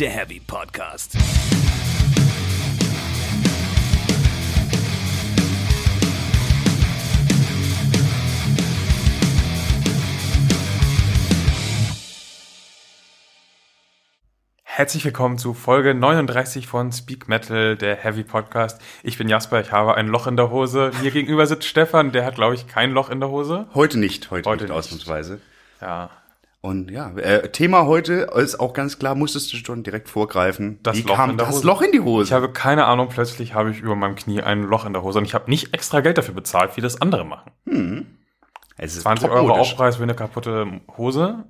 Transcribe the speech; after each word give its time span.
der 0.00 0.08
Heavy 0.08 0.40
Podcast. 0.40 1.14
Herzlich 14.64 15.04
willkommen 15.04 15.36
zu 15.36 15.52
Folge 15.52 15.94
39 15.94 16.66
von 16.66 16.92
Speak 16.92 17.28
Metal, 17.28 17.76
der 17.76 17.96
Heavy 17.96 18.24
Podcast. 18.24 18.80
Ich 19.02 19.18
bin 19.18 19.28
Jasper, 19.28 19.60
ich 19.60 19.70
habe 19.70 19.96
ein 19.96 20.08
Loch 20.08 20.26
in 20.26 20.38
der 20.38 20.48
Hose. 20.48 20.92
Mir 21.02 21.10
gegenüber 21.10 21.44
sitzt 21.46 21.68
Stefan, 21.68 22.12
der 22.12 22.24
hat, 22.24 22.36
glaube 22.36 22.54
ich, 22.54 22.66
kein 22.66 22.92
Loch 22.92 23.10
in 23.10 23.20
der 23.20 23.28
Hose. 23.28 23.66
Heute 23.74 23.98
nicht, 23.98 24.30
heute, 24.30 24.48
Heute 24.48 24.64
nicht, 24.64 24.70
nicht. 24.70 24.78
ausnahmsweise. 24.78 25.42
Ja, 25.82 26.08
Und 26.62 26.90
ja, 26.90 27.10
äh, 27.16 27.48
Thema 27.48 27.86
heute 27.86 28.28
ist 28.36 28.60
auch 28.60 28.74
ganz 28.74 28.98
klar, 28.98 29.14
musstest 29.14 29.50
du 29.52 29.56
schon 29.56 29.82
direkt 29.82 30.10
vorgreifen. 30.10 30.78
Das 30.82 30.96
Wie 30.96 31.02
Loch 31.02 31.16
kam 31.16 31.30
in 31.30 31.36
der 31.38 31.46
das 31.46 31.56
Hose. 31.56 31.66
Loch 31.66 31.80
in 31.80 31.92
die 31.92 32.00
Hose? 32.00 32.24
ich 32.24 32.32
habe 32.32 32.52
keine 32.52 32.84
Ahnung, 32.84 33.08
plötzlich 33.08 33.54
habe 33.54 33.70
ich 33.70 33.80
über 33.80 33.96
meinem 33.96 34.14
Knie 34.14 34.42
ein 34.42 34.62
Loch 34.64 34.84
in 34.84 34.92
der 34.92 35.02
Hose 35.02 35.18
und 35.18 35.24
ich 35.24 35.32
habe 35.32 35.48
nicht 35.48 35.72
extra 35.72 36.00
Geld 36.00 36.18
dafür 36.18 36.34
bezahlt, 36.34 36.76
wie 36.76 36.82
das 36.82 37.00
andere 37.00 37.24
machen. 37.24 38.20
es 38.76 38.94
ist 38.94 39.02
20 39.02 39.30
Euro. 39.30 39.52
Aufpreis 39.52 39.96
für 39.96 40.02
eine 40.02 40.14
kaputte 40.14 40.80
Hose. 40.98 41.44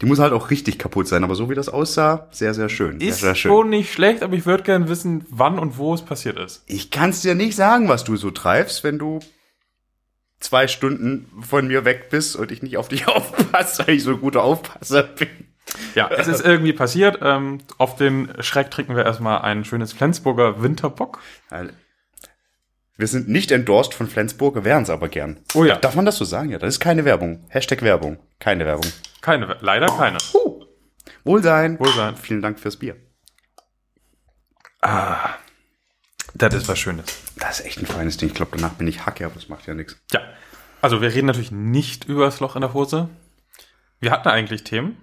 Die 0.00 0.06
muss 0.06 0.18
halt 0.18 0.32
auch 0.32 0.50
richtig 0.50 0.78
kaputt 0.78 1.06
sein, 1.06 1.22
aber 1.22 1.34
so 1.34 1.48
wie 1.48 1.54
das 1.54 1.68
aussah, 1.68 2.26
sehr, 2.30 2.54
sehr 2.54 2.68
schön. 2.68 3.00
Ist 3.00 3.20
sehr, 3.20 3.28
sehr 3.28 3.34
schön. 3.36 3.50
schon 3.50 3.70
nicht 3.70 3.92
schlecht, 3.92 4.22
aber 4.22 4.34
ich 4.34 4.46
würde 4.46 4.64
gerne 4.64 4.88
wissen, 4.88 5.24
wann 5.28 5.58
und 5.58 5.78
wo 5.78 5.94
es 5.94 6.02
passiert 6.02 6.38
ist. 6.38 6.64
Ich 6.66 6.90
kann's 6.90 7.22
dir 7.22 7.34
nicht 7.34 7.54
sagen, 7.54 7.88
was 7.88 8.02
du 8.02 8.16
so 8.16 8.30
treibst, 8.30 8.82
wenn 8.84 8.98
du 8.98 9.20
zwei 10.46 10.68
Stunden 10.68 11.28
von 11.42 11.66
mir 11.66 11.84
weg 11.84 12.08
bist 12.10 12.36
und 12.36 12.50
ich 12.50 12.62
nicht 12.62 12.76
auf 12.76 12.88
dich 12.88 13.08
aufpasse, 13.08 13.86
weil 13.86 13.96
ich 13.96 14.02
so 14.02 14.12
ein 14.12 14.20
guter 14.20 14.42
Aufpasser 14.42 15.02
bin. 15.02 15.28
Ja, 15.94 16.08
es 16.08 16.28
ist 16.28 16.44
irgendwie 16.44 16.72
passiert. 16.72 17.18
Ähm, 17.22 17.58
auf 17.76 17.96
den 17.96 18.32
Schreck 18.40 18.70
trinken 18.70 18.94
wir 18.94 19.04
erstmal 19.04 19.42
ein 19.42 19.64
schönes 19.64 19.92
Flensburger 19.92 20.62
Winterbock. 20.62 21.18
Wir 22.96 23.08
sind 23.08 23.28
nicht 23.28 23.50
endorsed 23.50 23.92
von 23.92 24.06
Flensburg, 24.06 24.62
wären's 24.64 24.88
aber 24.88 25.08
gern. 25.08 25.40
Oh 25.54 25.64
ja. 25.64 25.76
Darf 25.76 25.96
man 25.96 26.06
das 26.06 26.16
so 26.16 26.24
sagen? 26.24 26.50
Ja, 26.50 26.58
das 26.58 26.74
ist 26.74 26.80
keine 26.80 27.04
Werbung. 27.04 27.44
Hashtag 27.48 27.82
Werbung. 27.82 28.18
Keine 28.38 28.64
Werbung. 28.64 28.90
Keine, 29.20 29.56
leider 29.60 29.88
keine. 29.88 30.18
Wohlsein. 31.24 31.78
Wohlsein. 31.80 32.16
Vielen 32.16 32.42
Dank 32.42 32.60
fürs 32.60 32.76
Bier. 32.76 32.96
Das 36.34 36.54
ist 36.54 36.68
was 36.68 36.78
Schönes. 36.78 37.06
Das 37.38 37.60
ist 37.60 37.66
echt 37.66 37.78
ein 37.80 37.86
feines 37.86 38.18
Ding. 38.18 38.28
Ich 38.28 38.34
glaube, 38.34 38.52
danach 38.54 38.74
bin 38.74 38.86
ich 38.86 39.04
Hacke, 39.04 39.24
aber 39.26 39.34
das 39.34 39.48
macht 39.48 39.66
ja 39.66 39.74
nichts. 39.74 39.96
Ja, 40.12 40.20
also 40.86 41.00
wir 41.00 41.12
reden 41.12 41.26
natürlich 41.26 41.50
nicht 41.50 42.04
über 42.04 42.26
das 42.26 42.38
Loch 42.38 42.54
in 42.54 42.60
der 42.60 42.72
Hose. 42.72 43.08
Wir 43.98 44.12
hatten 44.12 44.28
eigentlich 44.28 44.62
Themen. 44.62 44.96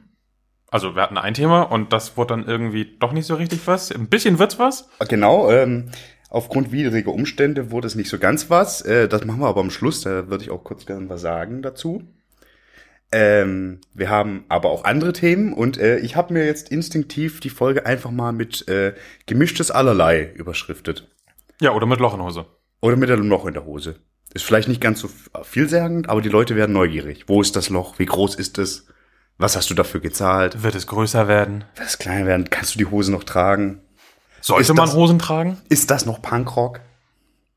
Also 0.72 0.96
wir 0.96 1.02
hatten 1.02 1.18
ein 1.18 1.34
Thema 1.34 1.64
und 1.64 1.92
das 1.92 2.16
wurde 2.16 2.36
dann 2.36 2.48
irgendwie 2.48 2.86
doch 3.00 3.12
nicht 3.12 3.26
so 3.26 3.36
richtig 3.36 3.60
was. 3.66 3.92
Ein 3.92 4.08
bisschen 4.08 4.40
wird's 4.40 4.58
was. 4.58 4.88
Genau, 5.10 5.52
ähm, 5.52 5.90
aufgrund 6.30 6.72
widriger 6.72 7.12
Umstände 7.12 7.70
wurde 7.70 7.88
es 7.88 7.96
nicht 7.96 8.10
so 8.10 8.18
ganz 8.18 8.50
was. 8.50 8.80
Äh, 8.80 9.10
das 9.10 9.26
machen 9.26 9.42
wir 9.42 9.48
aber 9.48 9.60
am 9.60 9.72
Schluss, 9.72 10.00
da 10.00 10.30
würde 10.30 10.46
ich 10.46 10.52
auch 10.52 10.64
kurz 10.64 10.86
gerne 10.86 11.10
was 11.10 11.20
sagen 11.20 11.62
dazu. 11.62 12.08
Ähm, 13.12 13.82
wir 13.94 14.10
haben 14.10 14.46
aber 14.48 14.70
auch 14.70 14.86
andere 14.86 15.12
Themen 15.12 15.52
und 15.52 15.78
äh, 15.78 15.98
ich 15.98 16.16
habe 16.16 16.32
mir 16.32 16.46
jetzt 16.46 16.72
instinktiv 16.72 17.42
die 17.42 17.50
Folge 17.50 17.86
einfach 17.86 18.12
mal 18.12 18.32
mit 18.32 18.70
äh, 18.70 18.94
gemischtes 19.26 19.70
Allerlei 19.70 20.32
überschriftet. 20.34 21.12
Ja, 21.60 21.74
oder 21.74 21.88
mit 21.88 22.00
Loch 22.00 22.14
in 22.14 22.20
der 22.20 22.28
Hose. 22.28 22.46
Oder 22.80 22.96
mit 22.96 23.12
einem 23.12 23.28
Loch 23.28 23.46
in 23.46 23.54
der 23.54 23.66
Hose. 23.66 24.00
Ist 24.34 24.44
vielleicht 24.46 24.68
nicht 24.68 24.82
ganz 24.82 25.00
so 25.00 25.10
vielsagend, 25.44 26.10
aber 26.10 26.22
die 26.22 26.30
Leute 26.30 26.56
werden 26.56 26.74
neugierig. 26.74 27.26
Wo 27.28 27.42
ist 27.42 27.56
das 27.56 27.70
Loch? 27.70 28.00
Wie 28.00 28.06
groß 28.06 28.36
ist 28.36 28.58
es? 28.58 28.88
Was 29.38 29.56
hast 29.56 29.70
du 29.70 29.74
dafür 29.74 30.00
gezahlt? 30.00 30.64
Wird 30.64 30.76
es 30.76 30.88
größer 30.88 31.28
werden? 31.28 31.66
Wird 31.76 31.88
es 31.88 31.98
kleiner 31.98 32.26
werden? 32.26 32.50
Kannst 32.50 32.74
du 32.76 32.80
die 32.80 32.86
Hose 32.86 33.12
noch 33.12 33.24
tragen? 33.24 33.82
Sollte 34.42 34.62
Ist 34.64 34.68
man 34.70 34.86
das- 34.88 34.96
Hosen 34.96 35.20
tragen? 35.20 35.62
Ist 35.70 35.92
das 35.92 36.06
noch 36.06 36.22
Punkrock? 36.22 36.80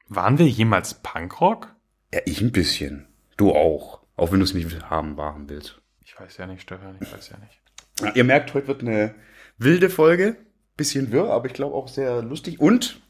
Waren 0.09 0.39
wir 0.39 0.47
jemals 0.47 0.95
Punkrock? 0.95 1.75
Ja, 2.13 2.21
ich 2.27 2.41
ein 2.41 2.53
bisschen. 2.53 3.07
Du 3.37 3.53
auch. 3.53 4.01
Auch 4.17 4.33
wenn 4.33 4.39
du 4.39 4.45
es 4.45 4.55
nicht 4.55 4.89
haben 4.91 5.17
wahren 5.17 5.49
willst. 5.49 5.81
Ich 6.05 6.19
weiß 6.19 6.37
ja 6.39 6.47
nicht, 6.47 6.63
Stefan, 6.63 6.97
ich 7.01 7.13
weiß 7.13 7.31
ja 7.31 7.37
nicht. 7.39 7.61
Ja, 8.01 8.13
ihr 8.15 8.25
merkt, 8.25 8.55
heute 8.55 8.69
wird 8.69 8.83
eine 8.83 9.15
wilde 9.59 9.91
Folge. 9.91 10.37
Bisschen 10.77 11.11
wirr, 11.11 11.31
aber 11.31 11.47
ich 11.47 11.55
glaube 11.55 11.75
auch 11.75 11.89
sehr 11.89 12.23
lustig. 12.23 12.61
Und 12.61 13.01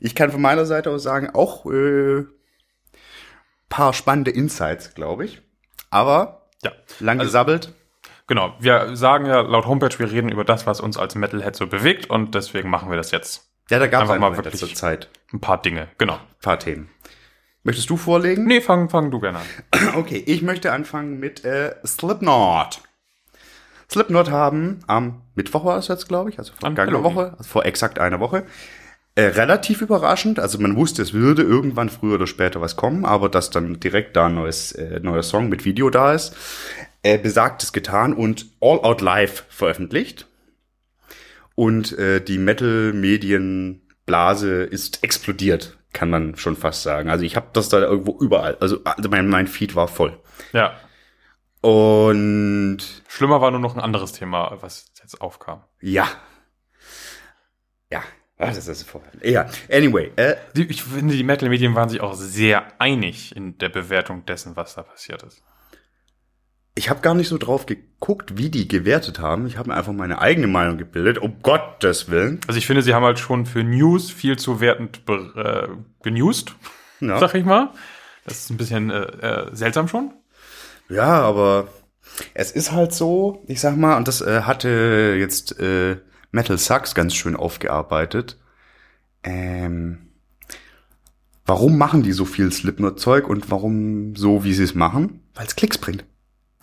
ich 0.00 0.14
kann 0.14 0.30
von 0.32 0.40
meiner 0.40 0.64
Seite 0.66 0.90
aus 0.90 1.02
sagen, 1.02 1.30
auch 1.30 1.66
äh, 1.66 2.24
paar 3.70 3.94
spannende 3.94 4.30
Insights, 4.30 4.92
glaube 4.94 5.24
ich. 5.24 5.40
Aber 5.90 6.48
Ja, 6.62 6.72
lang 6.98 7.18
Also- 7.20 7.28
gesabbelt. 7.30 7.72
genau. 8.26 8.54
Wir 8.60 8.94
sagen 8.94 9.24
ja 9.24 9.40
laut 9.40 9.64
Homepage, 9.64 9.98
wir 9.98 10.10
reden 10.10 10.30
über 10.30 10.44
das, 10.44 10.66
was 10.66 10.80
uns 10.80 10.98
als 10.98 11.14
Metalhead 11.14 11.56
so 11.56 11.66
bewegt 11.66 12.10
und 12.10 12.34
deswegen 12.34 12.68
machen 12.68 12.90
wir 12.90 12.98
das 12.98 13.10
jetzt. 13.12 13.48
Ja, 13.70 13.78
da 13.78 13.86
gab 13.86 14.02
es 14.02 14.18
mal 14.18 14.36
wirklich- 14.36 14.60
letzter 14.60 14.74
Zeit 14.76 15.08
Ein 15.32 15.40
paar 15.40 15.62
Dinge, 15.62 15.88
genau. 15.96 16.14
ein 16.16 16.20
paar 16.42 16.58
Themen. 16.58 16.90
Möchtest 17.62 17.88
du 17.90 17.96
vorlegen? 17.96 18.44
Nee, 18.46 18.60
fang, 18.60 18.88
fang 18.90 19.10
du 19.10 19.20
gerne 19.20 19.38
an. 19.38 19.46
Okay, 19.96 20.22
ich 20.26 20.42
möchte 20.42 20.72
anfangen 20.72 21.18
mit 21.20 21.44
äh, 21.44 21.74
Slipknot. 21.86 22.80
Slipknot 23.90 24.30
haben 24.30 24.80
am 24.86 25.22
Mittwoch 25.34 25.64
war 25.64 25.78
es 25.78 25.88
jetzt, 25.88 26.08
glaube 26.08 26.30
ich, 26.30 26.38
also 26.38 26.52
An 26.62 26.74
vergangene. 26.76 27.02
Woche, 27.02 27.34
also 27.38 27.44
vor 27.48 27.64
exakt 27.66 27.98
einer 27.98 28.20
Woche, 28.20 28.44
äh, 29.14 29.22
relativ 29.22 29.82
überraschend. 29.82 30.38
Also 30.38 30.58
man 30.58 30.76
wusste, 30.76 31.02
es 31.02 31.12
würde 31.12 31.42
irgendwann 31.42 31.88
früher 31.88 32.14
oder 32.14 32.26
später 32.26 32.60
was 32.60 32.76
kommen, 32.76 33.04
aber 33.04 33.28
dass 33.28 33.50
dann 33.50 33.80
direkt 33.80 34.16
da 34.16 34.26
ein 34.26 34.34
neues, 34.34 34.72
äh, 34.72 35.00
neuer 35.00 35.22
Song 35.22 35.48
mit 35.48 35.64
Video 35.64 35.90
da 35.90 36.14
ist, 36.14 36.36
äh, 37.02 37.18
besagtes 37.18 37.72
getan 37.72 38.12
und 38.12 38.46
All 38.60 38.80
Out 38.80 39.00
Live 39.00 39.44
veröffentlicht. 39.48 40.26
Und 41.54 41.98
äh, 41.98 42.20
die 42.20 42.38
Metal-Medien-Blase 42.38 44.62
ist 44.62 45.04
explodiert, 45.04 45.76
kann 45.92 46.08
man 46.08 46.36
schon 46.36 46.56
fast 46.56 46.82
sagen. 46.82 47.10
Also 47.10 47.24
ich 47.24 47.36
habe 47.36 47.48
das 47.52 47.68
da 47.68 47.80
irgendwo 47.80 48.16
überall. 48.20 48.56
Also, 48.60 48.78
also 48.84 49.08
mein, 49.10 49.28
mein 49.28 49.48
Feed 49.48 49.74
war 49.74 49.88
voll. 49.88 50.18
Ja. 50.52 50.78
Und 51.60 52.78
Schlimmer 53.08 53.42
war 53.42 53.50
nur 53.50 53.60
noch 53.60 53.74
ein 53.74 53.80
anderes 53.80 54.12
Thema, 54.12 54.56
was 54.60 54.86
jetzt 55.02 55.20
aufkam. 55.20 55.64
ja. 55.80 56.08
Ja. 57.92 58.02
Ah, 58.40 58.46
das 58.46 58.66
ist 58.66 58.82
voll. 58.88 59.02
Ja, 59.22 59.46
anyway, 59.70 60.10
äh, 60.16 60.36
Die, 60.56 60.64
ich 60.66 60.82
finde, 60.82 61.14
die 61.14 61.22
Metal-Medien 61.24 61.74
waren 61.74 61.88
sich 61.90 62.00
auch 62.00 62.14
sehr 62.14 62.80
einig 62.80 63.36
in 63.36 63.58
der 63.58 63.68
Bewertung 63.68 64.24
dessen, 64.26 64.56
was 64.56 64.74
da 64.74 64.82
passiert 64.82 65.22
ist. 65.22 65.42
ich 66.74 66.88
habe 66.88 67.00
gar 67.02 67.14
nicht 67.14 67.28
so 67.28 67.36
drauf 67.36 67.66
geguckt, 67.66 68.38
wie 68.38 68.48
die 68.48 68.66
gewertet 68.66 69.18
haben. 69.18 69.46
Ich 69.46 69.58
habe 69.58 69.68
mir 69.68 69.76
einfach 69.76 69.92
meine 69.92 70.20
eigene 70.22 70.46
Meinung 70.46 70.78
gebildet, 70.78 71.18
um 71.18 71.42
Gottes 71.42 72.08
Willen. 72.10 72.40
Also 72.46 72.56
ich 72.56 72.66
finde, 72.66 72.80
sie 72.82 72.94
haben 72.94 73.04
halt 73.04 73.18
schon 73.18 73.44
für 73.44 73.62
News 73.62 74.10
viel 74.10 74.38
zu 74.38 74.60
wertend 74.60 75.02
äh, 75.08 75.68
genewst, 76.02 76.54
Ja. 77.00 77.18
sag 77.18 77.34
ich 77.34 77.44
mal. 77.44 77.70
Das 78.24 78.38
ist 78.38 78.50
ein 78.50 78.56
bisschen 78.56 78.88
äh, 78.90 79.02
äh, 79.02 79.54
seltsam 79.54 79.88
schon. 79.88 80.12
Ja, 80.88 81.20
aber 81.20 81.68
es 82.34 82.50
ist 82.52 82.72
halt 82.72 82.94
so, 82.94 83.44
ich 83.48 83.60
sag 83.60 83.76
mal, 83.76 83.96
und 83.98 84.08
das 84.08 84.22
äh, 84.22 84.42
hatte 84.42 85.16
jetzt 85.18 85.58
äh, 85.60 85.96
Metal 86.30 86.58
Sucks 86.58 86.94
ganz 86.94 87.14
schön 87.14 87.36
aufgearbeitet. 87.36 88.38
Ähm, 89.22 90.12
warum 91.44 91.76
machen 91.76 92.02
die 92.02 92.12
so 92.12 92.24
viel 92.24 92.52
Slipknot-Zeug 92.52 93.28
und 93.28 93.50
warum 93.50 94.16
so, 94.16 94.44
wie 94.44 94.54
sie 94.54 94.64
es 94.64 94.74
machen? 94.74 95.22
Weil 95.34 95.46
es 95.46 95.56
Klicks 95.56 95.78
bringt. 95.78 96.04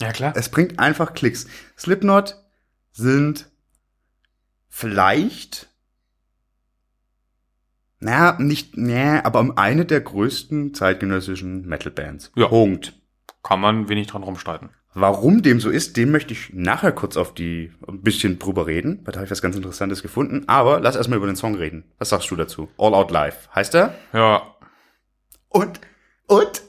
Ja, 0.00 0.12
klar. 0.12 0.32
Es 0.36 0.48
bringt 0.48 0.78
einfach 0.78 1.14
Klicks. 1.14 1.46
Slipknot 1.76 2.36
sind 2.92 3.50
vielleicht, 4.68 5.68
na, 8.00 8.38
nicht, 8.38 8.76
nee, 8.76 9.18
aber 9.18 9.52
eine 9.56 9.84
der 9.84 10.00
größten 10.00 10.72
zeitgenössischen 10.72 11.66
Metal-Bands. 11.66 12.32
Ja. 12.36 12.46
Punkt. 12.46 12.94
Kann 13.42 13.60
man 13.60 13.88
wenig 13.88 14.06
dran 14.06 14.22
rumstreiten. 14.22 14.70
Warum 15.00 15.42
dem 15.42 15.60
so 15.60 15.70
ist, 15.70 15.96
dem 15.96 16.10
möchte 16.10 16.32
ich 16.32 16.52
nachher 16.52 16.92
kurz 16.92 17.16
auf 17.16 17.32
die, 17.34 17.72
ein 17.86 18.02
bisschen 18.02 18.38
drüber 18.38 18.66
reden, 18.66 19.00
weil 19.04 19.12
da 19.12 19.18
habe 19.18 19.26
ich 19.26 19.30
was 19.30 19.42
ganz 19.42 19.54
Interessantes 19.56 20.02
gefunden. 20.02 20.44
Aber 20.48 20.80
lass 20.80 20.96
erstmal 20.96 21.18
über 21.18 21.26
den 21.26 21.36
Song 21.36 21.54
reden. 21.54 21.84
Was 21.98 22.08
sagst 22.08 22.30
du 22.30 22.36
dazu? 22.36 22.68
All 22.78 22.94
Out 22.94 23.10
Live. 23.10 23.48
Heißt 23.54 23.74
er? 23.74 23.94
Ja, 24.12 24.54
Und, 25.48 25.80
und? 26.26 26.62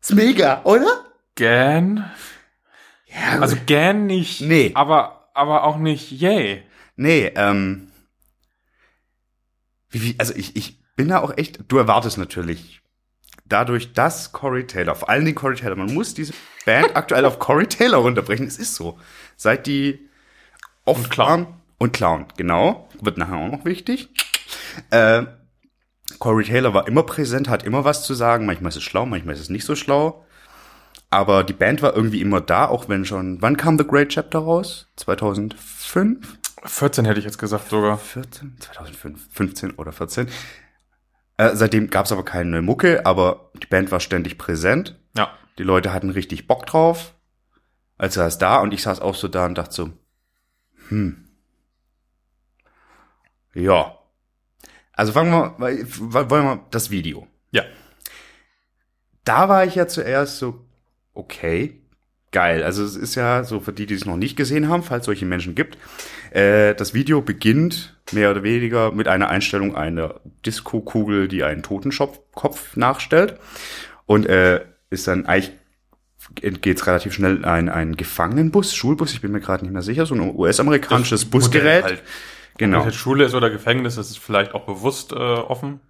Ist 0.00 0.14
mega, 0.14 0.62
oder? 0.64 1.04
Gan. 1.36 2.10
Ja, 3.06 3.40
Also 3.40 3.56
Gan 3.66 4.06
nicht. 4.06 4.40
Nee. 4.42 4.72
Aber, 4.74 5.30
aber 5.34 5.64
auch 5.64 5.78
nicht 5.78 6.10
yay. 6.12 6.62
Nee, 6.96 7.32
ähm. 7.34 7.88
Wie, 9.88 10.02
wie, 10.02 10.14
also 10.18 10.34
ich, 10.34 10.54
ich 10.56 10.80
bin 10.96 11.08
da 11.08 11.20
auch 11.20 11.36
echt, 11.36 11.60
du 11.68 11.78
erwartest 11.78 12.18
natürlich 12.18 12.79
dadurch, 13.50 13.92
dass 13.92 14.32
Corey 14.32 14.66
Taylor, 14.66 14.94
vor 14.94 15.08
allen 15.10 15.24
Dingen 15.24 15.34
Corey 15.36 15.56
Taylor, 15.56 15.76
man 15.76 15.92
muss 15.92 16.14
diese 16.14 16.32
Band 16.64 16.90
aktuell 16.96 17.24
auf 17.24 17.38
Corey 17.38 17.66
Taylor 17.66 17.98
runterbrechen, 17.98 18.46
es 18.46 18.58
ist 18.58 18.74
so. 18.74 18.98
Seit 19.36 19.66
die 19.66 20.08
oft 20.84 21.04
Und 21.04 21.10
Clown. 21.10 21.46
und 21.78 21.92
Clown, 21.92 22.26
genau, 22.36 22.88
wird 23.00 23.18
nachher 23.18 23.36
auch 23.36 23.50
noch 23.50 23.64
wichtig. 23.64 24.08
Äh, 24.90 25.24
Corey 26.18 26.44
Taylor 26.44 26.74
war 26.74 26.88
immer 26.88 27.02
präsent, 27.02 27.48
hat 27.48 27.62
immer 27.62 27.84
was 27.84 28.04
zu 28.04 28.14
sagen, 28.14 28.46
manchmal 28.46 28.70
ist 28.70 28.76
es 28.76 28.82
schlau, 28.82 29.06
manchmal 29.06 29.34
ist 29.34 29.40
es 29.40 29.50
nicht 29.50 29.64
so 29.64 29.74
schlau. 29.76 30.24
Aber 31.12 31.42
die 31.44 31.52
Band 31.52 31.82
war 31.82 31.94
irgendwie 31.94 32.20
immer 32.20 32.40
da, 32.40 32.66
auch 32.68 32.88
wenn 32.88 33.04
schon, 33.04 33.42
wann 33.42 33.56
kam 33.56 33.78
The 33.78 33.86
Great 33.86 34.10
Chapter 34.10 34.38
raus? 34.40 34.86
2005? 34.96 36.38
14 36.64 37.04
hätte 37.06 37.18
ich 37.18 37.24
jetzt 37.24 37.38
gesagt 37.38 37.70
sogar. 37.70 37.96
14? 37.98 38.56
2005, 38.60 39.28
15 39.32 39.70
oder 39.72 39.92
14. 39.92 40.28
Äh, 41.40 41.56
seitdem 41.56 41.88
gab 41.88 42.04
es 42.04 42.12
aber 42.12 42.22
keine 42.22 42.50
neue 42.50 42.60
Mucke, 42.60 43.06
aber 43.06 43.50
die 43.62 43.66
Band 43.66 43.90
war 43.90 44.00
ständig 44.00 44.36
präsent. 44.36 45.00
Ja. 45.16 45.38
Die 45.56 45.62
Leute 45.62 45.90
hatten 45.90 46.10
richtig 46.10 46.46
Bock 46.46 46.66
drauf. 46.66 47.14
Als 47.96 48.12
saß 48.12 48.36
da 48.36 48.60
und 48.60 48.74
ich 48.74 48.82
saß 48.82 49.00
auch 49.00 49.14
so 49.14 49.26
da 49.26 49.46
und 49.46 49.56
dachte 49.56 49.72
so, 49.72 49.90
hm. 50.88 51.30
Ja. 53.54 53.96
Also 54.92 55.12
fangen 55.12 55.32
wir, 55.32 56.30
wollen 56.30 56.44
wir 56.44 56.66
das 56.72 56.90
Video. 56.90 57.26
Ja. 57.52 57.64
Da 59.24 59.48
war 59.48 59.64
ich 59.64 59.76
ja 59.76 59.88
zuerst 59.88 60.36
so, 60.36 60.66
okay, 61.14 61.79
geil. 62.32 62.62
Also 62.62 62.84
es 62.84 62.96
ist 62.96 63.14
ja 63.14 63.44
so 63.44 63.60
für 63.60 63.72
die, 63.72 63.86
die 63.86 63.94
es 63.94 64.04
noch 64.04 64.16
nicht 64.16 64.36
gesehen 64.36 64.68
haben, 64.68 64.82
falls 64.82 65.02
es 65.02 65.06
solche 65.06 65.26
Menschen 65.26 65.54
gibt. 65.54 65.78
Äh, 66.30 66.74
das 66.74 66.94
Video 66.94 67.22
beginnt 67.22 67.96
mehr 68.12 68.30
oder 68.30 68.42
weniger 68.42 68.92
mit 68.92 69.08
einer 69.08 69.28
Einstellung 69.28 69.76
einer 69.76 70.20
Disco-Kugel, 70.46 71.28
die 71.28 71.44
einen 71.44 71.62
Totenkopf 71.62 72.20
Kopf 72.34 72.76
nachstellt. 72.76 73.38
Und 74.06 74.26
äh, 74.26 74.64
ist 74.90 75.06
dann 75.08 75.26
eigentlich 75.26 75.52
geht 76.34 76.76
es 76.76 76.86
relativ 76.86 77.12
schnell 77.12 77.38
in 77.38 77.44
ein, 77.44 77.68
ein 77.68 77.96
Gefangenenbus, 77.96 78.74
Schulbus, 78.74 79.12
ich 79.12 79.20
bin 79.20 79.32
mir 79.32 79.40
gerade 79.40 79.64
nicht 79.64 79.72
mehr 79.72 79.82
sicher, 79.82 80.06
so 80.06 80.14
ein 80.14 80.20
US-amerikanisches 80.20 81.24
Busgerät. 81.24 81.82
Halt. 81.84 82.02
Genau. 82.58 82.78
Ob 82.78 82.84
das 82.84 82.94
jetzt 82.94 83.00
Schule 83.00 83.24
ist 83.24 83.34
oder 83.34 83.50
Gefängnis, 83.50 83.96
das 83.96 84.10
ist 84.10 84.18
vielleicht 84.18 84.54
auch 84.54 84.66
bewusst 84.66 85.12
äh, 85.12 85.16
offen. 85.16 85.80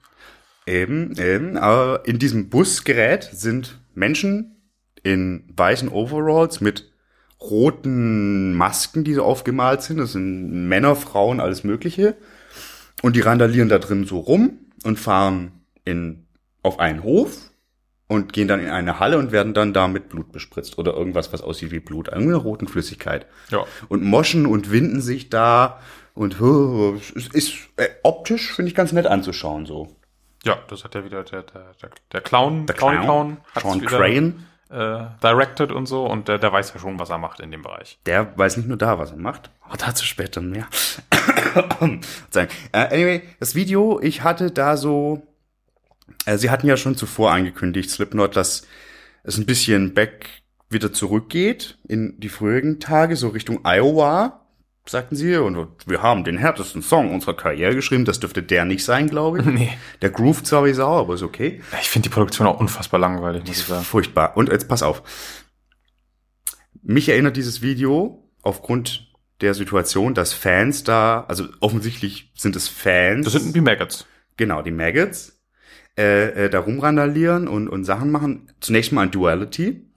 Eben, 0.66 1.16
eben. 1.18 1.56
Aber 1.56 2.02
in 2.06 2.18
diesem 2.18 2.48
Busgerät 2.48 3.28
sind 3.32 3.80
Menschen 3.94 4.59
in 5.02 5.44
weißen 5.56 5.88
Overalls 5.88 6.60
mit 6.60 6.90
roten 7.40 8.54
Masken, 8.54 9.04
die 9.04 9.14
so 9.14 9.24
aufgemalt 9.24 9.82
sind. 9.82 9.98
Das 9.98 10.12
sind 10.12 10.68
Männer, 10.68 10.94
Frauen, 10.96 11.40
alles 11.40 11.64
Mögliche. 11.64 12.16
Und 13.02 13.16
die 13.16 13.20
randalieren 13.20 13.68
da 13.68 13.78
drin 13.78 14.04
so 14.04 14.18
rum 14.18 14.58
und 14.84 14.98
fahren 14.98 15.52
in, 15.84 16.26
auf 16.62 16.78
einen 16.78 17.02
Hof 17.02 17.50
und 18.08 18.32
gehen 18.32 18.48
dann 18.48 18.60
in 18.60 18.68
eine 18.68 18.98
Halle 18.98 19.18
und 19.18 19.32
werden 19.32 19.54
dann 19.54 19.72
da 19.72 19.88
mit 19.88 20.08
Blut 20.08 20.32
bespritzt 20.32 20.78
oder 20.78 20.94
irgendwas, 20.94 21.32
was 21.32 21.40
aussieht 21.42 21.70
wie 21.70 21.80
Blut, 21.80 22.08
irgendeine 22.08 22.36
roten 22.36 22.68
Flüssigkeit. 22.68 23.26
Ja. 23.50 23.64
Und 23.88 24.02
moschen 24.02 24.46
und 24.46 24.70
winden 24.70 25.00
sich 25.00 25.30
da 25.30 25.80
und 26.14 26.40
es 26.40 27.28
ist 27.28 27.54
äh, 27.76 27.88
optisch, 28.02 28.52
finde 28.52 28.68
ich, 28.68 28.74
ganz 28.74 28.92
nett 28.92 29.06
anzuschauen 29.06 29.64
so. 29.64 29.96
Ja, 30.44 30.58
das 30.68 30.84
hat 30.84 30.94
ja 30.94 31.04
wieder 31.04 31.22
der, 31.22 31.42
der, 31.42 31.72
der, 31.80 31.90
der 32.12 32.20
Clown, 32.20 32.66
Der 32.66 32.74
Clown, 32.74 33.02
Clown, 33.02 33.36
Clown 33.54 33.80
Sean 33.80 33.86
Crane. 33.86 34.46
Äh, 34.70 35.06
directed 35.20 35.72
und 35.72 35.86
so 35.86 36.06
und 36.06 36.28
der, 36.28 36.38
der 36.38 36.52
weiß 36.52 36.72
ja 36.72 36.78
schon, 36.78 37.00
was 37.00 37.10
er 37.10 37.18
macht 37.18 37.40
in 37.40 37.50
dem 37.50 37.62
Bereich. 37.62 37.98
Der 38.06 38.38
weiß 38.38 38.56
nicht 38.56 38.68
nur 38.68 38.76
da, 38.76 39.00
was 39.00 39.10
er 39.10 39.16
macht. 39.16 39.50
Aber 39.62 39.76
dazu 39.76 40.04
später 40.04 40.40
mehr. 40.40 40.68
Äh, 42.32 42.46
anyway, 42.72 43.22
das 43.40 43.56
Video, 43.56 44.00
ich 44.00 44.22
hatte 44.22 44.52
da 44.52 44.76
so, 44.76 45.26
äh, 46.24 46.36
sie 46.36 46.50
hatten 46.50 46.68
ja 46.68 46.76
schon 46.76 46.94
zuvor 46.94 47.32
angekündigt, 47.32 47.90
Slipknot, 47.90 48.36
dass 48.36 48.66
es 49.24 49.36
ein 49.36 49.46
bisschen 49.46 49.92
back 49.92 50.28
wieder 50.68 50.92
zurückgeht 50.92 51.78
in 51.88 52.20
die 52.20 52.28
früheren 52.28 52.78
Tage, 52.78 53.16
so 53.16 53.28
Richtung 53.28 53.64
Iowa, 53.64 54.39
sagten 54.90 55.16
sie. 55.16 55.36
Und 55.36 55.68
wir 55.86 56.02
haben 56.02 56.24
den 56.24 56.36
härtesten 56.36 56.82
Song 56.82 57.12
unserer 57.12 57.34
Karriere 57.34 57.74
geschrieben. 57.74 58.04
Das 58.04 58.20
dürfte 58.20 58.42
der 58.42 58.64
nicht 58.64 58.84
sein, 58.84 59.08
glaube 59.08 59.40
ich. 59.40 59.44
Nee. 59.50 59.76
Der 60.00 60.10
groovt 60.10 60.46
zwar 60.46 60.64
wie 60.64 60.72
Sau, 60.72 60.98
aber 61.00 61.14
ist 61.14 61.22
okay. 61.22 61.60
Ich 61.80 61.90
finde 61.90 62.08
die 62.08 62.12
Produktion 62.12 62.46
auch 62.46 62.60
unfassbar 62.60 63.00
langweilig, 63.00 63.44
muss 63.46 63.58
ich 63.58 63.64
sagen. 63.64 63.84
Furchtbar. 63.84 64.36
Und 64.36 64.50
jetzt 64.50 64.68
pass 64.68 64.82
auf. 64.82 65.02
Mich 66.82 67.08
erinnert 67.08 67.36
dieses 67.36 67.62
Video 67.62 68.30
aufgrund 68.42 69.12
der 69.40 69.54
Situation, 69.54 70.14
dass 70.14 70.32
Fans 70.32 70.84
da, 70.84 71.24
also 71.28 71.46
offensichtlich 71.60 72.32
sind 72.36 72.56
es 72.56 72.68
Fans. 72.68 73.24
Das 73.24 73.42
sind 73.42 73.54
die 73.54 73.60
Maggots. 73.60 74.06
genau, 74.36 74.62
die 74.62 74.70
Maggots, 74.70 75.40
äh, 75.98 76.46
äh, 76.46 76.50
da 76.50 76.60
rumrandalieren 76.60 77.48
und, 77.48 77.68
und 77.68 77.84
Sachen 77.84 78.10
machen. 78.10 78.52
Zunächst 78.60 78.92
mal 78.92 79.02
an 79.02 79.10
Duality. 79.10 79.89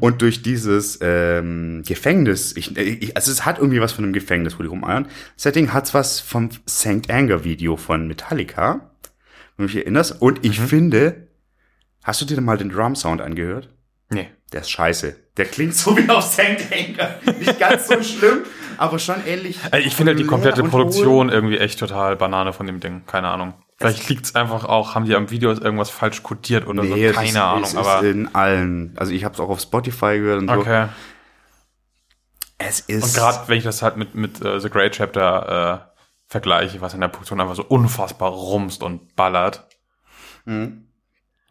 Und 0.00 0.22
durch 0.22 0.42
dieses 0.42 0.98
ähm, 1.02 1.82
Gefängnis, 1.86 2.56
ich, 2.56 2.76
ich, 2.76 3.16
also 3.16 3.30
es 3.30 3.44
hat 3.44 3.58
irgendwie 3.58 3.80
was 3.80 3.92
von 3.92 4.04
einem 4.04 4.12
Gefängnis, 4.12 4.58
wo 4.58 4.62
die 4.62 4.68
rumeiern. 4.68 5.06
Setting 5.36 5.72
hat's 5.72 5.94
was 5.94 6.20
vom 6.20 6.50
St. 6.68 7.08
Anger 7.10 7.44
Video 7.44 7.76
von 7.76 8.08
Metallica, 8.08 8.90
wenn 9.56 9.66
du 9.66 9.72
dich 9.72 9.82
erinnerst. 9.82 10.20
Und 10.20 10.44
ich 10.44 10.58
finde, 10.60 11.28
hast 12.02 12.20
du 12.20 12.24
dir 12.24 12.40
mal 12.40 12.58
den 12.58 12.70
Drum 12.70 12.96
Sound 12.96 13.20
angehört? 13.20 13.68
Nee. 14.10 14.28
Der 14.52 14.62
ist 14.62 14.70
scheiße. 14.70 15.14
Der 15.36 15.44
klingt 15.44 15.74
so 15.74 15.96
wie 15.96 16.08
auf 16.08 16.24
St. 16.24 16.40
Anger. 16.72 17.14
Nicht 17.38 17.58
ganz 17.60 17.86
so 17.86 18.02
schlimm, 18.02 18.40
aber 18.78 18.98
schon 18.98 19.16
ähnlich. 19.26 19.58
Äh, 19.70 19.80
Ich 19.80 19.94
finde 19.94 20.10
halt 20.10 20.18
die 20.18 20.26
komplette 20.26 20.64
Produktion 20.64 21.28
irgendwie 21.28 21.58
echt 21.58 21.78
total 21.78 22.16
Banane 22.16 22.52
von 22.52 22.66
dem 22.66 22.80
Ding. 22.80 23.02
Keine 23.06 23.28
Ahnung. 23.28 23.54
Vielleicht 23.80 24.08
liegt's 24.10 24.34
einfach 24.34 24.64
auch, 24.66 24.94
haben 24.94 25.06
die 25.06 25.14
am 25.14 25.30
Video 25.30 25.50
irgendwas 25.50 25.88
falsch 25.90 26.22
codiert 26.22 26.66
oder 26.66 26.82
Nee, 26.82 26.88
so. 26.90 26.96
es 27.10 27.16
Keine 27.16 27.28
ist, 27.28 27.36
Ahnung, 27.36 27.62
es 27.64 27.76
aber. 27.76 27.96
ist 28.06 28.10
in 28.14 28.34
allen. 28.34 28.92
Also 28.96 29.12
ich 29.12 29.24
habe 29.24 29.34
es 29.34 29.40
auch 29.40 29.48
auf 29.48 29.60
Spotify 29.60 30.18
gehört 30.18 30.42
und 30.42 30.48
so. 30.48 30.54
okay. 30.54 30.88
Es 32.58 32.80
ist. 32.80 33.04
Und 33.04 33.14
gerade 33.14 33.48
wenn 33.48 33.58
ich 33.58 33.64
das 33.64 33.82
halt 33.82 33.96
mit, 33.96 34.14
mit 34.14 34.44
äh, 34.44 34.60
The 34.60 34.68
Great 34.68 34.92
Chapter 34.92 35.86
äh, 35.96 36.00
vergleiche, 36.26 36.80
was 36.80 36.94
in 36.94 37.00
der 37.00 37.08
Produktion 37.08 37.40
einfach 37.40 37.56
so 37.56 37.64
unfassbar 37.64 38.30
rumst 38.30 38.82
und 38.82 39.16
ballert. 39.16 39.66
Mhm. 40.44 40.86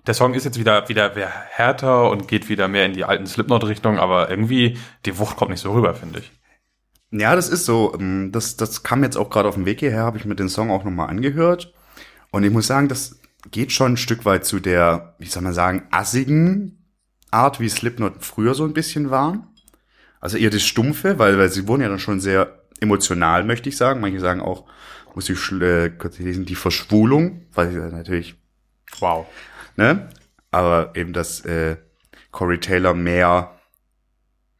Der 0.05 0.13
Song 0.13 0.33
ist 0.33 0.45
jetzt 0.45 0.57
wieder, 0.59 0.87
wieder 0.87 1.15
wieder 1.15 1.27
härter 1.27 2.09
und 2.09 2.27
geht 2.27 2.47
wieder 2.47 2.67
mehr 2.67 2.85
in 2.85 2.93
die 2.93 3.03
alten 3.05 3.27
Slipknot-Richtung, 3.27 3.99
aber 3.99 4.29
irgendwie 4.29 4.77
die 5.05 5.17
Wucht 5.19 5.35
kommt 5.35 5.51
nicht 5.51 5.59
so 5.61 5.73
rüber, 5.73 5.93
finde 5.93 6.19
ich. 6.19 6.31
Ja, 7.11 7.35
das 7.35 7.49
ist 7.49 7.65
so. 7.65 7.93
ähm, 7.99 8.31
Das, 8.31 8.55
das 8.55 8.83
kam 8.83 9.03
jetzt 9.03 9.17
auch 9.17 9.29
gerade 9.29 9.49
auf 9.49 9.55
dem 9.55 9.65
Weg 9.65 9.79
hierher, 9.79 10.03
habe 10.03 10.17
ich 10.17 10.25
mir 10.25 10.35
den 10.35 10.49
Song 10.49 10.69
auch 10.71 10.83
nochmal 10.83 11.09
angehört. 11.09 11.73
Und 12.31 12.43
ich 12.43 12.51
muss 12.51 12.67
sagen, 12.67 12.87
das 12.87 13.19
geht 13.51 13.71
schon 13.71 13.93
ein 13.93 13.97
Stück 13.97 14.25
weit 14.25 14.45
zu 14.45 14.59
der, 14.59 15.15
wie 15.19 15.27
soll 15.27 15.43
man 15.43 15.53
sagen, 15.53 15.83
assigen 15.91 16.85
Art, 17.31 17.59
wie 17.59 17.69
Slipknot 17.69 18.23
früher 18.23 18.53
so 18.53 18.65
ein 18.65 18.73
bisschen 18.73 19.09
waren. 19.11 19.47
Also 20.19 20.37
eher 20.37 20.49
das 20.49 20.63
Stumpfe, 20.63 21.17
weil, 21.19 21.37
weil 21.37 21.49
sie 21.49 21.67
wurden 21.67 21.81
ja 21.81 21.89
dann 21.89 21.99
schon 21.99 22.19
sehr 22.19 22.63
emotional, 22.79 23.43
möchte 23.43 23.69
ich 23.69 23.77
sagen. 23.77 24.01
Manche 24.01 24.19
sagen 24.19 24.41
auch, 24.41 24.65
muss 25.15 25.29
ich 25.29 25.51
äh, 25.61 25.89
kurz 25.89 26.19
lesen, 26.19 26.45
die 26.45 26.55
Verschwulung, 26.55 27.45
weil 27.53 27.71
sie 27.71 27.77
natürlich 27.77 28.35
Wow. 28.99 29.27
ne? 29.75 30.09
Aber 30.51 30.93
eben, 30.95 31.13
dass 31.13 31.41
äh, 31.45 31.77
Corey 32.31 32.59
Taylor 32.59 32.93
mehr 32.93 33.51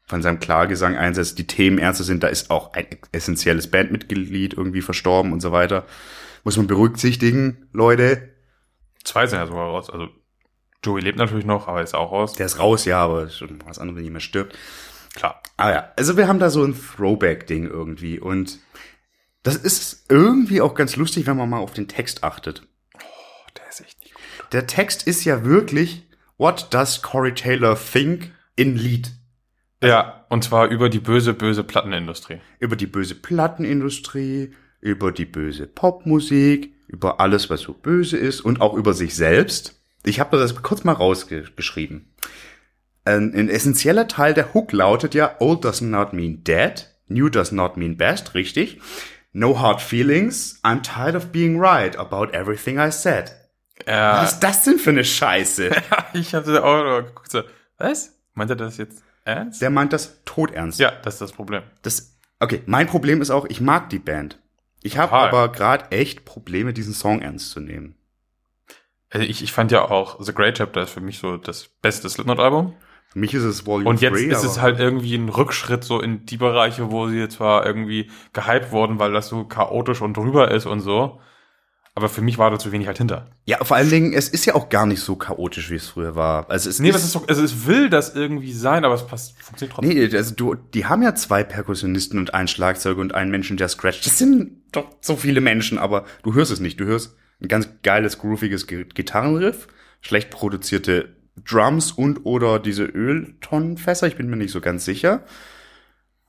von 0.05 0.21
seinem 0.21 0.39
Klargesang 0.39 0.97
einsetzt, 0.97 1.37
die 1.37 1.47
Themen 1.47 1.77
ernster 1.77 2.03
sind, 2.03 2.23
da 2.23 2.27
ist 2.27 2.49
auch 2.49 2.73
ein 2.73 2.85
essentielles 3.11 3.69
Bandmitglied 3.69 4.53
irgendwie 4.53 4.81
verstorben 4.81 5.33
und 5.33 5.41
so 5.41 5.51
weiter. 5.51 5.85
Muss 6.49 6.57
man 6.57 6.65
berücksichtigen, 6.65 7.69
Leute. 7.73 8.33
Zwei 9.03 9.27
sind 9.27 9.37
ja 9.37 9.45
sogar 9.45 9.67
raus. 9.67 9.91
Also 9.91 10.07
Joey 10.83 10.99
lebt 10.99 11.19
natürlich 11.19 11.45
noch, 11.45 11.67
aber 11.67 11.83
ist 11.83 11.93
auch 11.93 12.11
raus. 12.11 12.33
Der 12.33 12.47
ist 12.47 12.57
raus, 12.57 12.85
ja, 12.85 12.97
aber 13.03 13.29
schon 13.29 13.59
was 13.67 13.77
anderes, 13.77 13.97
wenn 13.97 14.03
jemand 14.03 14.23
stirbt. 14.23 14.57
Klar. 15.13 15.43
Ah 15.57 15.69
ja, 15.69 15.91
also 15.95 16.17
wir 16.17 16.27
haben 16.27 16.39
da 16.39 16.49
so 16.49 16.63
ein 16.63 16.73
Throwback-Ding 16.73 17.67
irgendwie 17.67 18.19
und 18.19 18.57
das 19.43 19.57
ist 19.57 20.07
irgendwie 20.09 20.59
auch 20.59 20.73
ganz 20.73 20.95
lustig, 20.95 21.27
wenn 21.27 21.37
man 21.37 21.51
mal 21.51 21.59
auf 21.59 21.73
den 21.73 21.87
Text 21.87 22.23
achtet. 22.23 22.63
Oh, 22.95 22.99
der 23.55 23.69
ist 23.69 23.81
echt 23.81 24.01
nicht 24.01 24.15
gut. 24.15 24.23
Der 24.51 24.65
Text 24.65 25.05
ist 25.05 25.25
ja 25.25 25.45
wirklich 25.45 26.09
What 26.39 26.73
does 26.73 27.03
Corey 27.03 27.35
Taylor 27.35 27.77
think 27.79 28.31
in 28.55 28.75
Lied? 28.75 29.11
Ja, 29.83 30.25
und 30.29 30.43
zwar 30.43 30.69
über 30.69 30.89
die 30.89 30.97
böse, 30.99 31.35
böse 31.35 31.63
Plattenindustrie. 31.63 32.41
über 32.57 32.75
die 32.75 32.87
böse 32.87 33.13
Plattenindustrie, 33.13 34.55
über 34.81 35.11
die 35.11 35.25
böse 35.25 35.67
Popmusik, 35.67 36.73
über 36.87 37.19
alles, 37.19 37.49
was 37.49 37.61
so 37.61 37.73
böse 37.73 38.17
ist 38.17 38.41
und 38.41 38.61
auch 38.61 38.73
über 38.73 38.93
sich 38.93 39.15
selbst. 39.15 39.79
Ich 40.03 40.19
habe 40.19 40.37
das 40.37 40.55
kurz 40.61 40.83
mal 40.83 40.93
rausgeschrieben. 40.93 42.13
Ein, 43.05 43.33
ein 43.33 43.49
essentieller 43.49 44.07
Teil 44.07 44.33
der 44.33 44.53
Hook 44.53 44.71
lautet 44.71 45.13
ja, 45.13 45.35
old 45.39 45.63
does 45.63 45.81
not 45.81 46.13
mean 46.13 46.43
dead, 46.43 46.87
new 47.07 47.29
does 47.29 47.51
not 47.51 47.77
mean 47.77 47.97
best, 47.97 48.33
richtig? 48.35 48.79
No 49.31 49.59
hard 49.59 49.81
feelings, 49.81 50.59
I'm 50.63 50.81
tired 50.81 51.15
of 51.15 51.31
being 51.31 51.59
right 51.59 51.97
about 51.97 52.31
everything 52.33 52.79
I 52.79 52.91
said. 52.91 53.35
Ja, 53.87 54.21
Was 54.21 54.33
ist 54.33 54.39
das 54.39 54.63
denn 54.63 54.79
für 54.79 54.89
eine 54.89 55.03
Scheiße? 55.03 55.69
ich 56.13 56.33
hatte 56.33 56.63
auch 56.63 57.03
geguckt 57.03 57.31
so, 57.31 57.43
was? 57.77 58.17
Meint 58.33 58.49
er 58.49 58.55
das 58.55 58.77
jetzt 58.77 59.03
ernst? 59.25 59.61
Der 59.61 59.69
meint 59.69 59.93
das 59.93 60.21
todernst. 60.25 60.79
Ja, 60.79 60.91
das 61.03 61.15
ist 61.15 61.21
das 61.21 61.31
Problem. 61.31 61.63
Das, 61.81 62.17
okay, 62.39 62.61
mein 62.65 62.87
Problem 62.87 63.21
ist 63.21 63.29
auch, 63.29 63.45
ich 63.45 63.61
mag 63.61 63.89
die 63.89 63.99
Band. 63.99 64.39
Ich 64.81 64.97
habe 64.97 65.11
aber 65.11 65.49
gerade 65.49 65.91
echt 65.91 66.25
Probleme, 66.25 66.73
diesen 66.73 66.93
Song 66.93 67.21
ernst 67.21 67.51
zu 67.51 67.59
nehmen. 67.59 67.95
Also 69.09 69.25
ich, 69.25 69.43
ich 69.43 69.51
fand 69.51 69.71
ja 69.71 69.89
auch 69.89 70.21
The 70.21 70.33
Great 70.33 70.57
Chapter 70.57 70.81
ist 70.81 70.91
für 70.91 71.01
mich 71.01 71.19
so 71.19 71.37
das 71.37 71.67
beste 71.81 72.09
Slipknot-Album. 72.09 72.75
Für 73.07 73.19
mich 73.19 73.33
ist 73.33 73.43
es 73.43 73.65
Volume 73.65 73.89
Und 73.89 74.01
jetzt 74.01 74.13
3, 74.13 74.25
ist 74.25 74.43
es 74.43 74.61
halt 74.61 74.79
irgendwie 74.79 75.15
ein 75.15 75.29
Rückschritt 75.29 75.83
so 75.83 75.99
in 75.99 76.27
die 76.27 76.37
Bereiche, 76.37 76.91
wo 76.91 77.07
sie 77.07 77.27
zwar 77.27 77.65
irgendwie 77.65 78.11
gehypt 78.33 78.71
wurden, 78.71 78.99
weil 78.99 79.11
das 79.11 79.29
so 79.29 79.45
chaotisch 79.45 80.01
und 80.01 80.15
drüber 80.15 80.51
ist 80.51 80.67
und 80.67 80.81
so. 80.81 81.19
Aber 81.95 82.07
für 82.07 82.21
mich 82.21 82.37
war 82.37 82.49
da 82.49 82.57
zu 82.57 82.71
wenig 82.71 82.87
halt 82.87 82.97
hinter. 82.97 83.27
Ja, 83.45 83.63
vor 83.63 83.75
allen 83.75 83.89
Dingen, 83.89 84.13
es 84.13 84.29
ist 84.29 84.45
ja 84.45 84.55
auch 84.55 84.69
gar 84.69 84.85
nicht 84.85 85.01
so 85.01 85.15
chaotisch, 85.17 85.69
wie 85.69 85.75
es 85.75 85.87
früher 85.89 86.15
war. 86.15 86.49
Also 86.49 86.69
es 86.69 86.79
Nee, 86.79 86.89
ist, 86.89 86.95
was 86.95 87.03
ist 87.03 87.11
so, 87.11 87.25
also 87.27 87.43
es 87.43 87.65
will 87.65 87.89
das 87.89 88.15
irgendwie 88.15 88.53
sein, 88.53 88.85
aber 88.85 88.93
es 88.93 89.05
passt, 89.05 89.37
funktioniert 89.41 89.75
trotzdem. 89.75 89.97
Nee, 89.97 90.15
also 90.15 90.33
du, 90.35 90.55
die 90.55 90.85
haben 90.85 91.01
ja 91.03 91.13
zwei 91.15 91.43
Perkussionisten 91.43 92.17
und 92.17 92.33
einen 92.33 92.47
Schlagzeuger 92.47 93.01
und 93.01 93.15
einen 93.15 93.31
Menschen, 93.31 93.57
der 93.57 93.67
scratcht. 93.67 94.05
Das 94.05 94.17
sind 94.17 94.61
doch 94.71 94.87
so 95.01 95.17
viele 95.17 95.41
Menschen, 95.41 95.77
aber 95.77 96.05
du 96.23 96.33
hörst 96.33 96.51
es 96.51 96.59
nicht. 96.61 96.79
Du 96.79 96.85
hörst 96.85 97.15
ein 97.41 97.47
ganz 97.49 97.67
geiles, 97.83 98.17
grooviges 98.17 98.67
Gi- 98.67 98.85
Gitarrenriff, 98.85 99.67
schlecht 99.99 100.29
produzierte 100.29 101.15
Drums 101.43 101.91
und 101.91 102.25
oder 102.25 102.59
diese 102.59 102.83
Öltonnenfässer, 102.83 104.07
ich 104.07 104.15
bin 104.15 104.29
mir 104.29 104.35
nicht 104.37 104.51
so 104.51 104.61
ganz 104.61 104.85
sicher. 104.85 105.23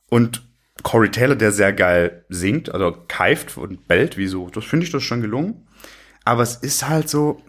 Und 0.09 0.43
Corey 0.83 1.11
Taylor, 1.11 1.37
der 1.37 1.53
sehr 1.53 1.73
geil 1.73 2.25
singt, 2.29 2.73
also 2.73 2.97
keift 3.09 3.57
und 3.57 3.87
bellt, 3.89 4.17
wie 4.17 4.27
so. 4.27 4.49
Das 4.51 4.65
finde 4.65 4.87
ich 4.87 4.93
das 4.93 5.03
schon 5.03 5.21
gelungen. 5.21 5.67
Aber 6.25 6.43
es 6.43 6.57
ist 6.57 6.89
halt 6.89 7.09
so, 7.09 7.43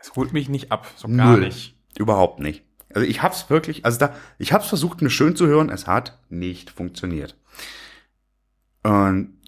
Es 0.00 0.14
holt 0.16 0.32
mich 0.32 0.48
nicht 0.48 0.70
ab, 0.72 0.86
so 0.96 1.08
gar 1.08 1.32
Null. 1.32 1.40
nicht. 1.40 1.76
Überhaupt 1.98 2.40
nicht. 2.40 2.62
Also 2.94 3.06
ich 3.06 3.22
hab's 3.22 3.50
wirklich, 3.50 3.84
also 3.84 3.98
da, 3.98 4.14
ich 4.38 4.52
hab's 4.52 4.68
versucht, 4.68 5.02
mir 5.02 5.10
schön 5.10 5.34
zu 5.34 5.46
hören, 5.46 5.70
es 5.70 5.86
hat 5.86 6.18
nicht 6.28 6.70
funktioniert. 6.70 7.36
Und 8.82 9.38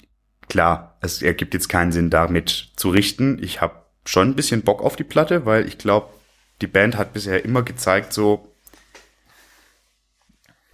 klar, 0.48 0.96
es 1.00 1.22
ergibt 1.22 1.54
jetzt 1.54 1.68
keinen 1.68 1.92
Sinn, 1.92 2.10
damit 2.10 2.72
zu 2.76 2.88
richten. 2.90 3.38
Ich 3.42 3.60
habe 3.60 3.82
schon 4.04 4.30
ein 4.30 4.34
bisschen 4.36 4.62
Bock 4.62 4.82
auf 4.82 4.96
die 4.96 5.04
Platte, 5.04 5.46
weil 5.46 5.66
ich 5.66 5.78
glaube, 5.78 6.08
die 6.62 6.66
Band 6.66 6.96
hat 6.96 7.12
bisher 7.12 7.44
immer 7.44 7.62
gezeigt, 7.62 8.12
so, 8.12 8.55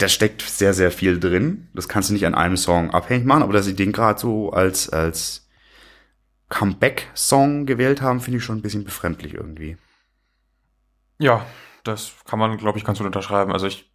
da 0.02 0.08
steckt 0.08 0.42
sehr, 0.42 0.74
sehr 0.74 0.90
viel 0.90 1.20
drin. 1.20 1.68
Das 1.74 1.88
kannst 1.88 2.10
du 2.10 2.14
nicht 2.14 2.26
an 2.26 2.34
einem 2.34 2.56
Song 2.56 2.90
abhängig 2.90 3.24
machen, 3.24 3.42
aber 3.44 3.52
dass 3.52 3.66
sie 3.66 3.76
den 3.76 3.92
gerade 3.92 4.18
so 4.18 4.50
als, 4.50 4.88
als 4.90 5.48
Comeback-Song 6.48 7.66
gewählt 7.66 8.02
haben, 8.02 8.20
finde 8.20 8.38
ich 8.38 8.44
schon 8.44 8.58
ein 8.58 8.62
bisschen 8.62 8.84
befremdlich 8.84 9.34
irgendwie. 9.34 9.76
Ja, 11.18 11.46
das 11.84 12.12
kann 12.28 12.40
man, 12.40 12.56
glaube 12.58 12.78
ich, 12.78 12.84
ganz 12.84 12.98
gut 12.98 13.06
unterschreiben. 13.06 13.52
Also 13.52 13.66
ich 13.66 13.90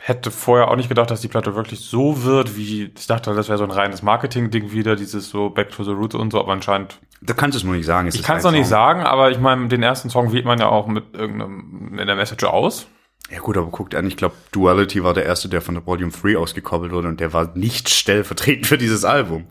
hätte 0.00 0.30
vorher 0.30 0.68
auch 0.68 0.76
nicht 0.76 0.90
gedacht, 0.90 1.10
dass 1.10 1.22
die 1.22 1.28
Platte 1.28 1.54
wirklich 1.54 1.80
so 1.80 2.24
wird, 2.24 2.54
wie 2.56 2.92
ich 2.94 3.06
dachte, 3.06 3.34
das 3.34 3.48
wäre 3.48 3.56
so 3.56 3.64
ein 3.64 3.70
reines 3.70 4.02
Marketing-Ding 4.02 4.72
wieder, 4.72 4.94
dieses 4.94 5.30
so 5.30 5.48
Back 5.48 5.70
to 5.70 5.84
the 5.84 5.92
Roots 5.92 6.14
und 6.14 6.32
so, 6.32 6.40
aber 6.40 6.52
anscheinend. 6.52 7.00
Da 7.22 7.32
kannst 7.32 7.54
du 7.54 7.58
es 7.58 7.64
nur 7.64 7.74
nicht 7.74 7.86
sagen. 7.86 8.08
Ich 8.08 8.22
kann 8.22 8.36
es 8.36 8.44
noch 8.44 8.50
nicht 8.50 8.68
sagen, 8.68 9.00
aber 9.00 9.30
ich 9.30 9.38
meine, 9.38 9.68
den 9.68 9.82
ersten 9.82 10.10
Song 10.10 10.32
wählt 10.32 10.44
man 10.44 10.58
ja 10.58 10.68
auch 10.68 10.86
mit 10.86 11.14
irgendeinem 11.14 11.98
in 11.98 12.06
der 12.06 12.16
Message 12.16 12.44
aus. 12.44 12.86
Ja 13.30 13.40
gut, 13.40 13.56
aber 13.56 13.68
guckt 13.70 13.94
an, 13.94 14.06
ich 14.06 14.16
glaube, 14.16 14.34
Duality 14.52 15.02
war 15.02 15.14
der 15.14 15.24
erste, 15.24 15.48
der 15.48 15.62
von 15.62 15.74
der 15.74 15.86
Volume 15.86 16.12
3 16.12 16.36
ausgekoppelt 16.36 16.92
wurde 16.92 17.08
und 17.08 17.20
der 17.20 17.32
war 17.32 17.56
nicht 17.56 17.88
stellvertretend 17.88 18.66
für 18.66 18.78
dieses 18.78 19.04
Album. 19.04 19.46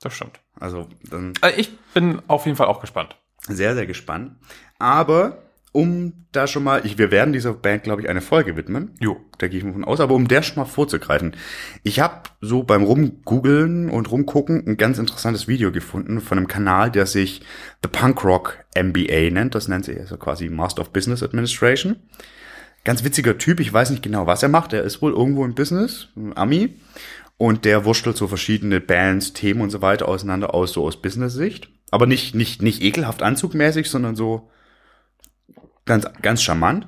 Das 0.00 0.14
stimmt. 0.14 0.40
Also 0.58 0.88
dann 1.08 1.32
Also 1.40 1.58
ich 1.58 1.76
bin 1.94 2.20
auf 2.26 2.44
jeden 2.46 2.56
Fall 2.56 2.66
auch 2.66 2.80
gespannt. 2.80 3.16
sehr, 3.48 3.74
sehr 3.74 3.86
gespannt. 3.86 4.32
Aber 4.78 5.38
um 5.72 6.26
da 6.30 6.46
schon 6.46 6.62
mal, 6.62 6.84
ich, 6.86 6.98
wir 6.98 7.10
werden 7.10 7.32
dieser 7.32 7.52
Band, 7.52 7.82
glaube 7.82 8.02
ich, 8.02 8.08
eine 8.08 8.20
Folge 8.20 8.56
widmen. 8.56 8.94
Jo. 9.00 9.16
Da 9.38 9.48
gehe 9.48 9.58
ich 9.58 9.64
mal 9.64 9.72
von 9.72 9.84
aus, 9.84 9.98
aber 10.00 10.14
um 10.14 10.28
der 10.28 10.42
schon 10.42 10.56
mal 10.56 10.66
vorzugreifen. 10.66 11.34
Ich 11.82 11.98
habe 12.00 12.22
so 12.40 12.62
beim 12.62 12.84
Rumgoogeln 12.84 13.90
und 13.90 14.10
Rumgucken 14.10 14.64
ein 14.66 14.76
ganz 14.76 14.98
interessantes 14.98 15.48
Video 15.48 15.72
gefunden 15.72 16.20
von 16.20 16.38
einem 16.38 16.48
Kanal, 16.48 16.90
der 16.90 17.06
sich 17.06 17.40
The 17.82 17.88
Punk 17.88 18.24
Rock 18.24 18.64
MBA 18.76 19.30
nennt. 19.30 19.54
Das 19.54 19.66
nennt 19.68 19.84
sich 19.84 19.98
also 19.98 20.16
quasi 20.16 20.48
Master 20.48 20.82
of 20.82 20.92
Business 20.92 21.22
Administration. 21.22 21.96
Ganz 22.84 23.02
witziger 23.02 23.38
Typ, 23.38 23.60
ich 23.60 23.72
weiß 23.72 23.90
nicht 23.90 24.02
genau, 24.02 24.26
was 24.26 24.42
er 24.42 24.50
macht. 24.50 24.72
Er 24.72 24.82
ist 24.82 25.00
wohl 25.00 25.12
irgendwo 25.12 25.44
im 25.44 25.54
Business, 25.54 26.08
ein 26.16 26.36
Ami. 26.36 26.78
Und 27.36 27.64
der 27.64 27.84
wurschtelt 27.84 28.16
so 28.16 28.28
verschiedene 28.28 28.80
Bands, 28.80 29.32
Themen 29.32 29.62
und 29.62 29.70
so 29.70 29.82
weiter 29.82 30.06
auseinander 30.06 30.54
aus, 30.54 30.72
so 30.72 30.84
aus 30.84 31.00
Business-Sicht. 31.00 31.68
Aber 31.90 32.06
nicht, 32.06 32.34
nicht, 32.34 32.62
nicht 32.62 32.82
ekelhaft 32.82 33.22
anzugmäßig, 33.22 33.90
sondern 33.90 34.14
so 34.14 34.50
ganz, 35.86 36.06
ganz 36.22 36.42
charmant. 36.42 36.86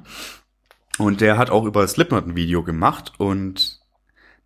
Und 0.99 1.21
der 1.21 1.38
hat 1.38 1.50
auch 1.50 1.65
über 1.65 1.87
Slipknot 1.87 2.26
ein 2.26 2.37
Video 2.37 2.62
gemacht 2.62 3.12
und 3.19 3.81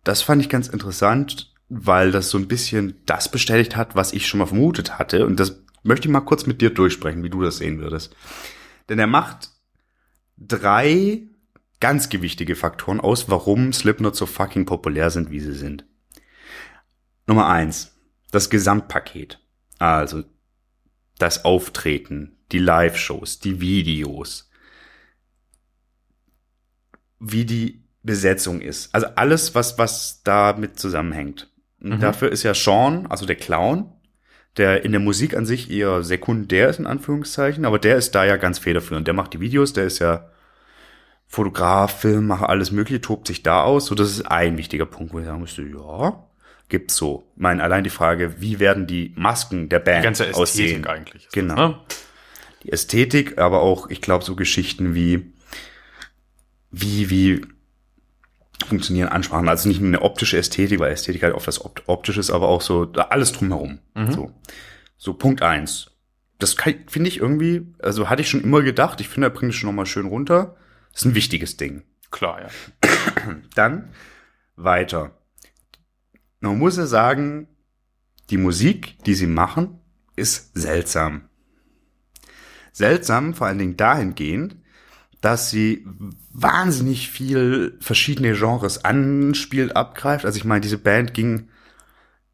das 0.03 0.21
fand 0.21 0.41
ich 0.41 0.49
ganz 0.49 0.67
interessant, 0.67 1.53
weil 1.69 2.11
das 2.11 2.29
so 2.29 2.37
ein 2.37 2.47
bisschen 2.47 3.01
das 3.05 3.29
bestätigt 3.29 3.75
hat, 3.75 3.95
was 3.95 4.13
ich 4.13 4.27
schon 4.27 4.39
mal 4.39 4.47
vermutet 4.47 4.99
hatte. 4.99 5.25
Und 5.25 5.39
das 5.39 5.61
möchte 5.83 6.07
ich 6.07 6.11
mal 6.11 6.21
kurz 6.21 6.45
mit 6.45 6.59
dir 6.61 6.71
durchsprechen, 6.71 7.23
wie 7.23 7.29
du 7.29 7.41
das 7.41 7.57
sehen 7.57 7.79
würdest. 7.79 8.15
Denn 8.89 8.99
er 8.99 9.07
macht 9.07 9.49
drei 10.37 11.27
ganz 11.81 12.07
gewichtige 12.07 12.55
Faktoren 12.55 13.01
aus, 13.01 13.27
warum 13.27 13.73
Slipknot 13.73 14.15
so 14.15 14.25
fucking 14.25 14.65
populär 14.65 15.09
sind, 15.09 15.29
wie 15.31 15.41
sie 15.41 15.53
sind. 15.53 15.85
Nummer 17.27 17.47
eins, 17.47 17.97
das 18.31 18.49
Gesamtpaket. 18.49 19.39
Also 19.79 20.23
das 21.17 21.43
Auftreten, 21.43 22.37
die 22.51 22.59
Live-Shows, 22.59 23.39
die 23.39 23.59
Videos, 23.59 24.49
wie 27.19 27.45
die 27.45 27.83
Besetzung 28.03 28.61
ist. 28.61 28.93
Also 28.95 29.07
alles, 29.15 29.53
was, 29.53 29.77
was 29.77 30.23
damit 30.23 30.79
zusammenhängt. 30.79 31.51
Mhm. 31.79 31.99
dafür 31.99 32.31
ist 32.31 32.43
ja 32.43 32.53
Sean, 32.53 33.07
also 33.07 33.25
der 33.25 33.35
Clown, 33.35 33.91
der 34.57 34.85
in 34.85 34.91
der 34.91 35.01
Musik 35.01 35.35
an 35.35 35.45
sich 35.45 35.71
eher 35.71 36.03
sekundär 36.03 36.69
ist, 36.69 36.79
in 36.79 36.85
Anführungszeichen, 36.85 37.65
aber 37.65 37.79
der 37.79 37.95
ist 37.95 38.13
da 38.13 38.23
ja 38.23 38.37
ganz 38.37 38.59
federführend. 38.59 39.07
Der 39.07 39.13
macht 39.13 39.33
die 39.33 39.39
Videos, 39.39 39.73
der 39.73 39.85
ist 39.85 39.99
ja 39.99 40.29
Fotograf, 41.31 42.01
Filmmacher, 42.01 42.49
alles 42.49 42.71
mögliche, 42.71 42.99
tobt 42.99 43.25
sich 43.25 43.41
da 43.41 43.63
aus. 43.63 43.85
So, 43.85 43.95
das 43.95 44.11
ist 44.11 44.23
ein 44.23 44.57
wichtiger 44.57 44.85
Punkt, 44.85 45.13
wo 45.13 45.19
ich 45.19 45.25
sagen 45.25 45.39
müsste, 45.39 45.61
ja, 45.61 46.27
gibt's 46.67 46.97
so. 46.97 47.23
Ich 47.37 47.41
meine, 47.41 47.63
allein 47.63 47.85
die 47.85 47.89
Frage, 47.89 48.41
wie 48.41 48.59
werden 48.59 48.85
die 48.85 49.13
Masken 49.15 49.69
der 49.69 49.79
Band 49.79 49.99
Die 49.99 50.07
ganze 50.07 50.27
Ästhetik 50.27 50.41
aussehen? 50.41 50.87
eigentlich. 50.87 51.25
ist 51.27 51.31
Genau. 51.31 51.55
Das, 51.55 51.69
ne? 51.69 51.79
die 52.63 52.71
Ästhetik, 52.73 53.37
aber 53.37 53.61
auch, 53.61 53.89
ich 53.89 54.01
glaube, 54.01 54.25
so 54.25 54.35
Geschichten 54.35 54.93
wie, 54.93 55.31
wie, 56.69 57.09
wie 57.09 57.45
funktionieren 58.67 59.07
Ansprachen. 59.07 59.47
Also 59.47 59.69
nicht 59.69 59.79
nur 59.79 59.87
eine 59.87 60.01
optische 60.01 60.37
Ästhetik, 60.37 60.81
weil 60.81 60.91
Ästhetik 60.91 61.23
halt 61.23 61.33
oft 61.33 61.47
was 61.47 61.63
Opt 61.63 61.87
Optisches, 61.87 62.29
aber 62.29 62.49
auch 62.49 62.61
so 62.61 62.83
da 62.83 63.03
alles 63.03 63.31
drumherum. 63.31 63.79
So. 64.09 64.33
so, 64.97 65.13
Punkt 65.13 65.43
eins. 65.43 65.91
Das 66.39 66.57
finde 66.87 67.07
ich 67.07 67.19
irgendwie, 67.19 67.67
also 67.79 68.09
hatte 68.09 68.21
ich 68.21 68.29
schon 68.29 68.43
immer 68.43 68.63
gedacht, 68.63 68.99
ich 68.99 69.07
finde, 69.07 69.27
er 69.27 69.31
bringt 69.31 69.53
es 69.53 69.57
schon 69.57 69.67
nochmal 69.69 69.85
schön 69.85 70.07
runter. 70.07 70.57
Das 70.91 71.01
ist 71.01 71.05
ein 71.05 71.15
wichtiges 71.15 71.57
Ding. 71.57 71.83
Klar, 72.11 72.41
ja. 72.41 72.49
Dann 73.55 73.89
weiter. 74.55 75.17
Man 76.39 76.57
muss 76.57 76.77
ja 76.77 76.85
sagen, 76.85 77.47
die 78.29 78.37
Musik, 78.37 78.97
die 79.05 79.13
sie 79.13 79.27
machen, 79.27 79.79
ist 80.15 80.57
seltsam. 80.57 81.29
Seltsam 82.71 83.33
vor 83.33 83.47
allen 83.47 83.59
Dingen 83.59 83.77
dahingehend, 83.77 84.55
dass 85.21 85.51
sie 85.51 85.85
wahnsinnig 86.31 87.09
viel 87.09 87.77
verschiedene 87.79 88.33
Genres 88.33 88.83
anspielt, 88.83 89.75
abgreift. 89.75 90.25
Also 90.25 90.37
ich 90.37 90.45
meine, 90.45 90.61
diese 90.61 90.79
Band 90.79 91.13
ging, 91.13 91.49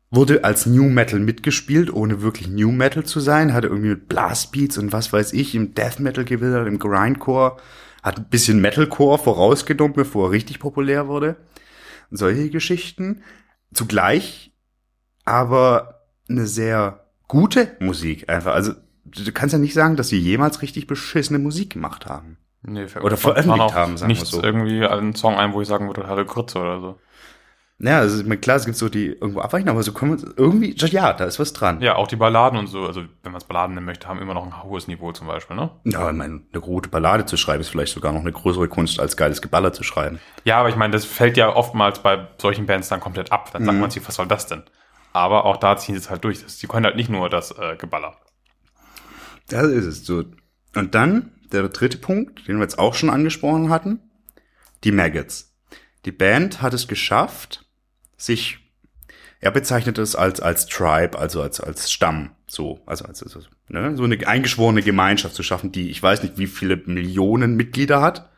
wurde 0.10 0.44
als 0.46 0.66
New 0.66 0.90
Metal 0.90 1.20
mitgespielt, 1.20 1.92
ohne 1.92 2.22
wirklich 2.22 2.48
New 2.48 2.72
Metal 2.72 3.04
zu 3.04 3.20
sein, 3.20 3.54
hatte 3.54 3.68
irgendwie 3.68 3.90
mit 3.90 4.08
Blastbeats 4.08 4.78
und 4.78 4.94
was 4.94 5.12
weiß 5.12 5.34
ich, 5.34 5.54
im 5.54 5.74
Death 5.74 6.00
Metal 6.00 6.24
gewildert, 6.24 6.68
im 6.68 6.80
Grindcore, 6.80 7.58
hat 8.08 8.18
ein 8.18 8.30
bisschen 8.30 8.62
Metalcore 8.62 9.20
vorausgenommen, 9.20 9.94
bevor 9.94 10.28
er 10.28 10.32
richtig 10.32 10.60
populär 10.60 11.08
wurde. 11.08 11.36
Und 12.10 12.18
solche 12.18 12.50
Geschichten. 12.50 13.22
Zugleich 13.74 14.54
aber 15.26 16.06
eine 16.30 16.48
sehr 16.48 17.06
gute 17.28 17.76
Musik 17.80 18.30
einfach. 18.30 18.54
Also 18.54 18.74
du 19.04 19.32
kannst 19.34 19.54
ja 19.54 19.60
nicht 19.60 19.74
sagen, 19.74 19.98
dass 19.98 20.08
sie 20.08 20.18
jemals 20.18 20.62
richtig 20.62 20.88
beschissene 20.88 21.40
Musik 21.40 21.74
gemacht 21.74 22.06
haben. 22.06 22.38
Nee, 22.64 22.86
Oder 23.02 23.18
veröffentlicht 23.18 23.74
haben, 23.74 23.98
sagen 23.98 24.10
wir 24.10 24.16
nichts 24.16 24.32
so. 24.32 24.42
irgendwie 24.42 24.86
einen 24.86 25.16
Song 25.16 25.36
ein, 25.36 25.54
wo 25.54 25.62
ich 25.62 25.68
sagen 25.68 25.88
würde, 25.88 26.08
hatte 26.08 26.26
Kurze 26.26 26.60
oder 26.60 26.80
so. 26.80 27.00
Naja, 27.80 28.00
also 28.00 28.24
klar, 28.38 28.58
es 28.58 28.66
gibt 28.66 28.76
so 28.76 28.90
die 28.90 29.06
irgendwo 29.08 29.40
abweichen, 29.42 29.70
aber 29.70 29.84
so 29.84 29.92
kommen 29.92 30.20
wir 30.20 30.34
irgendwie, 30.36 30.74
ja, 30.76 31.14
da 31.14 31.26
ist 31.26 31.40
was 31.40 31.54
dran. 31.54 31.80
Ja, 31.80 31.96
auch 31.96 32.08
die 32.08 32.16
Balladen 32.16 32.58
und 32.58 32.66
so, 32.66 32.88
also 32.88 33.02
wenn 33.22 33.32
man 33.32 33.36
es 33.40 33.44
Balladen 33.44 33.76
nennen 33.76 33.86
möchte, 33.86 34.08
haben 34.08 34.20
immer 34.20 34.34
noch 34.34 34.44
ein 34.46 34.64
hohes 34.64 34.88
Niveau 34.88 35.12
zum 35.12 35.28
Beispiel, 35.28 35.56
ne? 35.56 35.70
Ja, 35.84 36.10
ich 36.10 36.16
meine, 36.16 36.42
eine 36.52 36.62
gute 36.62 36.90
Ballade 36.90 37.26
zu 37.26 37.38
schreiben 37.38 37.62
ist 37.62 37.70
vielleicht 37.70 37.94
sogar 37.94 38.14
noch 38.14 38.22
eine 38.22 38.32
größere 38.32 38.68
Kunst, 38.68 39.00
als 39.00 39.16
geiles 39.16 39.44
Geballer 39.44 39.74
zu 39.74 39.84
schreiben. 39.84 40.20
Ja, 40.44 40.58
aber 40.60 40.70
ich 40.70 40.76
meine, 40.76 40.92
das 40.94 41.06
fällt 41.06 41.38
ja 41.38 41.56
oftmals 41.56 42.00
bei 42.02 42.28
solchen 42.42 42.66
Bands 42.66 42.90
dann 42.90 43.00
komplett 43.00 43.32
ab. 43.32 43.52
Dann 43.54 43.62
Mhm. 43.62 43.66
sagt 43.68 43.80
man 43.80 43.92
sich, 43.92 44.08
was 44.08 44.16
soll 44.16 44.28
das 44.28 44.48
denn? 44.48 44.64
Aber 45.14 45.46
auch 45.46 45.58
da 45.58 45.78
ziehen 45.78 45.94
sie 45.94 46.02
es 46.02 46.10
halt 46.10 46.24
durch. 46.24 46.44
Die 46.44 46.68
können 46.68 46.86
halt 46.86 46.96
nicht 46.96 47.10
nur 47.10 47.30
das 47.30 47.52
äh, 47.52 47.76
Geballer. 47.78 48.18
Das 49.50 49.66
ist 49.68 49.86
es 49.86 50.06
so. 50.06 50.24
Und 50.76 50.96
dann 50.96 51.32
der 51.52 51.68
dritte 51.70 51.98
Punkt, 52.00 52.48
den 52.48 52.58
wir 52.58 52.64
jetzt 52.64 52.80
auch 52.80 52.96
schon 52.96 53.10
angesprochen 53.12 53.70
hatten, 53.70 54.00
die 54.84 54.92
Maggots. 54.92 55.56
Die 56.06 56.12
Band 56.12 56.62
hat 56.62 56.74
es 56.74 56.88
geschafft, 56.88 57.66
sich, 58.18 58.60
er 59.40 59.52
bezeichnet 59.52 59.98
es 60.00 60.16
als, 60.16 60.40
als 60.40 60.66
Tribe, 60.66 61.18
also 61.18 61.42
als, 61.42 61.62
als 61.62 61.92
Stamm, 61.92 62.32
so, 62.48 62.82
also 62.86 63.06
als, 63.06 63.22
also, 63.24 63.42
ne, 63.70 63.96
so 63.96 64.04
eine 64.04 64.28
eingeschworene 64.28 64.82
Gemeinschaft 64.82 65.36
zu 65.36 65.44
schaffen, 65.44 65.72
die, 65.72 65.90
ich 65.90 66.02
weiß 66.02 66.24
nicht, 66.24 66.38
wie 66.38 66.48
viele 66.48 66.78
Millionen 66.78 67.56
Mitglieder 67.56 68.02
hat. 68.02 68.30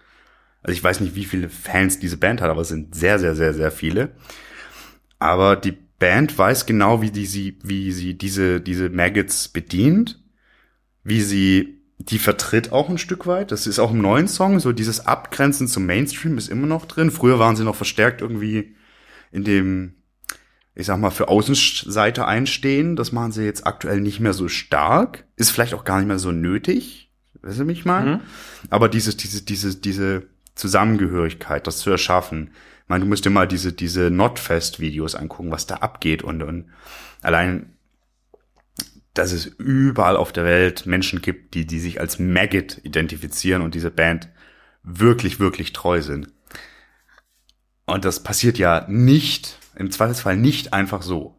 Also 0.61 0.73
ich 0.73 0.83
weiß 0.83 0.99
nicht, 0.99 1.15
wie 1.15 1.25
viele 1.25 1.49
Fans 1.49 1.99
diese 1.99 2.17
Band 2.17 2.41
hat, 2.41 2.49
aber 2.49 2.61
es 2.61 2.67
sind 2.67 2.93
sehr, 2.93 3.17
sehr, 3.17 3.35
sehr, 3.35 3.53
sehr 3.53 3.71
viele. 3.71 4.11
Aber 5.17 5.55
die 5.55 5.71
Band 5.71 6.37
weiß 6.37 6.65
genau, 6.65 7.01
wie 7.01 7.11
die 7.11 7.25
sie, 7.25 7.59
wie 7.63 7.91
sie 7.93 8.17
diese, 8.17 8.59
diese 8.59 8.89
Maggots 8.89 9.47
bedient, 9.47 10.19
wie 11.03 11.21
sie 11.21 11.79
die 11.97 12.19
vertritt 12.19 12.71
auch 12.71 12.89
ein 12.89 12.97
Stück 12.97 13.27
weit. 13.27 13.51
Das 13.51 13.67
ist 13.67 13.79
auch 13.79 13.91
im 13.91 14.01
neuen 14.01 14.27
Song, 14.27 14.59
so 14.59 14.71
dieses 14.71 15.05
Abgrenzen 15.05 15.67
zum 15.67 15.85
Mainstream 15.85 16.37
ist 16.37 16.47
immer 16.49 16.67
noch 16.67 16.85
drin. 16.85 17.11
Früher 17.11 17.39
waren 17.39 17.57
sie 17.57 17.65
noch 17.65 17.75
verstärkt 17.75 18.21
irgendwie 18.21 18.75
in 19.31 19.43
dem, 19.43 19.95
ich 20.75 20.85
sag 20.85 20.97
mal, 20.97 21.11
für 21.11 21.27
Außenseite 21.27 22.25
einstehen. 22.25 22.95
Das 22.95 23.11
machen 23.11 23.31
sie 23.31 23.43
jetzt 23.43 23.65
aktuell 23.65 24.01
nicht 24.01 24.19
mehr 24.19 24.33
so 24.33 24.47
stark. 24.47 25.25
Ist 25.35 25.51
vielleicht 25.51 25.73
auch 25.73 25.83
gar 25.83 25.97
nicht 25.97 26.07
mehr 26.07 26.19
so 26.19 26.31
nötig. 26.31 27.11
Weißt 27.41 27.59
du 27.59 27.65
mich 27.65 27.85
mal? 27.85 28.05
Mhm. 28.05 28.19
Aber 28.69 28.89
dieses, 28.89 29.17
diese, 29.17 29.43
diese, 29.43 29.75
diese 29.75 30.27
Zusammengehörigkeit, 30.55 31.65
das 31.67 31.77
zu 31.77 31.89
erschaffen. 31.89 32.51
Ich 32.83 32.89
meine, 32.89 33.03
du 33.03 33.09
musst 33.09 33.25
dir 33.25 33.29
mal 33.29 33.47
diese, 33.47 33.71
diese 33.71 34.09
Notfest-Videos 34.09 35.15
angucken, 35.15 35.51
was 35.51 35.67
da 35.67 35.75
abgeht 35.75 36.21
und, 36.23 36.43
und 36.43 36.65
allein, 37.21 37.73
dass 39.13 39.31
es 39.31 39.45
überall 39.45 40.17
auf 40.17 40.31
der 40.31 40.43
Welt 40.43 40.85
Menschen 40.85 41.21
gibt, 41.21 41.53
die, 41.53 41.65
die 41.65 41.79
sich 41.79 41.99
als 41.99 42.19
Maggot 42.19 42.79
identifizieren 42.83 43.61
und 43.61 43.75
diese 43.75 43.91
Band 43.91 44.29
wirklich, 44.83 45.39
wirklich 45.39 45.73
treu 45.73 46.01
sind. 46.01 46.29
Und 47.91 48.05
das 48.05 48.21
passiert 48.21 48.57
ja 48.57 48.85
nicht, 48.87 49.57
im 49.75 49.91
Zweifelsfall 49.91 50.37
nicht 50.37 50.73
einfach 50.73 51.01
so. 51.01 51.35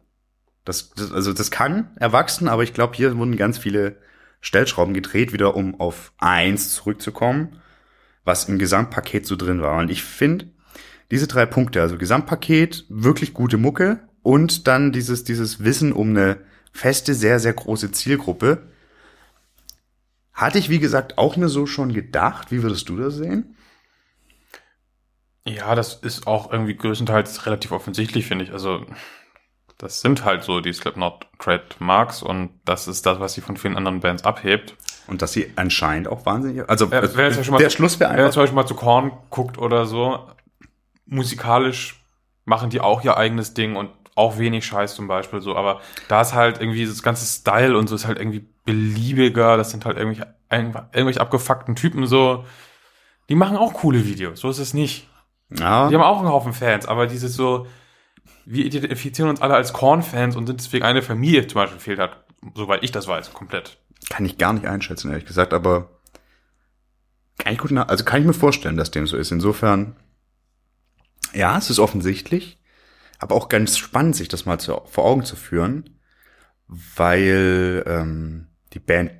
Das, 0.65 0.91
das 0.91 1.11
also 1.11 1.33
das 1.33 1.51
kann 1.51 1.89
erwachsen, 1.95 2.47
aber 2.47 2.63
ich 2.63 2.73
glaube, 2.73 2.95
hier 2.95 3.17
wurden 3.17 3.35
ganz 3.37 3.57
viele 3.57 3.97
Stellschrauben 4.41 4.93
gedreht, 4.93 5.33
wieder 5.33 5.55
um 5.55 5.79
auf 5.79 6.13
eins 6.17 6.73
zurückzukommen, 6.73 7.61
was 8.23 8.49
im 8.49 8.59
Gesamtpaket 8.59 9.25
so 9.25 9.35
drin 9.35 9.61
war. 9.61 9.77
Und 9.77 9.89
ich 9.89 10.03
finde, 10.03 10.47
diese 11.11 11.27
drei 11.27 11.45
Punkte, 11.45 11.81
also 11.81 11.97
Gesamtpaket, 11.97 12.85
wirklich 12.89 13.33
gute 13.33 13.57
Mucke 13.57 13.99
und 14.23 14.67
dann 14.67 14.91
dieses, 14.91 15.23
dieses 15.23 15.63
Wissen 15.63 15.93
um 15.93 16.09
eine 16.09 16.37
feste, 16.71 17.13
sehr, 17.13 17.39
sehr 17.39 17.53
große 17.53 17.91
Zielgruppe. 17.91 18.63
Hatte 20.33 20.57
ich, 20.57 20.69
wie 20.69 20.79
gesagt, 20.79 21.17
auch 21.17 21.37
mir 21.37 21.49
so 21.49 21.65
schon 21.65 21.93
gedacht. 21.93 22.51
Wie 22.51 22.63
würdest 22.63 22.87
du 22.89 22.97
das 22.97 23.15
sehen? 23.15 23.55
Ja, 25.47 25.75
das 25.75 25.95
ist 25.95 26.27
auch 26.27 26.51
irgendwie 26.51 26.75
größtenteils 26.75 27.45
relativ 27.45 27.71
offensichtlich, 27.71 28.25
finde 28.25 28.45
ich. 28.45 28.51
Also, 28.51 28.85
das 29.77 30.01
sind 30.01 30.23
halt 30.23 30.43
so 30.43 30.61
die 30.61 30.73
Slipknot 30.73 31.27
Trademarks 31.39 32.21
und 32.21 32.51
das 32.65 32.87
ist 32.87 33.05
das, 33.05 33.19
was 33.19 33.33
sie 33.33 33.41
von 33.41 33.57
vielen 33.57 33.75
anderen 33.77 33.99
Bands 33.99 34.23
abhebt. 34.23 34.75
Und 35.07 35.21
dass 35.21 35.33
sie 35.33 35.51
anscheinend 35.55 36.07
auch 36.07 36.25
wahnsinnig, 36.25 36.69
also, 36.69 36.85
ja, 36.85 37.01
wer 37.15 37.27
jetzt 37.27 37.43
schon 37.43 37.53
mal 37.53 37.57
der 37.57 37.71
Schluss 37.71 37.99
wäre 37.99 38.11
Wer 38.11 38.19
einfach, 38.19 38.33
zum 38.33 38.43
Beispiel 38.43 38.55
mal 38.55 38.67
zu 38.67 38.75
Korn 38.75 39.11
guckt 39.29 39.57
oder 39.57 39.85
so, 39.85 40.27
musikalisch 41.05 42.03
machen 42.45 42.69
die 42.69 42.79
auch 42.79 43.03
ihr 43.03 43.17
eigenes 43.17 43.53
Ding 43.53 43.75
und 43.75 43.89
auch 44.15 44.37
wenig 44.37 44.65
Scheiß 44.65 44.95
zum 44.95 45.07
Beispiel 45.07 45.41
so, 45.41 45.55
aber 45.55 45.81
da 46.07 46.21
ist 46.21 46.33
halt 46.33 46.59
irgendwie 46.59 46.85
das 46.85 47.01
ganze 47.01 47.25
Style 47.25 47.77
und 47.77 47.87
so 47.87 47.95
ist 47.95 48.05
halt 48.05 48.19
irgendwie 48.19 48.47
beliebiger, 48.65 49.57
das 49.57 49.71
sind 49.71 49.85
halt 49.85 49.97
irgendwelche, 49.97 50.33
irgendwelche 50.49 51.21
abgefuckten 51.21 51.75
Typen 51.75 52.05
so, 52.05 52.45
die 53.29 53.35
machen 53.35 53.57
auch 53.57 53.73
coole 53.73 54.05
Videos, 54.05 54.39
so 54.39 54.49
ist 54.49 54.59
es 54.59 54.73
nicht. 54.73 55.07
Ja, 55.57 55.89
Die 55.89 55.95
haben 55.95 56.01
auch 56.01 56.19
einen 56.19 56.29
Haufen 56.29 56.53
Fans, 56.53 56.85
aber 56.85 57.07
dieses 57.07 57.35
so, 57.35 57.67
wir 58.45 58.65
identifizieren 58.65 59.29
uns 59.29 59.41
alle 59.41 59.55
als 59.55 59.73
Korn-Fans 59.73 60.35
und 60.35 60.47
sind 60.47 60.59
deswegen 60.59 60.85
eine 60.85 61.01
Familie 61.01 61.47
zum 61.47 61.61
Beispiel 61.61 61.79
fehlt 61.79 61.99
halt, 61.99 62.17
soweit 62.55 62.83
ich 62.83 62.91
das 62.91 63.07
weiß, 63.07 63.33
komplett. 63.33 63.77
kann 64.09 64.25
ich 64.25 64.37
gar 64.37 64.53
nicht 64.53 64.65
einschätzen, 64.65 65.11
ehrlich 65.11 65.25
gesagt, 65.25 65.53
aber 65.53 65.89
kann 67.37 67.53
ich 67.53 67.59
gut 67.59 67.71
nach, 67.71 67.87
also 67.87 68.03
kann 68.03 68.21
ich 68.21 68.27
mir 68.27 68.33
vorstellen, 68.33 68.77
dass 68.77 68.91
dem 68.91 69.07
so 69.07 69.17
ist. 69.17 69.31
Insofern, 69.31 69.95
ja, 71.33 71.57
es 71.57 71.69
ist 71.69 71.79
offensichtlich, 71.79 72.59
aber 73.19 73.35
auch 73.35 73.49
ganz 73.49 73.77
spannend, 73.77 74.15
sich 74.15 74.27
das 74.27 74.45
mal 74.45 74.59
zu, 74.59 74.81
vor 74.85 75.05
Augen 75.05 75.25
zu 75.25 75.35
führen, 75.35 75.99
weil 76.67 77.83
ähm, 77.87 78.47
die 78.73 78.79
Band 78.79 79.11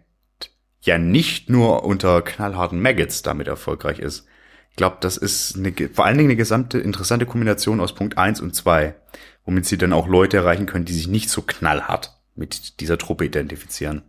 ja 0.82 0.98
nicht 0.98 1.50
nur 1.50 1.84
unter 1.84 2.22
knallharten 2.22 2.82
Maggots 2.82 3.22
damit 3.22 3.48
erfolgreich 3.48 4.00
ist. 4.00 4.28
Ich 4.72 4.78
glaube, 4.78 4.98
das 5.02 5.18
ist 5.18 5.58
eine, 5.58 5.74
vor 5.94 6.06
allen 6.06 6.18
Dingen 6.18 6.30
eine 6.30 6.38
gesamte 6.38 6.80
interessante 6.80 7.26
Kombination 7.26 7.80
aus 7.80 7.94
Punkt 7.94 8.18
eins 8.18 8.42
und 8.42 8.56
zwei, 8.56 8.96
womit 9.46 9.66
sie 9.66 9.78
dann 9.78 9.94
auch 9.94 10.08
Leute 10.08 10.38
erreichen 10.38 10.66
können, 10.66 10.86
die 10.86 10.94
sich 10.94 11.08
nicht 11.08 11.30
so 11.30 11.42
knallhart 11.42 12.18
mit 12.36 12.80
dieser 12.80 12.98
Truppe 12.98 13.26
identifizieren. 13.26 14.02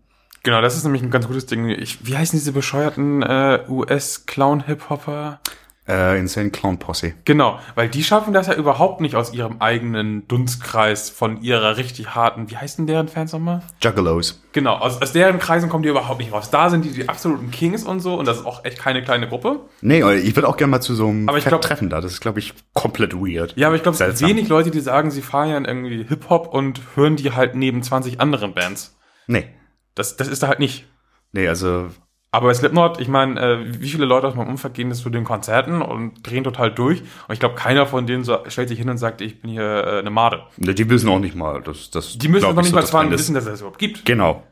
Genau, 0.44 0.60
das 0.60 0.76
ist 0.76 0.84
nämlich 0.84 1.02
ein 1.02 1.10
ganz 1.10 1.26
gutes 1.26 1.46
Ding. 1.46 1.68
Ich, 1.68 2.06
wie 2.06 2.16
heißen 2.16 2.38
diese 2.38 2.52
bescheuerten 2.52 3.22
äh, 3.22 3.64
US-Clown-Hip-Hopper? 3.68 5.40
Äh, 5.88 6.16
Insane 6.20 6.50
Clown 6.50 6.78
Posse. 6.78 7.14
Genau, 7.24 7.58
weil 7.74 7.88
die 7.88 8.04
schaffen 8.04 8.32
das 8.32 8.46
ja 8.46 8.54
überhaupt 8.54 9.00
nicht 9.00 9.16
aus 9.16 9.34
ihrem 9.34 9.60
eigenen 9.60 10.28
Dunstkreis 10.28 11.10
von 11.10 11.42
ihrer 11.42 11.76
richtig 11.76 12.14
harten, 12.14 12.48
wie 12.50 12.56
heißen 12.56 12.86
deren 12.86 13.08
Fans 13.08 13.32
nochmal? 13.32 13.62
Juggalos. 13.82 14.40
Genau, 14.52 14.74
aus, 14.76 15.02
aus 15.02 15.10
deren 15.12 15.40
Kreisen 15.40 15.68
kommen 15.68 15.82
die 15.82 15.88
überhaupt 15.88 16.20
nicht 16.20 16.32
raus. 16.32 16.50
Da 16.50 16.70
sind 16.70 16.84
die 16.84 16.92
die 16.92 17.08
absoluten 17.08 17.50
Kings 17.50 17.82
und 17.82 17.98
so 17.98 18.14
und 18.14 18.28
das 18.28 18.38
ist 18.38 18.46
auch 18.46 18.64
echt 18.64 18.78
keine 18.78 19.02
kleine 19.02 19.28
Gruppe. 19.28 19.58
Nee, 19.80 20.02
ich 20.18 20.36
würde 20.36 20.48
auch 20.48 20.56
gerne 20.56 20.70
mal 20.70 20.80
zu 20.80 20.94
so 20.94 21.08
einem 21.08 21.28
Aber 21.28 21.38
ich 21.38 21.44
glaub- 21.46 21.62
Treffen 21.62 21.90
da. 21.90 22.00
Das 22.00 22.12
ist, 22.12 22.20
glaube 22.20 22.38
ich, 22.38 22.54
komplett 22.74 23.14
weird. 23.14 23.54
Ja, 23.56 23.66
aber 23.66 23.74
ich 23.76 23.82
glaube, 23.82 23.98
es 24.02 24.18
gibt 24.20 24.30
wenig 24.30 24.48
Leute, 24.48 24.70
die 24.70 24.80
sagen, 24.80 25.10
sie 25.10 25.22
feiern 25.22 25.64
irgendwie 25.64 26.04
Hip-Hop 26.04 26.46
und 26.54 26.80
hören 26.94 27.16
die 27.16 27.32
halt 27.32 27.56
neben 27.56 27.82
20 27.82 28.20
anderen 28.20 28.54
Bands. 28.54 28.96
Nee. 29.26 29.48
Das, 29.96 30.16
das 30.16 30.28
ist 30.28 30.44
da 30.44 30.48
halt 30.48 30.60
nicht. 30.60 30.86
Nee, 31.32 31.48
also, 31.48 31.88
Aber 32.34 32.46
bei 32.46 32.54
Slipknot, 32.54 32.98
ich 32.98 33.08
meine, 33.08 33.38
äh, 33.38 33.80
wie 33.82 33.90
viele 33.90 34.06
Leute 34.06 34.26
aus 34.26 34.34
meinem 34.34 34.48
Umfeld 34.48 34.72
gehen 34.72 34.88
jetzt 34.88 35.02
zu 35.02 35.10
den 35.10 35.22
Konzerten 35.22 35.82
und 35.82 36.26
drehen 36.26 36.44
total 36.44 36.72
durch. 36.72 37.02
Und 37.02 37.34
ich 37.34 37.40
glaube, 37.40 37.56
keiner 37.56 37.84
von 37.84 38.06
denen 38.06 38.24
so, 38.24 38.38
stellt 38.48 38.70
sich 38.70 38.78
hin 38.78 38.88
und 38.88 38.96
sagt, 38.96 39.20
ich 39.20 39.42
bin 39.42 39.50
hier 39.50 39.62
äh, 39.62 39.98
eine 39.98 40.08
Made. 40.08 40.42
die 40.56 40.88
wissen 40.88 41.10
auch 41.10 41.18
nicht 41.18 41.34
mal, 41.34 41.60
dass 41.60 41.90
das. 41.90 42.16
Die 42.16 42.28
müssen 42.28 42.48
ich, 42.48 42.56
nicht 42.56 42.66
so 42.68 42.74
mal 42.74 42.80
das 42.80 42.90
zwar 42.90 43.10
wissen, 43.10 43.34
dass 43.34 43.44
es 43.44 43.50
das 43.50 43.60
überhaupt 43.60 43.78
gibt. 43.78 44.06
Genau. 44.06 44.42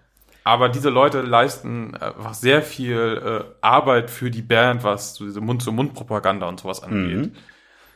Aber 0.44 0.68
diese 0.68 0.90
Leute 0.90 1.22
leisten 1.22 1.94
einfach 1.96 2.34
sehr 2.34 2.60
viel 2.60 3.46
äh, 3.50 3.54
Arbeit 3.62 4.10
für 4.10 4.30
die 4.30 4.42
Band, 4.42 4.84
was 4.84 5.14
so 5.14 5.24
diese 5.24 5.40
Mund-zu-Mund-Propaganda 5.40 6.46
und 6.48 6.60
sowas 6.60 6.82
angeht. 6.82 7.32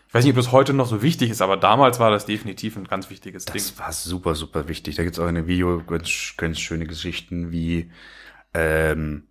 Ich 0.08 0.14
weiß 0.14 0.24
nicht, 0.24 0.32
ob 0.32 0.36
das 0.36 0.52
heute 0.52 0.72
noch 0.72 0.86
so 0.86 1.02
wichtig 1.02 1.30
ist, 1.30 1.42
aber 1.42 1.58
damals 1.58 2.00
war 2.00 2.10
das 2.10 2.24
definitiv 2.24 2.76
ein 2.76 2.84
ganz 2.84 3.10
wichtiges 3.10 3.44
Ding. 3.44 3.54
Das 3.54 3.78
war 3.78 3.92
super, 3.92 4.34
super 4.34 4.66
wichtig. 4.68 4.96
Da 4.96 5.02
gibt's 5.02 5.18
auch 5.18 5.28
in 5.28 5.34
dem 5.34 5.46
Video 5.46 5.82
ganz, 5.86 6.34
ganz 6.38 6.60
schöne 6.60 6.86
Geschichten, 6.86 7.50
wie 7.50 7.90
ähm, 8.54 9.24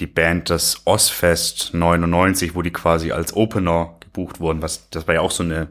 die 0.00 0.06
Band 0.06 0.50
das 0.50 0.82
Ozfest 0.86 1.72
99, 1.72 2.54
wo 2.54 2.62
die 2.62 2.72
quasi 2.72 3.12
als 3.12 3.34
Opener 3.34 3.96
gebucht 4.00 4.40
wurden. 4.40 4.62
Was, 4.62 4.90
das 4.90 5.06
war 5.06 5.14
ja 5.14 5.20
auch 5.20 5.30
so 5.30 5.42
eine 5.42 5.68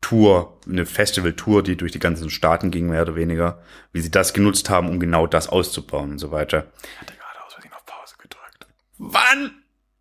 Tour, 0.00 0.60
eine 0.68 0.84
Festival-Tour, 0.86 1.62
die 1.62 1.76
durch 1.76 1.92
die 1.92 1.98
ganzen 1.98 2.30
Staaten 2.30 2.70
ging, 2.70 2.88
mehr 2.88 3.02
oder 3.02 3.16
weniger. 3.16 3.62
Wie 3.92 4.00
sie 4.00 4.10
das 4.10 4.34
genutzt 4.34 4.70
haben, 4.70 4.88
um 4.88 5.00
genau 5.00 5.26
das 5.26 5.48
auszubauen 5.48 6.12
und 6.12 6.18
so 6.18 6.30
weiter. 6.30 6.66
Ich 6.92 7.00
hatte 7.00 7.14
gerade 7.14 7.44
aus 7.46 7.54
Versehen 7.54 7.72
auf 7.72 7.86
Pause 7.86 8.14
gedrückt. 8.18 8.66
Wann? 8.98 9.50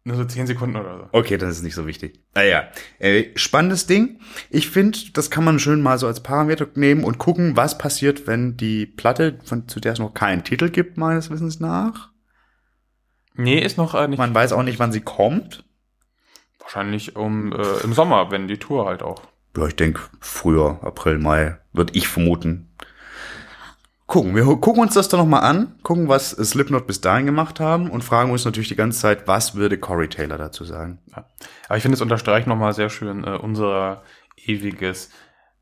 Nur 0.04 0.18
so 0.18 0.26
10 0.26 0.48
Sekunden 0.48 0.76
oder 0.76 0.98
so. 0.98 1.08
Okay, 1.14 1.38
das 1.38 1.56
ist 1.56 1.64
nicht 1.64 1.76
so 1.76 1.88
wichtig. 1.88 2.20
Naja, 2.36 2.68
äh, 3.00 3.28
spannendes 3.36 3.88
Ding. 3.88 4.20
Ich 4.50 4.70
finde, 4.70 5.00
das 5.14 5.32
kann 5.32 5.46
man 5.46 5.60
schön 5.60 5.82
mal 5.82 5.98
so 5.98 6.08
als 6.08 6.22
Parameter 6.22 6.68
nehmen 6.76 7.06
und 7.06 7.18
gucken, 7.18 7.56
was 7.56 7.78
passiert, 7.78 8.28
wenn 8.28 8.58
die 8.58 8.86
Platte, 8.86 9.40
von, 9.46 9.70
zu 9.70 9.80
der 9.80 9.94
es 9.94 10.00
noch 10.00 10.14
keinen 10.14 10.44
Titel 10.44 10.70
gibt, 10.70 10.98
meines 10.98 11.30
Wissens 11.30 11.62
nach. 11.62 12.13
Nee, 13.36 13.60
ist 13.60 13.78
noch 13.78 13.96
äh, 13.96 14.08
nicht. 14.08 14.20
Man 14.20 14.34
weiß 14.34 14.54
auch 14.54 14.64
nicht, 14.64 14.80
wann 14.80 14.92
sie 14.92 15.02
kommt. 15.02 15.64
Wahrscheinlich 16.60 17.16
um 17.16 17.52
äh, 17.52 17.84
im 17.84 17.94
Sommer, 17.94 18.32
wenn 18.32 18.48
die 18.48 18.58
Tour 18.58 18.86
halt 18.86 19.04
auch. 19.04 19.22
Ja, 19.58 19.68
ich 19.68 19.76
denke, 19.76 20.02
früher, 20.20 20.80
April, 20.82 21.20
Mai, 21.20 21.58
würde 21.74 21.94
ich 21.96 22.08
vermuten. 22.08 22.70
Gucken, 24.06 24.36
wir 24.36 24.44
gucken 24.44 24.82
uns 24.82 24.94
das 24.94 25.08
dann 25.08 25.20
nochmal 25.20 25.44
an, 25.44 25.76
gucken, 25.82 26.08
was 26.08 26.32
Slipknot 26.32 26.86
bis 26.88 27.02
dahin 27.02 27.26
gemacht 27.26 27.60
haben 27.60 27.90
und 27.90 28.04
fragen 28.04 28.32
uns 28.32 28.46
natürlich 28.46 28.68
die 28.68 28.76
ganze 28.76 29.00
Zeit, 29.00 29.28
was 29.28 29.56
würde 29.56 29.78
Corey 29.78 30.08
Taylor 30.08 30.38
dazu 30.38 30.66
sagen? 30.66 31.00
Ja. 31.16 31.26
Aber 31.68 31.78
ich 31.78 31.82
finde, 31.82 31.96
es 31.96 32.02
unterstreicht 32.02 32.46
nochmal 32.46 32.74
sehr 32.74 32.90
schön 32.90 33.24
äh, 33.24 33.32
unser 33.32 34.04
ewiges 34.38 35.10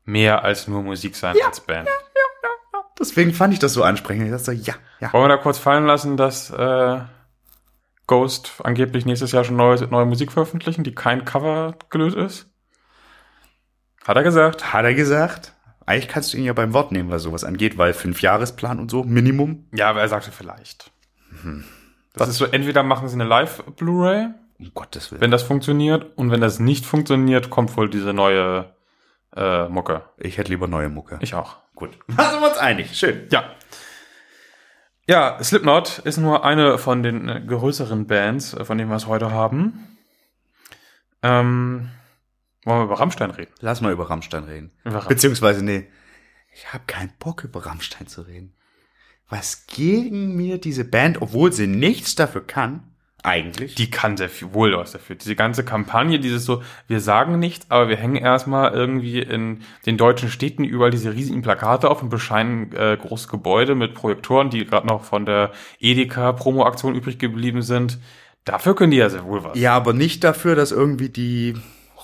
mehr 0.04 0.44
als 0.44 0.68
nur 0.68 0.82
Musik 0.82 1.16
sein 1.16 1.36
als 1.44 1.60
Band. 1.60 1.88
Deswegen 2.98 3.32
fand 3.32 3.52
ich 3.52 3.58
das 3.58 3.72
so 3.72 3.82
ansprechend. 3.82 4.26
Ich 4.26 4.32
dachte 4.32 4.44
so, 4.44 4.52
ja, 4.52 4.74
ja. 5.00 5.12
Wollen 5.12 5.24
wir 5.24 5.36
da 5.36 5.36
kurz 5.36 5.58
fallen 5.58 5.86
lassen, 5.86 6.16
dass 6.16 6.50
äh, 6.50 7.00
Ghost 8.06 8.60
angeblich 8.64 9.06
nächstes 9.06 9.32
Jahr 9.32 9.44
schon 9.44 9.56
neue, 9.56 9.82
neue 9.86 10.06
Musik 10.06 10.32
veröffentlichen, 10.32 10.84
die 10.84 10.94
kein 10.94 11.24
Cover 11.24 11.74
gelöst 11.90 12.16
ist? 12.16 12.50
Hat 14.04 14.16
er 14.16 14.22
gesagt. 14.22 14.72
Hat 14.72 14.84
er 14.84 14.94
gesagt. 14.94 15.54
Eigentlich 15.86 16.08
kannst 16.08 16.32
du 16.32 16.36
ihn 16.36 16.44
ja 16.44 16.52
beim 16.52 16.72
Wort 16.74 16.92
nehmen, 16.92 17.10
was 17.10 17.22
sowas 17.22 17.44
angeht, 17.44 17.78
weil 17.78 17.92
Fünfjahresplan 17.92 18.78
und 18.78 18.90
so, 18.90 19.02
Minimum. 19.04 19.66
Ja, 19.74 19.90
aber 19.90 20.00
er 20.00 20.08
sagte 20.08 20.30
vielleicht. 20.32 20.90
Das 22.14 22.28
ist 22.28 22.36
so, 22.38 22.44
entweder 22.46 22.82
machen 22.82 23.08
sie 23.08 23.14
eine 23.14 23.24
Live-Blu-ray, 23.24 24.28
Um 24.58 24.70
Gottes 24.74 25.10
Willen. 25.10 25.20
wenn 25.20 25.30
das 25.30 25.42
funktioniert, 25.42 26.16
und 26.16 26.30
wenn 26.30 26.40
das 26.40 26.58
nicht 26.60 26.84
funktioniert, 26.86 27.50
kommt 27.50 27.76
wohl 27.76 27.88
diese 27.90 28.12
neue 28.12 28.74
äh, 29.34 29.68
Mucke. 29.68 30.02
ich 30.18 30.38
hätte 30.38 30.50
lieber 30.50 30.68
neue 30.68 30.88
Mucke. 30.88 31.18
Ich 31.20 31.34
auch. 31.34 31.56
Gut. 31.74 31.90
Da 32.16 32.30
sind 32.30 32.40
wir 32.40 32.48
uns 32.48 32.58
einig. 32.58 32.96
Schön. 32.96 33.26
Ja. 33.32 33.44
Ja, 35.06 35.42
Slipknot 35.42 35.98
ist 35.98 36.18
nur 36.18 36.44
eine 36.44 36.78
von 36.78 37.02
den 37.02 37.28
äh, 37.28 37.40
größeren 37.44 38.06
Bands, 38.06 38.54
äh, 38.54 38.64
von 38.64 38.78
denen 38.78 38.90
wir 38.90 38.96
es 38.96 39.06
heute 39.06 39.32
haben. 39.32 39.98
Ähm, 41.22 41.90
wollen 42.64 42.80
wir 42.80 42.84
über 42.84 43.00
Rammstein 43.00 43.30
reden? 43.32 43.52
Lass 43.60 43.80
mal 43.80 43.92
über 43.92 44.08
Rammstein 44.08 44.44
reden. 44.44 44.70
Über 44.82 44.94
Rammstein. 44.94 45.08
Beziehungsweise, 45.16 45.64
nee. 45.64 45.88
Ich 46.54 46.72
habe 46.72 46.84
keinen 46.86 47.12
Bock, 47.18 47.44
über 47.44 47.66
Rammstein 47.66 48.06
zu 48.06 48.22
reden. 48.22 48.54
Was 49.28 49.66
gegen 49.66 50.36
mir 50.36 50.58
diese 50.58 50.84
Band, 50.84 51.20
obwohl 51.20 51.52
sie 51.52 51.66
nichts 51.66 52.14
dafür 52.14 52.46
kann, 52.46 52.91
eigentlich. 53.22 53.76
Die 53.76 53.90
kann 53.90 54.16
sehr 54.16 54.28
viel, 54.28 54.52
wohl 54.52 54.76
was 54.76 54.92
dafür. 54.92 55.16
Diese 55.16 55.36
ganze 55.36 55.64
Kampagne, 55.64 56.18
dieses 56.18 56.44
so, 56.44 56.62
wir 56.88 57.00
sagen 57.00 57.38
nichts, 57.38 57.66
aber 57.68 57.88
wir 57.88 57.96
hängen 57.96 58.16
erstmal 58.16 58.72
irgendwie 58.72 59.20
in 59.20 59.60
den 59.86 59.96
deutschen 59.96 60.28
Städten 60.28 60.64
überall 60.64 60.90
diese 60.90 61.14
riesigen 61.14 61.42
Plakate 61.42 61.88
auf 61.88 62.02
und 62.02 62.08
bescheinen 62.08 62.72
äh, 62.72 62.96
große 63.00 63.28
Gebäude 63.28 63.74
mit 63.74 63.94
Projektoren, 63.94 64.50
die 64.50 64.64
gerade 64.64 64.86
noch 64.86 65.04
von 65.04 65.24
der 65.24 65.52
Edeka-Promo-Aktion 65.78 66.94
übrig 66.94 67.18
geblieben 67.18 67.62
sind. 67.62 67.98
Dafür 68.44 68.74
können 68.74 68.90
die 68.90 68.96
ja 68.96 69.08
sehr 69.08 69.24
wohl 69.24 69.44
was. 69.44 69.56
Ja, 69.56 69.74
aber 69.74 69.92
nicht 69.92 70.24
dafür, 70.24 70.56
dass 70.56 70.72
irgendwie 70.72 71.08
die 71.08 71.54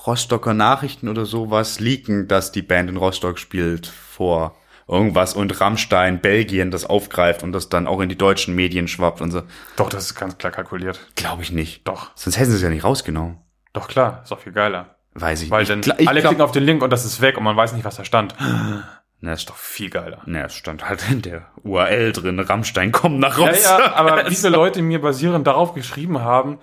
Rostocker 0.07 0.53
Nachrichten 0.53 1.09
oder 1.09 1.25
sowas 1.25 1.81
leaken, 1.81 2.29
dass 2.29 2.53
die 2.53 2.61
Band 2.61 2.89
in 2.89 2.97
Rostock 2.97 3.39
spielt 3.39 3.87
vor 3.87 4.55
irgendwas 4.89 5.33
und 5.35 5.61
Rammstein, 5.61 6.19
Belgien 6.19 6.71
das 6.71 6.85
aufgreift 6.85 7.43
und 7.43 7.51
das 7.53 7.69
dann 7.69 7.87
auch 7.87 7.99
in 8.01 8.09
die 8.09 8.17
deutschen 8.17 8.55
Medien 8.55 8.87
schwappt 8.87 9.21
und 9.21 9.31
so. 9.31 9.43
Doch, 9.75 9.89
das 9.89 10.05
ist 10.05 10.15
ganz 10.15 10.37
klar 10.37 10.51
kalkuliert. 10.51 10.99
Glaube 11.15 11.43
ich 11.43 11.51
nicht. 11.51 11.87
Doch. 11.87 12.11
Sonst 12.15 12.37
hätten 12.37 12.49
sie 12.51 12.57
es 12.57 12.63
ja 12.63 12.69
nicht 12.69 12.83
rausgenommen. 12.83 13.37
Doch 13.73 13.87
klar, 13.87 14.21
ist 14.23 14.31
auch 14.31 14.39
viel 14.39 14.51
geiler. 14.53 14.95
Weiß 15.13 15.41
ich 15.41 15.49
Weil 15.51 15.59
nicht. 15.61 15.71
dann 15.71 15.81
Klar, 15.81 15.99
ich 15.99 16.07
alle 16.07 16.21
klicken 16.21 16.41
auf 16.41 16.51
den 16.51 16.63
Link 16.63 16.81
und 16.81 16.89
das 16.91 17.05
ist 17.05 17.21
weg 17.21 17.37
und 17.37 17.43
man 17.43 17.55
weiß 17.55 17.73
nicht, 17.73 17.85
was 17.85 17.95
da 17.97 18.03
stand. 18.05 18.35
Na, 19.21 19.33
ist 19.33 19.49
Doch 19.49 19.57
viel 19.57 19.89
geiler. 19.89 20.21
Na, 20.25 20.45
es 20.45 20.53
stand 20.53 20.87
halt 20.87 21.03
in 21.11 21.21
der 21.21 21.47
URL 21.63 22.13
drin, 22.13 22.39
Rammstein 22.39 22.91
kommt 22.93 23.19
nach 23.19 23.37
Ja, 23.37 23.47
Rostock. 23.47 23.79
ja, 23.79 23.93
aber 23.95 24.25
wie 24.29 24.35
viele 24.35 24.49
Leute 24.49 24.81
mir 24.81 25.01
basierend 25.01 25.45
darauf 25.45 25.73
geschrieben 25.73 26.21
haben, 26.21 26.57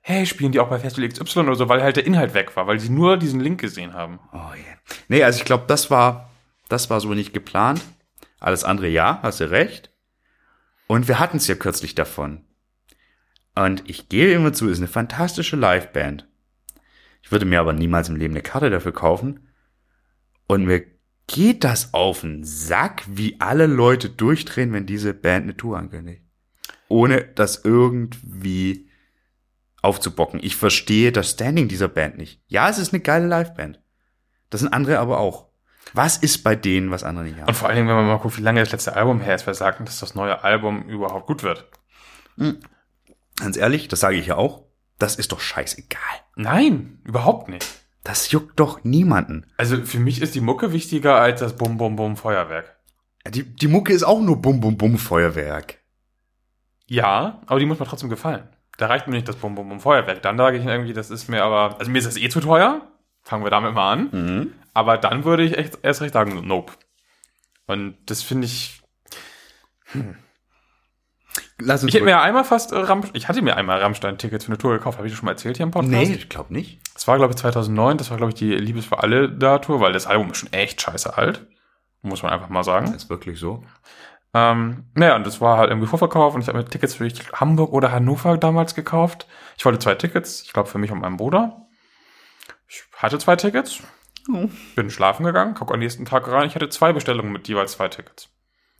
hey, 0.00 0.24
spielen 0.24 0.52
die 0.52 0.58
auch 0.60 0.68
bei 0.68 0.78
Festival 0.78 1.08
XY 1.10 1.40
oder 1.40 1.54
so, 1.54 1.68
weil 1.68 1.82
halt 1.82 1.96
der 1.96 2.06
Inhalt 2.06 2.32
weg 2.32 2.56
war, 2.56 2.66
weil 2.66 2.80
sie 2.80 2.88
nur 2.88 3.18
diesen 3.18 3.40
Link 3.40 3.60
gesehen 3.60 3.92
haben. 3.92 4.20
Oh 4.32 4.36
yeah. 4.36 4.78
Nee, 5.08 5.22
also 5.22 5.38
ich 5.38 5.44
glaube, 5.44 5.64
das 5.66 5.90
war, 5.90 6.27
das 6.68 6.90
war 6.90 7.00
so 7.00 7.14
nicht 7.14 7.32
geplant. 7.32 7.82
Alles 8.40 8.64
andere 8.64 8.88
ja, 8.88 9.20
hast 9.22 9.40
du 9.40 9.50
recht. 9.50 9.90
Und 10.86 11.08
wir 11.08 11.18
hatten 11.18 11.38
es 11.38 11.46
ja 11.48 11.54
kürzlich 11.54 11.94
davon. 11.94 12.44
Und 13.54 13.88
ich 13.88 14.08
gebe 14.08 14.32
immer 14.32 14.52
zu, 14.52 14.68
ist 14.68 14.78
eine 14.78 14.88
fantastische 14.88 15.56
Liveband. 15.56 16.26
Ich 17.22 17.32
würde 17.32 17.44
mir 17.44 17.60
aber 17.60 17.72
niemals 17.72 18.08
im 18.08 18.16
Leben 18.16 18.34
eine 18.34 18.42
Karte 18.42 18.70
dafür 18.70 18.92
kaufen. 18.92 19.48
Und 20.46 20.64
mir 20.64 20.84
geht 21.26 21.64
das 21.64 21.92
auf 21.92 22.22
den 22.22 22.44
Sack, 22.44 23.04
wie 23.06 23.40
alle 23.40 23.66
Leute 23.66 24.08
durchdrehen, 24.08 24.72
wenn 24.72 24.86
diese 24.86 25.12
Band 25.12 25.42
eine 25.44 25.56
Tour 25.56 25.76
ankündigt. 25.76 26.22
Ohne 26.88 27.22
das 27.22 27.64
irgendwie 27.64 28.88
aufzubocken. 29.82 30.40
Ich 30.42 30.56
verstehe 30.56 31.12
das 31.12 31.32
Standing 31.32 31.68
dieser 31.68 31.88
Band 31.88 32.16
nicht. 32.16 32.42
Ja, 32.46 32.68
es 32.68 32.78
ist 32.78 32.94
eine 32.94 33.02
geile 33.02 33.26
Liveband. 33.26 33.80
Das 34.50 34.60
sind 34.60 34.72
andere 34.72 34.98
aber 34.98 35.18
auch. 35.18 35.47
Was 35.94 36.16
ist 36.16 36.44
bei 36.44 36.54
denen, 36.54 36.90
was 36.90 37.04
andere 37.04 37.24
nicht 37.24 37.38
haben? 37.38 37.48
Und 37.48 37.54
vor 37.54 37.68
allen 37.68 37.76
Dingen, 37.76 37.88
wenn 37.88 37.96
man 37.96 38.06
mal 38.06 38.18
guckt, 38.18 38.36
wie 38.38 38.42
lange 38.42 38.60
das 38.60 38.72
letzte 38.72 38.94
Album 38.94 39.20
her 39.20 39.34
ist, 39.34 39.46
wer 39.46 39.54
sagt, 39.54 39.80
dass 39.80 40.00
das 40.00 40.14
neue 40.14 40.44
Album 40.44 40.82
überhaupt 40.84 41.26
gut 41.26 41.42
wird. 41.42 41.66
Ganz 43.36 43.56
ehrlich, 43.56 43.88
das 43.88 44.00
sage 44.00 44.16
ich 44.16 44.26
ja 44.26 44.36
auch. 44.36 44.64
Das 44.98 45.16
ist 45.16 45.32
doch 45.32 45.40
scheißegal. 45.40 46.00
Nein, 46.34 47.00
überhaupt 47.04 47.48
nicht. 47.48 47.66
Das 48.04 48.30
juckt 48.30 48.58
doch 48.58 48.84
niemanden. 48.84 49.46
Also 49.56 49.84
für 49.84 49.98
mich 49.98 50.22
ist 50.22 50.34
die 50.34 50.40
Mucke 50.40 50.72
wichtiger 50.72 51.16
als 51.16 51.40
das 51.40 51.56
Bum 51.56 51.76
Bum 51.76 51.96
Bum 51.96 52.16
Feuerwerk. 52.16 52.76
Die, 53.28 53.44
die 53.44 53.68
Mucke 53.68 53.92
ist 53.92 54.02
auch 54.02 54.20
nur 54.20 54.40
Bum 54.40 54.60
Bum 54.60 54.78
Bum 54.78 54.98
Feuerwerk. 54.98 55.78
Ja, 56.86 57.42
aber 57.46 57.60
die 57.60 57.66
muss 57.66 57.78
mir 57.78 57.86
trotzdem 57.86 58.08
gefallen. 58.08 58.48
Da 58.78 58.86
reicht 58.86 59.06
mir 59.08 59.14
nicht 59.14 59.28
das 59.28 59.36
Bum 59.36 59.54
Bum 59.54 59.68
Bum 59.68 59.80
Feuerwerk. 59.80 60.22
Dann 60.22 60.38
sage 60.38 60.58
ich 60.58 60.64
irgendwie, 60.64 60.94
das 60.94 61.10
ist 61.10 61.28
mir 61.28 61.42
aber, 61.44 61.78
also 61.78 61.90
mir 61.90 61.98
ist 61.98 62.06
das 62.06 62.16
eh 62.16 62.28
zu 62.28 62.40
teuer. 62.40 62.80
Fangen 63.28 63.44
wir 63.44 63.50
damit 63.50 63.74
mal 63.74 63.92
an. 63.92 64.08
Mhm. 64.10 64.52
Aber 64.72 64.96
dann 64.96 65.24
würde 65.24 65.42
ich 65.42 65.58
echt 65.58 65.80
erst 65.82 66.00
recht 66.00 66.14
sagen, 66.14 66.46
nope. 66.46 66.72
Und 67.66 67.98
das 68.06 68.22
finde 68.22 68.46
ich. 68.46 68.80
Lass 71.60 71.82
uns 71.82 71.90
Ich 71.90 71.94
hätte 71.94 72.06
mir 72.06 72.12
ja 72.12 72.22
einmal 72.22 72.44
fast 72.44 72.72
äh, 72.72 72.78
Ramm, 72.78 73.04
ich 73.12 73.28
hatte 73.28 73.42
mir 73.42 73.54
einmal 73.58 73.80
Rammstein-Tickets 73.80 74.46
für 74.46 74.52
eine 74.52 74.56
Tour 74.56 74.72
gekauft. 74.72 74.96
Habe 74.96 75.06
ich 75.06 75.12
das 75.12 75.18
schon 75.18 75.26
mal 75.26 75.32
erzählt 75.32 75.58
hier 75.58 75.64
im 75.64 75.72
Podcast? 75.72 75.92
Nee, 75.92 76.14
ich 76.14 76.30
glaube 76.30 76.54
nicht. 76.54 76.80
Das 76.94 77.06
war, 77.06 77.18
glaube 77.18 77.32
ich, 77.32 77.36
2009. 77.36 77.98
Das 77.98 78.10
war, 78.10 78.16
glaube 78.16 78.30
ich, 78.30 78.38
die 78.38 78.54
Liebes 78.54 78.86
für 78.86 79.02
alle 79.02 79.28
da 79.28 79.58
Tour, 79.58 79.80
weil 79.80 79.92
das 79.92 80.06
Album 80.06 80.30
ist 80.30 80.38
schon 80.38 80.52
echt 80.54 80.80
scheiße 80.80 81.14
alt. 81.18 81.46
Muss 82.00 82.22
man 82.22 82.32
einfach 82.32 82.48
mal 82.48 82.64
sagen. 82.64 82.94
Ist 82.94 83.10
wirklich 83.10 83.38
so. 83.38 83.62
Ähm, 84.32 84.86
naja, 84.94 85.16
und 85.16 85.26
das 85.26 85.42
war 85.42 85.58
halt 85.58 85.68
irgendwie 85.68 85.88
Vorverkauf 85.88 86.34
und 86.34 86.40
ich 86.40 86.48
habe 86.48 86.56
mir 86.56 86.64
Tickets 86.64 86.94
für 86.94 87.06
Hamburg 87.34 87.74
oder 87.74 87.92
Hannover 87.92 88.38
damals 88.38 88.74
gekauft. 88.74 89.26
Ich 89.58 89.66
wollte 89.66 89.80
zwei 89.80 89.96
Tickets, 89.96 90.44
ich 90.44 90.54
glaube 90.54 90.70
für 90.70 90.78
mich 90.78 90.90
und 90.90 91.00
meinen 91.00 91.18
Bruder. 91.18 91.67
Ich 92.68 92.82
hatte 92.96 93.18
zwei 93.18 93.36
Tickets, 93.36 93.80
Oh. 94.30 94.48
bin 94.76 94.90
schlafen 94.90 95.24
gegangen, 95.24 95.54
guck 95.54 95.72
am 95.72 95.78
nächsten 95.78 96.04
Tag 96.04 96.28
rein. 96.30 96.46
Ich 96.48 96.54
hatte 96.54 96.68
zwei 96.68 96.92
Bestellungen 96.92 97.32
mit 97.32 97.48
jeweils 97.48 97.72
zwei 97.72 97.88
Tickets. 97.88 98.28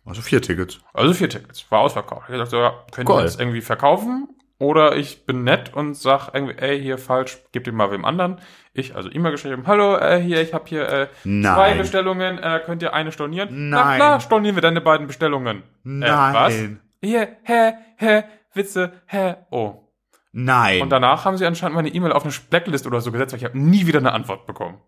Also 0.05 0.21
vier 0.23 0.43
Tickets. 0.43 0.81
Also 0.93 1.15
vier 1.15 1.29
Tickets, 1.29 1.71
war 1.71 1.81
ausverkauft. 1.81 2.29
Ich 2.29 2.37
dachte, 2.37 2.57
ja, 2.57 2.85
könnt 2.93 3.09
ihr 3.09 3.15
Geil. 3.15 3.25
das 3.25 3.37
irgendwie 3.37 3.61
verkaufen? 3.63 4.29
Oder 4.61 4.97
ich 4.97 5.25
bin 5.25 5.45
nett 5.45 5.73
und 5.73 5.95
sag 5.95 6.31
irgendwie, 6.35 6.57
ey, 6.59 6.81
hier 6.83 6.99
falsch, 6.99 7.39
gib 7.53 7.65
den 7.65 7.77
mal 7.77 7.91
wem 7.93 8.05
anderen. 8.05 8.41
Ich, 8.73 8.97
also 8.97 9.09
E-Mail 9.11 9.33
geschrieben, 9.33 9.67
hallo, 9.67 9.97
äh, 9.97 10.21
hier, 10.21 10.43
ich 10.43 10.53
habe 10.53 10.65
hier 10.67 10.89
äh, 10.89 11.09
Nein. 11.25 11.55
zwei 11.55 11.75
Bestellungen, 11.75 12.39
äh, 12.39 12.61
könnt 12.67 12.83
ihr 12.83 12.93
eine 12.93 13.13
stornieren? 13.13 13.71
Na 13.71 13.85
Nein. 13.85 13.97
klar, 13.97 14.21
stornieren 14.21 14.57
wir 14.57 14.61
deine 14.63 14.81
beiden 14.81 15.07
Bestellungen. 15.07 15.63
Äh, 15.87 16.01
was? 16.03 16.55
Nein. 16.55 16.81
Hier, 17.01 17.37
hä, 17.45 17.73
hä, 17.97 18.25
Witze, 18.53 18.93
hä, 19.07 19.37
oh. 19.51 19.88
Nein. 20.33 20.83
Und 20.83 20.91
danach 20.91 21.25
haben 21.25 21.37
sie 21.39 21.47
anscheinend 21.47 21.75
meine 21.77 21.89
E-Mail 21.89 22.13
auf 22.13 22.25
eine 22.25 22.33
Blacklist 22.51 22.87
oder 22.87 23.01
so 23.01 23.11
gesetzt, 23.13 23.33
weil 23.33 23.39
ich 23.39 23.45
habe 23.45 23.59
nie 23.59 23.87
wieder 23.87 23.99
eine 23.99 24.13
Antwort 24.13 24.47
bekommen. 24.47 24.81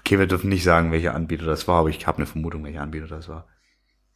okay, 0.00 0.18
wir 0.18 0.26
dürfen 0.26 0.48
nicht 0.50 0.62
sagen, 0.64 0.92
welcher 0.92 1.14
Anbieter 1.14 1.46
das 1.46 1.66
war, 1.66 1.80
aber 1.80 1.88
ich 1.88 2.06
habe 2.06 2.18
eine 2.18 2.26
Vermutung, 2.26 2.64
welcher 2.64 2.82
Anbieter 2.82 3.06
das 3.08 3.28
war. 3.28 3.46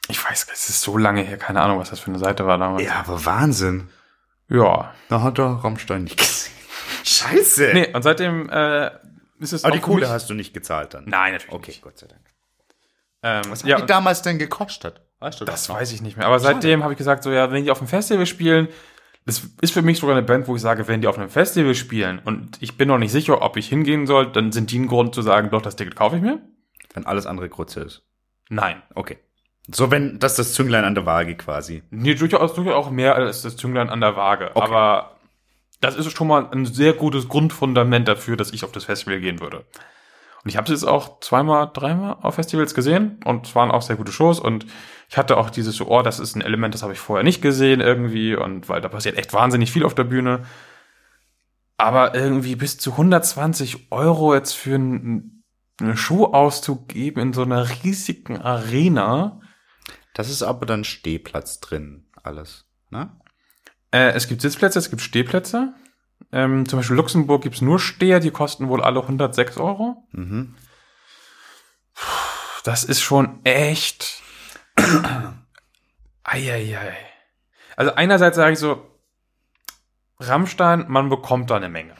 Ich 0.08 0.24
weiß, 0.24 0.46
es 0.52 0.68
ist 0.68 0.80
so 0.82 0.96
lange 0.98 1.22
her, 1.22 1.36
keine 1.36 1.60
Ahnung, 1.62 1.78
was 1.78 1.90
das 1.90 2.00
für 2.00 2.10
eine 2.10 2.18
Seite 2.18 2.46
war 2.46 2.58
damals. 2.58 2.82
Ja, 2.84 3.00
aber 3.00 3.24
Wahnsinn. 3.24 3.88
Ja. 4.48 4.92
Da 5.08 5.22
hat 5.22 5.38
er 5.38 5.46
Rammstein 5.64 6.04
nicht 6.04 6.18
gesehen. 6.18 6.52
Scheiße. 7.04 7.70
Nee, 7.72 7.92
und 7.94 8.02
seitdem 8.02 8.48
äh, 8.50 8.90
ist 9.38 9.52
es 9.52 9.64
aber 9.64 9.72
auch 9.72 9.76
die 9.76 9.82
Kohle 9.82 10.08
hast 10.08 10.28
du 10.28 10.34
nicht 10.34 10.52
gezahlt 10.52 10.94
dann. 10.94 11.04
Nein, 11.06 11.32
natürlich 11.32 11.54
Okay, 11.54 11.70
nicht. 11.70 11.82
Gott 11.82 11.98
sei 11.98 12.08
Dank. 12.08 12.22
Ähm, 13.22 13.42
Was 13.50 13.62
ja, 13.62 13.76
hat 13.76 13.82
die 13.82 13.86
damals 13.86 14.22
denn 14.22 14.38
gekostet? 14.38 15.00
Weißt 15.20 15.40
du 15.40 15.44
das 15.44 15.68
noch? 15.68 15.76
weiß 15.76 15.92
ich 15.92 16.02
nicht 16.02 16.16
mehr. 16.16 16.26
Aber 16.26 16.38
seitdem 16.40 16.82
habe 16.82 16.94
ich 16.94 16.98
gesagt, 16.98 17.22
so 17.22 17.30
ja, 17.30 17.50
wenn 17.52 17.62
die 17.64 17.70
auf 17.70 17.78
dem 17.78 17.86
Festival 17.86 18.26
spielen, 18.26 18.68
das 19.26 19.42
ist 19.60 19.72
für 19.72 19.82
mich 19.82 19.98
sogar 19.98 20.16
eine 20.16 20.26
Band, 20.26 20.48
wo 20.48 20.56
ich 20.56 20.62
sage, 20.62 20.88
wenn 20.88 21.00
die 21.00 21.06
auf 21.06 21.18
einem 21.18 21.28
Festival 21.28 21.74
spielen 21.74 22.20
und 22.24 22.60
ich 22.60 22.76
bin 22.76 22.88
noch 22.88 22.98
nicht 22.98 23.12
sicher, 23.12 23.42
ob 23.42 23.56
ich 23.56 23.68
hingehen 23.68 24.06
soll, 24.06 24.32
dann 24.32 24.52
sind 24.52 24.70
die 24.70 24.78
ein 24.78 24.86
Grund 24.86 25.14
zu 25.14 25.22
sagen, 25.22 25.50
doch, 25.50 25.62
das 25.62 25.76
Ticket 25.76 25.96
kaufe 25.96 26.16
ich 26.16 26.22
mir. 26.22 26.40
Wenn 26.94 27.06
alles 27.06 27.26
andere 27.26 27.48
Grütze 27.48 27.80
ist. 27.80 28.02
Nein. 28.48 28.82
Okay. 28.94 29.18
So, 29.72 29.90
wenn 29.90 30.18
das 30.18 30.34
das 30.34 30.54
Zünglein 30.54 30.84
an 30.84 30.94
der 30.94 31.06
Waage 31.06 31.36
quasi. 31.36 31.82
Nee, 31.90 32.14
durchaus, 32.14 32.54
durchaus 32.54 32.74
auch 32.74 32.90
mehr 32.90 33.14
als 33.14 33.42
das 33.42 33.56
Zünglein 33.56 33.88
an 33.90 34.00
der 34.00 34.16
Waage. 34.16 34.50
Okay. 34.54 34.64
Aber 34.64 35.16
das 35.80 35.96
ist 35.96 36.10
schon 36.16 36.26
mal 36.26 36.48
ein 36.50 36.66
sehr 36.66 36.92
gutes 36.92 37.28
Grundfundament 37.28 38.08
dafür, 38.08 38.36
dass 38.36 38.52
ich 38.52 38.64
auf 38.64 38.72
das 38.72 38.84
Festival 38.84 39.20
gehen 39.20 39.40
würde. 39.40 39.64
Und 40.42 40.48
ich 40.48 40.56
habe 40.56 40.64
es 40.64 40.80
jetzt 40.80 40.88
auch 40.88 41.20
zweimal, 41.20 41.70
dreimal 41.72 42.16
auf 42.22 42.34
Festivals 42.34 42.74
gesehen 42.74 43.20
und 43.24 43.46
es 43.46 43.54
waren 43.54 43.70
auch 43.70 43.82
sehr 43.82 43.96
gute 43.96 44.12
Shows 44.12 44.40
und 44.40 44.66
ich 45.10 45.18
hatte 45.18 45.36
auch 45.36 45.50
dieses 45.50 45.74
so, 45.74 45.88
oh, 45.88 46.02
das 46.02 46.20
ist 46.20 46.36
ein 46.36 46.40
Element, 46.40 46.72
das 46.72 46.84
habe 46.84 46.92
ich 46.92 47.00
vorher 47.00 47.24
nicht 47.24 47.42
gesehen 47.42 47.80
irgendwie 47.80 48.36
und 48.36 48.68
weil 48.68 48.80
da 48.80 48.88
passiert 48.88 49.18
echt 49.18 49.32
wahnsinnig 49.32 49.72
viel 49.72 49.84
auf 49.84 49.96
der 49.96 50.04
Bühne. 50.04 50.44
Aber 51.76 52.14
irgendwie 52.14 52.54
bis 52.54 52.78
zu 52.78 52.92
120 52.92 53.90
Euro 53.90 54.34
jetzt 54.34 54.52
für 54.52 54.76
ein, 54.76 55.42
eine 55.80 55.96
Show 55.96 56.26
auszugeben 56.26 57.20
in 57.22 57.32
so 57.32 57.42
einer 57.42 57.68
riesigen 57.82 58.40
Arena, 58.40 59.40
Das 60.14 60.30
ist 60.30 60.42
aber 60.44 60.64
dann 60.64 60.84
Stehplatz 60.84 61.58
drin, 61.58 62.06
alles. 62.22 62.66
Ne? 62.90 63.10
Äh, 63.90 64.12
es 64.12 64.28
gibt 64.28 64.42
Sitzplätze, 64.42 64.78
es 64.78 64.90
gibt 64.90 65.02
Stehplätze. 65.02 65.74
Ähm, 66.30 66.68
zum 66.68 66.78
Beispiel 66.78 66.96
Luxemburg 66.96 67.42
gibt's 67.42 67.62
nur 67.62 67.80
Steher, 67.80 68.20
die 68.20 68.30
kosten 68.30 68.68
wohl 68.68 68.80
alle 68.80 69.00
106 69.00 69.56
Euro. 69.56 70.06
Mhm. 70.12 70.54
Das 72.62 72.84
ist 72.84 73.00
schon 73.00 73.44
echt. 73.44 74.22
Eieiei. 76.24 76.96
Also 77.76 77.94
einerseits 77.94 78.36
sage 78.36 78.52
ich 78.52 78.58
so, 78.58 78.86
Rammstein, 80.18 80.84
man 80.88 81.08
bekommt 81.08 81.50
da 81.50 81.56
eine 81.56 81.68
Menge. 81.68 81.94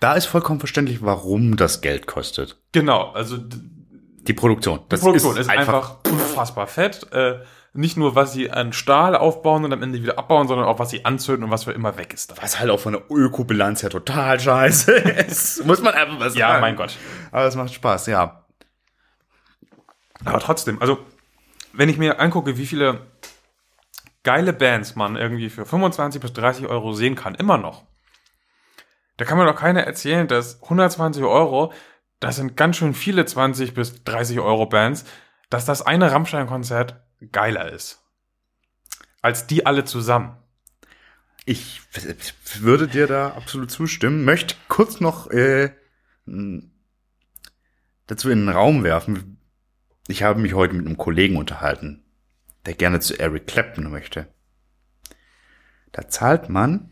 Da 0.00 0.14
ist 0.14 0.26
vollkommen 0.26 0.60
verständlich, 0.60 1.02
warum 1.02 1.56
das 1.56 1.80
Geld 1.80 2.06
kostet. 2.06 2.56
Genau, 2.72 3.10
also 3.12 3.36
Die 3.38 4.32
Produktion. 4.32 4.80
die 4.92 4.96
Produktion 4.96 5.36
ist, 5.36 5.50
einfach, 5.50 5.96
unfassbar 6.06 6.66
fett. 6.66 7.10
Äh, 7.12 7.40
nicht 7.72 7.96
nur, 7.96 8.14
was 8.14 8.32
sie 8.32 8.52
an 8.52 8.72
Stahl 8.72 9.16
aufbauen 9.16 9.64
und 9.64 9.72
am 9.72 9.82
Ende 9.82 10.00
wieder 10.00 10.16
abbauen, 10.18 10.46
sondern 10.46 10.66
auch, 10.68 10.78
was 10.78 10.90
sie 10.90 11.04
anzünden 11.04 11.44
und 11.44 11.50
was 11.50 11.64
für 11.64 11.72
immer 11.72 11.96
weg 11.98 12.14
ist. 12.14 12.30
Da. 12.30 12.36
Was 12.40 12.60
halt 12.60 12.70
auch 12.70 12.78
von 12.78 12.92
der 12.92 13.02
Ökobilanz 13.10 13.82
her 13.82 13.90
total 13.90 14.38
scheiße 14.38 14.92
ist. 14.92 15.66
Muss 15.66 15.82
man 15.82 15.94
einfach 15.94 16.20
was 16.20 16.36
Ja, 16.36 16.48
sagen. 16.50 16.60
mein 16.60 16.76
Gott. 16.76 16.96
Aber 17.32 17.46
es 17.46 17.56
macht 17.56 17.74
Spaß, 17.74 18.06
ja. 18.06 18.44
Aber 20.24 20.38
trotzdem, 20.38 20.80
also 20.80 20.98
wenn 21.76 21.88
ich 21.88 21.98
mir 21.98 22.20
angucke, 22.20 22.56
wie 22.56 22.66
viele 22.66 23.06
geile 24.22 24.52
Bands 24.52 24.96
man 24.96 25.16
irgendwie 25.16 25.50
für 25.50 25.66
25 25.66 26.20
bis 26.20 26.32
30 26.32 26.66
Euro 26.66 26.92
sehen 26.92 27.14
kann, 27.14 27.34
immer 27.34 27.58
noch. 27.58 27.84
Da 29.16 29.24
kann 29.24 29.38
mir 29.38 29.44
doch 29.44 29.56
keiner 29.56 29.82
erzählen, 29.82 30.26
dass 30.26 30.62
120 30.62 31.22
Euro 31.22 31.72
das 32.24 32.36
sind 32.36 32.56
ganz 32.56 32.76
schön 32.76 32.94
viele 32.94 33.26
20 33.26 33.74
bis 33.74 34.02
30 34.02 34.40
Euro 34.40 34.64
Bands, 34.64 35.04
dass 35.50 35.66
das 35.66 35.82
eine 35.82 36.10
Rammstein-Konzert 36.10 37.02
geiler 37.32 37.70
ist. 37.70 38.02
Als 39.20 39.46
die 39.46 39.66
alle 39.66 39.84
zusammen. 39.84 40.36
Ich 41.44 41.82
würde 42.60 42.88
dir 42.88 43.06
da 43.06 43.32
absolut 43.32 43.70
zustimmen. 43.70 44.24
Möchte 44.24 44.54
kurz 44.68 45.00
noch 45.00 45.30
äh, 45.30 45.74
dazu 48.06 48.30
in 48.30 48.46
den 48.46 48.48
Raum 48.48 48.84
werfen. 48.84 49.33
Ich 50.06 50.22
habe 50.22 50.40
mich 50.40 50.52
heute 50.52 50.74
mit 50.74 50.86
einem 50.86 50.98
Kollegen 50.98 51.36
unterhalten, 51.36 52.04
der 52.66 52.74
gerne 52.74 53.00
zu 53.00 53.18
Eric 53.18 53.46
Clapton 53.46 53.90
möchte. 53.90 54.26
Da 55.92 56.08
zahlt 56.08 56.50
man 56.50 56.90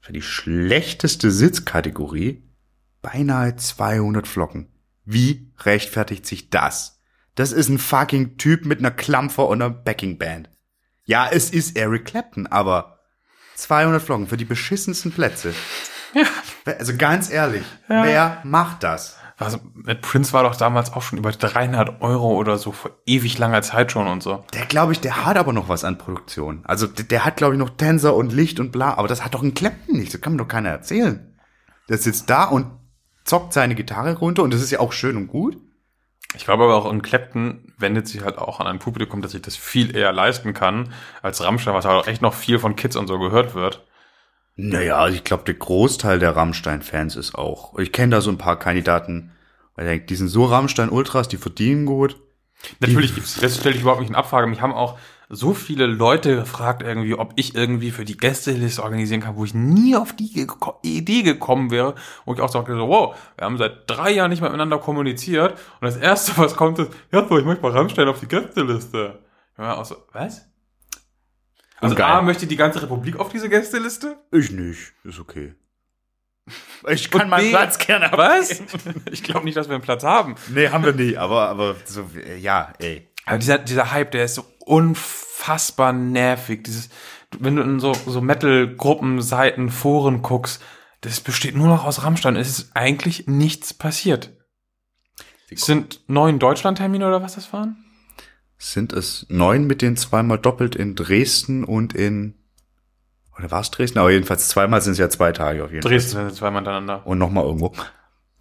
für 0.00 0.12
die 0.12 0.22
schlechteste 0.22 1.30
Sitzkategorie 1.30 2.42
beinahe 3.02 3.54
200 3.54 4.26
Flocken. 4.26 4.68
Wie 5.04 5.52
rechtfertigt 5.58 6.26
sich 6.26 6.50
das? 6.50 7.00
Das 7.36 7.52
ist 7.52 7.68
ein 7.68 7.78
fucking 7.78 8.36
Typ 8.36 8.64
mit 8.64 8.80
einer 8.80 8.90
Klampfer 8.90 9.46
und 9.46 9.62
einer 9.62 9.70
Backingband. 9.70 10.50
Ja, 11.04 11.28
es 11.30 11.50
ist 11.50 11.76
Eric 11.76 12.06
Clapton, 12.06 12.46
aber 12.48 12.98
200 13.54 14.02
Flocken 14.02 14.26
für 14.26 14.36
die 14.36 14.44
beschissensten 14.44 15.12
Plätze. 15.12 15.54
Ja. 16.14 16.26
Also 16.64 16.96
ganz 16.96 17.30
ehrlich, 17.30 17.64
ja. 17.88 18.04
wer 18.04 18.40
macht 18.44 18.82
das? 18.82 19.16
Also 19.44 19.58
mit 19.74 20.00
Prince 20.00 20.32
war 20.32 20.42
doch 20.42 20.56
damals 20.56 20.92
auch 20.92 21.02
schon 21.02 21.18
über 21.18 21.32
300 21.32 22.00
Euro 22.02 22.34
oder 22.36 22.58
so 22.58 22.72
vor 22.72 22.92
ewig 23.06 23.38
langer 23.38 23.62
Zeit 23.62 23.92
schon 23.92 24.06
und 24.06 24.22
so. 24.22 24.44
Der 24.54 24.66
glaube 24.66 24.92
ich, 24.92 25.00
der 25.00 25.24
hat 25.24 25.36
aber 25.36 25.52
noch 25.52 25.68
was 25.68 25.84
an 25.84 25.98
Produktion. 25.98 26.60
Also 26.64 26.86
der, 26.86 27.04
der 27.04 27.24
hat 27.24 27.36
glaube 27.36 27.54
ich 27.54 27.58
noch 27.58 27.70
Tänzer 27.70 28.14
und 28.14 28.32
Licht 28.32 28.60
und 28.60 28.72
bla, 28.72 28.94
aber 28.94 29.08
das 29.08 29.24
hat 29.24 29.34
doch 29.34 29.42
ein 29.42 29.54
Clapton 29.54 29.96
nicht. 29.96 30.12
Das 30.12 30.20
kann 30.20 30.32
mir 30.32 30.38
doch 30.38 30.48
keiner 30.48 30.70
erzählen. 30.70 31.36
Der 31.88 31.98
sitzt 31.98 32.30
da 32.30 32.44
und 32.44 32.66
zockt 33.24 33.52
seine 33.52 33.74
Gitarre 33.74 34.16
runter 34.16 34.42
und 34.42 34.52
das 34.52 34.62
ist 34.62 34.70
ja 34.70 34.80
auch 34.80 34.92
schön 34.92 35.16
und 35.16 35.28
gut. 35.28 35.56
Ich 36.34 36.44
glaube 36.44 36.64
aber 36.64 36.76
auch, 36.76 36.90
ein 36.90 37.02
Clapton 37.02 37.74
wendet 37.76 38.08
sich 38.08 38.24
halt 38.24 38.38
auch 38.38 38.60
an 38.60 38.66
ein 38.66 38.78
Publikum, 38.78 39.20
das 39.20 39.32
sich 39.32 39.42
das 39.42 39.56
viel 39.56 39.94
eher 39.94 40.12
leisten 40.12 40.54
kann, 40.54 40.92
als 41.20 41.42
Rammstein, 41.42 41.74
was 41.74 41.84
halt 41.84 42.02
auch 42.02 42.06
echt 42.06 42.22
noch 42.22 42.34
viel 42.34 42.58
von 42.58 42.76
Kids 42.76 42.96
und 42.96 43.06
so 43.06 43.18
gehört 43.18 43.54
wird. 43.54 43.84
Naja, 44.56 44.96
also 44.96 45.16
ich 45.16 45.24
glaube, 45.24 45.44
der 45.44 45.54
Großteil 45.54 46.18
der 46.18 46.36
Rammstein-Fans 46.36 47.16
ist 47.16 47.34
auch. 47.34 47.78
Ich 47.78 47.92
kenne 47.92 48.16
da 48.16 48.20
so 48.20 48.30
ein 48.30 48.38
paar 48.38 48.58
Kandidaten, 48.58 49.32
weil 49.74 49.86
ich 49.86 49.90
denke, 49.90 50.06
die 50.06 50.16
sind 50.16 50.28
so 50.28 50.44
Rammstein-Ultras, 50.44 51.28
die 51.28 51.38
verdienen 51.38 51.86
gut. 51.86 52.20
Natürlich 52.80 53.14
gibt's, 53.14 53.40
das 53.40 53.56
stelle 53.56 53.74
ich 53.74 53.80
überhaupt 53.80 54.00
nicht 54.00 54.10
in 54.10 54.16
Abfrage. 54.16 54.46
Mich 54.46 54.60
haben 54.60 54.72
auch 54.72 54.98
so 55.28 55.54
viele 55.54 55.86
Leute 55.86 56.36
gefragt 56.36 56.82
irgendwie, 56.82 57.14
ob 57.14 57.32
ich 57.36 57.54
irgendwie 57.54 57.90
für 57.90 58.04
die 58.04 58.18
Gästeliste 58.18 58.82
organisieren 58.82 59.22
kann, 59.22 59.36
wo 59.36 59.44
ich 59.44 59.54
nie 59.54 59.96
auf 59.96 60.12
die 60.12 60.46
Idee 60.82 61.22
gekommen 61.22 61.70
wäre, 61.70 61.94
wo 62.26 62.34
ich 62.34 62.40
auch 62.40 62.50
sagte 62.50 62.76
so, 62.76 62.86
wow, 62.86 63.16
wir 63.38 63.46
haben 63.46 63.56
seit 63.56 63.88
drei 63.88 64.12
Jahren 64.12 64.30
nicht 64.30 64.42
mehr 64.42 64.50
miteinander 64.50 64.78
kommuniziert 64.78 65.52
und 65.52 65.86
das 65.86 65.96
erste, 65.96 66.36
was 66.36 66.54
kommt, 66.54 66.78
ist, 66.78 66.92
ja, 67.10 67.26
so, 67.26 67.38
ich 67.38 67.46
möchte 67.46 67.62
mal 67.62 67.72
Rammstein 67.72 68.08
auf 68.08 68.20
die 68.20 68.28
Gästeliste. 68.28 69.20
Ja, 69.56 69.76
auch 69.78 69.86
so, 69.86 69.96
was? 70.12 70.51
Also 71.82 71.96
Geil. 71.96 72.12
A, 72.12 72.22
möchte 72.22 72.46
die 72.46 72.56
ganze 72.56 72.80
Republik 72.80 73.18
auf 73.18 73.30
diese 73.30 73.48
Gästeliste? 73.48 74.16
Ich 74.30 74.52
nicht, 74.52 74.92
ist 75.02 75.18
okay. 75.18 75.54
Ich 76.88 77.10
kann 77.10 77.28
meinen 77.28 77.50
Platz 77.50 77.76
gerne 77.78 78.10
haben. 78.10 78.18
Was? 78.18 78.62
Ich 79.10 79.22
glaube 79.22 79.44
nicht, 79.44 79.56
dass 79.56 79.68
wir 79.68 79.74
einen 79.74 79.82
Platz 79.82 80.04
haben. 80.04 80.36
Nee, 80.48 80.68
haben 80.68 80.84
wir 80.84 80.92
nie, 80.92 81.16
aber, 81.16 81.48
aber 81.48 81.76
so, 81.84 82.08
ja, 82.38 82.72
ey. 82.78 83.08
Aber 83.26 83.38
dieser, 83.38 83.58
dieser 83.58 83.90
Hype, 83.90 84.12
der 84.12 84.24
ist 84.24 84.36
so 84.36 84.44
unfassbar 84.60 85.92
nervig. 85.92 86.62
Dieses, 86.64 86.88
wenn 87.38 87.56
du 87.56 87.62
in 87.62 87.80
so, 87.80 87.94
so 87.94 88.20
Metal-Gruppen, 88.20 89.20
Seiten, 89.20 89.68
Foren 89.70 90.22
guckst, 90.22 90.62
das 91.00 91.20
besteht 91.20 91.56
nur 91.56 91.66
noch 91.66 91.84
aus 91.84 92.04
Rammstein. 92.04 92.36
Es 92.36 92.48
ist 92.48 92.76
eigentlich 92.76 93.26
nichts 93.26 93.74
passiert. 93.74 94.30
Es 95.50 95.66
sind 95.66 96.00
neun 96.06 96.38
Deutschland-Termine 96.38 97.06
oder 97.06 97.22
was 97.22 97.34
das 97.34 97.52
waren? 97.52 97.76
Sind 98.62 98.92
es 98.92 99.26
neun 99.28 99.66
mit 99.66 99.82
den 99.82 99.96
zweimal 99.96 100.38
doppelt 100.38 100.76
in 100.76 100.94
Dresden 100.94 101.64
und 101.64 101.94
in 101.94 102.34
oder 103.36 103.50
war 103.50 103.60
es 103.60 103.72
Dresden? 103.72 103.98
Aber 103.98 104.12
jedenfalls 104.12 104.46
zweimal 104.46 104.80
sind 104.80 104.92
es 104.92 104.98
ja 104.98 105.10
zwei 105.10 105.32
Tage 105.32 105.64
auf 105.64 105.72
jeden 105.72 105.82
Dresden 105.82 106.12
Fall. 106.12 106.22
Dresden 106.22 106.28
sind 106.28 106.38
zweimal 106.38 106.60
hintereinander. 106.60 107.04
Und 107.04 107.18
nochmal 107.18 107.42
irgendwo. 107.42 107.72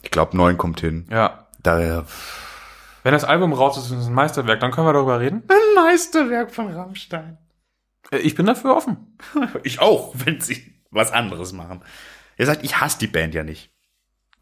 Ich 0.04 0.12
glaube, 0.12 0.38
neun 0.38 0.60
kommt 0.60 0.80
hin. 0.80 1.08
Ja. 1.10 1.48
Daher. 1.64 2.06
Wenn 3.02 3.14
das 3.14 3.24
Album 3.24 3.52
raus 3.52 3.80
ist, 3.80 3.86
ist 3.86 3.98
es 3.98 4.06
ein 4.06 4.14
Meisterwerk, 4.14 4.60
dann 4.60 4.70
können 4.70 4.86
wir 4.86 4.94
darüber 4.94 5.20
reden. 5.20 5.42
Ein 5.48 5.84
Meisterwerk 5.84 6.54
von 6.54 6.72
Rammstein. 6.72 7.40
Äh, 8.12 8.18
ich 8.18 8.36
bin 8.36 8.46
dafür 8.46 8.76
offen. 8.76 9.18
ich 9.64 9.80
auch, 9.80 10.14
wenn 10.24 10.40
sie 10.40 10.76
was 10.92 11.12
anderes 11.12 11.52
machen. 11.52 11.82
Ihr 12.38 12.46
sagt, 12.46 12.64
ich 12.64 12.80
hasse 12.80 13.00
die 13.00 13.08
Band 13.08 13.34
ja 13.34 13.44
nicht. 13.44 13.72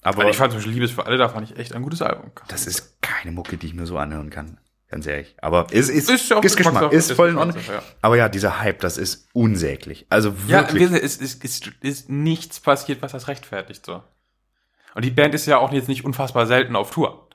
Aber 0.02 0.20
also 0.20 0.30
ich 0.32 0.36
fand 0.36 0.52
zum 0.52 0.58
Beispiel 0.58 0.74
Liebes 0.74 0.92
für 0.92 1.06
alle, 1.06 1.15
da 1.15 1.30
fand 1.30 1.50
ich 1.50 1.58
echt 1.58 1.74
ein 1.74 1.84
gutes 1.84 2.02
Album. 2.02 2.32
Das 2.50 2.68
ist 2.68 3.02
keine 3.02 3.32
Mucke, 3.32 3.56
die 3.56 3.68
ich 3.68 3.74
mir 3.74 3.86
so 3.86 3.98
anhören 3.98 4.30
kann. 4.30 4.60
Ganz 4.89 5.06
ehrlich. 5.06 5.36
Aber 5.39 5.67
es 5.69 5.88
ist, 5.88 6.10
ist, 6.10 6.32
ist, 6.32 6.43
ist 6.43 6.58
Geschmack, 6.58 6.91
ist 6.91 7.12
voll 7.12 7.30
in 7.30 7.38
Ordnung. 7.38 7.58
Ja. 7.67 7.84
Aber 8.02 8.17
ja, 8.17 8.28
dieser 8.28 8.60
Hype, 8.60 8.80
das 8.80 8.97
ist 8.97 9.28
unsäglich. 9.34 10.08
Also 10.10 10.47
wirklich. 10.47 10.89
Ja, 10.89 10.97
es 10.97 11.17
ist, 11.17 11.43
ist, 11.43 11.71
ist 11.82 12.10
nichts 12.10 12.60
passiert, 12.60 13.04
was 13.04 13.12
das 13.12 13.28
rechtfertigt, 13.28 13.86
so. 13.86 14.02
Und 14.95 15.06
die 15.06 15.12
Band 15.12 15.36
ist 15.36 15.45
ja 15.45 15.60
auch 15.60 15.71
jetzt 15.71 15.88
nicht 15.88 16.06
unfassbar 16.06 16.47
selten 16.47 16.75
auf 16.75 16.89
Tour. 16.89 17.28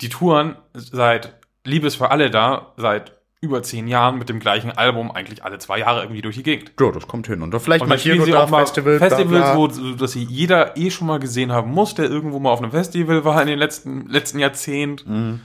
Die 0.00 0.08
touren 0.08 0.56
seit 0.72 1.34
Liebes 1.64 1.96
für 1.96 2.10
alle 2.10 2.30
da, 2.30 2.72
seit 2.78 3.12
über 3.42 3.62
zehn 3.62 3.86
Jahren 3.86 4.18
mit 4.18 4.30
dem 4.30 4.40
gleichen 4.40 4.70
Album 4.70 5.10
eigentlich 5.10 5.44
alle 5.44 5.58
zwei 5.58 5.80
Jahre 5.80 6.00
irgendwie 6.00 6.22
durch 6.22 6.36
die 6.36 6.42
Gegend. 6.42 6.72
Ja, 6.80 6.90
das 6.90 7.06
kommt 7.06 7.26
hin. 7.26 7.42
Und 7.42 7.52
da 7.52 7.58
vielleicht 7.58 7.82
und 7.82 7.90
mal 7.90 7.98
hier 7.98 8.20
und 8.22 8.32
da 8.32 8.46
Festival. 8.46 8.98
Festivals, 8.98 9.54
wo, 9.54 9.68
dass 9.68 10.12
sie 10.12 10.24
jeder 10.24 10.78
eh 10.78 10.90
schon 10.90 11.06
mal 11.08 11.18
gesehen 11.18 11.52
haben 11.52 11.70
muss, 11.70 11.94
der 11.94 12.06
irgendwo 12.06 12.38
mal 12.38 12.50
auf 12.50 12.62
einem 12.62 12.70
Festival 12.70 13.26
war 13.26 13.42
in 13.42 13.48
den 13.48 13.58
letzten, 13.58 14.08
letzten 14.08 14.38
Jahrzehnt. 14.38 15.06
Mhm 15.06 15.42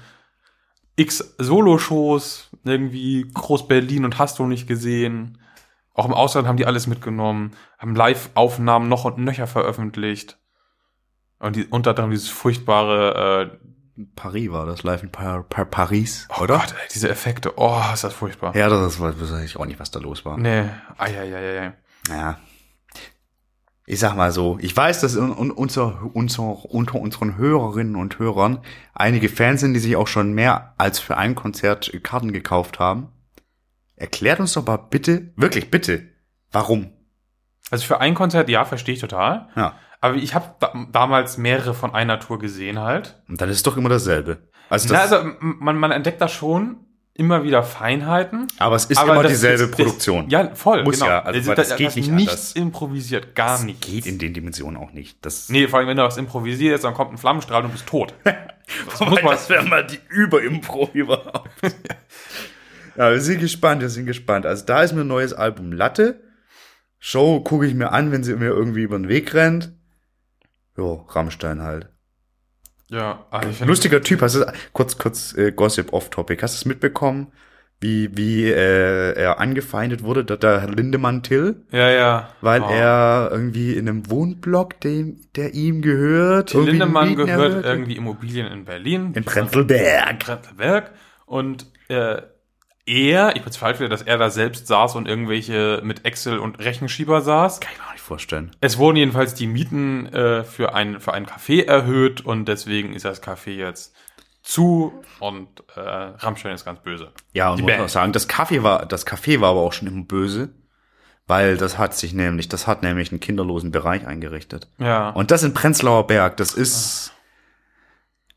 x 0.99 1.35
Solo-Shows, 1.37 2.49
irgendwie 2.65 3.25
Groß-Berlin 3.33 4.05
und 4.05 4.19
hast 4.19 4.39
du 4.39 4.45
nicht 4.45 4.67
gesehen. 4.67 5.37
Auch 5.93 6.05
im 6.05 6.13
Ausland 6.13 6.47
haben 6.47 6.57
die 6.57 6.65
alles 6.65 6.87
mitgenommen, 6.87 7.51
haben 7.77 7.95
Live-Aufnahmen 7.95 8.89
noch 8.89 9.05
und 9.05 9.17
nöcher 9.17 9.47
veröffentlicht. 9.47 10.37
Und 11.39 11.55
die, 11.55 11.65
unter 11.65 11.91
anderem 11.91 12.11
dieses 12.11 12.27
furchtbare 12.29 13.51
äh, 13.51 14.03
Paris 14.15 14.51
war 14.51 14.65
das, 14.65 14.83
live 14.83 15.03
in 15.03 15.11
Par 15.11 15.43
Par 15.43 15.65
Paris, 15.65 16.27
oh 16.37 16.43
oder? 16.43 16.57
Gott, 16.57 16.73
ey, 16.81 16.87
diese 16.93 17.09
Effekte, 17.09 17.53
oh, 17.57 17.81
ist 17.93 18.03
das 18.03 18.13
furchtbar. 18.13 18.55
Ja, 18.55 18.69
das 18.69 18.99
weiß 18.99 19.15
ich 19.43 19.57
auch 19.57 19.65
nicht, 19.65 19.79
was 19.79 19.91
da 19.91 19.99
los 19.99 20.25
war. 20.25 20.37
Nee, 20.37 20.69
ai, 20.97 21.19
ai, 21.19 21.35
ai, 21.35 21.59
ai. 21.59 21.73
Ja, 22.09 22.39
ich 23.89 23.99
sag 23.99 24.15
mal 24.15 24.31
so, 24.31 24.59
ich 24.61 24.77
weiß, 24.77 25.01
dass 25.01 25.15
unser, 25.15 25.99
unser, 26.13 26.65
unter 26.71 26.99
unseren 26.99 27.37
Hörerinnen 27.37 27.95
und 27.95 28.19
Hörern 28.19 28.59
einige 28.93 29.29
Fans 29.29 29.61
sind, 29.61 29.73
die 29.73 29.79
sich 29.79 29.95
auch 29.95 30.05
schon 30.05 30.33
mehr 30.33 30.75
als 30.77 30.99
für 30.99 31.17
ein 31.17 31.33
Konzert 31.33 31.91
Karten 32.03 32.31
gekauft 32.31 32.77
haben. 32.77 33.07
Erklärt 33.95 34.39
uns 34.39 34.53
doch 34.53 34.63
mal 34.63 34.77
bitte, 34.77 35.33
wirklich 35.37 35.71
bitte, 35.71 36.03
warum? 36.51 36.91
Also 37.71 37.83
für 37.83 37.99
ein 37.99 38.13
Konzert, 38.13 38.47
ja, 38.47 38.63
verstehe 38.63 38.93
ich 38.93 39.01
total. 39.01 39.49
Ja. 39.55 39.73
Aber 40.01 40.17
ich 40.17 40.35
habe 40.35 40.53
da, 40.59 40.71
damals 40.91 41.39
mehrere 41.39 41.73
von 41.73 41.95
einer 41.95 42.19
Tour 42.19 42.37
gesehen 42.37 42.77
halt. 42.77 43.19
Und 43.27 43.41
dann 43.41 43.49
ist 43.49 43.57
es 43.57 43.63
doch 43.63 43.75
immer 43.75 43.89
dasselbe. 43.89 44.49
Also, 44.69 44.87
das 44.87 45.11
Na, 45.11 45.17
also 45.17 45.31
man, 45.39 45.77
man 45.77 45.89
entdeckt 45.89 46.21
das 46.21 46.31
schon, 46.31 46.85
immer 47.19 47.43
wieder 47.43 47.63
Feinheiten. 47.63 48.47
Aber 48.57 48.77
es 48.77 48.85
ist 48.85 48.97
aber 48.97 49.13
immer 49.13 49.27
dieselbe 49.27 49.65
ist, 49.65 49.71
Produktion. 49.71 50.29
Das, 50.29 50.31
ja, 50.31 50.55
voll. 50.55 50.83
Muss 50.83 50.99
genau. 50.99 51.11
ja. 51.11 51.23
Also, 51.23 51.53
das, 51.53 51.69
das 51.69 51.77
geht 51.77 51.95
nicht 51.95 52.11
nichts 52.11 52.53
improvisiert, 52.53 53.35
gar 53.35 53.51
das 53.51 53.63
nichts. 53.63 53.85
geht 53.85 54.05
in 54.05 54.17
den 54.17 54.33
Dimensionen 54.33 54.77
auch 54.81 54.91
nicht. 54.93 55.23
Das 55.25 55.49
nee, 55.49 55.67
vor 55.67 55.79
allem, 55.79 55.89
wenn 55.89 55.97
du 55.97 56.03
was 56.03 56.17
improvisierst, 56.17 56.83
dann 56.83 56.93
kommt 56.93 57.11
ein 57.11 57.17
Flammenstrahl 57.17 57.63
und 57.63 57.69
du 57.69 57.73
bist 57.73 57.87
tot. 57.87 58.13
das 58.23 58.99
muss 59.01 59.21
man, 59.21 59.31
das 59.31 59.49
wäre 59.49 59.65
mal 59.65 59.85
die 59.85 59.99
Überimpro 60.09 60.89
überhaupt. 60.93 61.49
ja, 62.95 63.11
wir 63.11 63.21
sind 63.21 63.39
gespannt, 63.39 63.81
wir 63.81 63.89
sind 63.89 64.05
gespannt. 64.05 64.45
Also 64.45 64.65
da 64.65 64.81
ist 64.81 64.93
mir 64.93 65.01
ein 65.01 65.07
neues 65.07 65.33
Album 65.33 65.73
Latte. 65.73 66.23
Show 66.97 67.41
gucke 67.41 67.65
ich 67.65 67.73
mir 67.73 67.91
an, 67.91 68.11
wenn 68.11 68.23
sie 68.23 68.35
mir 68.35 68.47
irgendwie 68.47 68.81
über 68.81 68.97
den 68.97 69.09
Weg 69.09 69.33
rennt. 69.33 69.73
Jo, 70.77 71.05
Rammstein 71.09 71.61
halt. 71.61 71.89
Ja, 72.89 73.25
also 73.29 73.65
lustiger 73.65 74.01
Typ. 74.01 74.21
Hast 74.21 74.35
du 74.35 74.45
kurz 74.73 74.97
kurz 74.97 75.35
äh, 75.37 75.51
Gossip 75.51 75.93
off 75.93 76.09
Topic? 76.09 76.41
Hast 76.41 76.55
du 76.55 76.57
es 76.57 76.65
mitbekommen, 76.65 77.31
wie 77.79 78.09
wie 78.17 78.45
äh, 78.45 79.13
er 79.13 79.39
angefeindet 79.39 80.03
wurde, 80.03 80.25
der, 80.25 80.37
der 80.37 80.67
Lindemann 80.67 81.21
Till? 81.21 81.63
Ja, 81.71 81.89
ja. 81.89 82.29
Weil 82.41 82.61
oh. 82.61 82.69
er 82.69 83.29
irgendwie 83.31 83.73
in 83.73 83.87
einem 83.87 84.09
Wohnblock, 84.09 84.81
dem 84.81 85.21
der 85.35 85.53
ihm 85.53 85.81
gehört. 85.81 86.49
Till 86.49 86.61
Lindemann 86.61 87.15
gehört 87.15 87.63
irgendwie 87.63 87.95
Immobilien 87.95 88.47
in 88.47 88.65
Berlin. 88.65 89.11
In 89.13 89.23
Prenzlberg. 89.23 90.19
Prenzlberg 90.19 90.91
und 91.25 91.67
äh, 91.89 92.21
er, 92.89 93.35
ich 93.35 93.43
bezweifle, 93.43 93.87
dass 93.87 94.01
er 94.01 94.17
da 94.17 94.29
selbst 94.29 94.67
saß 94.67 94.95
und 94.95 95.07
irgendwelche 95.07 95.81
mit 95.83 96.05
Excel 96.05 96.39
und 96.39 96.59
Rechenschieber 96.59 97.21
saß. 97.21 97.59
Kann 97.59 97.71
ich 97.73 97.79
mir 97.79 97.87
auch 97.87 97.93
nicht 97.93 98.01
vorstellen. 98.01 98.51
Es 98.61 98.77
wurden 98.77 98.97
jedenfalls 98.97 99.33
die 99.33 99.47
Mieten 99.47 100.07
äh, 100.07 100.43
für 100.43 100.73
ein 100.73 100.99
für 100.99 101.13
ein 101.13 101.25
Café 101.25 101.65
erhöht 101.65 102.21
und 102.21 102.45
deswegen 102.45 102.93
ist 102.93 103.05
das 103.05 103.21
Café 103.21 103.51
jetzt 103.51 103.95
zu 104.41 104.93
und 105.19 105.47
äh, 105.75 105.79
Rammstein 105.79 106.53
ist 106.53 106.65
ganz 106.65 106.79
böse. 106.81 107.11
Ja, 107.33 107.51
und 107.51 107.57
die 107.57 107.63
muss 107.63 107.71
Band. 107.71 107.83
auch 107.83 107.89
sagen, 107.89 108.11
das 108.13 108.27
Café 108.27 108.63
war 108.63 108.85
das 108.85 109.05
Café 109.05 109.39
war 109.39 109.51
aber 109.51 109.61
auch 109.61 109.73
schon 109.73 109.87
immer 109.87 110.03
böse, 110.03 110.49
weil 111.27 111.57
das 111.57 111.77
hat 111.77 111.95
sich 111.95 112.13
nämlich, 112.13 112.49
das 112.49 112.65
hat 112.65 112.81
nämlich 112.81 113.11
einen 113.11 113.19
kinderlosen 113.19 113.71
Bereich 113.71 114.07
eingerichtet. 114.07 114.67
Ja. 114.79 115.09
Und 115.11 115.31
das 115.31 115.43
in 115.43 115.53
Prenzlauer 115.53 116.07
Berg, 116.07 116.37
das 116.37 116.53
ist 116.53 117.13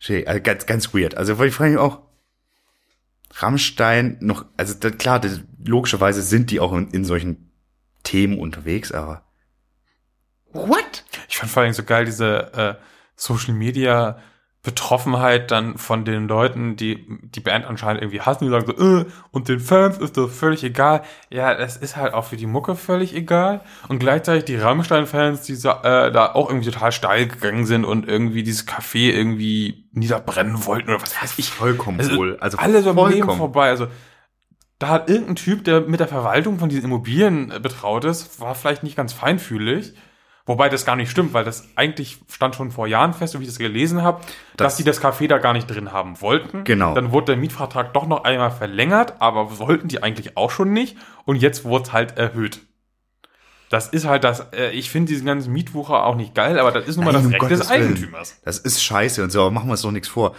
Schön, 0.03 0.27
also 0.27 0.41
ganz, 0.43 0.67
ganz 0.67 0.93
weird. 0.93 1.17
Also 1.17 1.41
ich 1.45 1.55
frage 1.55 1.71
mich 1.71 1.79
auch, 1.79 2.01
Rammstein 3.33 4.18
noch, 4.21 4.45
also 4.57 4.75
da, 4.75 4.90
klar, 4.90 5.21
das, 5.21 5.40
logischerweise 5.64 6.23
sind 6.23 6.51
die 6.51 6.61
auch 6.61 6.73
in, 6.73 6.90
in 6.90 7.05
solchen 7.05 7.51
Themen 8.03 8.38
unterwegs, 8.38 8.92
aber 8.92 9.23
what? 10.53 11.05
Ich 11.29 11.38
fand 11.38 11.51
vor 11.51 11.62
allem 11.62 11.73
so 11.73 11.83
geil 11.83 12.05
diese 12.05 12.53
äh, 12.53 12.75
Social 13.16 13.55
Media 13.55 14.18
Betroffenheit 14.62 15.51
dann 15.51 15.77
von 15.77 16.05
den 16.05 16.29
Leuten, 16.29 16.77
die 16.77 17.05
die 17.20 17.40
Band 17.40 17.64
anscheinend 17.64 18.01
irgendwie 18.01 18.20
hassen, 18.20 18.44
die 18.44 18.51
sagen 18.51 18.66
so, 18.66 19.01
äh, 19.01 19.07
und 19.33 19.48
den 19.48 19.59
Fans 19.59 19.98
ist 19.98 20.16
das 20.16 20.33
völlig 20.33 20.62
egal. 20.62 21.03
Ja, 21.31 21.53
das 21.55 21.77
ist 21.77 21.96
halt 21.96 22.14
auch 22.14 22.27
für 22.27 22.37
die 22.37 22.46
Mucke 22.46 22.77
völlig 22.77 23.12
egal. 23.12 23.62
Und 23.88 23.98
gleichzeitig 23.98 24.44
die 24.44 24.55
Rammstein-Fans, 24.55 25.42
die 25.42 25.55
äh, 25.55 26.12
da 26.12 26.33
auch 26.35 26.48
irgendwie 26.48 26.70
total 26.70 26.92
steil 26.92 27.27
gegangen 27.27 27.66
sind 27.66 27.85
und 27.85 28.07
irgendwie 28.07 28.44
dieses 28.44 28.68
Café 28.68 29.11
irgendwie 29.11 29.88
niederbrennen 29.92 30.64
wollten 30.64 30.90
oder 30.90 31.03
was 31.03 31.20
weiß 31.20 31.38
ich. 31.38 31.51
vollkommen 31.51 31.98
Also, 31.98 32.16
wohl. 32.16 32.37
Also 32.38 32.59
alle 32.59 32.83
so 32.83 32.90
am 32.90 32.96
Leben 32.96 33.11
vollkommen. 33.11 33.38
vorbei. 33.38 33.68
Also 33.68 33.88
da 34.79 34.88
hat 34.88 35.11
irgendein 35.11 35.37
Typ, 35.37 35.64
der 35.64 35.81
mit 35.81 35.98
der 35.98 36.09
Verwaltung 36.09 36.61
von 36.61 36.68
diesen 36.68 36.85
Immobilien 36.85 37.51
äh, 37.51 37.59
betraut 37.59 38.05
ist, 38.05 38.40
war 38.40 38.55
vielleicht 38.55 38.85
nicht 38.85 38.96
ganz 38.96 39.12
feinfühlig. 39.12 39.94
Wobei 40.44 40.68
das 40.68 40.85
gar 40.85 40.96
nicht 40.96 41.11
stimmt, 41.11 41.33
weil 41.35 41.44
das 41.44 41.68
eigentlich 41.76 42.18
stand 42.28 42.57
schon 42.57 42.72
vor 42.72 42.88
Jahren 42.88 43.14
fest, 43.14 43.33
so 43.33 43.38
wie 43.38 43.44
ich 43.44 43.48
das 43.48 43.59
gelesen 43.59 44.02
habe, 44.02 44.20
dass 44.57 44.72
Das- 44.72 44.76
sie 44.76 44.85
das 44.85 45.00
Café 45.00 45.28
da 45.28 45.38
gar 45.38 45.52
nicht 45.52 45.68
drin 45.68 45.92
haben 45.92 46.20
wollten. 46.20 46.64
Genau. 46.64 46.94
Dann 46.94 47.12
wurde 47.12 47.26
der 47.26 47.37
Mietvertrag 47.37 47.94
doch 47.94 48.07
noch 48.09 48.24
einmal 48.24 48.50
verlängert, 48.50 49.14
aber 49.20 49.59
wollten 49.61 49.87
die 49.88 50.02
eigentlich 50.02 50.37
auch 50.37 50.50
schon 50.50 50.72
nicht. 50.72 50.96
Und 51.24 51.37
jetzt 51.37 51.64
wurde 51.64 51.85
es 51.85 51.92
halt 51.92 52.18
erhöht. 52.18 52.61
Das 53.70 53.88
ist 53.88 54.05
halt 54.05 54.24
das, 54.24 54.40
äh, 54.52 54.70
ich 54.72 54.90
finde 54.90 55.12
diesen 55.12 55.24
ganzen 55.26 55.52
Mietwucher 55.52 56.05
auch 56.05 56.16
nicht 56.16 56.35
geil, 56.35 56.59
aber 56.59 56.72
das 56.72 56.87
ist 56.88 56.96
nun 56.96 57.05
mal 57.07 57.12
Nein, 57.12 57.22
das 57.31 57.40
um 57.40 57.46
Recht 57.48 57.61
des. 57.61 57.70
Eigentümers. 57.70 58.40
Das 58.44 58.59
ist 58.59 58.83
scheiße 58.83 59.22
und 59.22 59.31
so, 59.31 59.40
aber 59.42 59.50
machen 59.50 59.68
wir 59.68 59.72
uns 59.72 59.83
doch 59.83 59.92
nichts 59.92 60.09
vor. 60.09 60.35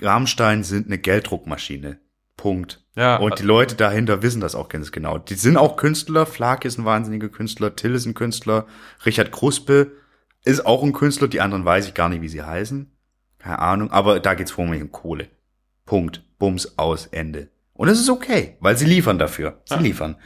Rammstein 0.00 0.62
sind 0.64 0.86
eine 0.86 0.98
Gelddruckmaschine. 0.98 1.98
Punkt. 2.36 2.80
Ja, 2.94 3.16
Und 3.16 3.38
die 3.38 3.42
Leute 3.44 3.74
dahinter 3.74 4.22
wissen 4.22 4.40
das 4.40 4.54
auch 4.54 4.68
ganz 4.68 4.92
genau. 4.92 5.18
Die 5.18 5.34
sind 5.34 5.56
auch 5.56 5.76
Künstler. 5.76 6.26
Flake 6.26 6.66
ist 6.68 6.78
ein 6.78 6.84
wahnsinniger 6.84 7.28
Künstler. 7.28 7.74
Till 7.74 7.94
ist 7.94 8.04
ein 8.06 8.14
Künstler. 8.14 8.66
Richard 9.06 9.32
Kruspe 9.32 9.92
ist 10.44 10.66
auch 10.66 10.82
ein 10.82 10.92
Künstler. 10.92 11.28
Die 11.28 11.40
anderen 11.40 11.64
weiß 11.64 11.86
ich 11.86 11.94
gar 11.94 12.08
nicht, 12.08 12.20
wie 12.22 12.28
sie 12.28 12.42
heißen. 12.42 12.90
Keine 13.38 13.58
Ahnung. 13.60 13.90
Aber 13.90 14.20
da 14.20 14.34
geht's 14.34 14.50
vornehmlich 14.50 14.82
um 14.82 14.92
Kohle. 14.92 15.28
Punkt. 15.86 16.22
Bums 16.38 16.76
aus. 16.78 17.06
Ende. 17.06 17.48
Und 17.74 17.88
es 17.88 17.98
ist 17.98 18.10
okay, 18.10 18.56
weil 18.60 18.76
sie 18.76 18.84
liefern 18.86 19.18
dafür. 19.18 19.60
Sie 19.64 19.74
Ja. 19.74 19.80
liefern. 19.80 20.16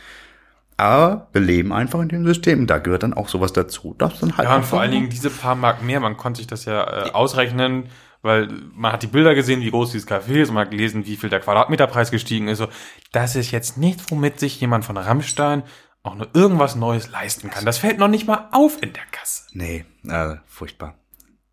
Aber 0.77 1.29
wir 1.33 1.41
leben 1.41 1.73
einfach 1.73 2.01
in 2.01 2.09
dem 2.09 2.27
System. 2.27 2.67
Da 2.67 2.79
gehört 2.79 3.03
dann 3.03 3.15
auch 3.15 3.29
sowas 3.29 3.53
dazu. 3.53 3.95
Das 3.97 4.21
dann 4.21 4.37
halt 4.37 4.49
Ja, 4.49 4.57
und 4.57 4.65
vor 4.65 4.81
allen 4.81 4.91
Dingen 4.91 5.09
diese 5.09 5.31
paar 5.31 5.55
Mark 5.55 5.83
mehr, 5.83 6.01
man 6.01 6.17
konnte 6.17 6.39
sich 6.39 6.47
das 6.47 6.65
ja 6.67 7.07
äh, 7.07 7.11
ausrechnen, 7.13 7.85
weil 8.23 8.49
man 8.75 8.93
hat 8.93 9.03
die 9.03 9.09
Bilder 9.09 9.35
gesehen, 9.35 9.61
wie 9.61 9.71
groß 9.71 9.93
dieses 9.93 10.09
Café 10.09 10.43
ist 10.43 10.49
und 10.49 10.55
man 10.55 10.65
hat 10.65 10.71
gelesen, 10.71 11.07
wie 11.07 11.17
viel 11.17 11.31
der 11.31 11.41
Quadratmeterpreis 11.41 12.11
gestiegen 12.11 12.49
ist. 12.49 12.59
So, 12.59 12.69
das 13.13 13.37
ist 13.37 13.51
jetzt 13.51 13.79
nicht, 13.79 14.11
womit 14.11 14.41
sich 14.41 14.61
jemand 14.61 14.85
von 14.85 14.97
Rammstein 14.97 15.63
auch 16.03 16.15
nur 16.15 16.29
irgendwas 16.35 16.77
Neues 16.77 17.11
leisten 17.11 17.51
kann. 17.51 17.65
Das 17.65 17.79
fällt 17.79 17.99
noch 17.99 18.09
nicht 18.09 18.27
mal 18.27 18.49
auf 18.53 18.83
in 18.83 18.93
der 18.93 19.03
Kasse. 19.11 19.45
Nee, 19.53 19.85
äh, 20.09 20.37
furchtbar. 20.47 20.95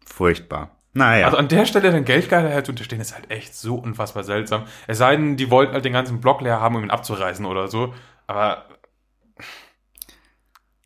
Furchtbar. 0.06 0.78
Naja. 0.93 1.26
Also 1.26 1.38
an 1.38 1.47
der 1.47 1.65
Stelle 1.65 1.91
den 1.91 2.06
Geldgeilheit 2.06 2.67
zu 2.67 2.71
unterstehen, 2.71 3.02
ist 3.02 3.15
halt 3.15 3.32
echt 3.32 3.56
so 3.56 3.76
unfassbar 3.76 4.23
seltsam. 4.23 4.65
Es 4.86 4.99
sei 4.99 5.15
denn, 5.15 5.38
die 5.38 5.49
wollten 5.49 5.73
halt 5.73 5.86
den 5.86 5.93
ganzen 5.93 6.21
Block 6.21 6.41
leer 6.41 6.62
haben, 6.62 6.76
um 6.76 6.84
ihn 6.84 6.91
abzureißen 6.91 7.45
oder 7.45 7.67
so. 7.67 7.95
Aber 8.28 8.65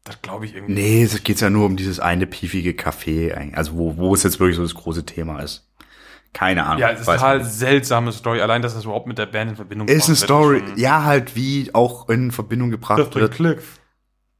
das 0.06 0.22
glaube 0.22 0.46
ich 0.46 0.56
irgendwie. 0.56 0.74
Nee, 0.74 1.04
es 1.04 1.22
geht 1.24 1.42
ja 1.42 1.50
nur 1.50 1.66
um 1.66 1.76
dieses 1.76 2.00
eine 2.00 2.26
piefige 2.26 2.72
Café, 2.72 3.34
eigentlich. 3.34 3.58
also 3.58 3.76
wo, 3.76 3.98
wo 3.98 4.14
es 4.14 4.24
jetzt 4.24 4.40
wirklich 4.40 4.56
so 4.56 4.64
das 4.64 4.76
große 4.76 5.06
Thema 5.06 5.42
ist. 5.42 5.67
Keine 6.34 6.66
Ahnung. 6.66 6.80
Ja, 6.80 6.92
es 6.92 7.00
ist 7.00 7.06
total 7.06 7.44
seltsame 7.44 8.12
Story. 8.12 8.42
Allein, 8.42 8.62
dass 8.62 8.74
das 8.76 8.84
überhaupt 8.84 9.08
mit 9.08 9.18
der 9.18 9.26
Band 9.26 9.52
in 9.52 9.56
Verbindung 9.56 9.88
Ist 9.88 10.08
eine 10.08 10.16
gebracht 10.16 10.30
wird, 10.30 10.68
Story, 10.68 10.82
ja, 10.82 11.04
halt 11.04 11.36
wie 11.36 11.74
auch 11.74 12.10
in 12.10 12.32
Verbindung 12.32 12.70
Das 12.72 12.80
gebracht 12.80 12.98
bringt 12.98 13.16
wird, 13.16 13.34
Klick. 13.34 13.60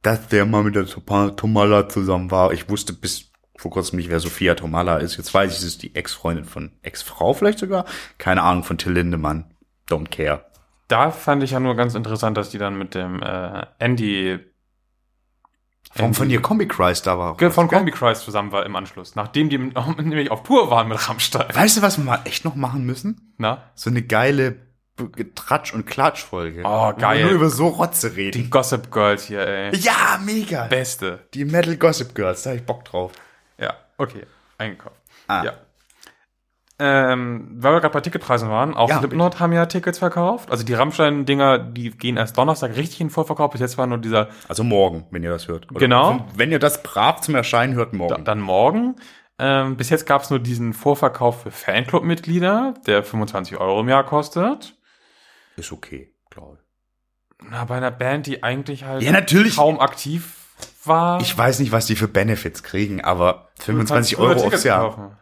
dass 0.02 0.28
der 0.28 0.46
mal 0.46 0.62
mit 0.62 0.74
der 0.76 0.86
Toma- 0.86 1.30
Tomala 1.30 1.88
zusammen 1.88 2.30
war. 2.30 2.52
Ich 2.52 2.68
wusste 2.70 2.92
bis 2.92 3.32
vor 3.56 3.72
kurzem 3.72 3.96
nicht, 3.96 4.08
wer 4.08 4.20
Sophia 4.20 4.54
Tomala 4.54 4.98
ist. 4.98 5.16
Jetzt 5.16 5.34
weiß 5.34 5.50
ich, 5.50 5.58
es 5.58 5.64
ist 5.64 5.82
die 5.82 5.96
Ex-Freundin 5.96 6.44
von, 6.44 6.70
Ex-Frau 6.82 7.32
vielleicht 7.34 7.58
sogar? 7.58 7.84
Keine 8.16 8.42
Ahnung, 8.42 8.62
von 8.62 8.78
Till 8.78 8.92
Lindemann. 8.92 9.52
Don't 9.90 10.08
care. 10.10 10.44
Da 10.86 11.10
fand 11.10 11.42
ich 11.42 11.50
ja 11.50 11.60
nur 11.60 11.74
ganz 11.74 11.94
interessant, 11.96 12.36
dass 12.36 12.50
die 12.50 12.58
dann 12.58 12.78
mit 12.78 12.94
dem 12.94 13.20
äh, 13.22 13.66
Andy 13.80 14.38
Von, 15.94 16.14
von 16.14 16.30
ihr 16.30 16.40
Combi 16.42 16.66
Christ 16.68 17.06
da 17.06 17.18
war. 17.18 17.32
auch 17.32 17.52
von? 17.52 17.68
Combi 17.68 17.90
Christ 17.90 18.22
zusammen 18.22 18.52
war 18.52 18.64
im 18.66 18.76
Anschluss, 18.76 19.14
nachdem 19.16 19.48
die 19.48 19.58
nämlich 19.98 20.30
auf 20.30 20.42
Tour 20.42 20.70
waren 20.70 20.88
mit 20.88 21.08
Rammstein. 21.08 21.46
Weißt 21.54 21.76
du, 21.78 21.82
was 21.82 21.98
wir 21.98 22.04
mal 22.04 22.20
echt 22.24 22.44
noch 22.44 22.54
machen 22.54 22.84
müssen? 22.84 23.34
Na? 23.38 23.62
So 23.74 23.90
eine 23.90 24.02
geile 24.02 24.56
Tratsch- 25.36 25.72
und 25.72 25.86
Klatsch-Folge. 25.86 26.62
Oh, 26.64 26.92
geil. 26.92 27.22
Nur 27.22 27.32
über 27.32 27.50
so 27.50 27.68
Rotze 27.68 28.10
Die 28.10 28.16
reden. 28.16 28.50
Gossip 28.50 28.90
Girls 28.90 29.24
hier, 29.24 29.46
ey. 29.46 29.76
Ja, 29.76 30.18
mega. 30.24 30.66
Beste. 30.66 31.20
Die 31.34 31.44
Metal 31.44 31.76
Gossip 31.76 32.14
Girls, 32.14 32.42
da 32.42 32.50
hab 32.50 32.56
ich 32.56 32.66
Bock 32.66 32.84
drauf. 32.84 33.12
Ja, 33.58 33.74
okay. 33.96 34.26
Eingekauft. 34.58 34.96
Ah. 35.28 35.44
Ja. 35.44 35.52
Ähm, 36.80 37.48
weil 37.56 37.72
wir 37.74 37.80
gerade 37.80 37.92
bei 37.92 38.00
Ticketpreisen 38.00 38.48
waren, 38.50 38.74
auch 38.74 38.88
Ja, 38.88 38.98
Slipknot 39.00 39.40
haben 39.40 39.52
ja 39.52 39.66
Tickets 39.66 39.98
verkauft. 39.98 40.48
Also 40.50 40.62
die 40.64 40.74
Rammstein-Dinger, 40.74 41.58
die 41.58 41.90
gehen 41.90 42.16
erst 42.16 42.38
Donnerstag 42.38 42.76
richtig 42.76 43.00
in 43.00 43.10
Vorverkauf. 43.10 43.50
Bis 43.50 43.60
jetzt 43.60 43.76
war 43.78 43.86
nur 43.88 43.98
dieser 43.98 44.28
Also 44.46 44.62
morgen, 44.62 45.04
wenn 45.10 45.24
ihr 45.24 45.30
das 45.30 45.48
hört. 45.48 45.68
Oder 45.70 45.80
Genau. 45.80 46.24
Wenn 46.36 46.52
ihr 46.52 46.60
das 46.60 46.82
brav 46.84 47.20
zum 47.20 47.34
Erscheinen 47.34 47.74
hört, 47.74 47.92
Da, 47.92 47.96
morgen. 47.96 48.24
dann 48.24 48.40
morgen. 48.40 48.94
Ähm, 49.40 49.76
bis 49.76 49.90
jetzt 49.90 50.06
gab 50.06 50.22
es 50.22 50.30
nur 50.30 50.38
diesen 50.38 50.72
Vorverkauf 50.72 51.42
für 51.42 51.50
Fanclub-Mitglieder, 51.50 52.74
der 52.86 53.02
25 53.02 53.56
Euro 53.58 53.80
im 53.80 53.88
Jahr 53.88 54.04
kostet. 54.04 54.76
Ist 55.56 55.72
okay, 55.72 56.12
glaube 56.30 56.58
Na, 57.42 57.64
bei 57.64 57.76
einer 57.76 57.90
Band, 57.90 58.26
die 58.26 58.42
eigentlich 58.44 58.84
halt 58.84 59.02
Ja, 59.02 59.10
natürlich. 59.12 59.56
kaum 59.56 59.80
aktiv 59.80 60.34
war. 60.84 61.20
ich. 61.20 61.28
Ich 61.28 61.38
weiß 61.38 61.58
nicht, 61.60 61.72
was 61.72 61.86
die 61.86 61.96
für 61.96 62.08
Benefits 62.08 62.62
kriegen, 62.62 63.00
aber 63.00 63.48
Du 63.58 63.64
25 63.64 64.16
kannst 64.16 64.32
früher 64.32 64.36
Euro 64.42 64.46
aufs 64.54 64.64
Jahr. 64.64 64.80
kaufen. 64.90 65.16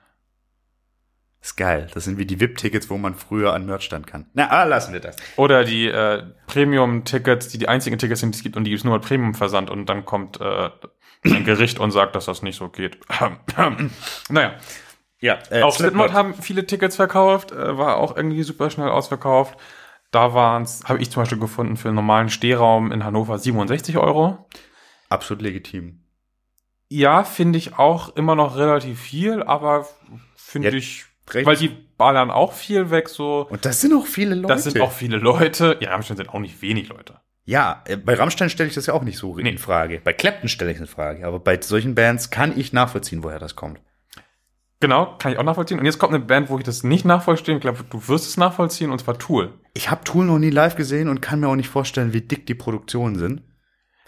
Ist 1.46 1.56
geil. 1.56 1.86
Das 1.94 2.04
sind 2.04 2.18
wie 2.18 2.26
die 2.26 2.40
VIP-Tickets, 2.40 2.90
wo 2.90 2.98
man 2.98 3.14
früher 3.14 3.52
an 3.52 3.66
Merch 3.66 3.84
stand 3.84 4.08
kann. 4.08 4.26
Na, 4.34 4.48
ah, 4.48 4.64
lassen 4.64 4.92
wir 4.92 4.98
das. 4.98 5.14
Oder 5.36 5.62
die 5.62 5.86
äh, 5.86 6.24
Premium-Tickets, 6.48 7.46
die 7.50 7.58
die 7.58 7.68
einzigen 7.68 7.98
Tickets 7.98 8.18
sind, 8.18 8.34
die 8.34 8.38
es 8.38 8.42
gibt 8.42 8.56
und 8.56 8.64
die 8.64 8.70
gibt 8.70 8.80
es 8.80 8.84
nur 8.84 8.94
mit 8.94 9.04
Premium-Versand 9.06 9.70
und 9.70 9.86
dann 9.86 10.04
kommt 10.04 10.40
äh, 10.40 10.70
ein 11.24 11.44
Gericht 11.44 11.78
und 11.78 11.92
sagt, 11.92 12.16
dass 12.16 12.24
das 12.24 12.42
nicht 12.42 12.56
so 12.56 12.68
geht. 12.68 12.98
naja, 14.28 14.56
Ja, 15.20 15.38
äh, 15.50 15.62
auf 15.62 15.76
Slipknot 15.76 16.12
haben 16.12 16.34
viele 16.34 16.66
Tickets 16.66 16.96
verkauft, 16.96 17.52
äh, 17.52 17.78
war 17.78 17.98
auch 17.98 18.16
irgendwie 18.16 18.42
super 18.42 18.68
schnell 18.68 18.88
ausverkauft. 18.88 19.56
Da 20.10 20.34
waren's, 20.34 20.82
habe 20.86 20.98
ich 21.00 21.12
zum 21.12 21.22
Beispiel 21.22 21.38
gefunden, 21.38 21.76
für 21.76 21.86
einen 21.88 21.94
normalen 21.94 22.28
Stehraum 22.28 22.90
in 22.90 23.04
Hannover 23.04 23.38
67 23.38 23.98
Euro. 23.98 24.48
Absolut 25.10 25.42
legitim. 25.42 26.00
Ja, 26.88 27.22
finde 27.22 27.56
ich 27.58 27.78
auch 27.78 28.16
immer 28.16 28.34
noch 28.34 28.56
relativ 28.56 29.00
viel, 29.00 29.44
aber 29.44 29.86
finde 30.34 30.70
Ja, 30.70 30.74
ich, 30.74 31.06
recht. 31.32 31.46
weil 31.46 31.56
die 31.56 31.68
ballern 31.98 32.30
auch 32.30 32.52
viel 32.52 32.90
weg 32.90 33.08
so. 33.08 33.46
Und 33.48 33.64
das 33.64 33.80
sind 33.80 33.92
auch 33.94 34.06
viele 34.06 34.34
Leute. 34.34 34.54
Das 34.54 34.64
sind 34.64 34.80
auch 34.80 34.92
viele 34.92 35.16
Leute. 35.18 35.76
Ja, 35.80 35.90
Rammstein 35.90 36.16
sind 36.16 36.28
auch 36.30 36.38
nicht 36.40 36.60
wenig 36.62 36.88
Leute. 36.88 37.20
Ja, 37.44 37.82
äh, 37.86 37.96
bei 37.96 38.14
Rammstein 38.14 38.50
stelle 38.50 38.68
ich 38.68 38.74
das 38.74 38.86
ja 38.86 38.94
auch 38.94 39.02
nicht 39.02 39.18
so 39.18 39.36
Nee. 39.36 39.48
in 39.50 39.58
Frage. 39.58 40.00
Bei 40.02 40.12
Clapton 40.12 40.48
stelle 40.48 40.70
ich 40.72 40.76
es 40.76 40.80
in 40.80 40.86
Frage. 40.86 41.26
Aber 41.26 41.38
bei 41.38 41.60
solchen 41.60 41.94
Bands 41.94 42.30
kann 42.30 42.58
ich 42.58 42.72
nachvollziehen, 42.72 43.22
woher 43.22 43.38
das 43.38 43.54
kommt. 43.56 43.80
Genau, 44.80 45.16
kann 45.18 45.32
ich 45.32 45.38
auch 45.38 45.42
nachvollziehen. 45.44 45.78
Und 45.78 45.86
jetzt 45.86 45.98
kommt 45.98 46.12
eine 46.12 46.22
Band, 46.22 46.50
wo 46.50 46.58
ich 46.58 46.64
das 46.64 46.82
nicht 46.82 47.04
nachvollziehen. 47.06 47.54
Ich 47.56 47.60
glaube, 47.62 47.82
du 47.88 48.08
wirst 48.08 48.26
es 48.26 48.36
nachvollziehen, 48.36 48.90
und 48.90 48.98
zwar 48.98 49.18
Tool. 49.18 49.54
Ich 49.72 49.90
habe 49.90 50.04
Tool 50.04 50.26
noch 50.26 50.38
nie 50.38 50.50
live 50.50 50.76
gesehen 50.76 51.08
und 51.08 51.22
kann 51.22 51.40
mir 51.40 51.48
auch 51.48 51.56
nicht 51.56 51.68
vorstellen, 51.68 52.12
wie 52.12 52.20
dick 52.20 52.46
die 52.46 52.54
Produktionen 52.54 53.16
sind. 53.16 53.42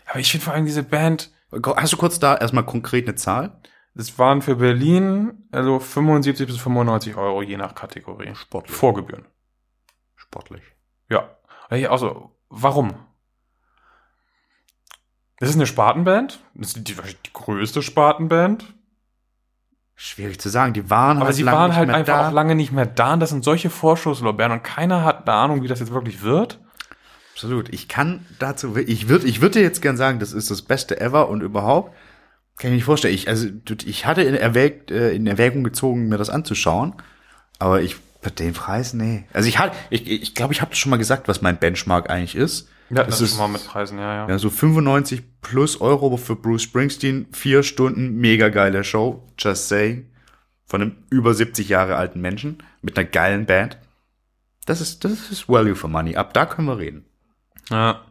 Aber 0.06 0.20
ich 0.20 0.30
finde 0.30 0.44
vor 0.44 0.54
allem 0.54 0.66
diese 0.66 0.82
Band, 0.82 1.30
Hast 1.76 1.94
du 1.94 1.96
kurz 1.96 2.18
da 2.18 2.36
erstmal 2.36 2.66
konkret 2.66 3.06
eine 3.08 3.14
Zahl? 3.14 3.58
Das 3.98 4.16
waren 4.16 4.42
für 4.42 4.54
Berlin 4.54 5.48
also 5.50 5.80
75 5.80 6.46
bis 6.46 6.56
95 6.58 7.16
Euro 7.16 7.42
je 7.42 7.56
nach 7.56 7.74
Kategorie. 7.74 8.32
Sportlich. 8.36 8.76
Vorgebühren. 8.76 9.24
Sportlich. 10.14 10.62
Ja. 11.10 11.36
Also, 11.68 12.30
warum? 12.48 12.94
Das 15.40 15.48
ist 15.48 15.56
eine 15.56 15.66
Spartenband. 15.66 16.38
Das 16.54 16.76
ist 16.76 16.88
die, 16.88 16.94
die 16.94 17.32
größte 17.32 17.82
Spartenband. 17.82 18.72
Schwierig 19.96 20.38
zu 20.40 20.48
sagen. 20.48 20.74
Die 20.74 20.88
waren 20.88 21.16
Aber 21.16 21.26
halt 21.26 21.34
sie 21.34 21.44
waren 21.44 21.74
halt 21.74 21.90
einfach 21.90 22.20
da. 22.20 22.28
auch 22.28 22.32
lange 22.32 22.54
nicht 22.54 22.70
mehr 22.70 22.86
da. 22.86 23.14
Und 23.14 23.20
das 23.20 23.30
sind 23.30 23.42
solche 23.42 23.68
Vorschusslorbeeren 23.68 24.52
und 24.52 24.62
keiner 24.62 25.02
hat 25.02 25.28
eine 25.28 25.36
Ahnung, 25.36 25.64
wie 25.64 25.68
das 25.68 25.80
jetzt 25.80 25.92
wirklich 25.92 26.22
wird. 26.22 26.60
Absolut. 27.32 27.68
Ich 27.70 27.88
kann 27.88 28.24
dazu, 28.38 28.76
ich 28.76 29.08
würde, 29.08 29.26
ich 29.26 29.40
würde 29.40 29.58
dir 29.58 29.62
jetzt 29.64 29.82
gern 29.82 29.96
sagen, 29.96 30.20
das 30.20 30.32
ist 30.32 30.52
das 30.52 30.62
Beste 30.62 31.00
ever 31.00 31.28
und 31.28 31.40
überhaupt. 31.40 31.96
Kann 32.58 32.68
ich 32.68 32.70
mir 32.70 32.76
nicht 32.76 32.84
vorstellen. 32.84 33.14
Ich, 33.14 33.28
also, 33.28 33.48
ich 33.84 34.06
hatte 34.06 34.22
in, 34.22 34.34
Erwägt, 34.34 34.90
äh, 34.90 35.12
in 35.12 35.26
Erwägung 35.26 35.62
gezogen, 35.64 36.08
mir 36.08 36.18
das 36.18 36.30
anzuschauen. 36.30 36.94
Aber 37.58 37.82
ich, 37.82 37.96
bei 38.20 38.30
dem 38.30 38.52
Preis, 38.52 38.94
nee. 38.94 39.24
Also 39.32 39.48
ich 39.48 39.58
hatte, 39.58 39.76
ich, 39.90 40.10
ich 40.10 40.34
glaube, 40.34 40.52
ich 40.52 40.60
habe 40.60 40.74
schon 40.74 40.90
mal 40.90 40.96
gesagt, 40.96 41.28
was 41.28 41.40
mein 41.40 41.58
Benchmark 41.58 42.10
eigentlich 42.10 42.34
ist. 42.34 42.68
Ja, 42.90 43.04
das 43.04 43.06
das 43.06 43.20
ist 43.20 43.32
ist 43.32 43.38
mal 43.38 43.48
mit 43.48 43.66
Preisen, 43.66 43.98
ja, 43.98 44.14
ja. 44.14 44.28
ja, 44.28 44.38
so 44.38 44.48
95 44.48 45.22
plus 45.42 45.80
Euro 45.80 46.16
für 46.16 46.36
Bruce 46.36 46.62
Springsteen, 46.62 47.26
vier 47.32 47.62
Stunden, 47.62 48.16
mega 48.16 48.48
geile 48.48 48.82
Show, 48.82 49.22
just 49.38 49.68
saying. 49.68 50.06
von 50.64 50.82
einem 50.82 50.96
über 51.10 51.34
70 51.34 51.68
Jahre 51.68 51.96
alten 51.96 52.20
Menschen 52.20 52.62
mit 52.82 52.98
einer 52.98 53.06
geilen 53.06 53.46
Band. 53.46 53.78
Das 54.66 54.80
ist, 54.80 55.04
das 55.04 55.30
ist 55.30 55.48
Value 55.48 55.74
for 55.74 55.90
Money. 55.90 56.16
Ab 56.16 56.34
da 56.34 56.46
können 56.46 56.68
wir 56.68 56.78
reden. 56.78 57.04
Ja. 57.70 58.04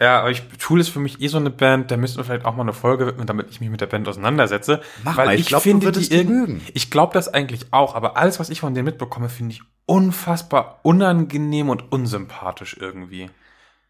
Ja, 0.00 0.20
aber 0.20 0.30
ich, 0.30 0.42
Tool 0.58 0.80
ist 0.80 0.88
für 0.88 0.98
mich 1.00 1.20
eh 1.20 1.28
so 1.28 1.36
eine 1.36 1.50
Band, 1.50 1.90
da 1.90 1.96
müssten 1.98 2.16
wir 2.18 2.24
vielleicht 2.24 2.46
auch 2.46 2.56
mal 2.56 2.62
eine 2.62 2.72
Folge 2.72 3.06
widmen, 3.06 3.26
damit 3.26 3.50
ich 3.50 3.60
mich 3.60 3.68
mit 3.68 3.82
der 3.82 3.86
Band 3.86 4.08
auseinandersetze. 4.08 4.80
Mach 5.04 5.16
weil 5.18 5.26
mal, 5.26 5.34
ich 5.34 5.42
ich, 5.42 5.46
glaub, 5.48 5.62
finde, 5.62 5.92
die 5.92 6.08
die 6.08 6.14
irgendwie, 6.14 6.34
mögen. 6.34 6.62
ich 6.72 6.90
glaube 6.90 7.12
das 7.12 7.28
eigentlich 7.28 7.66
auch, 7.72 7.94
aber 7.94 8.16
alles, 8.16 8.40
was 8.40 8.48
ich 8.48 8.60
von 8.60 8.74
denen 8.74 8.86
mitbekomme, 8.86 9.28
finde 9.28 9.52
ich 9.52 9.62
unfassbar 9.84 10.80
unangenehm 10.84 11.68
und 11.68 11.92
unsympathisch 11.92 12.76
irgendwie. 12.80 13.28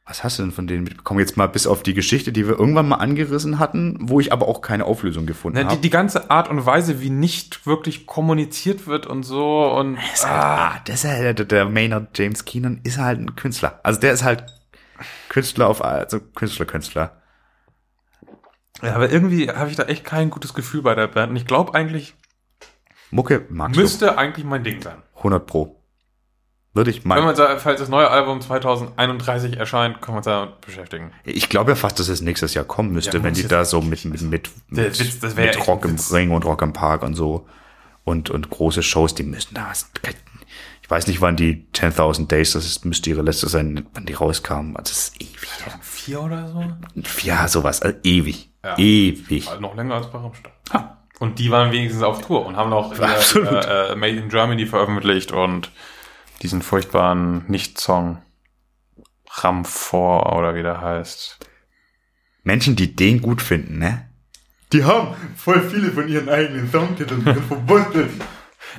Was 0.07 0.25
hast 0.25 0.39
du 0.41 0.43
denn 0.43 0.51
von 0.51 0.67
denen 0.67 0.83
mitbekommen? 0.83 1.21
Jetzt 1.21 1.37
mal 1.37 1.47
bis 1.47 1.69
auf 1.69 1.85
die 1.85 1.95
Geschichte, 1.95 2.33
die 2.33 2.49
wir 2.49 2.59
irgendwann 2.59 2.89
mal 2.89 2.97
angerissen 2.97 3.61
hatten, 3.61 3.97
wo 4.01 4.19
ich 4.19 4.33
aber 4.33 4.49
auch 4.49 4.61
keine 4.63 4.87
Auflösung 4.87 5.27
gefunden 5.27 5.59
Ne, 5.59 5.65
die, 5.65 5.71
habe. 5.71 5.81
die 5.81 5.91
ganze 5.91 6.31
Art 6.33 6.49
und 6.49 6.67
Weise, 6.67 7.01
wie 7.01 7.11
nicht 7.11 7.65
wirklich 7.67 8.07
kommuniziert 8.07 8.89
wird 8.89 9.07
und 9.07 9.23
so 9.23 9.71
und 9.73 9.99
Ah, 10.25 10.81
das 10.87 11.05
ist 11.05 11.11
halt, 11.11 11.39
der, 11.39 11.47
der 11.47 11.67
Maynard 11.67 12.19
James 12.19 12.45
Keenan 12.45 12.81
ist 12.83 12.99
halt 12.99 13.21
ein 13.21 13.37
Künstler. 13.37 13.79
Also 13.85 14.01
der 14.01 14.13
ist 14.13 14.25
halt 14.25 14.45
Künstler 15.31 15.69
auf, 15.69 15.83
also 15.83 16.21
Künstler, 16.21 16.67
Künstler. 16.67 17.23
ja, 18.83 18.95
aber 18.95 19.11
irgendwie 19.11 19.49
habe 19.49 19.71
ich 19.71 19.77
da 19.77 19.85
echt 19.85 20.05
kein 20.05 20.29
gutes 20.29 20.53
Gefühl 20.53 20.83
bei 20.83 20.95
der 20.95 21.07
Band 21.07 21.31
und 21.31 21.37
ich 21.37 21.47
glaube 21.47 21.75
eigentlich 21.75 22.15
Mucke 23.11 23.47
magst 23.49 23.81
müsste 23.81 24.19
eigentlich 24.19 24.45
mein 24.45 24.65
Ding 24.65 24.83
sein. 24.83 24.97
du? 25.15 25.19
100 25.19 25.47
pro. 25.47 25.77
Würde 26.73 26.91
ich 26.91 27.03
Wenn 27.03 27.09
mal. 27.09 27.23
man 27.23 27.35
sagt, 27.37 27.61
falls 27.63 27.81
das 27.81 27.89
neue 27.89 28.09
Album 28.09 28.41
2031 28.41 29.57
erscheint, 29.57 30.01
können 30.01 30.15
wir 30.15 30.19
uns 30.19 30.27
damit 30.27 30.61
beschäftigen. 30.61 31.13
Ich 31.25 31.49
glaube 31.49 31.73
ja 31.73 31.75
fast, 31.75 31.99
dass 31.99 32.09
es 32.09 32.21
nächstes 32.21 32.55
Jahr 32.55 32.65
kommen 32.65 32.93
müsste, 32.93 33.19
Ja, 33.19 33.25
wenn 33.25 33.35
die 33.35 33.47
da 33.47 33.65
so 33.65 33.81
mit, 33.81 34.05
mit, 34.05 34.21
mit, 34.23 34.51
mit, 34.69 35.37
mit 35.37 35.67
Rock 35.67 35.85
im. 35.85 35.97
Ring 36.13 36.31
und 36.31 36.45
Rock 36.45 36.63
im 36.63 36.73
Park 36.73 37.03
und 37.03 37.15
so 37.15 37.47
und, 38.05 38.31
und 38.31 38.51
große 38.51 38.83
Shows, 38.83 39.15
die 39.15 39.25
müssen 39.25 39.55
da. 39.55 39.73
Ich 40.91 40.93
weiß 40.93 41.07
nicht, 41.07 41.21
wann 41.21 41.37
die 41.37 41.69
10.000 41.73 42.27
Days, 42.27 42.55
das 42.55 42.67
ist, 42.67 42.85
müsste 42.85 43.11
ihre 43.11 43.23
letzte 43.23 43.49
sein, 43.49 43.87
wann 43.95 44.07
die 44.07 44.13
rauskamen. 44.15 44.77
Also 44.77 44.91
das 44.91 44.99
ist 45.11 45.23
ewig. 45.23 45.49
Vier 45.83 46.21
oder 46.21 46.49
so? 46.49 46.65
Ja, 47.23 47.47
sowas, 47.47 47.81
also 47.81 47.97
ewig. 48.03 48.51
Ja. 48.65 48.77
Ewig. 48.77 49.47
Also 49.49 49.61
noch 49.61 49.77
länger 49.77 49.95
als 49.95 50.11
bei 50.11 50.19
Rammstein. 50.19 50.51
Und 51.21 51.39
die 51.39 51.49
waren 51.53 51.71
wenigstens 51.71 52.03
auf 52.03 52.27
Tour 52.27 52.45
und 52.45 52.57
haben 52.57 52.71
noch 52.71 52.99
Absolut. 52.99 53.53
äh, 53.53 53.93
äh, 53.93 53.95
Made 53.95 54.17
in 54.17 54.31
Germany 54.31 54.67
veröffentlicht 54.67 55.31
und 55.31 55.71
diesen 56.43 56.61
furchtbaren 56.61 57.45
Nicht-Song 57.47 58.21
Ram 59.31 59.65
4 59.65 59.97
oder 59.97 60.57
wie 60.57 60.63
der 60.65 60.81
heißt. 60.81 61.39
Menschen, 62.43 62.75
die 62.75 62.97
den 62.97 63.23
gut 63.23 63.43
finden, 63.43 63.79
ne? 63.79 64.11
Die 64.73 64.83
haben 64.83 65.15
voll 65.37 65.61
viele 65.61 65.93
von 65.93 66.09
ihren 66.09 66.29
eigenen 66.29 66.69
Songtiteln 66.69 67.23
verbunden. 67.49 68.21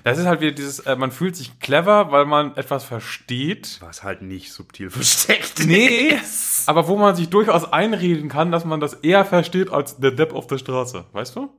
Das 0.03 0.17
ist 0.17 0.25
halt 0.25 0.41
wieder 0.41 0.51
dieses, 0.51 0.79
äh, 0.79 0.95
man 0.95 1.11
fühlt 1.11 1.35
sich 1.35 1.59
clever, 1.59 2.11
weil 2.11 2.25
man 2.25 2.55
etwas 2.55 2.83
versteht. 2.83 3.77
Was 3.81 4.03
halt 4.03 4.21
nicht 4.21 4.51
subtil 4.53 4.89
versteckt. 4.91 5.59
Nee, 5.65 6.17
aber 6.65 6.87
wo 6.87 6.97
man 6.97 7.15
sich 7.15 7.29
durchaus 7.29 7.71
einreden 7.71 8.29
kann, 8.29 8.51
dass 8.51 8.65
man 8.65 8.79
das 8.79 8.93
eher 8.95 9.25
versteht 9.25 9.71
als 9.71 9.97
der 9.97 10.11
Depp 10.11 10.33
auf 10.33 10.47
der 10.47 10.57
Straße. 10.57 11.05
Weißt 11.11 11.35
du? 11.35 11.49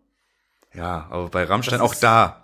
Ja, 0.74 1.06
aber 1.10 1.28
bei 1.28 1.44
Rammstein 1.44 1.78
Das 1.80 1.88
auch 1.88 1.92
ist- 1.92 2.02
da. 2.02 2.38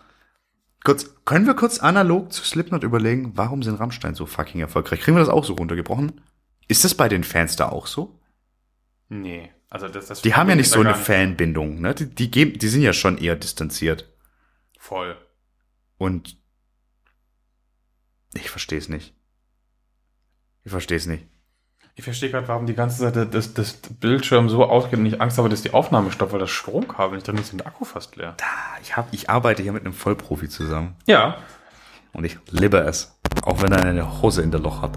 Kurz, 0.85 1.15
können 1.25 1.47
wir 1.47 1.55
kurz 1.55 1.81
analog 1.81 2.33
zu 2.33 2.45
Slipknot 2.45 2.85
überlegen, 2.85 3.33
warum 3.35 3.63
sind 3.63 3.75
Rammstein 3.81 4.15
so 4.15 4.27
fucking 4.27 4.61
erfolgreich? 4.61 5.01
Kriegen 5.01 5.17
wir 5.17 5.21
das 5.21 5.29
auch 5.29 5.45
so 5.45 5.55
runtergebrochen? 5.55 6.21
Ist 6.69 6.85
das 6.85 6.95
bei 6.95 7.09
den 7.09 7.25
Fans 7.25 7.57
da 7.57 7.69
auch 7.69 7.87
so? 7.87 8.21
Nee. 9.09 9.51
Also 9.71 9.89
das, 9.89 10.07
das 10.07 10.23
Die 10.23 10.35
haben 10.35 10.49
ja 10.49 10.55
nicht 10.55 10.71
so 10.71 10.81
eine 10.81 10.91
nicht 10.93 11.01
Fanbindung, 11.01 11.81
ne? 11.81 11.95
Die, 11.95 12.07
die, 12.15 12.31
geben, 12.31 12.59
die 12.59 12.69
sind 12.69 12.83
ja 12.83 12.93
schon 12.93 13.19
eher 13.19 13.37
distanziert. 13.37 14.09
Voll. 14.79 15.17
Und 15.99 16.37
ich 18.35 18.51
verstehe 18.51 18.79
es 18.79 18.89
nicht. 18.89 19.15
Ich 20.65 20.71
verstehe 20.71 20.97
es 20.97 21.07
nicht. 21.07 21.27
Ich 21.95 22.05
verstehe 22.05 22.31
gerade, 22.31 22.47
warum 22.47 22.67
die 22.67 22.75
ganze 22.75 22.99
Seite 22.99 23.27
des, 23.27 23.55
des 23.55 23.73
Bildschirms 23.99 24.53
so 24.53 24.65
ausgeht 24.65 25.01
und 25.01 25.07
ich 25.07 25.21
Angst 25.21 25.37
habe, 25.39 25.49
dass 25.49 25.63
die 25.63 25.73
Aufnahme 25.75 26.13
stoppt, 26.13 26.33
weil 26.33 26.39
das 26.39 26.51
Stromkabel 26.51 27.17
nicht 27.17 27.27
drin 27.27 27.39
ist 27.39 27.51
und 27.51 27.59
der 27.59 27.67
Akku 27.67 27.85
fast 27.85 28.15
leer. 28.15 28.37
Ah, 28.41 28.79
Ich, 28.81 28.97
hab, 28.97 29.13
ich 29.13 29.29
arbeite 29.29 29.63
hier 29.65 29.73
mit 29.73 29.85
einem 29.85 29.95
Vollprofi 29.95 30.49
zusammen. 30.49 30.95
Ja. 31.07 31.39
Und 32.13 32.23
ich 32.25 32.39
liebe 32.51 32.79
es. 32.79 33.19
Auch 33.43 33.63
wenn 33.63 33.73
er 33.73 33.83
eine 33.83 34.23
Hose 34.23 34.43
in 34.43 34.53
der 34.53 34.61
Loch 34.61 34.81
hat. 34.83 34.97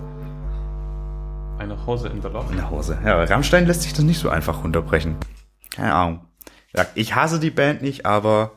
Eine 1.58 1.84
Hose 1.88 2.08
in 2.10 2.22
der 2.22 2.30
Loch. 2.32 2.50
In 2.52 2.58
der 2.58 2.70
Hose. 2.70 3.00
Ja, 3.04 3.24
Rammstein 3.24 3.66
lässt 3.66 3.82
sich 3.82 3.94
das 3.94 4.04
nicht 4.04 4.20
so 4.20 4.30
einfach 4.30 4.64
runterbrechen. 4.64 5.16
Keine 5.72 5.94
Ahnung. 5.96 6.26
Ich 6.94 7.16
hasse 7.16 7.40
die 7.40 7.52
Band 7.52 7.82
nicht, 7.82 8.06
aber 8.06 8.52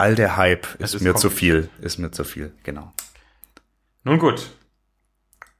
all 0.00 0.14
der 0.14 0.36
Hype 0.36 0.66
ist, 0.78 0.94
ist 0.94 1.02
mir 1.02 1.14
zu 1.14 1.30
viel. 1.30 1.68
Ist 1.80 1.98
mir 1.98 2.10
zu 2.10 2.24
viel, 2.24 2.52
genau. 2.62 2.92
Nun 4.02 4.18
gut. 4.18 4.50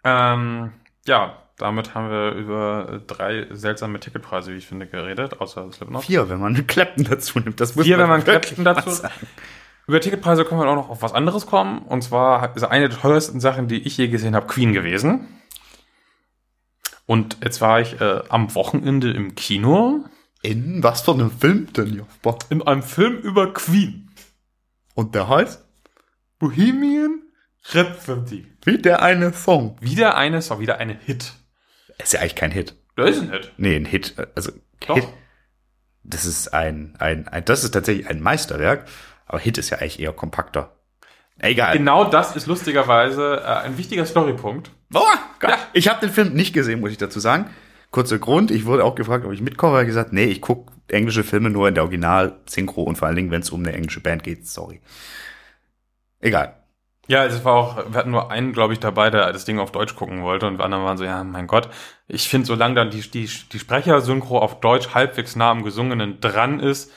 Ähm, 0.02 0.72
ja, 1.06 1.36
damit 1.58 1.94
haben 1.94 2.10
wir 2.10 2.32
über 2.32 3.02
drei 3.06 3.46
seltsame 3.50 4.00
Ticketpreise, 4.00 4.52
wie 4.52 4.56
ich 4.56 4.66
finde, 4.66 4.86
geredet, 4.86 5.40
außer 5.40 5.70
Slipknot. 5.72 6.04
Vier, 6.04 6.28
wenn 6.30 6.40
man 6.40 6.66
Clapton 6.66 7.04
dazu 7.04 7.38
nimmt. 7.38 7.60
Das 7.60 7.76
muss 7.76 7.84
Vier, 7.84 7.98
wenn 7.98 8.08
man 8.08 8.24
Clapton 8.24 8.64
dazu. 8.64 8.90
sagen. 8.90 9.12
Über 9.86 10.00
Ticketpreise 10.00 10.44
können 10.44 10.60
wir 10.60 10.68
auch 10.68 10.76
noch 10.76 10.88
auf 10.88 11.02
was 11.02 11.12
anderes 11.12 11.46
kommen. 11.46 11.80
Und 11.80 12.02
zwar 12.02 12.56
ist 12.56 12.62
eine 12.62 12.88
der 12.88 12.98
teuersten 12.98 13.40
Sachen, 13.40 13.68
die 13.68 13.82
ich 13.82 13.96
je 13.98 14.08
gesehen 14.08 14.34
habe, 14.34 14.46
Queen 14.46 14.72
gewesen. 14.72 15.28
Und 17.06 17.38
jetzt 17.42 17.60
war 17.60 17.80
ich 17.80 18.00
äh, 18.00 18.20
am 18.28 18.54
Wochenende 18.54 19.10
im 19.10 19.34
Kino 19.34 20.04
In 20.42 20.82
was 20.82 21.02
für 21.02 21.12
einem 21.12 21.30
Film 21.30 21.70
denn, 21.72 21.92
Joffa? 21.94 22.38
in 22.50 22.62
einem 22.62 22.82
Film 22.82 23.18
über 23.18 23.52
Queen. 23.52 23.99
Und 24.94 25.14
der 25.14 25.28
heißt? 25.28 25.64
Bohemian 26.38 27.22
Rhapsody. 27.72 28.46
Wie 28.64 28.78
der 28.78 29.02
eine 29.02 29.32
Song. 29.32 29.76
Wieder 29.80 30.16
eine, 30.16 30.42
Song, 30.42 30.60
wieder 30.60 30.78
eine 30.78 30.94
Hit. 30.94 31.32
Ist 31.98 32.12
ja 32.12 32.20
eigentlich 32.20 32.36
kein 32.36 32.50
Hit. 32.50 32.76
Da 32.96 33.04
ist 33.04 33.20
ein 33.20 33.30
Hit. 33.30 33.52
Nee, 33.56 33.76
ein 33.76 33.84
Hit, 33.84 34.14
also 34.34 34.52
Doch. 34.86 34.96
Hit. 34.96 35.08
Das 36.02 36.24
ist 36.24 36.48
ein, 36.54 36.96
ein, 36.98 37.28
ein, 37.28 37.44
das 37.44 37.62
ist 37.62 37.72
tatsächlich 37.72 38.08
ein 38.08 38.20
Meisterwerk. 38.20 38.86
Aber 39.26 39.38
Hit 39.38 39.58
ist 39.58 39.70
ja 39.70 39.78
eigentlich 39.78 40.00
eher 40.00 40.12
kompakter. 40.12 40.76
Egal. 41.38 41.76
Genau 41.76 42.04
das 42.04 42.36
ist 42.36 42.46
lustigerweise 42.46 43.42
äh, 43.44 43.64
ein 43.64 43.78
wichtiger 43.78 44.04
Storypunkt. 44.04 44.70
Boah, 44.90 45.18
Gott. 45.38 45.56
Ich 45.72 45.88
habe 45.88 46.00
den 46.00 46.10
Film 46.10 46.34
nicht 46.34 46.52
gesehen, 46.52 46.80
muss 46.80 46.90
ich 46.90 46.98
dazu 46.98 47.20
sagen. 47.20 47.50
Kurzer 47.90 48.18
Grund, 48.18 48.50
ich 48.50 48.66
wurde 48.66 48.84
auch 48.84 48.94
gefragt, 48.94 49.24
ob 49.24 49.32
ich 49.32 49.40
mitkomme. 49.40 49.80
Ich 49.80 49.86
gesagt, 49.86 50.12
nee, 50.12 50.26
ich 50.26 50.40
gucke 50.40 50.72
englische 50.92 51.24
Filme 51.24 51.50
nur 51.50 51.68
in 51.68 51.74
der 51.74 51.84
Original-Synchro 51.84 52.82
und 52.82 52.96
vor 52.96 53.08
allen 53.08 53.16
Dingen, 53.16 53.30
wenn 53.30 53.42
es 53.42 53.50
um 53.50 53.60
eine 53.60 53.72
englische 53.72 54.00
Band 54.00 54.22
geht. 54.22 54.46
Sorry. 54.46 54.80
Egal. 56.20 56.56
Ja, 57.10 57.24
es 57.24 57.44
war 57.44 57.54
auch, 57.54 57.92
wir 57.92 57.98
hatten 57.98 58.12
nur 58.12 58.30
einen, 58.30 58.52
glaube 58.52 58.72
ich, 58.72 58.78
dabei, 58.78 59.10
der 59.10 59.32
das 59.32 59.44
Ding 59.44 59.58
auf 59.58 59.72
Deutsch 59.72 59.96
gucken 59.96 60.22
wollte 60.22 60.46
und 60.46 60.58
wir 60.58 60.64
anderen 60.64 60.84
waren 60.84 60.96
so, 60.96 61.02
ja, 61.02 61.24
mein 61.24 61.48
Gott, 61.48 61.68
ich 62.06 62.28
finde, 62.28 62.46
solange 62.46 62.76
dann 62.76 62.90
die, 62.90 63.00
die, 63.00 63.28
die 63.52 63.58
Sprechersynchro 63.58 64.38
auf 64.38 64.60
Deutsch 64.60 64.94
halbwegs 64.94 65.34
nah 65.34 65.50
am 65.50 65.64
Gesungenen 65.64 66.20
dran 66.20 66.60
ist, 66.60 66.92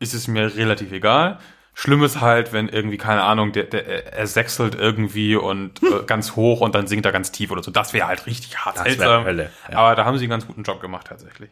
ist 0.00 0.14
es 0.14 0.26
mir 0.26 0.56
relativ 0.56 0.90
egal. 0.90 1.38
Schlimm 1.74 2.02
ist 2.02 2.20
halt, 2.20 2.52
wenn 2.52 2.68
irgendwie, 2.68 2.98
keine 2.98 3.22
Ahnung, 3.22 3.52
der, 3.52 3.64
der, 3.64 4.12
er 4.12 4.26
sechselt 4.26 4.74
irgendwie 4.74 5.36
und 5.36 5.80
äh, 5.82 6.02
ganz 6.06 6.34
hoch 6.34 6.60
und 6.60 6.74
dann 6.74 6.88
singt 6.88 7.06
er 7.06 7.12
ganz 7.12 7.30
tief 7.30 7.52
oder 7.52 7.62
so. 7.62 7.70
Das 7.70 7.92
wäre 7.92 8.08
halt 8.08 8.26
richtig 8.26 8.58
hart 8.58 8.78
Das. 8.78 9.24
Hölle, 9.24 9.50
ja. 9.70 9.78
Aber 9.78 9.94
da 9.94 10.04
haben 10.04 10.18
sie 10.18 10.24
einen 10.24 10.30
ganz 10.30 10.46
guten 10.46 10.64
Job 10.64 10.80
gemacht, 10.80 11.06
tatsächlich. 11.06 11.50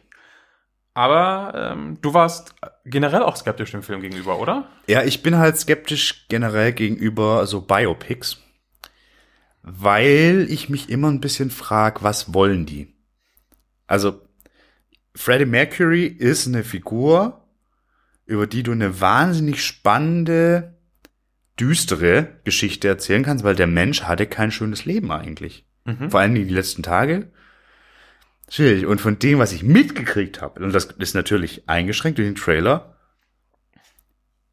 Aber 0.93 1.71
ähm, 1.73 1.97
du 2.01 2.13
warst 2.13 2.55
generell 2.85 3.21
auch 3.21 3.35
skeptisch 3.35 3.71
dem 3.71 3.83
Film 3.83 4.01
gegenüber, 4.01 4.39
oder? 4.39 4.67
Ja, 4.87 5.03
ich 5.03 5.23
bin 5.23 5.37
halt 5.37 5.57
skeptisch 5.57 6.27
generell 6.27 6.73
gegenüber 6.73 7.45
so 7.47 7.61
Biopics, 7.61 8.37
weil 9.61 10.47
ich 10.49 10.69
mich 10.69 10.89
immer 10.89 11.09
ein 11.09 11.21
bisschen 11.21 11.51
frag, 11.51 12.03
was 12.03 12.33
wollen 12.33 12.65
die? 12.65 12.93
Also, 13.87 14.21
Freddie 15.15 15.45
Mercury 15.45 16.05
ist 16.05 16.47
eine 16.47 16.63
Figur, 16.63 17.45
über 18.25 18.47
die 18.47 18.63
du 18.63 18.71
eine 18.71 19.01
wahnsinnig 19.01 19.63
spannende, 19.63 20.77
düstere 21.59 22.39
Geschichte 22.43 22.87
erzählen 22.87 23.23
kannst, 23.23 23.43
weil 23.43 23.55
der 23.55 23.67
Mensch 23.67 24.03
hatte 24.03 24.27
kein 24.27 24.51
schönes 24.51 24.85
Leben 24.85 25.11
eigentlich. 25.11 25.65
Vor 26.09 26.19
allem 26.19 26.35
die 26.35 26.43
letzten 26.43 26.83
Tage. 26.83 27.31
Schwierig. 28.49 28.85
Und 28.85 28.99
von 28.99 29.19
dem, 29.19 29.39
was 29.39 29.51
ich 29.51 29.63
mitgekriegt 29.63 30.41
habe, 30.41 30.63
und 30.63 30.73
das 30.73 30.85
ist 30.85 31.13
natürlich 31.13 31.67
eingeschränkt 31.67 32.17
durch 32.17 32.27
den 32.27 32.35
Trailer, 32.35 32.95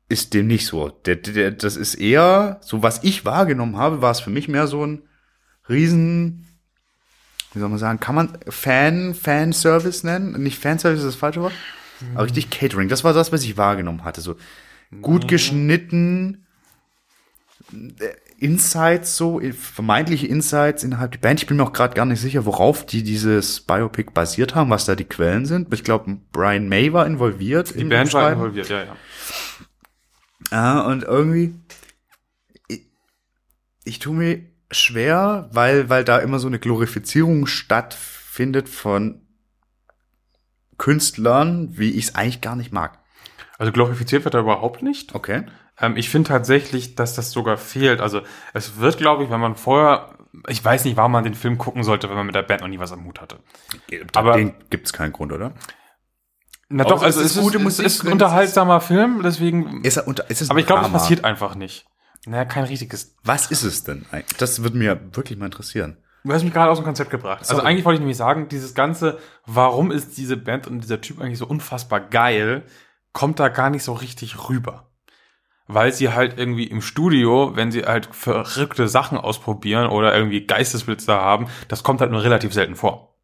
ist 0.08 0.34
dem 0.34 0.46
nicht 0.46 0.66
so. 0.66 0.88
Der, 0.88 1.16
der, 1.16 1.50
das 1.50 1.76
ist 1.76 1.94
eher, 1.94 2.60
so 2.62 2.82
was 2.82 3.02
ich 3.02 3.24
wahrgenommen 3.24 3.76
habe, 3.76 4.02
war 4.02 4.12
es 4.12 4.20
für 4.20 4.30
mich 4.30 4.48
mehr 4.48 4.66
so 4.66 4.86
ein 4.86 5.02
riesen, 5.68 6.46
wie 7.52 7.58
soll 7.58 7.68
man 7.68 7.78
sagen, 7.78 7.98
kann 7.98 8.14
man 8.14 8.38
Fan, 8.48 9.14
Fanservice 9.14 10.04
nennen? 10.04 10.40
Nicht 10.42 10.60
Fanservice 10.60 11.00
ist 11.00 11.06
das 11.06 11.16
falsche 11.16 11.40
Wort, 11.40 11.54
aber 12.14 12.24
richtig 12.24 12.50
Catering. 12.50 12.88
Das 12.88 13.02
war 13.02 13.14
das, 13.14 13.32
was 13.32 13.42
ich 13.42 13.56
wahrgenommen 13.56 14.04
hatte. 14.04 14.20
So 14.20 14.36
gut 15.02 15.26
geschnitten, 15.26 16.46
äh, 17.72 18.14
Insights, 18.38 19.16
so 19.16 19.40
äh, 19.40 19.52
vermeintliche 19.52 20.26
Insights 20.26 20.84
innerhalb 20.84 21.12
der 21.12 21.18
Band. 21.18 21.40
Ich 21.40 21.46
bin 21.46 21.56
mir 21.56 21.64
auch 21.64 21.72
gerade 21.72 21.94
gar 21.94 22.04
nicht 22.04 22.20
sicher, 22.20 22.44
worauf 22.44 22.84
die 22.84 23.02
dieses 23.02 23.60
Biopic 23.60 24.10
basiert 24.12 24.54
haben, 24.54 24.70
was 24.70 24.84
da 24.84 24.94
die 24.94 25.04
Quellen 25.04 25.46
sind. 25.46 25.72
Ich 25.72 25.84
glaube, 25.84 26.18
Brian 26.32 26.68
May 26.68 26.92
war 26.92 27.06
involviert. 27.06 27.74
Die 27.74 27.84
Band 27.84 28.12
war 28.12 28.32
involviert, 28.32 28.68
ja, 28.68 28.84
ja. 28.84 28.96
Ah, 30.50 30.80
und 30.82 31.02
irgendwie, 31.02 31.54
ich, 32.68 32.82
ich 33.84 33.98
tue 33.98 34.14
mir 34.14 34.42
schwer, 34.70 35.48
weil, 35.52 35.88
weil 35.88 36.04
da 36.04 36.18
immer 36.18 36.38
so 36.38 36.46
eine 36.46 36.58
Glorifizierung 36.58 37.46
stattfindet 37.46 38.68
von 38.68 39.22
Künstlern, 40.78 41.78
wie 41.78 41.90
ich 41.90 42.08
es 42.08 42.14
eigentlich 42.14 42.42
gar 42.42 42.56
nicht 42.56 42.72
mag. 42.72 42.98
Also 43.58 43.72
glorifiziert 43.72 44.24
wird 44.24 44.34
er 44.34 44.40
überhaupt 44.40 44.82
nicht. 44.82 45.14
Okay. 45.14 45.44
Ähm, 45.80 45.96
ich 45.96 46.08
finde 46.08 46.28
tatsächlich, 46.28 46.94
dass 46.94 47.14
das 47.14 47.30
sogar 47.30 47.56
fehlt. 47.56 48.00
Also 48.00 48.22
es 48.54 48.78
wird, 48.78 48.98
glaube 48.98 49.24
ich, 49.24 49.30
wenn 49.30 49.40
man 49.40 49.56
vorher, 49.56 50.16
ich 50.48 50.64
weiß 50.64 50.84
nicht, 50.84 50.96
warum 50.96 51.12
man 51.12 51.24
den 51.24 51.34
Film 51.34 51.58
gucken 51.58 51.84
sollte, 51.84 52.08
wenn 52.08 52.16
man 52.16 52.26
mit 52.26 52.34
der 52.34 52.42
Band 52.42 52.62
noch 52.62 52.68
nie 52.68 52.78
was 52.78 52.92
am 52.92 53.04
Hut 53.04 53.20
hatte. 53.20 53.38
Aber 54.14 54.36
den 54.36 54.54
gibt's 54.70 54.92
keinen 54.92 55.12
Grund, 55.12 55.32
oder? 55.32 55.52
Na 56.68 56.84
doch, 56.84 57.02
also 57.02 57.20
es 57.20 57.26
es 57.26 57.32
ist 57.32 57.36
ist, 57.36 57.42
gute 57.42 57.58
es 57.58 57.64
Musik 57.64 57.86
ist 57.86 58.02
drin, 58.02 58.08
ein 58.08 58.12
unterhaltsamer 58.14 58.80
Film, 58.80 59.20
deswegen. 59.22 59.84
Ist 59.84 59.98
er 59.98 60.08
unter, 60.08 60.28
ist 60.30 60.42
es 60.42 60.50
aber 60.50 60.58
ich 60.58 60.66
glaube, 60.66 60.84
es 60.84 60.92
passiert 60.92 61.24
einfach 61.24 61.54
nicht. 61.54 61.86
Naja, 62.26 62.44
kein 62.44 62.64
richtiges. 62.64 63.14
Was 63.22 63.52
ist 63.52 63.62
es 63.62 63.84
denn? 63.84 64.04
eigentlich? 64.10 64.36
Das 64.38 64.62
würde 64.62 64.76
mir 64.76 65.00
wirklich 65.12 65.38
mal 65.38 65.46
interessieren. 65.46 65.98
Du 66.24 66.32
hast 66.32 66.42
mich 66.42 66.52
gerade 66.52 66.72
aus 66.72 66.78
dem 66.78 66.84
Konzept 66.84 67.10
gebracht. 67.10 67.40
Also 67.42 67.56
Sorry. 67.56 67.68
eigentlich 67.68 67.84
wollte 67.84 67.96
ich 67.96 68.00
nämlich 68.00 68.16
sagen, 68.16 68.48
dieses 68.48 68.74
ganze, 68.74 69.18
warum 69.46 69.92
ist 69.92 70.16
diese 70.16 70.36
Band 70.36 70.66
und 70.66 70.80
dieser 70.80 71.00
Typ 71.00 71.20
eigentlich 71.20 71.38
so 71.38 71.46
unfassbar 71.46 72.00
geil, 72.00 72.64
kommt 73.12 73.38
da 73.38 73.48
gar 73.48 73.70
nicht 73.70 73.84
so 73.84 73.92
richtig 73.92 74.48
rüber. 74.48 74.90
Weil 75.68 75.92
sie 75.92 76.12
halt 76.12 76.38
irgendwie 76.38 76.64
im 76.64 76.80
Studio, 76.80 77.52
wenn 77.54 77.72
sie 77.72 77.82
halt 77.82 78.08
verrückte 78.12 78.86
Sachen 78.86 79.18
ausprobieren 79.18 79.88
oder 79.88 80.14
irgendwie 80.14 80.46
Geistesblitze 80.46 81.12
haben, 81.12 81.48
das 81.68 81.82
kommt 81.82 82.00
halt 82.00 82.12
nur 82.12 82.22
relativ 82.22 82.52
selten 82.52 82.76
vor. 82.76 83.16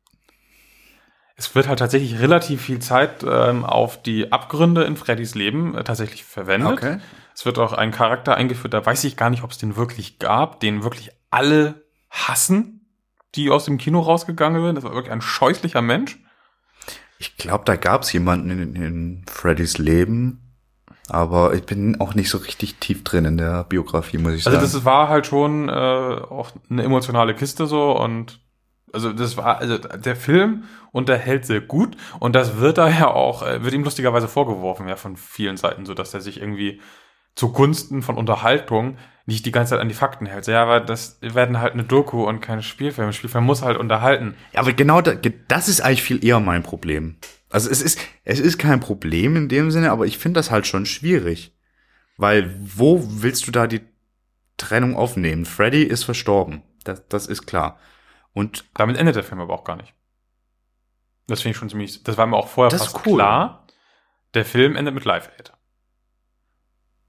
Es 1.36 1.54
wird 1.54 1.68
halt 1.68 1.78
tatsächlich 1.78 2.18
relativ 2.20 2.62
viel 2.62 2.78
Zeit 2.80 3.24
ähm, 3.28 3.64
auf 3.64 4.02
die 4.02 4.32
Abgründe 4.32 4.84
in 4.84 4.96
Freddys 4.96 5.34
Leben 5.34 5.76
äh, 5.76 5.84
tatsächlich 5.84 6.24
verwendet. 6.24 6.72
Okay. 6.72 6.98
Es 7.34 7.46
wird 7.46 7.58
auch 7.58 7.72
ein 7.72 7.90
Charakter 7.90 8.36
eingeführt, 8.36 8.74
da 8.74 8.84
weiß 8.84 9.04
ich 9.04 9.16
gar 9.16 9.30
nicht, 9.30 9.42
ob 9.42 9.50
es 9.50 9.58
den 9.58 9.76
wirklich 9.76 10.18
gab, 10.18 10.60
den 10.60 10.84
wirklich 10.84 11.10
alle 11.30 11.82
hassen, 12.10 12.86
die 13.34 13.50
aus 13.50 13.64
dem 13.64 13.78
Kino 13.78 14.00
rausgegangen 14.00 14.62
sind. 14.62 14.74
Das 14.76 14.84
war 14.84 14.94
wirklich 14.94 15.12
ein 15.12 15.22
scheußlicher 15.22 15.82
Mensch. 15.82 16.18
Ich 17.18 17.36
glaube, 17.36 17.64
da 17.64 17.76
gab's 17.76 18.12
jemanden 18.12 18.50
in, 18.50 18.74
in 18.76 19.24
Freddys 19.28 19.78
Leben, 19.78 20.51
aber 21.12 21.54
ich 21.54 21.64
bin 21.64 22.00
auch 22.00 22.14
nicht 22.14 22.30
so 22.30 22.38
richtig 22.38 22.76
tief 22.76 23.04
drin 23.04 23.24
in 23.24 23.36
der 23.36 23.64
Biografie, 23.64 24.18
muss 24.18 24.32
ich 24.32 24.46
Also 24.46 24.58
sagen. 24.58 24.62
das 24.72 24.84
war 24.84 25.08
halt 25.08 25.26
schon 25.26 25.68
äh, 25.68 25.72
auch 25.72 26.50
eine 26.70 26.82
emotionale 26.82 27.34
Kiste 27.34 27.66
so 27.66 27.92
und 27.98 28.40
also 28.92 29.12
das 29.12 29.36
war 29.36 29.58
also 29.58 29.78
der 29.78 30.16
Film 30.16 30.64
unterhält 30.90 31.46
sehr 31.46 31.60
gut 31.60 31.96
und 32.20 32.34
das 32.34 32.58
wird 32.58 32.78
daher 32.78 33.14
auch 33.14 33.42
äh, 33.46 33.62
wird 33.62 33.74
ihm 33.74 33.84
lustigerweise 33.84 34.28
vorgeworfen 34.28 34.88
ja 34.88 34.96
von 34.96 35.16
vielen 35.16 35.56
Seiten 35.56 35.86
so 35.86 35.94
dass 35.94 36.14
er 36.14 36.20
sich 36.20 36.40
irgendwie 36.40 36.80
zugunsten 37.34 38.02
von 38.02 38.16
Unterhaltung 38.16 38.96
nicht 39.24 39.46
die 39.46 39.52
ganze 39.52 39.70
Zeit 39.70 39.80
an 39.80 39.88
die 39.88 39.94
Fakten 39.94 40.26
hält. 40.26 40.46
Ja, 40.48 40.62
aber 40.62 40.80
das 40.80 41.18
werden 41.20 41.60
halt 41.60 41.74
eine 41.74 41.84
Doku 41.84 42.24
und 42.28 42.40
kein 42.40 42.62
Spielfilm. 42.62 43.06
Ein 43.08 43.12
Spielfilm 43.12 43.44
muss 43.44 43.62
halt 43.62 43.78
unterhalten. 43.78 44.34
Ja, 44.52 44.60
aber 44.60 44.72
genau 44.72 45.00
da, 45.00 45.12
das 45.14 45.68
ist 45.68 45.80
eigentlich 45.80 46.02
viel 46.02 46.24
eher 46.24 46.40
mein 46.40 46.62
Problem. 46.62 47.16
Also 47.52 47.70
es 47.70 47.82
ist, 47.82 47.98
es 48.24 48.40
ist 48.40 48.58
kein 48.58 48.80
Problem 48.80 49.36
in 49.36 49.48
dem 49.48 49.70
Sinne, 49.70 49.90
aber 49.92 50.06
ich 50.06 50.18
finde 50.18 50.38
das 50.38 50.50
halt 50.50 50.66
schon 50.66 50.86
schwierig. 50.86 51.54
Weil 52.16 52.54
wo 52.58 53.04
willst 53.22 53.46
du 53.46 53.50
da 53.52 53.66
die 53.66 53.80
Trennung 54.56 54.96
aufnehmen? 54.96 55.44
Freddy 55.44 55.82
ist 55.82 56.04
verstorben. 56.04 56.62
Das, 56.84 57.06
das 57.08 57.26
ist 57.26 57.46
klar. 57.46 57.78
Und 58.32 58.64
Damit 58.74 58.96
endet 58.96 59.16
der 59.16 59.24
Film 59.24 59.40
aber 59.40 59.54
auch 59.54 59.64
gar 59.64 59.76
nicht. 59.76 59.94
Das 61.26 61.42
finde 61.42 61.52
ich 61.52 61.56
schon 61.58 61.70
ziemlich. 61.70 62.02
Das 62.02 62.16
war 62.16 62.26
mir 62.26 62.36
auch 62.36 62.48
vorher 62.48 62.70
Das 62.70 62.82
fast 62.86 62.96
ist 62.96 63.06
cool. 63.06 63.16
klar. 63.18 63.66
Der 64.34 64.44
Film 64.44 64.76
endet 64.76 64.94
mit 64.94 65.04
Live 65.04 65.30
Aid. 65.38 65.52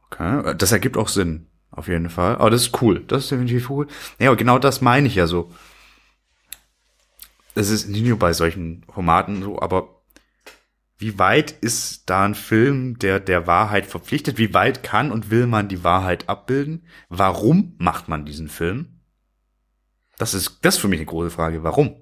okay, 0.06 0.54
das 0.58 0.72
ergibt 0.72 0.98
auch 0.98 1.08
Sinn, 1.08 1.48
auf 1.72 1.88
jeden 1.88 2.10
Fall. 2.10 2.36
Aber 2.36 2.50
das 2.50 2.64
ist 2.68 2.82
cool. 2.82 3.04
Das 3.08 3.24
ist 3.24 3.32
definitiv 3.32 3.70
cool. 3.70 3.88
Ja, 4.20 4.34
genau 4.36 4.60
das 4.60 4.82
meine 4.82 5.08
ich 5.08 5.16
ja 5.16 5.26
so. 5.28 5.52
Es 7.56 7.70
ist 7.70 7.88
nicht 7.88 8.06
nur 8.06 8.20
bei 8.20 8.34
solchen 8.34 8.84
Formaten 8.92 9.42
so, 9.44 9.60
aber 9.62 10.02
wie 11.04 11.20
weit 11.20 11.52
ist 11.52 12.10
da 12.10 12.24
ein 12.24 12.34
Film, 12.34 12.98
der 12.98 13.20
der 13.20 13.46
Wahrheit 13.46 13.86
verpflichtet? 13.86 14.38
Wie 14.38 14.54
weit 14.54 14.84
kann 14.84 15.12
und 15.12 15.30
will 15.30 15.48
man 15.48 15.68
die 15.68 15.84
Wahrheit 15.84 16.30
abbilden? 16.30 16.88
Warum 17.10 17.76
macht 17.78 18.08
man 18.08 18.26
diesen 18.26 18.48
Film? 18.48 19.02
Das 20.18 20.34
ist 20.34 20.60
das 20.62 20.76
ist 20.76 20.82
für 20.82 20.88
mich 20.88 21.00
eine 21.00 21.06
große 21.06 21.30
Frage. 21.30 21.62
Warum? 21.62 21.98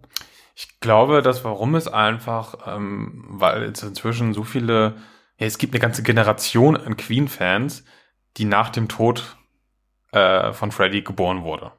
Ich 0.55 0.79
glaube, 0.79 1.23
das 1.23 1.43
Warum 1.43 1.73
ist 1.73 1.87
einfach, 1.87 2.67
ähm, 2.67 3.25
weil 3.27 3.63
es 3.63 3.81
inzwischen 3.81 4.35
so 4.35 4.43
viele, 4.43 4.97
ja, 5.39 5.47
es 5.47 5.57
gibt 5.57 5.73
eine 5.73 5.81
ganze 5.81 6.03
Generation 6.03 6.77
an 6.77 6.95
Queen-Fans, 6.95 7.83
die 8.37 8.45
nach 8.45 8.69
dem 8.69 8.87
Tod 8.87 9.35
äh, 10.11 10.53
von 10.53 10.71
Freddie 10.71 11.03
geboren 11.03 11.41
wurde. 11.41 11.71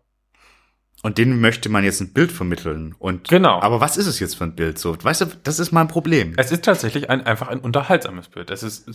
Und 1.05 1.19
denen 1.19 1.41
möchte 1.41 1.69
man 1.69 1.83
jetzt 1.83 2.01
ein 2.01 2.13
Bild 2.13 2.31
vermitteln. 2.31 2.95
Und 2.99 3.29
Genau. 3.29 3.61
Aber 3.61 3.81
was 3.81 3.97
ist 3.97 4.07
es 4.07 4.21
jetzt 4.21 4.37
für 4.37 4.45
ein 4.45 4.55
Bild? 4.55 4.79
So, 4.79 4.97
weißt 5.03 5.21
du, 5.23 5.27
das 5.43 5.59
ist 5.59 5.73
mein 5.73 5.89
Problem. 5.89 6.35
Es 6.37 6.53
ist 6.53 6.65
tatsächlich 6.65 7.11
ein, 7.11 7.27
einfach 7.27 7.49
ein 7.49 7.59
unterhaltsames 7.59 8.29
Bild. 8.29 8.51
Es 8.51 8.63
ist, 8.63 8.89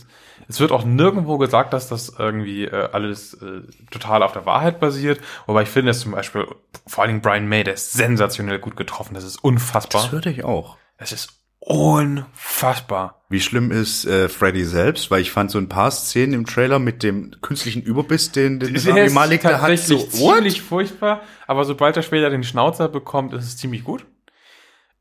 es 0.48 0.58
wird 0.58 0.72
auch 0.72 0.84
nirgendwo 0.84 1.36
gesagt, 1.36 1.74
dass 1.74 1.88
das 1.88 2.14
irgendwie 2.18 2.64
äh, 2.64 2.88
alles 2.92 3.34
äh, 3.34 3.60
total 3.90 4.22
auf 4.22 4.32
der 4.32 4.46
Wahrheit 4.46 4.80
basiert. 4.80 5.20
Wobei 5.46 5.62
ich 5.64 5.68
finde, 5.68 5.90
dass 5.90 6.00
zum 6.00 6.12
Beispiel 6.12 6.46
vor 6.86 7.02
allen 7.04 7.10
Dingen 7.10 7.22
Brian 7.22 7.46
May, 7.46 7.62
der 7.62 7.74
ist 7.74 7.92
sensationell 7.92 8.58
gut 8.58 8.76
getroffen. 8.76 9.12
Das 9.12 9.24
ist 9.24 9.36
unfassbar. 9.44 10.02
Das 10.02 10.12
hörte 10.12 10.30
ich 10.30 10.44
auch. 10.44 10.78
Es 10.96 11.12
ist 11.12 11.38
unfassbar. 11.60 13.22
Wie 13.28 13.40
schlimm 13.40 13.70
ist 13.70 14.06
äh, 14.06 14.28
Freddy 14.28 14.64
selbst? 14.64 15.10
Weil 15.10 15.20
ich 15.20 15.30
fand 15.30 15.50
so 15.50 15.58
ein 15.58 15.68
paar 15.68 15.90
Szenen 15.90 16.32
im 16.32 16.46
Trailer 16.46 16.78
mit 16.78 17.02
dem 17.02 17.32
künstlichen 17.42 17.82
Überbiss, 17.82 18.32
den, 18.32 18.58
den 18.58 18.72
Der 18.72 18.94
Rami 18.94 19.10
Malek 19.10 19.42
da 19.42 19.60
hat. 19.60 19.78
So, 19.78 19.98
what? 19.98 20.36
ziemlich 20.36 20.62
furchtbar, 20.62 21.22
aber 21.46 21.64
sobald 21.64 21.96
er 21.96 22.02
später 22.02 22.30
den 22.30 22.42
Schnauzer 22.42 22.88
bekommt, 22.88 23.34
ist 23.34 23.44
es 23.44 23.56
ziemlich 23.56 23.84
gut. 23.84 24.06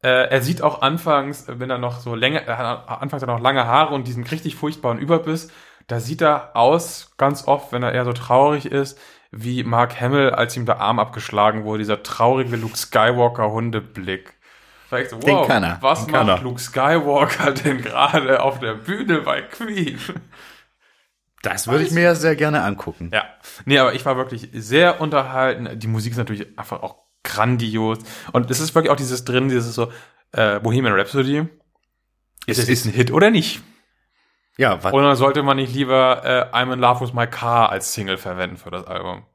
Äh, 0.03 0.30
er 0.30 0.41
sieht 0.41 0.62
auch 0.62 0.82
anfangs, 0.82 1.45
wenn 1.47 1.70
er 1.70 1.78
noch 1.78 1.99
so 1.99 2.16
länger, 2.16 2.41
er 2.41 2.58
hat 2.58 3.01
anfangs 3.01 3.24
hat 3.24 3.30
er 3.30 3.36
noch 3.36 3.41
lange 3.41 3.66
Haare 3.66 3.95
und 3.95 4.08
diesen 4.08 4.24
richtig 4.24 4.55
furchtbaren 4.55 4.99
Überbiss, 4.99 5.49
da 5.88 5.99
sieht 5.99 6.22
er 6.22 6.55
aus, 6.55 7.14
ganz 7.18 7.47
oft, 7.47 7.72
wenn 7.72 7.82
er 7.82 7.93
eher 7.93 8.05
so 8.05 8.14
traurig 8.14 8.66
ist, 8.66 8.99
wie 9.32 9.64
Mark 9.64 9.99
Hamill, 9.99 10.32
als 10.32 10.55
ihm 10.55 10.66
der 10.66 10.82
Arm 10.82 10.99
abgeschlagen 10.99 11.64
wurde, 11.64 11.80
dieser 11.80 12.03
traurige 12.03 12.58
Luke 12.58 12.78
Skywalker 12.78 13.51
Ich 14.91 15.09
so, 15.09 15.17
Den 15.17 15.35
wow, 15.35 15.47
kann 15.47 15.63
er, 15.63 15.77
was 15.81 16.05
den 16.05 16.13
kann 16.13 16.27
macht. 16.27 16.43
Luke 16.43 16.59
Skywalker 16.59 17.51
denn 17.63 17.81
gerade 17.81 18.41
auf 18.41 18.59
der 18.59 18.73
Bühne 18.73 19.21
bei 19.21 19.41
Queen? 19.41 19.99
Das 21.43 21.67
würde 21.67 21.83
ich 21.83 21.91
mir 21.91 22.01
ja 22.01 22.15
sehr 22.15 22.35
gerne 22.35 22.63
angucken. 22.63 23.11
Ja, 23.13 23.23
nee, 23.65 23.77
aber 23.77 23.93
ich 23.93 24.05
war 24.05 24.17
wirklich 24.17 24.49
sehr 24.53 25.01
unterhalten. 25.01 25.77
Die 25.79 25.88
Musik 25.88 26.11
ist 26.11 26.17
natürlich 26.17 26.57
einfach 26.57 26.81
auch 26.81 26.95
grandios. 27.23 27.99
Und 28.31 28.49
es 28.49 28.59
ist 28.59 28.73
wirklich 28.75 28.91
auch 28.91 28.95
dieses 28.95 29.25
drin, 29.25 29.49
dieses 29.49 29.75
so, 29.75 29.91
äh, 30.31 30.59
Bohemian 30.59 30.93
Rhapsody. 30.93 31.47
Ist 32.47 32.59
Es 32.59 32.69
jetzt 32.69 32.85
ein 32.85 32.93
Hit 32.93 33.11
oder 33.11 33.29
nicht? 33.29 33.61
Ja, 34.57 34.83
was, 34.83 34.93
Oder 34.93 35.15
sollte 35.15 35.43
man 35.43 35.57
nicht 35.57 35.73
lieber 35.73 36.23
äh, 36.23 36.55
I'm 36.55 36.73
in 36.73 36.79
Love 36.79 37.01
with 37.01 37.13
My 37.13 37.27
Car 37.27 37.69
als 37.69 37.93
Single 37.93 38.17
verwenden 38.17 38.57
für 38.57 38.71
das 38.71 38.88
Album? 38.88 39.25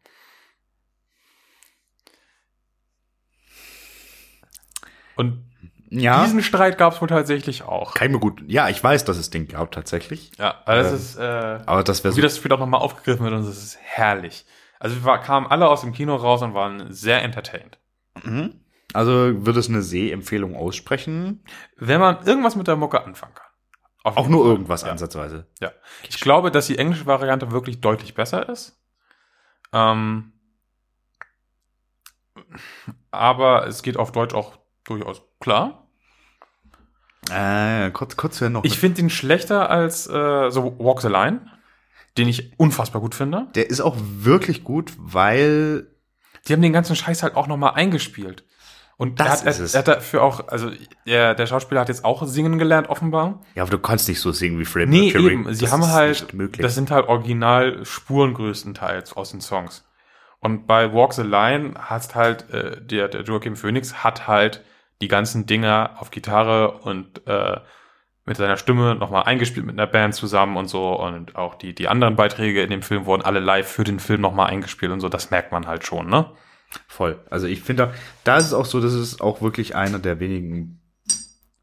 Und 5.16 5.44
ja, 5.90 6.24
diesen 6.24 6.42
Streit 6.42 6.78
gab 6.78 6.94
es 6.94 7.00
wohl 7.00 7.08
tatsächlich 7.08 7.64
auch. 7.64 7.94
kann 7.94 8.06
ich 8.08 8.12
mir 8.14 8.20
gut. 8.20 8.42
Ja, 8.46 8.68
ich 8.70 8.82
weiß, 8.82 9.04
dass 9.04 9.18
es 9.18 9.28
den 9.30 9.46
gab 9.46 9.72
tatsächlich. 9.72 10.32
Ja, 10.38 10.62
also 10.64 10.82
das 10.90 10.92
Ähm, 10.92 10.96
ist, 10.96 11.16
äh, 11.18 11.62
Aber 11.66 11.82
das 11.84 12.02
wäre 12.02 12.14
wie 12.16 12.20
so. 12.20 12.26
das 12.26 12.36
Spiel 12.38 12.52
auch 12.52 12.58
nochmal 12.58 12.80
aufgegriffen 12.80 13.24
wird 13.24 13.34
und 13.34 13.40
es 13.42 13.62
ist 13.62 13.78
herrlich. 13.82 14.46
Also 14.80 14.96
wir 14.96 15.04
war, 15.04 15.20
kamen 15.20 15.46
alle 15.46 15.68
aus 15.68 15.82
dem 15.82 15.92
Kino 15.92 16.16
raus 16.16 16.40
und 16.42 16.54
waren 16.54 16.92
sehr 16.92 17.22
entertained. 17.22 17.78
Mhm. 18.24 18.60
Also 18.94 19.10
würde 19.46 19.60
es 19.60 19.68
eine 19.68 19.82
Sehempfehlung 19.82 20.56
aussprechen? 20.56 21.44
Wenn 21.76 22.00
man 22.00 22.24
irgendwas 22.26 22.56
mit 22.56 22.68
der 22.68 22.76
Mucke 22.76 23.04
anfangen 23.04 23.34
kann. 23.34 23.46
Auf 24.04 24.16
Auch 24.16 24.28
nur 24.28 24.42
Fall. 24.44 24.52
irgendwas 24.52 24.82
ja. 24.82 24.90
ansatzweise. 24.90 25.46
Ja. 25.60 25.70
Ich 26.08 26.20
glaube, 26.20 26.50
dass 26.50 26.66
die 26.66 26.78
englische 26.78 27.06
Variante 27.06 27.52
wirklich 27.52 27.80
deutlich 27.80 28.14
besser 28.14 28.48
ist. 28.48 28.82
Ähm, 29.72 30.32
aber 33.10 33.66
es 33.66 33.82
geht 33.82 33.96
auf 33.96 34.12
Deutsch 34.12 34.34
auch 34.34 34.58
durchaus 34.84 35.22
klar. 35.40 35.86
Äh, 37.30 37.90
kurz, 37.92 38.16
kurz 38.16 38.40
ja 38.40 38.48
noch. 38.48 38.64
Ich 38.64 38.78
finde 38.78 39.00
ihn 39.02 39.10
schlechter 39.10 39.70
als 39.70 40.06
äh, 40.08 40.50
so 40.50 40.76
Walk 40.78 41.02
the 41.02 41.08
Line, 41.08 41.40
den 42.18 42.28
ich 42.28 42.52
unfassbar 42.58 43.00
gut 43.00 43.14
finde. 43.14 43.46
der 43.54 43.70
ist 43.70 43.80
auch 43.80 43.96
wirklich 43.98 44.64
gut, 44.64 44.92
weil 44.98 45.86
Die 46.48 46.52
haben 46.52 46.62
den 46.62 46.72
ganzen 46.72 46.96
Scheiß 46.96 47.22
halt 47.22 47.36
auch 47.36 47.46
nochmal 47.46 47.74
eingespielt. 47.74 48.44
Und 48.98 49.18
Das 49.20 49.26
er, 49.26 49.32
hat, 49.32 49.46
ist 49.46 49.58
er, 49.60 49.64
es. 49.64 49.74
er 49.74 49.78
hat 49.78 49.88
dafür 49.88 50.22
auch, 50.22 50.48
also 50.48 50.70
der, 51.06 51.34
der 51.34 51.46
Schauspieler 51.46 51.80
hat 51.80 51.88
jetzt 51.88 52.04
auch 52.04 52.24
singen 52.26 52.58
gelernt, 52.58 52.88
offenbar. 52.88 53.40
ja, 53.54 53.62
aber 53.62 53.70
du 53.70 53.78
kannst 53.78 54.08
nicht 54.08 54.20
so 54.20 54.32
singen 54.32 54.58
wie 54.58 54.64
Freddie 54.64 54.90
Nee, 54.90 55.12
Mercury. 55.12 55.32
eben. 55.32 55.54
Sie 55.54 55.62
Das 55.64 55.72
haben 55.72 55.86
halt, 55.86 56.26
das 56.58 56.74
sind 56.74 56.90
halt 56.90 57.08
Original-Spuren 57.08 58.34
größtenteils 58.34 59.14
aus 59.16 59.30
den 59.30 59.40
Songs. 59.40 59.84
Und 60.40 60.66
bei 60.66 60.92
Walk 60.92 61.14
the 61.14 61.22
Line 61.22 61.74
hast 61.78 62.14
halt, 62.16 62.50
äh, 62.50 62.80
der, 62.84 63.08
der 63.08 63.22
Joachim 63.22 63.56
Phoenix 63.56 64.02
hat 64.04 64.26
halt 64.26 64.62
die 65.02 65.08
ganzen 65.08 65.46
Dinger 65.46 65.96
auf 65.98 66.10
Gitarre 66.10 66.78
und 66.78 67.26
äh, 67.26 67.60
mit 68.24 68.36
seiner 68.36 68.56
Stimme 68.56 68.94
nochmal 68.94 69.24
eingespielt 69.24 69.66
mit 69.66 69.78
einer 69.78 69.90
Band 69.90 70.14
zusammen 70.14 70.56
und 70.56 70.68
so. 70.68 70.98
Und 70.98 71.34
auch 71.34 71.56
die, 71.56 71.74
die 71.74 71.88
anderen 71.88 72.14
Beiträge 72.14 72.62
in 72.62 72.70
dem 72.70 72.82
Film 72.82 73.04
wurden 73.04 73.22
alle 73.22 73.40
live 73.40 73.68
für 73.68 73.84
den 73.84 73.98
Film 73.98 74.20
nochmal 74.20 74.48
eingespielt 74.48 74.92
und 74.92 75.00
so. 75.00 75.08
Das 75.08 75.30
merkt 75.30 75.50
man 75.50 75.66
halt 75.66 75.84
schon, 75.84 76.08
ne? 76.08 76.30
Voll. 76.86 77.20
Also 77.28 77.48
ich 77.48 77.60
finde, 77.60 77.92
da 78.24 78.36
ist 78.36 78.46
es 78.46 78.54
auch 78.54 78.64
so, 78.64 78.80
dass 78.80 78.92
es 78.92 79.20
auch 79.20 79.42
wirklich 79.42 79.74
einer 79.74 79.98
der 79.98 80.20
wenigen 80.20 80.80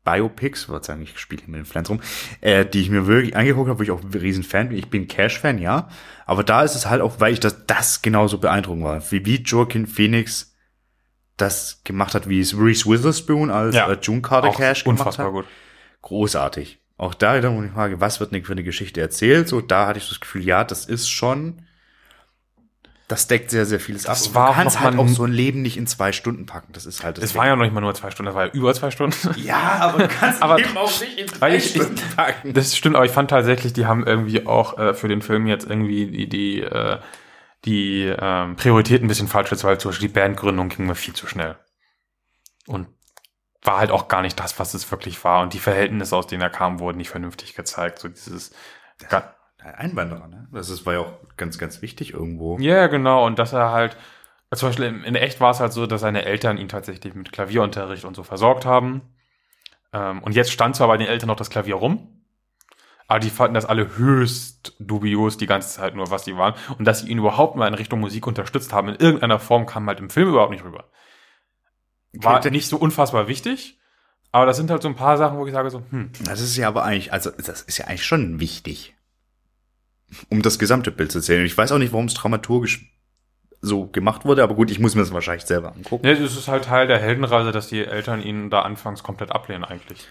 Biopics, 0.03 0.69
was 0.69 0.85
sagen, 0.85 1.01
ich 1.01 1.17
spiele 1.17 1.43
mit 1.47 1.55
den 1.55 1.65
Flans 1.65 1.89
rum, 1.89 2.01
äh, 2.41 2.65
die 2.65 2.81
ich 2.81 2.89
mir 2.89 3.07
wirklich 3.07 3.35
angeguckt 3.35 3.69
habe, 3.69 3.79
wo 3.79 3.83
ich 3.83 3.91
auch 3.91 4.03
ein 4.03 4.13
riesen 4.13 4.43
Fan 4.43 4.69
bin. 4.69 4.77
Ich 4.77 4.89
bin 4.89 5.07
Cash-Fan, 5.07 5.59
ja. 5.59 5.87
Aber 6.25 6.43
da 6.43 6.63
ist 6.63 6.75
es 6.75 6.87
halt 6.87 7.01
auch, 7.01 7.19
weil 7.19 7.33
ich 7.33 7.39
das, 7.39 7.65
das 7.67 8.01
genauso 8.01 8.37
beeindruckend 8.37 8.83
war. 8.83 9.11
Wie, 9.11 9.25
wie 9.25 9.41
Joaquin 9.41 9.87
Phoenix 9.87 10.48
das 11.41 11.81
gemacht 11.83 12.13
hat, 12.15 12.27
wie 12.29 12.39
es 12.39 12.55
Reese 12.57 12.85
Witherspoon 12.85 13.49
als 13.51 13.75
Ja. 13.75 13.89
äh, 13.91 13.97
June 14.01 14.21
Carter 14.21 14.51
Cash 14.51 14.83
gemacht 14.83 14.99
unfassbar 14.99 15.27
hat. 15.27 15.33
gut. 15.33 15.45
Großartig. 16.01 16.79
Auch 16.97 17.13
da 17.13 17.39
dann 17.39 17.61
die 17.63 17.69
Frage, 17.69 18.01
was 18.01 18.19
wird 18.19 18.33
denn 18.33 18.43
für 18.43 18.51
eine 18.51 18.63
Geschichte 18.63 18.99
erzählt? 18.99 19.47
So, 19.47 19.61
da 19.61 19.87
hatte 19.87 19.99
ich 19.99 20.09
das 20.09 20.19
Gefühl, 20.19 20.43
ja, 20.43 20.63
das 20.65 20.85
ist 20.85 21.09
schon, 21.09 21.61
das 23.07 23.25
deckt 23.27 23.49
sehr, 23.49 23.65
sehr 23.65 23.79
vieles 23.79 24.03
Das 24.03 24.27
ab. 24.27 24.35
War 24.35 24.47
du 24.49 24.53
kannst 24.55 24.79
halt 24.81 24.97
auch 24.99 25.07
so 25.07 25.23
ein 25.23 25.31
Leben 25.31 25.61
nicht 25.61 25.77
in 25.77 25.87
zwei 25.87 26.11
Stunden 26.11 26.45
packen. 26.45 26.73
Das 26.73 26.85
ist 26.85 27.03
halt 27.03 27.17
das 27.17 27.23
Es 27.23 27.35
war 27.35 27.47
ja 27.47 27.55
noch 27.55 27.63
nicht 27.63 27.73
mal 27.73 27.81
nur 27.81 27.95
zwei 27.95 28.11
Stunden, 28.11 28.27
das 28.27 28.35
war 28.35 28.45
ja 28.47 28.51
über 28.51 28.73
zwei 28.73 28.91
Stunden. 28.91 29.15
Ja, 29.43 29.57
aber 29.79 30.03
du 30.03 30.07
kannst 30.09 30.41
Aber- 30.43 30.59
eben 30.59 30.77
auch 30.77 30.99
nicht 31.01 31.17
in 31.17 31.25
drei 31.27 31.55
ich- 31.55 31.69
Stunden 31.71 31.95
packen. 32.15 32.53
Das 32.53 32.75
stimmt, 32.77 32.95
aber 32.97 33.05
ich 33.05 33.11
fand 33.11 33.29
tatsächlich, 33.31 33.73
die 33.73 33.85
haben 33.85 34.05
irgendwie 34.05 34.45
auch 34.45 34.77
äh, 34.77 34.93
für 34.93 35.07
den 35.07 35.21
Film 35.21 35.47
jetzt 35.47 35.67
irgendwie 35.67 36.05
die, 36.07 36.29
die, 36.29 36.61
äh, 36.61 36.97
die 37.65 38.03
ähm, 38.05 38.55
Priorität 38.55 39.01
ein 39.01 39.07
bisschen 39.07 39.27
falsch 39.27 39.51
ist, 39.51 39.63
weil 39.63 39.79
zum 39.79 39.89
Beispiel 39.89 40.07
die 40.07 40.13
Bandgründung 40.13 40.69
ging 40.69 40.87
mir 40.87 40.95
viel 40.95 41.13
zu 41.13 41.27
schnell. 41.27 41.57
Und 42.67 42.87
war 43.61 43.79
halt 43.79 43.91
auch 43.91 44.07
gar 44.07 44.21
nicht 44.21 44.39
das, 44.39 44.59
was 44.59 44.73
es 44.73 44.89
wirklich 44.89 45.23
war. 45.23 45.41
Und 45.41 45.53
die 45.53 45.59
Verhältnisse, 45.59 46.15
aus 46.15 46.27
denen 46.27 46.41
er 46.41 46.49
kam, 46.49 46.79
wurden 46.79 46.97
nicht 46.97 47.09
vernünftig 47.09 47.55
gezeigt. 47.55 47.99
So 47.99 48.07
dieses 48.07 48.53
ga- 49.09 49.35
Einwanderer, 49.57 50.27
ne? 50.27 50.47
Das 50.53 50.69
ist, 50.69 50.85
war 50.85 50.93
ja 50.93 50.99
auch 51.01 51.11
ganz, 51.35 51.57
ganz 51.57 51.81
wichtig 51.81 52.13
irgendwo. 52.13 52.57
Ja, 52.59 52.87
genau. 52.87 53.25
Und 53.25 53.37
dass 53.39 53.51
er 53.51 53.71
halt, 53.71 53.97
zum 54.55 54.69
Beispiel 54.69 54.85
in, 54.85 55.03
in 55.03 55.15
echt 55.15 55.41
war 55.41 55.51
es 55.51 55.59
halt 55.59 55.73
so, 55.73 55.85
dass 55.85 55.99
seine 55.99 56.23
Eltern 56.23 56.57
ihn 56.57 56.69
tatsächlich 56.69 57.13
mit 57.13 57.33
Klavierunterricht 57.33 58.05
und 58.05 58.15
so 58.15 58.23
versorgt 58.23 58.65
haben. 58.65 59.01
Ähm, 59.91 60.23
und 60.23 60.33
jetzt 60.35 60.51
stand 60.51 60.77
zwar 60.77 60.87
bei 60.87 60.95
den 60.95 61.07
Eltern 61.07 61.27
noch 61.27 61.35
das 61.35 61.49
Klavier 61.49 61.75
rum, 61.75 62.18
aber 63.09 63.19
die 63.19 63.31
fanden 63.31 63.55
das 63.55 63.65
alle 63.65 63.97
höchst 63.97 64.75
dubios 64.79 65.35
die 65.35 65.47
ganze 65.47 65.69
Zeit 65.69 65.95
nur, 65.95 66.11
was 66.11 66.23
die 66.23 66.37
waren. 66.37 66.53
Und 66.77 66.85
dass 66.85 66.99
sie 66.99 67.09
ihn 67.09 67.17
überhaupt 67.17 67.55
mal 67.55 67.67
in 67.67 67.73
Richtung 67.73 67.99
Musik 67.99 68.27
unterstützt 68.27 68.71
haben, 68.71 68.87
in 68.87 68.95
irgendeiner 68.95 69.39
Form, 69.39 69.65
kam 69.65 69.87
halt 69.87 69.99
im 69.99 70.11
Film 70.11 70.29
überhaupt 70.29 70.51
nicht 70.51 70.63
rüber. 70.63 70.85
War 72.13 72.47
nicht 72.51 72.67
so 72.67 72.77
unfassbar 72.77 73.27
wichtig, 73.27 73.79
aber 74.31 74.45
das 74.45 74.57
sind 74.57 74.69
halt 74.69 74.83
so 74.83 74.87
ein 74.87 74.95
paar 74.95 75.17
Sachen, 75.17 75.39
wo 75.39 75.47
ich 75.47 75.53
sage 75.53 75.71
so, 75.71 75.81
hm, 75.89 76.11
Das 76.23 76.39
ist 76.39 76.55
ja 76.55 76.67
aber 76.67 76.83
eigentlich, 76.83 77.11
also 77.11 77.31
das 77.31 77.63
ist 77.63 77.79
ja 77.79 77.85
eigentlich 77.85 78.05
schon 78.05 78.39
wichtig, 78.39 78.95
um 80.29 80.43
das 80.43 80.59
gesamte 80.59 80.91
Bild 80.91 81.11
zu 81.11 81.17
erzählen. 81.17 81.45
Ich 81.45 81.57
weiß 81.57 81.71
auch 81.71 81.79
nicht, 81.79 81.93
warum 81.93 82.05
es 82.05 82.13
dramaturgisch 82.13 82.93
so 83.59 83.87
gemacht 83.87 84.23
wurde, 84.23 84.43
aber 84.43 84.53
gut, 84.53 84.69
ich 84.69 84.79
muss 84.79 84.93
mir 84.93 85.01
das 85.01 85.13
wahrscheinlich 85.13 85.45
selber 85.45 85.73
angucken. 85.73 86.05
ja, 86.05 86.13
es 86.13 86.37
ist 86.37 86.47
halt 86.47 86.65
Teil 86.65 86.85
der 86.85 86.99
Heldenreise, 86.99 87.51
dass 87.51 87.69
die 87.69 87.83
Eltern 87.83 88.21
ihn 88.21 88.51
da 88.51 88.61
anfangs 88.61 89.01
komplett 89.01 89.31
ablehnen 89.31 89.65
eigentlich. 89.65 90.07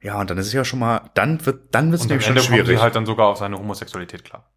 Ja, 0.00 0.20
und 0.20 0.30
dann 0.30 0.38
ist 0.38 0.46
es 0.46 0.52
ja 0.52 0.64
schon 0.64 0.78
mal, 0.78 1.10
dann 1.14 1.44
wird, 1.44 1.74
dann 1.74 1.90
wird 1.90 2.00
es 2.02 2.08
nämlich 2.08 2.26
Ende 2.28 2.40
schon 2.40 2.50
kommen 2.50 2.58
sie 2.60 2.64
schwierig. 2.66 2.82
halt 2.82 2.94
dann 2.96 3.06
sogar 3.06 3.26
auf 3.28 3.38
seine 3.38 3.58
Homosexualität 3.58 4.24
klar. 4.24 4.50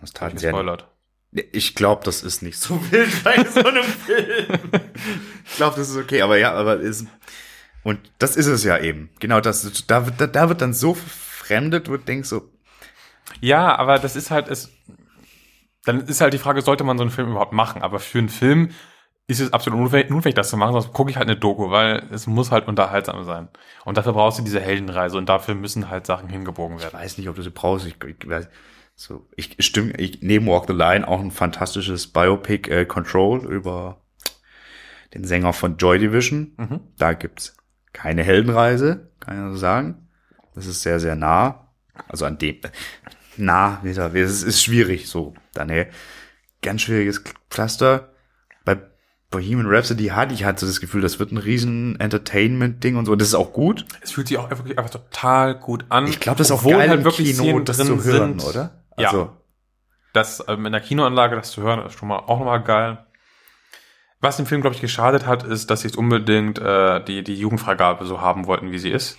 das 0.00 0.12
taten 0.12 0.38
sie 0.38 0.46
Gespoilert. 0.46 0.88
Ich 1.32 1.74
glaube, 1.74 2.04
das 2.04 2.22
ist 2.22 2.42
nicht 2.42 2.58
so 2.58 2.80
wild 2.92 3.24
bei 3.24 3.42
so 3.44 3.60
einem 3.66 3.82
Film. 3.82 4.46
ich 5.44 5.56
glaube, 5.56 5.76
das 5.76 5.90
ist 5.90 5.96
okay, 5.96 6.22
aber 6.22 6.38
ja, 6.38 6.52
aber 6.52 6.76
ist, 6.78 7.06
und 7.82 7.98
das 8.18 8.36
ist 8.36 8.46
es 8.46 8.62
ja 8.62 8.78
eben. 8.78 9.10
Genau 9.18 9.40
das, 9.40 9.84
da, 9.88 10.06
wird- 10.06 10.20
da, 10.20 10.26
da 10.28 10.48
wird 10.48 10.60
dann 10.60 10.74
so 10.74 10.94
verfremdet, 10.94 11.88
wo 11.88 11.96
du 11.96 12.04
denkst 12.04 12.28
so, 12.28 12.52
Ja, 13.40 13.74
aber 13.76 13.98
das 13.98 14.14
ist 14.14 14.30
halt, 14.30 14.46
es, 14.48 14.70
dann 15.84 16.00
ist 16.06 16.20
halt 16.20 16.32
die 16.34 16.38
Frage, 16.38 16.62
sollte 16.62 16.84
man 16.84 16.96
so 16.98 17.02
einen 17.02 17.10
Film 17.10 17.30
überhaupt 17.32 17.52
machen? 17.52 17.82
Aber 17.82 17.98
für 17.98 18.18
einen 18.18 18.28
Film 18.28 18.70
ist 19.26 19.40
es 19.40 19.52
absolut 19.52 19.80
notwendig, 19.80 20.10
notwendig, 20.10 20.34
das 20.34 20.50
zu 20.50 20.56
machen, 20.56 20.72
sonst 20.72 20.92
gucke 20.92 21.10
ich 21.10 21.16
halt 21.16 21.28
eine 21.28 21.38
Doku, 21.38 21.70
weil 21.70 22.06
es 22.10 22.26
muss 22.26 22.50
halt 22.50 22.68
unterhaltsam 22.68 23.24
sein. 23.24 23.48
Und 23.84 23.96
dafür 23.96 24.12
brauchst 24.12 24.38
du 24.38 24.42
diese 24.42 24.60
Heldenreise 24.60 25.16
und 25.16 25.28
dafür 25.28 25.54
müssen 25.54 25.88
halt 25.88 26.06
Sachen 26.06 26.28
hingebogen 26.28 26.76
ich 26.76 26.82
werden. 26.82 26.98
weiß 26.98 27.16
nicht, 27.16 27.28
ob 27.28 27.36
du 27.36 27.42
sie 27.42 27.50
brauchst. 27.50 27.86
Ich, 27.86 27.96
ich 28.04 28.28
weiß, 28.28 28.48
so, 28.96 29.26
ich 29.34 29.56
stimme, 29.60 29.92
ich, 29.96 30.20
neben 30.22 30.46
Walk 30.46 30.66
the 30.66 30.74
Line 30.74 31.08
auch 31.08 31.20
ein 31.20 31.30
fantastisches 31.30 32.06
Biopic 32.08 32.70
äh, 32.70 32.84
Control 32.84 33.44
über 33.46 34.02
den 35.14 35.24
Sänger 35.24 35.52
von 35.52 35.78
Joy 35.78 35.98
Division. 35.98 36.52
Mhm. 36.56 36.80
Da 36.98 37.14
gibt's 37.14 37.56
keine 37.92 38.22
Heldenreise, 38.22 39.10
kann 39.20 39.36
ich 39.36 39.52
so 39.54 39.58
sagen. 39.58 40.08
Das 40.54 40.66
ist 40.66 40.82
sehr, 40.82 41.00
sehr 41.00 41.16
nah. 41.16 41.68
Also 42.08 42.26
an 42.26 42.38
dem, 42.38 42.58
nah, 43.36 43.78
wie 43.82 43.88
gesagt, 43.88 44.14
es 44.14 44.42
ist 44.42 44.62
schwierig, 44.62 45.08
so, 45.08 45.34
dann, 45.54 45.70
ey. 45.70 45.86
Ganz 46.60 46.82
schwieriges 46.82 47.22
Pflaster. 47.50 48.13
Bohemian 49.34 49.66
Rhapsody 49.66 50.06
hatte 50.06 50.34
ich 50.34 50.44
halt 50.44 50.58
so 50.58 50.66
das 50.66 50.80
Gefühl, 50.80 51.00
das 51.02 51.18
wird 51.18 51.32
ein 51.32 51.38
riesen 51.38 51.98
Entertainment-Ding 52.00 52.96
und 52.96 53.06
so. 53.06 53.12
Und 53.12 53.20
das 53.20 53.28
ist 53.28 53.34
auch 53.34 53.52
gut. 53.52 53.84
Es 54.00 54.12
fühlt 54.12 54.28
sich 54.28 54.38
auch 54.38 54.48
wirklich 54.50 54.78
einfach 54.78 54.90
total 54.90 55.54
gut 55.54 55.84
an. 55.88 56.06
Ich 56.06 56.20
glaube, 56.20 56.38
das 56.38 56.48
ist 56.48 56.52
auch 56.52 56.64
geil 56.64 56.88
halt 56.88 57.04
wirklich 57.04 57.32
Kino, 57.32 57.42
Szenen 57.42 57.64
das 57.64 57.76
drin 57.78 57.86
zu 57.86 58.04
hören, 58.04 58.38
sind. 58.38 58.48
oder? 58.48 58.82
Ja. 58.96 59.08
Also, 59.08 59.30
Das 60.12 60.44
ähm, 60.48 60.66
in 60.66 60.72
der 60.72 60.80
Kinoanlage, 60.80 61.36
das 61.36 61.50
zu 61.50 61.62
hören, 61.62 61.84
ist 61.84 61.98
schon 61.98 62.08
mal 62.08 62.18
auch 62.18 62.38
nochmal 62.38 62.62
geil. 62.62 63.04
Was 64.20 64.36
dem 64.38 64.46
Film, 64.46 64.60
glaube 64.62 64.74
ich, 64.74 64.80
geschadet 64.80 65.26
hat, 65.26 65.42
ist, 65.42 65.70
dass 65.70 65.80
sie 65.82 65.88
jetzt 65.88 65.96
unbedingt 65.98 66.58
äh, 66.58 67.04
die, 67.04 67.22
die 67.22 67.34
Jugendfreigabe 67.34 68.06
so 68.06 68.20
haben 68.20 68.46
wollten, 68.46 68.70
wie 68.72 68.78
sie 68.78 68.90
ist. 68.90 69.18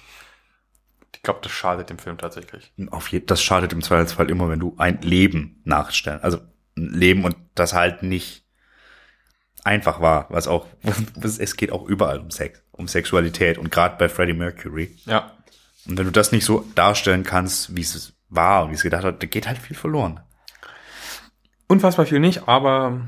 Ich 1.13 1.21
glaube, 1.21 1.41
das 1.43 1.51
schadet 1.51 1.89
dem 1.89 1.99
Film 1.99 2.17
tatsächlich. 2.17 2.71
auf 2.91 3.07
jeden, 3.09 3.25
das 3.27 3.43
schadet 3.43 3.73
im 3.73 3.81
Zweifelsfall 3.81 4.29
immer, 4.29 4.49
wenn 4.49 4.59
du 4.59 4.75
ein 4.77 5.01
Leben 5.01 5.61
nachstellen. 5.63 6.21
Also 6.21 6.39
ein 6.77 6.93
Leben 6.93 7.23
und 7.23 7.35
das 7.53 7.73
halt 7.73 8.01
nicht 8.03 8.44
einfach 9.65 9.99
war, 9.99 10.27
was 10.29 10.47
auch, 10.47 10.65
es 11.21 11.57
geht 11.57 11.71
auch 11.71 11.85
überall 11.87 12.19
um 12.19 12.31
Sex, 12.31 12.61
um 12.71 12.87
Sexualität 12.87 13.57
und 13.57 13.71
gerade 13.71 13.97
bei 13.97 14.07
Freddie 14.07 14.33
Mercury. 14.33 14.95
Ja. 15.05 15.31
Und 15.87 15.97
wenn 15.97 16.05
du 16.05 16.11
das 16.11 16.31
nicht 16.31 16.45
so 16.45 16.65
darstellen 16.75 17.23
kannst, 17.23 17.75
wie 17.75 17.81
es 17.81 18.13
war 18.29 18.63
und 18.63 18.71
wie 18.71 18.75
es 18.75 18.83
gedacht 18.83 19.03
hat, 19.03 19.21
da 19.21 19.27
geht 19.27 19.47
halt 19.47 19.57
viel 19.57 19.75
verloren. 19.75 20.19
Unfassbar 21.67 22.05
viel 22.05 22.19
nicht, 22.19 22.47
aber 22.47 23.01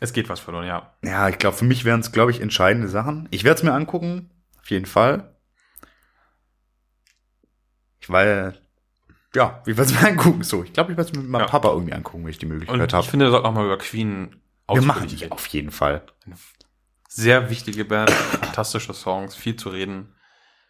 es 0.00 0.12
geht 0.12 0.28
was 0.28 0.40
verloren, 0.40 0.66
ja. 0.66 0.92
Ja, 1.04 1.28
ich 1.28 1.38
glaube, 1.38 1.56
für 1.56 1.64
mich 1.64 1.84
wären 1.84 2.00
es, 2.00 2.10
glaube 2.10 2.30
ich, 2.30 2.40
entscheidende 2.40 2.88
Sachen. 2.88 3.28
Ich 3.30 3.44
werde 3.44 3.58
es 3.58 3.62
mir 3.62 3.72
angucken, 3.72 4.30
auf 4.60 4.70
jeden 4.70 4.86
Fall. 4.86 5.34
Ich 8.00 8.10
war 8.10 8.24
ja, 8.24 8.52
ich 9.66 9.76
werde 9.76 9.82
es 9.82 9.92
mir 10.00 10.08
angucken. 10.08 10.42
So, 10.42 10.64
ich 10.64 10.72
glaube, 10.72 10.92
ich 10.92 10.96
werde 10.98 11.10
es 11.10 11.16
mit 11.16 11.28
meinem 11.28 11.42
Ja. 11.42 11.46
Papa 11.46 11.70
irgendwie 11.70 11.92
angucken, 11.92 12.24
wenn 12.24 12.30
ich 12.30 12.38
die 12.38 12.46
Möglichkeit 12.46 12.74
Und 12.80 12.84
ich 12.86 12.92
habe. 12.94 13.06
finde, 13.06 13.26
wir 13.26 13.30
sollten 13.30 13.46
auch 13.46 13.52
mal 13.54 13.64
über 13.64 13.78
Queen 13.78 14.36
Wir 14.70 14.82
machen 14.82 15.08
die 15.08 15.30
auf 15.30 15.46
jeden 15.48 15.70
Fall. 15.70 16.02
Sehr 17.08 17.50
wichtige 17.50 17.84
Band, 17.84 18.10
fantastische 18.10 18.94
Songs, 18.94 19.34
viel 19.34 19.56
zu 19.56 19.68
reden. 19.68 20.14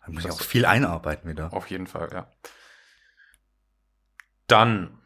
Da 0.04 0.12
muss 0.12 0.24
ich 0.24 0.30
auch 0.30 0.40
viel 0.40 0.64
einarbeiten 0.64 1.30
wieder. 1.30 1.52
Auf 1.52 1.70
jeden 1.70 1.86
Fall, 1.86 2.08
ja. 2.12 2.26
Dann 4.48 4.98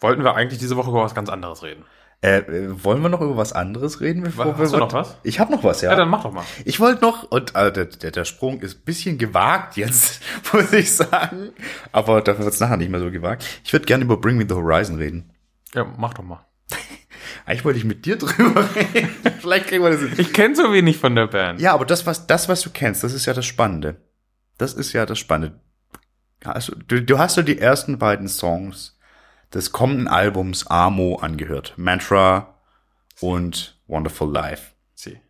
wollten 0.00 0.24
wir 0.24 0.34
eigentlich 0.34 0.58
diese 0.58 0.76
Woche 0.76 0.90
über 0.90 1.02
was 1.02 1.14
ganz 1.14 1.28
anderes 1.28 1.62
reden. 1.62 1.84
Äh, 2.22 2.38
äh, 2.38 2.84
wollen 2.84 3.02
wir 3.02 3.08
noch 3.08 3.20
über 3.20 3.36
was 3.36 3.52
anderes 3.52 4.00
reden? 4.00 4.22
Bevor 4.22 4.46
Hast 4.46 4.58
wir 4.58 4.66
du 4.66 4.78
noch 4.78 4.92
was? 4.92 5.18
Ich 5.22 5.38
habe 5.38 5.52
noch 5.52 5.62
was, 5.62 5.82
ja. 5.82 5.90
Ja, 5.90 5.96
dann 5.96 6.08
mach 6.08 6.22
doch 6.22 6.32
mal. 6.32 6.44
ich 6.64 6.80
wollte 6.80 7.02
noch, 7.02 7.30
und 7.30 7.54
äh, 7.54 7.70
der, 7.70 7.84
der, 7.84 8.10
der 8.10 8.24
Sprung 8.24 8.60
ist 8.60 8.78
ein 8.78 8.84
bisschen 8.84 9.18
gewagt 9.18 9.76
jetzt, 9.76 10.22
muss 10.52 10.72
ich 10.72 10.92
sagen. 10.94 11.52
Aber 11.92 12.22
dafür 12.22 12.44
wird 12.44 12.54
es 12.54 12.60
nachher 12.60 12.78
nicht 12.78 12.90
mehr 12.90 13.00
so 13.00 13.10
gewagt. 13.10 13.44
Ich 13.64 13.72
würde 13.72 13.84
gerne 13.84 14.04
über 14.04 14.16
Bring 14.16 14.38
Me 14.38 14.46
the 14.48 14.54
Horizon 14.54 14.96
reden. 14.96 15.30
Ja, 15.74 15.84
mach 15.96 16.14
doch 16.14 16.24
mal. 16.24 16.44
Eigentlich 17.46 17.64
wollte 17.64 17.78
ich 17.78 17.84
mit 17.84 18.04
dir 18.04 18.16
drüber 18.18 18.68
reden. 18.74 19.08
Vielleicht 19.40 19.68
kriegen 19.68 19.84
wir 19.84 19.90
das 19.90 20.00
hin. 20.00 20.14
Ich 20.18 20.32
kenne 20.32 20.56
so 20.56 20.72
wenig 20.72 20.98
von 20.98 21.14
der 21.14 21.28
Band. 21.28 21.60
Ja, 21.60 21.72
aber 21.72 21.86
das, 21.86 22.04
was, 22.04 22.26
das, 22.26 22.48
was 22.48 22.60
du 22.60 22.70
kennst, 22.70 23.04
das 23.04 23.12
ist 23.12 23.24
ja 23.24 23.32
das 23.32 23.46
Spannende. 23.46 23.96
Das 24.58 24.74
ist 24.74 24.92
ja 24.92 25.06
das 25.06 25.18
Spannende. 25.18 25.60
Also, 26.44 26.74
du, 26.74 27.00
du 27.00 27.18
hast 27.18 27.36
ja 27.36 27.42
die 27.42 27.58
ersten 27.58 27.98
beiden 27.98 28.28
Songs 28.28 28.98
des 29.54 29.70
kommenden 29.70 30.08
Albums 30.08 30.66
Amo 30.66 31.16
angehört. 31.16 31.74
Mantra 31.76 32.58
und 33.20 33.80
Wonderful 33.86 34.30
Life. 34.30 34.72
Sie. 34.94 35.20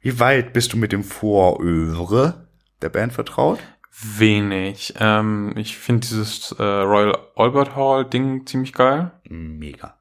Wie 0.00 0.20
weit 0.20 0.52
bist 0.52 0.74
du 0.74 0.76
mit 0.76 0.92
dem 0.92 1.02
Vorövre 1.02 2.46
der 2.82 2.90
Band 2.90 3.14
vertraut? 3.14 3.58
Wenig. 3.90 4.94
Ähm, 4.98 5.54
ich 5.56 5.78
finde 5.78 6.06
dieses 6.06 6.52
äh, 6.52 6.62
Royal 6.62 7.16
Albert 7.36 7.74
Hall 7.74 8.04
Ding 8.04 8.46
ziemlich 8.46 8.74
geil. 8.74 9.12
Mega. 9.28 9.96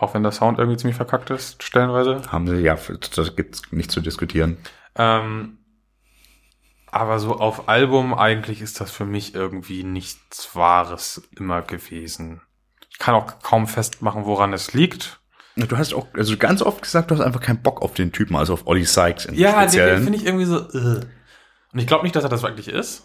Auch 0.00 0.14
wenn 0.14 0.22
der 0.22 0.30
Sound 0.32 0.58
irgendwie 0.58 0.78
ziemlich 0.78 0.96
verkackt 0.96 1.30
ist, 1.30 1.62
stellenweise. 1.62 2.22
Haben 2.30 2.46
sie, 2.46 2.58
ja, 2.60 2.78
das 3.16 3.34
gibt's 3.34 3.62
nicht 3.72 3.90
zu 3.90 4.00
diskutieren. 4.00 4.56
Ähm, 4.94 5.58
aber 6.86 7.18
so 7.18 7.34
auf 7.38 7.68
Album 7.68 8.14
eigentlich 8.14 8.62
ist 8.62 8.80
das 8.80 8.92
für 8.92 9.04
mich 9.04 9.34
irgendwie 9.34 9.82
nichts 9.82 10.54
Wahres 10.54 11.28
immer 11.36 11.62
gewesen. 11.62 12.40
Ich 12.90 12.98
kann 12.98 13.16
auch 13.16 13.40
kaum 13.42 13.66
festmachen, 13.66 14.24
woran 14.24 14.52
es 14.52 14.72
liegt. 14.72 15.20
Du 15.56 15.76
hast 15.76 15.92
auch, 15.92 16.06
also 16.14 16.36
ganz 16.36 16.62
oft 16.62 16.82
gesagt, 16.82 17.10
du 17.10 17.16
hast 17.16 17.20
einfach 17.20 17.40
keinen 17.40 17.62
Bock 17.62 17.82
auf 17.82 17.94
den 17.94 18.12
Typen, 18.12 18.36
also 18.36 18.52
auf 18.52 18.66
Ollie 18.68 18.86
Sykes 18.86 19.24
im 19.24 19.34
Ja, 19.34 19.50
den, 19.50 19.58
den 19.58 19.68
Speziellen. 19.68 20.02
finde 20.04 20.18
ich 20.18 20.26
irgendwie 20.26 20.44
so. 20.44 20.58
Äh. 20.58 21.00
Und 21.72 21.78
ich 21.80 21.88
glaube 21.88 22.04
nicht, 22.04 22.14
dass 22.14 22.22
er 22.22 22.30
das 22.30 22.44
wirklich 22.44 22.68
ist. 22.68 23.04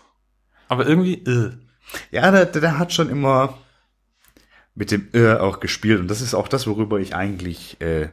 Aber 0.68 0.86
irgendwie, 0.86 1.16
äh. 1.16 1.54
Ja, 2.12 2.30
der, 2.30 2.46
der 2.46 2.78
hat 2.78 2.94
schon 2.94 3.10
immer 3.10 3.58
mit 4.76 4.92
dem 4.92 5.08
äh 5.14 5.36
auch 5.36 5.60
gespielt 5.60 6.00
und 6.00 6.08
das 6.08 6.22
ist 6.22 6.34
auch 6.34 6.48
das, 6.48 6.68
worüber 6.68 7.00
ich 7.00 7.16
eigentlich 7.16 7.80
äh, 7.82 8.10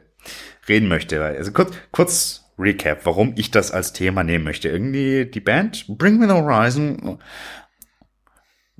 reden 0.67 0.87
möchte. 0.87 1.23
Also 1.23 1.51
kurz, 1.51 1.73
kurz 1.91 2.41
Recap, 2.59 3.05
warum 3.05 3.33
ich 3.35 3.51
das 3.51 3.71
als 3.71 3.93
Thema 3.93 4.23
nehmen 4.23 4.43
möchte. 4.43 4.69
Irgendwie 4.69 5.25
die 5.25 5.39
Band 5.39 5.85
Bring 5.97 6.19
Me 6.19 6.27
the 6.27 6.33
Horizon 6.33 7.19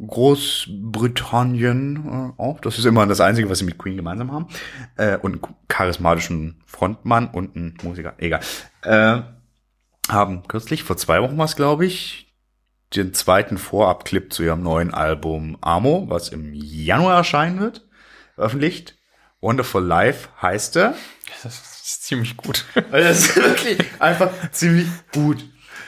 Großbritannien 0.06 1.96
äh, 2.38 2.42
auch. 2.42 2.60
Das 2.60 2.78
ist 2.78 2.86
immer 2.86 3.06
das 3.08 3.22
Einzige, 3.22 3.50
was 3.50 3.60
sie 3.60 3.66
mit 3.66 3.78
Queen 3.78 3.98
gemeinsam 3.98 4.32
haben. 4.32 4.48
Äh, 4.98 5.18
und 5.18 5.44
einen 5.44 5.56
charismatischen 5.68 6.64
Frontmann 6.66 7.30
und 7.30 7.56
einen 7.56 7.78
Musiker. 7.84 8.14
Egal. 8.18 8.40
Äh, 8.84 9.22
haben 10.10 10.48
kürzlich, 10.48 10.84
vor 10.84 10.98
zwei 10.98 11.22
Wochen 11.22 11.38
war 11.38 11.46
es, 11.46 11.56
glaube 11.56 11.86
ich, 11.86 12.31
den 12.96 13.14
zweiten 13.14 13.58
Vorabclip 13.58 14.34
zu 14.34 14.44
ihrem 14.44 14.64
neuen 14.64 14.94
Album 14.94 15.58
Amo, 15.62 16.06
was 16.10 16.30
im 16.30 16.54
Januar 16.54 17.18
erscheinen 17.18 17.60
wird, 17.60 17.88
veröffentlicht. 18.36 18.98
Wonderful 19.40 19.84
Life 19.84 20.30
heißt 20.42 20.76
er. 20.76 20.94
Das 21.44 21.56
ist 21.56 22.04
ziemlich 22.04 22.38
gut. 22.38 22.66
Das 22.92 23.20
ist 23.20 23.36
wirklich 23.36 23.80
einfach 24.00 24.30
ziemlich 24.52 24.88
gut. 25.14 25.44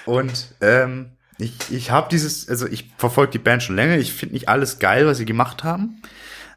Und 0.06 0.56
ähm, 0.62 1.18
ich, 1.38 1.54
ich 1.72 1.92
habe 1.92 2.08
dieses, 2.10 2.50
also 2.50 2.68
ich 2.68 2.92
verfolge 2.98 3.34
die 3.34 3.40
Band 3.40 3.64
schon 3.64 3.76
länger. 3.76 3.98
Ich 3.98 4.14
finde 4.14 4.34
nicht 4.34 4.50
alles 4.50 4.80
geil, 4.80 5.06
was 5.06 5.18
sie 5.18 5.26
gemacht 5.26 5.64
haben. 5.64 6.02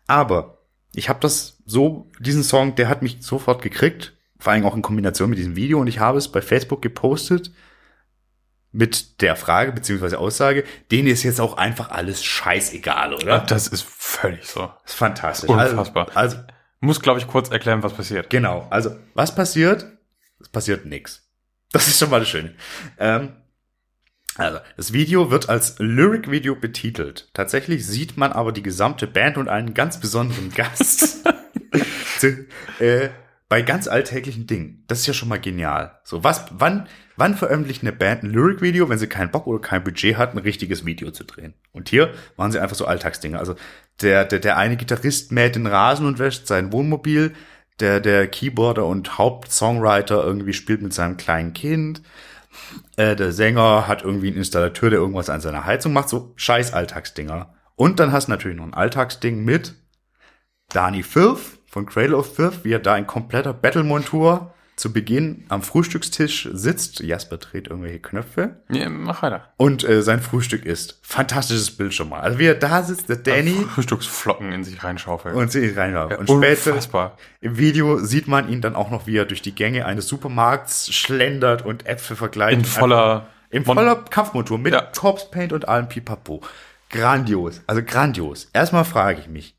Aber 0.07 0.59
ich 0.94 1.09
habe 1.09 1.20
das 1.20 1.59
so, 1.66 2.11
diesen 2.20 2.42
Song, 2.42 2.76
der 2.76 2.88
hat 2.88 3.03
mich 3.03 3.18
sofort 3.20 3.62
gekriegt. 3.62 4.14
Vor 4.38 4.53
allem 4.53 4.64
auch 4.64 4.76
in 4.76 4.82
Kombination 4.82 5.30
mit 5.30 5.38
diesem 5.38 5.57
Video. 5.57 5.80
Und 5.80 5.88
ich 5.88 5.99
habe 5.99 6.18
es 6.18 6.28
bei 6.28 6.40
Facebook 6.40 6.82
gepostet 6.82 7.51
mit 8.77 9.22
der 9.22 9.37
Frage 9.37 9.72
beziehungsweise 9.72 10.18
Aussage, 10.18 10.64
denen 10.91 11.09
ist 11.09 11.22
jetzt 11.22 11.41
auch 11.41 11.57
einfach 11.57 11.91
alles 11.91 12.22
scheißegal, 12.22 13.14
oder? 13.14 13.41
Das 13.41 13.68
ist 13.68 13.87
völlig 13.89 14.47
so. 14.47 14.70
Das 14.83 14.93
ist 14.93 14.99
fantastisch. 14.99 15.49
Unfassbar. 15.49 16.09
Also, 16.14 16.37
also 16.37 16.47
Muss, 16.81 17.01
glaube 17.01 17.18
ich, 17.18 17.27
kurz 17.27 17.51
erklären, 17.51 17.83
was 17.83 17.95
passiert. 17.95 18.29
genau. 18.29 18.66
Also, 18.68 18.95
was 19.14 19.35
passiert? 19.35 19.87
Es 20.41 20.51
passiert 20.51 20.85
nix. 20.85 21.27
Das 21.72 21.89
ist 21.89 21.99
schon 21.99 22.11
mal 22.11 22.20
das 22.20 22.29
Schöne. 22.29 22.55
Ähm, 22.99 23.37
also, 24.37 24.59
das 24.77 24.93
Video 24.93 25.31
wird 25.31 25.49
als 25.49 25.77
Lyric-Video 25.79 26.55
betitelt. 26.55 27.31
Tatsächlich 27.33 27.87
sieht 27.87 28.18
man 28.18 28.33
aber 28.33 28.53
die 28.53 28.62
gesamte 28.62 29.07
Band 29.07 29.39
und 29.39 29.49
einen 29.49 29.72
ganz 29.72 29.99
besonderen 29.99 30.51
Gast. 30.51 31.24
zu, 32.18 32.47
äh, 32.79 33.09
bei 33.49 33.62
ganz 33.62 33.89
alltäglichen 33.89 34.47
Dingen. 34.47 34.85
Das 34.87 35.01
ist 35.01 35.07
ja 35.07 35.14
schon 35.14 35.31
mal 35.31 35.41
genial. 35.41 35.99
So, 36.05 36.22
was, 36.24 36.45
wann, 36.51 36.89
wann 37.17 37.35
veröffentlicht 37.35 37.83
eine 37.83 37.93
Band 37.93 38.23
ein 38.23 38.31
Lyric-Video, 38.31 38.89
wenn 38.89 38.99
sie 38.99 39.07
keinen 39.07 39.31
Bock 39.31 39.47
oder 39.47 39.61
kein 39.61 39.85
Budget 39.85 40.17
hat, 40.17 40.33
ein 40.33 40.39
richtiges 40.39 40.85
Video 40.85 41.11
zu 41.11 41.25
drehen? 41.25 41.55
Und 41.73 41.89
hier 41.89 42.12
machen 42.37 42.53
sie 42.53 42.61
einfach 42.61 42.77
so 42.77 42.87
Alltagsdinge. 42.87 43.39
Also, 43.39 43.55
der, 44.01 44.25
der, 44.25 44.41
der 44.41 44.57
eine 44.57 44.77
Gitarrist 44.77 45.33
mäht 45.33 45.57
den 45.57 45.67
Rasen 45.67 46.07
und 46.07 46.19
wäscht 46.19 46.47
sein 46.47 46.73
Wohnmobil. 46.73 47.33
Der, 47.81 48.01
der 48.01 48.27
Keyboarder 48.27 48.87
und 48.87 49.19
Hauptsongwriter 49.19 50.25
irgendwie 50.25 50.55
spielt 50.55 50.83
mit 50.83 50.95
seinem 50.95 51.17
kleinen 51.17 51.53
Kind. 51.53 52.03
Äh, 52.97 53.17
der 53.17 53.33
Sänger 53.33 53.87
hat 53.87 54.03
irgendwie 54.03 54.29
einen 54.29 54.39
Installateur, 54.39 54.91
der 54.91 54.99
irgendwas 54.99 55.29
an 55.29 55.41
seiner 55.41 55.67
Heizung 55.67 55.93
macht. 55.93 56.09
So 56.09 56.33
scheiß 56.37 56.73
Alltagsdinger. 56.73 57.55
Und 57.75 58.01
dann 58.01 58.12
hast 58.12 58.29
du 58.29 58.31
natürlich 58.31 58.57
noch 58.57 58.64
ein 58.64 58.75
Alltagsding 58.75 59.45
mit 59.45 59.75
Dani 60.73 61.03
Filth 61.03 61.41
von 61.67 61.87
Cradle 61.87 62.17
of 62.17 62.35
Filth, 62.35 62.64
wie 62.64 62.73
er 62.73 62.79
da 62.79 62.97
in 62.97 63.07
kompletter 63.07 63.53
Battle-Montur 63.53 64.55
zu 64.77 64.93
Beginn 64.93 65.45
am 65.49 65.62
Frühstückstisch 65.62 66.49
sitzt. 66.53 67.01
Jasper 67.01 67.39
dreht 67.39 67.68
irgendwelche 67.68 67.99
Knöpfe 67.99 68.61
Ja, 68.70 68.89
mach 68.91 69.22
weiter. 69.22 69.53
und 69.57 69.83
äh, 69.89 70.03
sein 70.03 70.20
Frühstück 70.20 70.66
isst. 70.66 70.99
Fantastisches 71.03 71.74
Bild 71.77 71.95
schon 71.95 72.11
mal. 72.11 72.20
Also 72.20 72.39
wie 72.39 72.45
er 72.45 72.55
da 72.55 72.83
sitzt, 72.83 73.09
der 73.09 73.16
Danny 73.16 73.55
Frühstücksflocken 73.74 74.53
in 74.53 74.64
sich 74.64 74.85
reinschaufelt. 74.85 75.35
und 75.35 75.51
sie 75.51 75.68
reinläuft. 75.70 76.12
Ja, 76.12 76.18
und 76.18 76.27
später 76.29 76.70
unfassbar. 76.72 77.16
im 77.41 77.57
Video 77.57 77.99
sieht 78.01 78.29
man 78.29 78.51
ihn 78.51 78.61
dann 78.61 78.77
auch 78.77 78.91
noch, 78.91 79.07
wie 79.07 79.16
er 79.16 79.24
durch 79.24 79.41
die 79.41 79.55
Gänge 79.55 79.87
eines 79.87 80.09
Supermarkts 80.09 80.93
schlendert 80.95 81.64
und 81.64 81.87
Äpfel 81.87 82.14
vergleicht. 82.16 82.59
In 82.59 82.64
voller, 82.66 83.29
In 83.49 83.64
voller 83.64 83.97
Kampfmotor 83.97 84.59
mit 84.59 84.74
Ja. 84.74 84.83
Corpse 84.95 85.27
Paint 85.31 85.55
und 85.55 85.66
allem 85.68 85.89
Pipapo. 85.89 86.43
Grandios. 86.91 87.62
Also 87.66 87.83
grandios. 87.83 88.51
Erstmal 88.53 88.85
frage 88.85 89.20
ich 89.20 89.29
mich, 89.29 89.57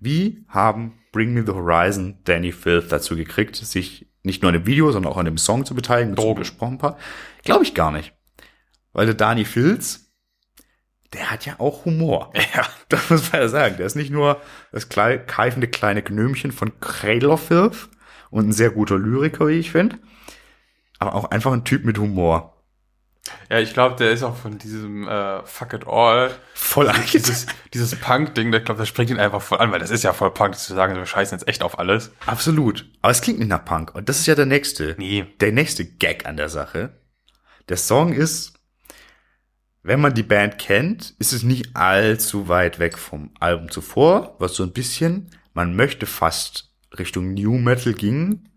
wie 0.00 0.44
haben 0.48 0.98
Bring 1.16 1.32
Me 1.32 1.42
the 1.46 1.52
Horizon 1.52 2.18
Danny 2.24 2.52
Filth 2.52 2.92
dazu 2.92 3.16
gekriegt, 3.16 3.56
sich 3.56 4.06
nicht 4.22 4.42
nur 4.42 4.50
an 4.50 4.58
dem 4.58 4.66
Video, 4.66 4.92
sondern 4.92 5.10
auch 5.10 5.16
an 5.16 5.24
dem 5.24 5.38
Song 5.38 5.64
zu 5.64 5.74
beteiligen? 5.74 6.14
dazu 6.14 6.26
Drogen. 6.26 6.40
gesprochen 6.40 6.76
paar? 6.76 6.98
Glaube 7.42 7.64
ich 7.64 7.72
gar 7.72 7.90
nicht. 7.90 8.12
Weil 8.92 9.06
der 9.06 9.14
Danny 9.14 9.46
Filz, 9.46 10.12
der 11.14 11.30
hat 11.30 11.46
ja 11.46 11.54
auch 11.58 11.86
Humor. 11.86 12.32
Ja. 12.54 12.66
Das 12.90 13.08
muss 13.08 13.32
man 13.32 13.40
ja 13.40 13.48
sagen. 13.48 13.76
Der 13.78 13.86
ist 13.86 13.94
nicht 13.96 14.10
nur 14.10 14.40
das 14.72 14.90
klei- 14.90 15.16
keifende 15.16 15.68
kleine 15.68 16.02
Gnömchen 16.02 16.52
von 16.52 16.78
Cradle 16.80 17.30
of 17.30 17.46
Filth 17.46 17.88
und 18.30 18.48
ein 18.48 18.52
sehr 18.52 18.70
guter 18.70 18.98
Lyriker, 18.98 19.46
wie 19.48 19.52
ich 19.58 19.70
finde, 19.70 19.98
aber 20.98 21.14
auch 21.14 21.30
einfach 21.30 21.52
ein 21.52 21.64
Typ 21.64 21.84
mit 21.84 21.96
Humor. 21.98 22.55
Ja, 23.50 23.58
ich 23.58 23.72
glaube, 23.72 23.96
der 23.96 24.10
ist 24.10 24.22
auch 24.22 24.36
von 24.36 24.58
diesem 24.58 25.06
äh, 25.08 25.44
Fuck 25.44 25.72
It 25.72 25.86
All, 25.86 26.30
Voll 26.54 26.92
dieses, 27.12 27.46
dieses 27.74 27.94
Punk-Ding, 27.96 28.50
der 28.50 28.60
glaube, 28.60 28.78
das 28.78 28.88
springt 28.88 29.10
ihn 29.10 29.18
einfach 29.18 29.42
voll 29.42 29.58
an, 29.58 29.72
weil 29.72 29.80
das 29.80 29.90
ist 29.90 30.04
ja 30.04 30.12
voll 30.12 30.32
Punk, 30.32 30.56
zu 30.56 30.74
sagen, 30.74 30.94
wir 30.94 31.06
scheißen 31.06 31.38
jetzt 31.38 31.48
echt 31.48 31.62
auf 31.62 31.78
alles. 31.78 32.12
Absolut. 32.26 32.86
Aber 33.02 33.10
es 33.10 33.20
klingt 33.20 33.38
nicht 33.38 33.48
nach 33.48 33.64
Punk. 33.64 33.94
Und 33.94 34.08
das 34.08 34.18
ist 34.18 34.26
ja 34.26 34.34
der 34.34 34.46
nächste. 34.46 34.94
Nee. 34.98 35.26
Der 35.40 35.52
nächste 35.52 35.84
Gag 35.84 36.26
an 36.26 36.36
der 36.36 36.48
Sache. 36.48 36.98
Der 37.68 37.76
Song 37.76 38.12
ist, 38.12 38.54
wenn 39.82 40.00
man 40.00 40.14
die 40.14 40.22
Band 40.22 40.58
kennt, 40.58 41.14
ist 41.18 41.32
es 41.32 41.42
nicht 41.42 41.76
allzu 41.76 42.48
weit 42.48 42.78
weg 42.78 42.98
vom 42.98 43.30
Album 43.38 43.70
zuvor, 43.70 44.36
was 44.38 44.54
so 44.54 44.62
ein 44.62 44.72
bisschen, 44.72 45.30
man 45.54 45.76
möchte 45.76 46.06
fast 46.06 46.74
Richtung 46.98 47.34
New 47.34 47.58
Metal 47.58 47.92
ging, 47.92 48.48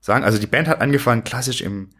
sagen. 0.00 0.24
Also 0.24 0.38
die 0.38 0.46
Band 0.46 0.68
hat 0.68 0.80
angefangen 0.80 1.24
klassisch 1.24 1.60
im 1.60 1.90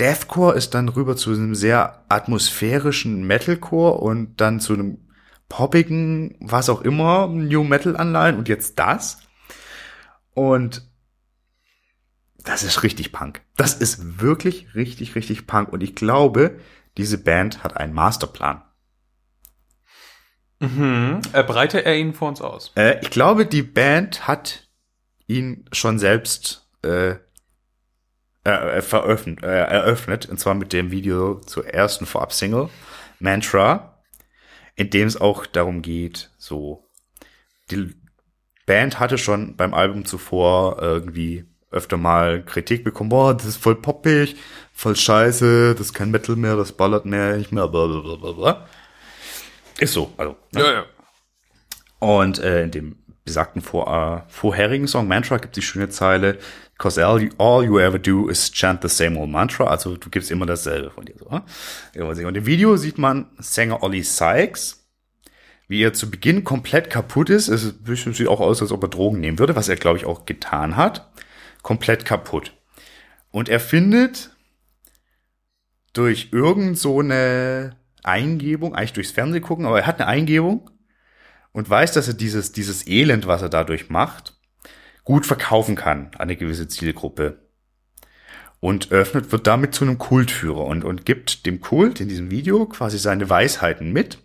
Deathcore, 0.00 0.56
ist 0.56 0.74
dann 0.74 0.88
rüber 0.88 1.14
zu 1.14 1.30
einem 1.30 1.54
sehr 1.54 2.04
atmosphärischen 2.08 3.24
Metalcore 3.24 3.98
und 4.00 4.40
dann 4.40 4.58
zu 4.58 4.72
einem 4.72 4.98
poppigen, 5.48 6.36
was 6.40 6.70
auch 6.70 6.80
immer, 6.80 7.26
New 7.26 7.64
Metal 7.64 7.96
Anleihen 7.96 8.38
und 8.38 8.48
jetzt 8.48 8.78
das. 8.78 9.18
Und 10.32 10.88
das 12.44 12.62
ist 12.62 12.82
richtig 12.82 13.12
Punk. 13.12 13.42
Das 13.56 13.74
ist 13.74 14.20
wirklich 14.20 14.74
richtig, 14.74 15.14
richtig 15.14 15.46
Punk. 15.46 15.72
Und 15.72 15.82
ich 15.82 15.94
glaube, 15.94 16.58
diese 16.96 17.18
Band 17.18 17.62
hat 17.62 17.76
einen 17.76 17.92
Masterplan. 17.92 18.62
Mhm. 20.60 21.20
Äh, 21.32 21.42
breite 21.42 21.84
er 21.84 21.96
ihn 21.96 22.14
vor 22.14 22.28
uns 22.28 22.40
aus. 22.40 22.72
Äh, 22.76 23.00
ich 23.02 23.10
glaube, 23.10 23.46
die 23.46 23.62
Band 23.62 24.26
hat 24.26 24.68
ihn 25.26 25.64
schon 25.72 25.98
selbst 25.98 26.68
äh, 26.82 27.16
äh, 28.44 28.80
veröffent, 28.82 29.42
äh, 29.42 29.64
eröffnet. 29.64 30.28
Und 30.28 30.38
zwar 30.38 30.54
mit 30.54 30.72
dem 30.72 30.90
Video 30.90 31.40
zur 31.40 31.66
ersten 31.66 32.06
Vorab-Single, 32.06 32.68
Mantra, 33.18 34.02
in 34.76 34.90
dem 34.90 35.06
es 35.06 35.20
auch 35.20 35.46
darum 35.46 35.82
geht, 35.82 36.30
so, 36.38 36.88
die 37.70 37.94
Band 38.66 38.98
hatte 38.98 39.18
schon 39.18 39.56
beim 39.56 39.74
Album 39.74 40.04
zuvor 40.04 40.80
irgendwie 40.80 41.44
öfter 41.70 41.96
mal 41.96 42.44
Kritik 42.44 42.82
bekommen, 42.82 43.10
boah, 43.10 43.34
das 43.34 43.46
ist 43.46 43.56
voll 43.56 43.76
poppig, 43.76 44.36
voll 44.72 44.96
scheiße, 44.96 45.74
das 45.74 45.88
ist 45.88 45.94
kein 45.94 46.10
Metal 46.10 46.36
mehr, 46.36 46.56
das 46.56 46.72
ballert 46.72 47.04
mehr, 47.04 47.36
nicht 47.36 47.52
mehr, 47.52 47.68
bla 47.68 47.86
bla 47.86 48.00
bla 48.00 48.16
bla 48.16 48.32
bla. 48.32 48.68
Ist 49.78 49.92
so, 49.92 50.12
also. 50.16 50.36
Ne? 50.52 50.60
Ja, 50.60 50.72
ja. 50.72 50.84
Und 52.00 52.38
äh, 52.38 52.64
in 52.64 52.70
dem 52.70 52.98
besagten 53.24 53.62
vor, 53.62 54.24
äh, 54.26 54.30
vorherigen 54.30 54.88
Song 54.88 55.08
Mantra 55.08 55.38
gibt 55.38 55.56
die 55.56 55.62
schöne 55.62 55.88
Zeile, 55.88 56.38
Cause 56.80 57.04
all 57.04 57.20
you, 57.20 57.28
all 57.36 57.62
you 57.62 57.78
ever 57.78 57.98
do 57.98 58.30
is 58.30 58.50
chant 58.50 58.80
the 58.80 58.88
same 58.88 59.18
old 59.18 59.28
mantra. 59.28 59.66
Also 59.66 59.98
du 59.98 60.08
gibst 60.08 60.30
immer 60.30 60.46
dasselbe 60.46 60.90
von 60.90 61.04
dir. 61.04 61.14
So, 61.18 61.28
ne? 61.28 62.26
Und 62.26 62.36
im 62.38 62.46
Video 62.46 62.78
sieht 62.78 62.96
man 62.96 63.26
Sänger 63.36 63.82
Ollie 63.82 64.02
Sykes, 64.02 64.88
wie 65.68 65.82
er 65.82 65.92
zu 65.92 66.10
Beginn 66.10 66.42
komplett 66.42 66.88
kaputt 66.88 67.28
ist. 67.28 67.48
Es 67.48 67.74
sieht 67.84 68.28
auch 68.28 68.40
aus, 68.40 68.62
als 68.62 68.72
ob 68.72 68.82
er 68.82 68.88
Drogen 68.88 69.20
nehmen 69.20 69.38
würde, 69.38 69.56
was 69.56 69.68
er, 69.68 69.76
glaube 69.76 69.98
ich, 69.98 70.06
auch 70.06 70.24
getan 70.24 70.76
hat. 70.76 71.12
Komplett 71.60 72.06
kaputt. 72.06 72.54
Und 73.30 73.50
er 73.50 73.60
findet 73.60 74.30
durch 75.92 76.30
irgend 76.32 76.78
so 76.78 77.00
eine 77.00 77.76
Eingebung, 78.02 78.74
eigentlich 78.74 78.94
durchs 78.94 79.10
Fernsehen 79.10 79.42
gucken, 79.42 79.66
aber 79.66 79.80
er 79.80 79.86
hat 79.86 80.00
eine 80.00 80.08
Eingebung 80.08 80.70
und 81.52 81.68
weiß, 81.68 81.92
dass 81.92 82.08
er 82.08 82.14
dieses, 82.14 82.52
dieses 82.52 82.86
Elend, 82.86 83.26
was 83.26 83.42
er 83.42 83.48
dadurch 83.48 83.90
macht, 83.90 84.38
gut 85.04 85.26
verkaufen 85.26 85.76
kann 85.76 86.10
an 86.14 86.20
eine 86.20 86.36
gewisse 86.36 86.68
Zielgruppe. 86.68 87.38
Und 88.60 88.92
öffnet, 88.92 89.32
wird 89.32 89.46
damit 89.46 89.74
zu 89.74 89.84
einem 89.84 89.96
Kultführer 89.96 90.66
und, 90.66 90.84
und 90.84 91.06
gibt 91.06 91.46
dem 91.46 91.62
Kult 91.62 91.98
in 92.00 92.08
diesem 92.08 92.30
Video 92.30 92.66
quasi 92.66 92.98
seine 92.98 93.30
Weisheiten 93.30 93.90
mit, 93.90 94.18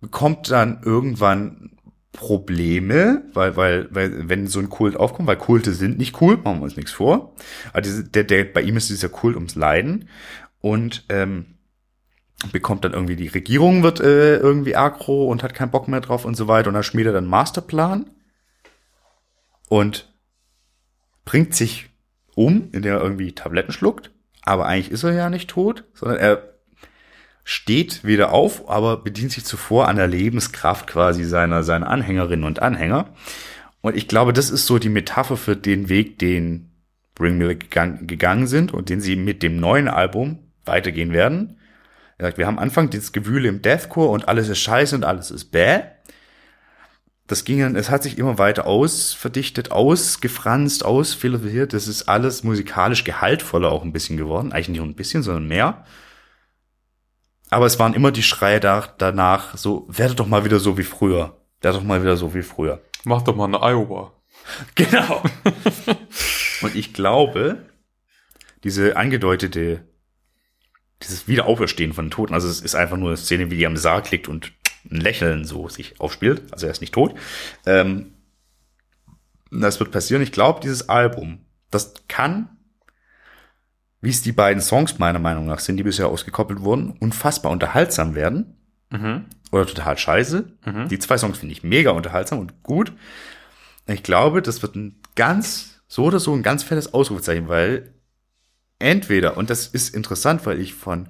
bekommt 0.00 0.50
dann 0.50 0.80
irgendwann 0.84 1.72
Probleme, 2.12 3.24
weil, 3.32 3.56
weil, 3.56 3.88
weil, 3.90 4.28
wenn 4.28 4.46
so 4.46 4.60
ein 4.60 4.68
Kult 4.68 4.96
aufkommt, 4.96 5.26
weil 5.26 5.38
Kulte 5.38 5.72
sind 5.72 5.98
nicht 5.98 6.20
cool, 6.20 6.36
machen 6.36 6.58
wir 6.58 6.64
uns 6.64 6.76
nichts 6.76 6.92
vor. 6.92 7.34
Aber 7.72 7.80
diese, 7.80 8.04
der, 8.04 8.24
der, 8.24 8.44
bei 8.44 8.62
ihm 8.62 8.76
ist 8.76 8.90
dieser 8.90 9.08
Kult 9.08 9.34
ums 9.34 9.54
Leiden. 9.54 10.08
Und 10.60 11.04
ähm, 11.08 11.51
bekommt 12.50 12.84
dann 12.84 12.92
irgendwie 12.92 13.16
die 13.16 13.28
Regierung 13.28 13.82
wird 13.82 14.00
äh, 14.00 14.36
irgendwie 14.36 14.74
aggro 14.76 15.26
und 15.26 15.42
hat 15.42 15.54
keinen 15.54 15.70
Bock 15.70 15.88
mehr 15.88 16.00
drauf 16.00 16.24
und 16.24 16.36
so 16.36 16.48
weiter 16.48 16.68
und 16.68 16.74
dann 16.74 16.82
schmiedet 16.82 17.14
er 17.14 17.18
einen 17.18 17.28
Masterplan 17.28 18.10
und 19.68 20.12
bringt 21.24 21.54
sich 21.54 21.90
um, 22.34 22.68
indem 22.72 22.94
er 22.94 23.02
irgendwie 23.02 23.32
Tabletten 23.32 23.72
schluckt, 23.72 24.10
aber 24.42 24.66
eigentlich 24.66 24.90
ist 24.90 25.04
er 25.04 25.12
ja 25.12 25.30
nicht 25.30 25.48
tot, 25.50 25.84
sondern 25.94 26.18
er 26.18 26.52
steht 27.44 28.04
wieder 28.04 28.32
auf, 28.32 28.68
aber 28.68 28.96
bedient 28.96 29.32
sich 29.32 29.44
zuvor 29.44 29.88
an 29.88 29.96
der 29.96 30.06
Lebenskraft 30.06 30.86
quasi 30.86 31.24
seiner, 31.24 31.62
seiner 31.62 31.88
Anhängerinnen 31.88 32.44
und 32.44 32.62
Anhänger. 32.62 33.10
Und 33.80 33.96
ich 33.96 34.06
glaube, 34.06 34.32
das 34.32 34.50
ist 34.50 34.66
so 34.66 34.78
die 34.78 34.88
Metapher 34.88 35.36
für 35.36 35.56
den 35.56 35.88
Weg, 35.88 36.18
den 36.18 36.70
Bring 37.14 37.38
Me 37.38 37.56
gegangen, 37.56 38.06
gegangen 38.06 38.46
sind 38.46 38.72
und 38.72 38.88
den 38.88 39.00
sie 39.00 39.16
mit 39.16 39.42
dem 39.42 39.56
neuen 39.58 39.88
Album 39.88 40.38
weitergehen 40.64 41.12
werden. 41.12 41.58
Er 42.22 42.28
sagt, 42.28 42.38
wir 42.38 42.46
haben 42.46 42.60
Anfang 42.60 42.88
dieses 42.88 43.10
Gewühle 43.10 43.48
im 43.48 43.62
Deathcore 43.62 44.10
und 44.10 44.28
alles 44.28 44.48
ist 44.48 44.60
scheiße 44.60 44.94
und 44.94 45.02
alles 45.02 45.32
ist 45.32 45.46
bäh. 45.46 45.80
Das 47.26 47.44
ging 47.44 47.58
dann, 47.58 47.74
es 47.74 47.90
hat 47.90 48.04
sich 48.04 48.16
immer 48.16 48.38
weiter 48.38 48.64
ausverdichtet, 48.64 49.72
ausgefranst, 49.72 50.84
ausphilosophiert. 50.84 51.72
Das 51.72 51.88
ist 51.88 52.04
alles 52.04 52.44
musikalisch 52.44 53.02
gehaltvoller 53.02 53.72
auch 53.72 53.82
ein 53.82 53.92
bisschen 53.92 54.16
geworden. 54.16 54.52
Eigentlich 54.52 54.68
nicht 54.68 54.78
nur 54.78 54.86
ein 54.86 54.94
bisschen, 54.94 55.24
sondern 55.24 55.48
mehr. 55.48 55.84
Aber 57.50 57.66
es 57.66 57.80
waren 57.80 57.92
immer 57.92 58.12
die 58.12 58.22
Schreie 58.22 58.60
da, 58.60 58.94
danach, 58.98 59.56
so, 59.56 59.84
werde 59.88 60.14
doch 60.14 60.28
mal 60.28 60.44
wieder 60.44 60.60
so 60.60 60.78
wie 60.78 60.84
früher. 60.84 61.40
Werde 61.60 61.78
doch 61.78 61.84
mal 61.84 62.02
wieder 62.02 62.16
so 62.16 62.34
wie 62.34 62.42
früher. 62.42 62.82
Mach 63.02 63.22
doch 63.22 63.34
mal 63.34 63.46
eine 63.46 63.62
Iowa. 63.62 64.12
Genau. 64.76 65.24
Und 66.62 66.76
ich 66.76 66.92
glaube, 66.92 67.66
diese 68.62 68.96
angedeutete, 68.96 69.84
dieses 71.02 71.28
Wiederauferstehen 71.28 71.92
von 71.92 72.06
den 72.06 72.10
Toten, 72.10 72.34
also 72.34 72.48
es 72.48 72.60
ist 72.60 72.74
einfach 72.74 72.96
nur 72.96 73.10
eine 73.10 73.16
Szene, 73.16 73.50
wie 73.50 73.56
die 73.56 73.66
am 73.66 73.76
Sarg 73.76 74.10
liegt 74.10 74.28
und 74.28 74.52
ein 74.90 75.00
Lächeln 75.00 75.44
so 75.44 75.68
sich 75.68 76.00
aufspielt, 76.00 76.42
also 76.52 76.66
er 76.66 76.72
ist 76.72 76.80
nicht 76.80 76.94
tot. 76.94 77.14
Ähm, 77.66 78.12
das 79.50 79.78
wird 79.80 79.90
passieren. 79.90 80.22
Ich 80.22 80.32
glaube, 80.32 80.60
dieses 80.60 80.88
Album, 80.88 81.40
das 81.70 81.94
kann, 82.08 82.48
wie 84.00 84.10
es 84.10 84.22
die 84.22 84.32
beiden 84.32 84.62
Songs 84.62 84.98
meiner 84.98 85.18
Meinung 85.18 85.46
nach 85.46 85.60
sind, 85.60 85.76
die 85.76 85.82
bisher 85.82 86.08
ausgekoppelt 86.08 86.60
wurden, 86.62 86.96
unfassbar 86.98 87.52
unterhaltsam 87.52 88.14
werden. 88.14 88.56
Mhm. 88.90 89.26
Oder 89.52 89.66
total 89.66 89.98
scheiße. 89.98 90.44
Mhm. 90.64 90.88
Die 90.88 90.98
zwei 90.98 91.18
Songs 91.18 91.38
finde 91.38 91.52
ich 91.52 91.62
mega 91.62 91.90
unterhaltsam 91.90 92.38
und 92.38 92.62
gut. 92.62 92.92
Ich 93.86 94.02
glaube, 94.02 94.42
das 94.42 94.62
wird 94.62 94.74
ein 94.76 95.00
ganz, 95.14 95.82
so 95.86 96.04
oder 96.04 96.18
so 96.18 96.32
ein 96.32 96.42
ganz 96.42 96.62
fettes 96.62 96.94
Ausrufezeichen, 96.94 97.48
weil 97.48 97.92
entweder, 98.82 99.36
und 99.36 99.50
das 99.50 99.66
ist 99.66 99.94
interessant, 99.94 100.44
weil 100.44 100.60
ich 100.60 100.74
von 100.74 101.08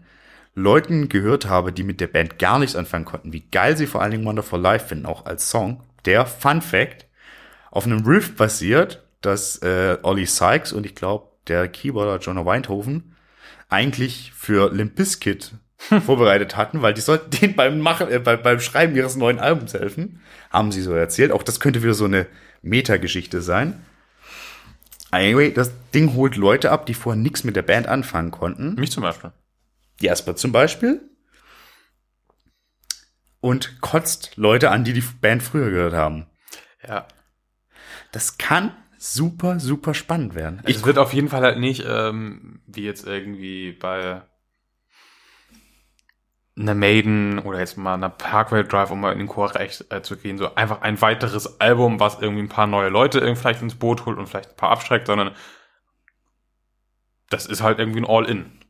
Leuten 0.54 1.08
gehört 1.08 1.48
habe, 1.48 1.72
die 1.72 1.82
mit 1.82 2.00
der 2.00 2.06
Band 2.06 2.38
gar 2.38 2.58
nichts 2.58 2.76
anfangen 2.76 3.04
konnten, 3.04 3.32
wie 3.32 3.44
geil 3.50 3.76
sie 3.76 3.86
vor 3.86 4.02
allen 4.02 4.12
Dingen 4.12 4.24
Wonderful 4.26 4.60
Life 4.60 4.88
finden, 4.88 5.06
auch 5.06 5.24
als 5.24 5.48
Song, 5.48 5.82
der 6.04 6.26
Fun 6.26 6.60
Fact 6.60 7.06
auf 7.70 7.86
einem 7.86 8.04
Riff 8.04 8.36
basiert, 8.36 9.02
dass 9.22 9.56
äh, 9.62 9.96
Ollie 10.02 10.26
Sykes 10.26 10.72
und 10.72 10.84
ich 10.84 10.94
glaube 10.94 11.28
der 11.48 11.68
Keyboarder 11.68 12.18
John 12.18 12.44
Weinhofen 12.44 13.16
eigentlich 13.68 14.32
für 14.36 14.72
Limp 14.72 14.94
Bizkit 14.94 15.52
vorbereitet 16.06 16.56
hatten, 16.56 16.82
weil 16.82 16.94
die 16.94 17.00
sollten 17.00 17.30
denen 17.30 17.56
beim 17.56 17.80
Machen, 17.80 18.10
äh, 18.10 18.18
beim, 18.18 18.42
beim 18.42 18.60
Schreiben 18.60 18.94
ihres 18.94 19.16
neuen 19.16 19.38
Albums 19.38 19.74
helfen, 19.74 20.20
haben 20.50 20.70
sie 20.70 20.82
so 20.82 20.92
erzählt. 20.92 21.32
Auch 21.32 21.42
das 21.42 21.60
könnte 21.60 21.82
wieder 21.82 21.94
so 21.94 22.04
eine 22.04 22.26
Metageschichte 22.60 23.40
sein. 23.40 23.82
Anyway, 25.12 25.52
das 25.52 25.72
Ding 25.90 26.14
holt 26.14 26.36
Leute 26.36 26.72
ab, 26.72 26.86
die 26.86 26.94
vorher 26.94 27.20
nichts 27.20 27.44
mit 27.44 27.54
der 27.54 27.62
Band 27.62 27.86
anfangen 27.86 28.30
konnten. 28.30 28.74
Mich 28.76 28.90
zum 28.90 29.02
Beispiel. 29.02 29.30
Jasper 30.00 30.36
zum 30.36 30.52
Beispiel. 30.52 31.02
Und 33.40 33.80
kotzt 33.82 34.36
Leute 34.36 34.70
an, 34.70 34.84
die 34.84 34.94
die 34.94 35.04
Band 35.20 35.42
früher 35.42 35.70
gehört 35.70 35.92
haben. 35.92 36.26
Ja. 36.86 37.06
Das 38.10 38.38
kann 38.38 38.74
super, 38.96 39.60
super 39.60 39.92
spannend 39.92 40.34
werden. 40.34 40.62
Es 40.64 40.84
wird 40.84 40.96
auf 40.96 41.12
jeden 41.12 41.28
Fall 41.28 41.42
halt 41.42 41.58
nicht, 41.58 41.84
ähm, 41.86 42.62
wie 42.66 42.84
jetzt 42.84 43.06
irgendwie 43.06 43.72
bei 43.72 44.22
einer 46.56 46.74
Maiden 46.74 47.38
oder 47.38 47.58
jetzt 47.58 47.78
mal 47.78 47.94
einer 47.94 48.10
Parkway 48.10 48.64
Drive, 48.64 48.90
um 48.90 49.00
mal 49.00 49.12
in 49.12 49.18
den 49.18 49.28
Chor 49.28 49.54
recht 49.54 49.86
äh, 49.90 50.02
zu 50.02 50.16
gehen, 50.16 50.36
so 50.36 50.54
einfach 50.54 50.82
ein 50.82 51.00
weiteres 51.00 51.60
Album, 51.60 51.98
was 51.98 52.20
irgendwie 52.20 52.42
ein 52.42 52.48
paar 52.48 52.66
neue 52.66 52.90
Leute 52.90 53.20
irgendwie 53.20 53.40
vielleicht 53.40 53.62
ins 53.62 53.74
Boot 53.74 54.04
holt 54.04 54.18
und 54.18 54.26
vielleicht 54.26 54.50
ein 54.50 54.56
paar 54.56 54.70
abschreckt, 54.70 55.06
sondern 55.06 55.34
das 57.30 57.46
ist 57.46 57.62
halt 57.62 57.78
irgendwie 57.78 58.00
ein 58.00 58.06
All-In. 58.06 58.61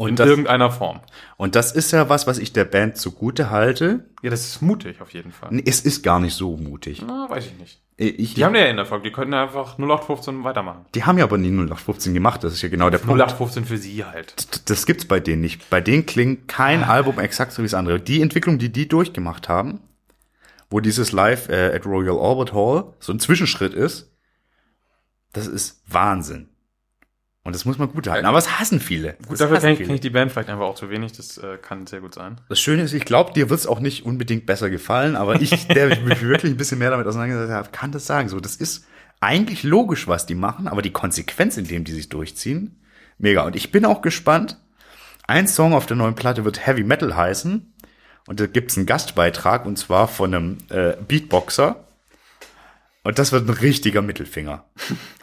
Und 0.00 0.08
in 0.10 0.16
das, 0.16 0.28
irgendeiner 0.28 0.70
Form. 0.70 1.00
und 1.36 1.54
das 1.54 1.72
ist 1.72 1.90
ja 1.90 2.08
was, 2.08 2.26
was 2.26 2.38
ich 2.38 2.52
der 2.54 2.64
Band 2.64 2.96
zugute 2.96 3.50
halte. 3.50 4.06
Ja, 4.22 4.30
das 4.30 4.46
ist 4.46 4.62
mutig 4.62 5.00
auf 5.02 5.12
jeden 5.12 5.30
Fall. 5.30 5.50
Nee, 5.52 5.62
Es 5.66 5.80
ist 5.82 6.02
gar 6.02 6.20
nicht 6.20 6.34
so 6.34 6.56
mutig. 6.56 7.02
Na, 7.06 7.28
weiß 7.28 7.46
ich 7.46 7.58
nicht. 7.58 7.82
Ich, 7.98 8.32
Die 8.32 8.44
haben 8.46 8.54
ja 8.54 8.64
in 8.64 8.76
der 8.76 8.86
Folge, 8.86 9.10
die 9.10 9.12
könnten 9.12 9.34
einfach 9.34 9.76
0815 9.78 10.42
weitermachen. 10.42 10.86
die 10.94 11.04
haben 11.04 11.18
ja 11.18 11.24
aber 11.24 11.36
nie 11.36 11.50
0815 11.50 12.14
gemacht. 12.14 12.42
Das 12.42 12.54
ist 12.54 12.62
ja 12.62 12.70
genau 12.70 12.88
der 12.88 12.96
Punkt. 12.96 13.20
0815 13.20 13.66
für 13.66 13.76
sie 13.76 14.04
halt. 14.06 14.70
Das 14.70 14.86
gibt's 14.86 15.04
bei 15.04 15.20
denen 15.20 15.42
nicht. 15.42 15.68
Bei 15.68 15.82
denen 15.82 16.06
klingt 16.06 16.48
kein 16.48 16.82
Album 16.82 17.18
exakt 17.18 17.52
so 17.52 17.62
wie 17.62 17.66
das 17.66 17.74
andere. 17.74 18.00
Die 18.00 18.22
Entwicklung, 18.22 18.58
die 18.58 18.72
die 18.72 18.88
durchgemacht 18.88 19.50
haben, 19.50 19.80
wo 20.70 20.80
dieses 20.80 21.12
Live 21.12 21.50
äh, 21.50 21.74
at 21.74 21.84
Royal 21.84 22.18
Albert 22.18 22.54
Hall 22.54 22.94
so 23.00 23.12
ein 23.12 23.20
Zwischenschritt 23.20 23.74
ist, 23.74 24.10
das 25.34 25.46
ist 25.46 25.82
Wahnsinn. 25.86 26.48
Und 27.42 27.54
das 27.54 27.64
muss 27.64 27.78
man 27.78 27.90
gut 27.90 28.06
halten. 28.06 28.26
Aber 28.26 28.36
es 28.36 28.58
hassen 28.58 28.80
viele. 28.80 29.14
Gut, 29.14 29.32
Das 29.32 29.38
dafür 29.38 29.58
kenne 29.58 29.72
ich, 29.72 29.88
ich 29.88 30.00
die 30.00 30.10
Band 30.10 30.30
vielleicht 30.30 30.50
einfach 30.50 30.66
auch 30.66 30.74
zu 30.74 30.90
wenig, 30.90 31.12
das 31.12 31.38
äh, 31.38 31.56
kann 31.56 31.86
sehr 31.86 32.00
gut 32.00 32.14
sein. 32.14 32.38
Das 32.50 32.60
Schöne 32.60 32.82
ist, 32.82 32.92
ich 32.92 33.06
glaube, 33.06 33.32
dir 33.32 33.48
wird's 33.48 33.66
auch 33.66 33.80
nicht 33.80 34.04
unbedingt 34.04 34.44
besser 34.44 34.68
gefallen, 34.68 35.16
aber 35.16 35.40
ich, 35.40 35.66
der 35.68 35.88
mich 35.88 36.20
wirklich 36.20 36.52
ein 36.52 36.58
bisschen 36.58 36.78
mehr 36.78 36.90
damit 36.90 37.06
auseinandergesetzt 37.06 37.52
habe, 37.52 37.70
kann 37.70 37.92
das 37.92 38.06
sagen. 38.06 38.28
So, 38.28 38.40
das 38.40 38.56
ist 38.56 38.84
eigentlich 39.20 39.62
logisch, 39.62 40.06
was 40.06 40.26
die 40.26 40.34
machen, 40.34 40.68
aber 40.68 40.82
die 40.82 40.92
Konsequenz, 40.92 41.56
in 41.56 41.66
dem 41.66 41.84
die 41.84 41.92
sich 41.92 42.10
durchziehen, 42.10 42.78
mega. 43.18 43.42
Und 43.42 43.56
ich 43.56 43.72
bin 43.72 43.84
auch 43.86 44.02
gespannt. 44.02 44.58
Ein 45.26 45.46
Song 45.46 45.74
auf 45.74 45.86
der 45.86 45.96
neuen 45.96 46.16
Platte 46.16 46.44
wird 46.44 46.66
Heavy 46.66 46.82
Metal 46.82 47.16
heißen. 47.16 47.72
Und 48.26 48.40
da 48.40 48.46
gibt's 48.46 48.76
einen 48.76 48.86
Gastbeitrag, 48.86 49.64
und 49.64 49.78
zwar 49.78 50.08
von 50.08 50.34
einem 50.34 50.58
äh, 50.68 50.94
Beatboxer. 51.06 51.84
Und 53.10 53.18
das 53.18 53.32
wird 53.32 53.48
ein 53.48 53.54
richtiger 53.54 54.02
Mittelfinger. 54.02 54.66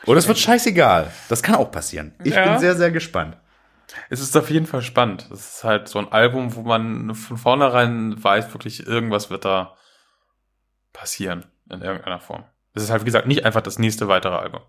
Oder 0.06 0.20
es 0.20 0.28
wird 0.28 0.38
scheißegal. 0.38 1.10
Das 1.30 1.42
kann 1.42 1.56
auch 1.56 1.72
passieren. 1.72 2.14
Ich 2.22 2.34
Ja. 2.36 2.44
bin 2.52 2.60
sehr, 2.60 2.76
sehr 2.76 2.92
gespannt. 2.92 3.38
Es 4.10 4.20
ist 4.20 4.36
auf 4.36 4.50
jeden 4.50 4.66
Fall 4.66 4.82
spannend. 4.82 5.26
Es 5.32 5.56
ist 5.56 5.64
halt 5.64 5.88
so 5.88 5.98
ein 5.98 6.12
Album, 6.12 6.54
wo 6.54 6.64
man 6.64 7.16
von 7.16 7.38
vornherein 7.38 8.22
weiß, 8.22 8.54
wirklich 8.54 8.86
irgendwas 8.86 9.30
wird 9.30 9.46
da 9.46 9.78
passieren 10.92 11.46
in 11.72 11.82
irgendeiner 11.82 12.20
Form. 12.20 12.44
Es 12.74 12.84
ist 12.84 12.90
halt, 12.90 13.04
wie 13.04 13.06
gesagt, 13.06 13.26
nicht 13.26 13.46
einfach 13.46 13.62
das 13.62 13.80
nächste 13.80 14.10
weitere 14.10 14.36
Album. 14.36 14.60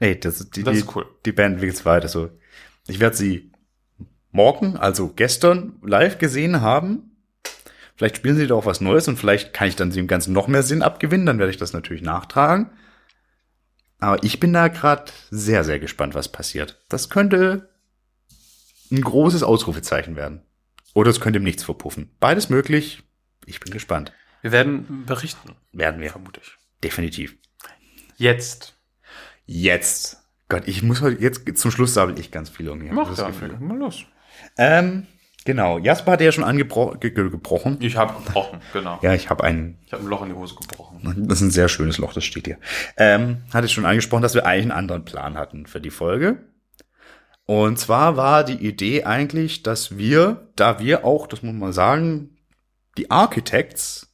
Nee, 0.00 0.16
das, 0.16 0.50
die, 0.50 0.64
Das 0.64 0.72
die, 0.74 0.80
ist 0.80 0.96
cool. 0.96 1.06
die 1.26 1.30
Band 1.32 1.54
entwickelt 1.54 1.84
weiter. 1.84 2.08
So, 2.08 2.28
ich 2.88 2.98
werde 2.98 3.14
sie 3.14 3.52
morgen, 4.32 4.76
also 4.76 5.12
gestern, 5.14 5.78
live 5.84 6.18
gesehen 6.18 6.60
haben. 6.60 7.07
Vielleicht 7.98 8.16
spielen 8.16 8.36
sie 8.36 8.46
da 8.46 8.54
auch 8.54 8.64
was 8.64 8.80
Neues 8.80 9.08
und 9.08 9.16
vielleicht 9.18 9.52
kann 9.52 9.66
ich 9.66 9.74
dann 9.74 9.90
dem 9.90 10.06
Ganzen 10.06 10.32
noch 10.32 10.46
mehr 10.46 10.62
Sinn 10.62 10.82
abgewinnen. 10.82 11.26
Dann 11.26 11.40
werde 11.40 11.50
ich 11.50 11.56
das 11.56 11.72
natürlich 11.72 12.00
nachtragen. 12.02 12.70
Aber 13.98 14.22
ich 14.22 14.38
bin 14.38 14.52
da 14.52 14.68
gerade 14.68 15.10
sehr, 15.30 15.64
sehr 15.64 15.80
gespannt, 15.80 16.14
was 16.14 16.30
passiert. 16.30 16.80
Das 16.88 17.10
könnte 17.10 17.68
ein 18.92 19.00
großes 19.02 19.42
Ausrufezeichen 19.42 20.14
werden. 20.14 20.42
Oder 20.94 21.10
es 21.10 21.20
könnte 21.20 21.38
im 21.38 21.42
Nichts 21.42 21.64
verpuffen. 21.64 22.10
Beides 22.20 22.48
möglich. 22.50 23.02
Ich 23.46 23.58
bin 23.58 23.72
gespannt. 23.72 24.12
Wir 24.42 24.52
werden 24.52 25.04
berichten, 25.04 25.56
Werden 25.72 26.00
wir. 26.00 26.10
vermute 26.10 26.40
ich. 26.40 26.52
Definitiv. 26.84 27.36
Jetzt. 28.16 28.76
Jetzt. 29.44 30.18
Gott, 30.48 30.62
ich 30.66 30.84
muss 30.84 31.00
heute, 31.00 31.20
jetzt 31.20 31.58
zum 31.58 31.72
Schluss 31.72 31.94
sabbel 31.94 32.16
ich 32.20 32.30
ganz 32.30 32.48
viel 32.48 32.68
um 32.68 32.80
hier. 32.80 32.92
Mach 32.92 33.08
Das 33.08 33.16
da 33.16 33.26
Gefühl. 33.26 33.58
mal 33.58 33.76
los. 33.76 34.04
Ähm, 34.56 35.06
genau. 35.48 35.78
Jasper 35.78 36.12
hat 36.12 36.20
ja 36.20 36.30
schon 36.30 36.44
angebrochen. 36.44 37.00
Ge 37.00 37.10
ge 37.10 37.30
gebrochen. 37.30 37.78
Ich 37.80 37.96
habe 37.96 38.12
gebrochen, 38.22 38.60
genau. 38.74 38.98
Ja, 39.00 39.14
ich 39.14 39.30
habe 39.30 39.42
einen. 39.42 39.78
Ich 39.86 39.92
habe 39.94 40.04
ein 40.04 40.08
Loch 40.08 40.22
in 40.22 40.28
die 40.28 40.34
Hose 40.34 40.54
gebrochen. 40.54 41.26
Das 41.26 41.38
ist 41.38 41.46
ein 41.46 41.50
sehr 41.50 41.68
schönes 41.68 41.96
Loch, 41.96 42.12
das 42.12 42.24
steht 42.24 42.44
hier. 42.44 42.58
Ähm, 42.98 43.38
hatte 43.52 43.68
schon 43.68 43.86
angesprochen, 43.86 44.22
dass 44.22 44.34
wir 44.34 44.44
eigentlich 44.44 44.64
einen 44.64 44.72
anderen 44.72 45.04
Plan 45.06 45.38
hatten 45.38 45.66
für 45.66 45.80
die 45.80 45.90
Folge. 45.90 46.44
Und 47.46 47.78
zwar 47.78 48.18
war 48.18 48.44
die 48.44 48.66
Idee 48.68 49.04
eigentlich, 49.04 49.62
dass 49.62 49.96
wir, 49.96 50.48
da 50.54 50.80
wir 50.80 51.06
auch, 51.06 51.26
das 51.26 51.42
muss 51.42 51.54
man 51.54 51.72
sagen, 51.72 52.36
die 52.98 53.10
Architects 53.10 54.07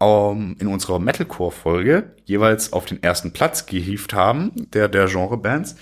ähm, 0.00 0.56
in 0.58 0.66
unserer 0.66 0.98
Metalcore-Folge 0.98 2.14
jeweils 2.24 2.72
auf 2.72 2.86
den 2.86 3.02
ersten 3.02 3.32
Platz 3.32 3.66
gehievt 3.66 4.14
haben, 4.14 4.52
der, 4.72 4.88
der 4.88 5.06
Genre-Bands, 5.06 5.76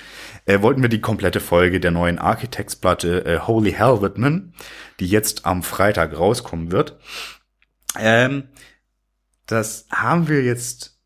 äh, 0.46 0.60
wollten 0.60 0.82
wir 0.82 0.88
die 0.88 1.00
komplette 1.00 1.40
Folge 1.40 1.80
der 1.80 1.92
neuen 1.92 2.18
Architects-Platte 2.18 3.24
äh, 3.24 3.38
Holy 3.40 3.72
Hell 3.72 4.02
widmen, 4.02 4.54
die 5.00 5.06
jetzt 5.06 5.46
am 5.46 5.62
Freitag 5.62 6.18
rauskommen 6.18 6.72
wird. 6.72 6.98
Ähm, 7.98 8.48
das 9.46 9.86
haben 9.90 10.28
wir 10.28 10.42
jetzt, 10.42 10.98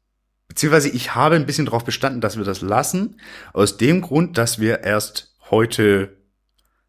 beziehungsweise 0.48 0.88
ich 0.88 1.14
habe 1.14 1.36
ein 1.36 1.46
bisschen 1.46 1.66
darauf 1.66 1.84
bestanden, 1.84 2.20
dass 2.20 2.36
wir 2.36 2.44
das 2.44 2.60
lassen, 2.60 3.20
aus 3.52 3.76
dem 3.76 4.00
Grund, 4.00 4.38
dass 4.38 4.58
wir 4.58 4.80
erst 4.80 5.36
heute 5.50 6.16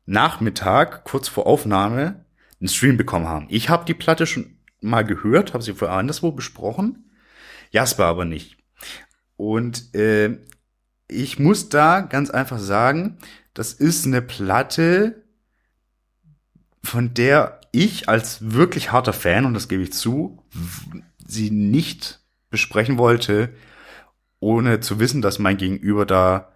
Nachmittag, 0.06 1.04
kurz 1.04 1.28
vor 1.28 1.48
Aufnahme, 1.48 2.26
einen 2.60 2.70
Stream 2.70 2.98
bekommen 2.98 3.28
haben. 3.28 3.48
Ich 3.50 3.70
habe 3.70 3.86
die 3.86 3.94
Platte 3.94 4.26
schon 4.26 4.53
mal 4.84 5.04
gehört, 5.04 5.54
habe 5.54 5.64
sie 5.64 5.74
vorher 5.74 5.98
anderswo 5.98 6.32
besprochen. 6.32 7.10
Jasper 7.72 8.06
aber 8.06 8.26
nicht. 8.26 8.58
Und 9.36 9.96
äh, 9.96 10.38
ich 11.08 11.40
muss 11.40 11.70
da 11.70 12.02
ganz 12.02 12.30
einfach 12.30 12.60
sagen, 12.60 13.18
das 13.54 13.74
ist 13.74 14.06
eine 14.06 14.22
Platte, 14.22 15.24
von 16.84 17.14
der 17.14 17.62
ich 17.72 18.10
als 18.10 18.54
wirklich 18.54 18.92
harter 18.92 19.14
Fan, 19.14 19.46
und 19.46 19.54
das 19.54 19.68
gebe 19.68 19.84
ich 19.84 19.94
zu, 19.94 20.44
sie 21.26 21.50
nicht 21.50 22.20
besprechen 22.50 22.98
wollte, 22.98 23.54
ohne 24.40 24.80
zu 24.80 25.00
wissen, 25.00 25.22
dass 25.22 25.40
mein 25.40 25.58
Gegenüber 25.58 26.06
da 26.06 26.53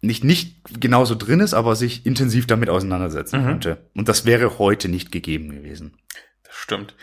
nicht, 0.00 0.24
nicht 0.24 0.80
genauso 0.80 1.14
drin 1.14 1.40
ist, 1.40 1.54
aber 1.54 1.76
sich 1.76 2.06
intensiv 2.06 2.46
damit 2.46 2.68
auseinandersetzen 2.68 3.42
mhm. 3.42 3.46
könnte. 3.46 3.90
Und 3.94 4.08
das 4.08 4.26
wäre 4.26 4.58
heute 4.58 4.88
nicht 4.88 5.10
gegeben 5.10 5.50
gewesen. 5.50 5.98
Das 6.44 6.54
stimmt. 6.54 6.94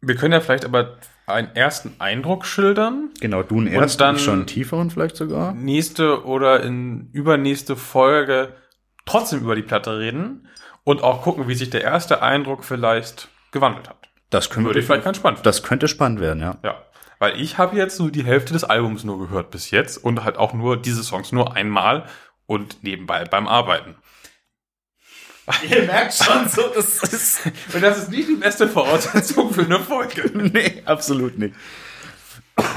Wir 0.00 0.14
können 0.14 0.32
ja 0.32 0.40
vielleicht 0.40 0.64
aber 0.64 0.98
einen 1.26 1.54
ersten 1.54 1.94
Eindruck 1.98 2.46
schildern. 2.46 3.10
Genau, 3.20 3.42
du 3.42 3.58
einen 3.58 3.68
ersten, 3.68 3.98
dann 3.98 4.18
schon 4.18 4.34
einen 4.34 4.46
tieferen 4.46 4.90
vielleicht 4.90 5.16
sogar. 5.16 5.52
Nächste 5.52 6.24
oder 6.24 6.62
in 6.62 7.10
übernächste 7.12 7.76
Folge 7.76 8.54
trotzdem 9.04 9.40
über 9.40 9.54
die 9.54 9.62
Platte 9.62 9.98
reden 9.98 10.48
und 10.84 11.02
auch 11.02 11.22
gucken, 11.22 11.48
wie 11.48 11.54
sich 11.54 11.70
der 11.70 11.82
erste 11.82 12.22
Eindruck 12.22 12.64
vielleicht 12.64 13.28
gewandelt 13.52 13.88
hat. 13.88 14.08
Das 14.30 14.48
könnte 14.48 14.80
vielleicht 14.82 15.04
ganz 15.04 15.16
spannend. 15.16 15.40
Das 15.44 15.62
könnte 15.62 15.88
spannend 15.88 16.20
werden, 16.20 16.40
ja. 16.40 16.58
Ja. 16.62 16.82
Weil 17.20 17.38
ich 17.38 17.58
habe 17.58 17.76
jetzt 17.76 18.00
nur 18.00 18.10
die 18.10 18.24
Hälfte 18.24 18.54
des 18.54 18.64
Albums 18.64 19.04
nur 19.04 19.18
gehört 19.18 19.50
bis 19.50 19.70
jetzt 19.70 19.98
und 19.98 20.24
halt 20.24 20.38
auch 20.38 20.54
nur 20.54 20.78
diese 20.78 21.04
Songs 21.04 21.32
nur 21.32 21.54
einmal 21.54 22.06
und 22.46 22.82
nebenbei 22.82 23.24
beim 23.26 23.46
Arbeiten. 23.46 23.94
Ihr 25.68 25.82
merkt 25.84 26.14
schon 26.14 26.48
so, 26.48 26.62
das 26.74 27.02
ist. 27.12 27.40
Und 27.74 27.82
das 27.82 27.98
ist 27.98 28.10
nicht 28.10 28.28
die 28.28 28.36
beste 28.36 28.68
Voraussetzung 28.68 29.52
für 29.52 29.64
eine 29.64 29.80
Folge. 29.80 30.30
nee, 30.34 30.82
absolut 30.86 31.38
nicht. 31.38 31.54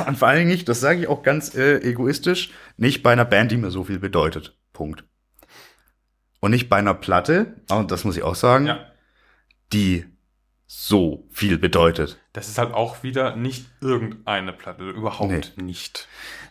Und 0.08 0.18
vor 0.18 0.28
allen 0.28 0.40
Dingen 0.40 0.52
nicht, 0.52 0.68
das 0.68 0.82
sage 0.82 1.02
ich 1.02 1.08
auch 1.08 1.24
ganz 1.24 1.56
äh, 1.56 1.78
egoistisch, 1.78 2.52
nicht 2.76 3.02
bei 3.02 3.14
einer 3.14 3.26
Band, 3.26 3.52
die 3.52 3.58
mir 3.58 3.72
so 3.72 3.86
viel 3.86 4.00
bedeutet. 4.00 4.58
Punkt. 4.74 5.06
Und 6.42 6.52
nicht 6.52 6.68
bei 6.68 6.78
einer 6.78 6.94
Platte, 6.94 7.56
und 7.70 7.92
das 7.92 8.04
muss 8.04 8.18
ich 8.18 8.24
auch 8.24 8.36
sagen, 8.36 8.68
ja. 8.68 8.92
die 9.72 10.06
so 10.68 11.28
viel 11.32 11.58
bedeutet. 11.58 12.18
Das 12.34 12.50
ist 12.50 12.58
halt 12.58 12.74
auch 12.74 13.04
wieder 13.04 13.36
nicht 13.36 13.68
irgendeine 13.80 14.54
Platte, 14.54 14.90
überhaupt 14.90 15.54
nee. 15.56 15.64
nicht. 15.64 16.08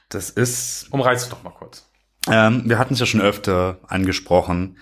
Das 0.09 0.31
ist. 0.31 0.87
Umreiß 0.93 1.23
es 1.23 1.29
doch 1.29 1.43
mal 1.43 1.51
kurz. 1.51 1.91
Ähm, 2.29 2.63
wir 2.67 2.79
hatten 2.79 2.95
es 2.95 3.01
ja 3.01 3.07
schon 3.07 3.21
öfter 3.21 3.81
angesprochen, 3.89 4.79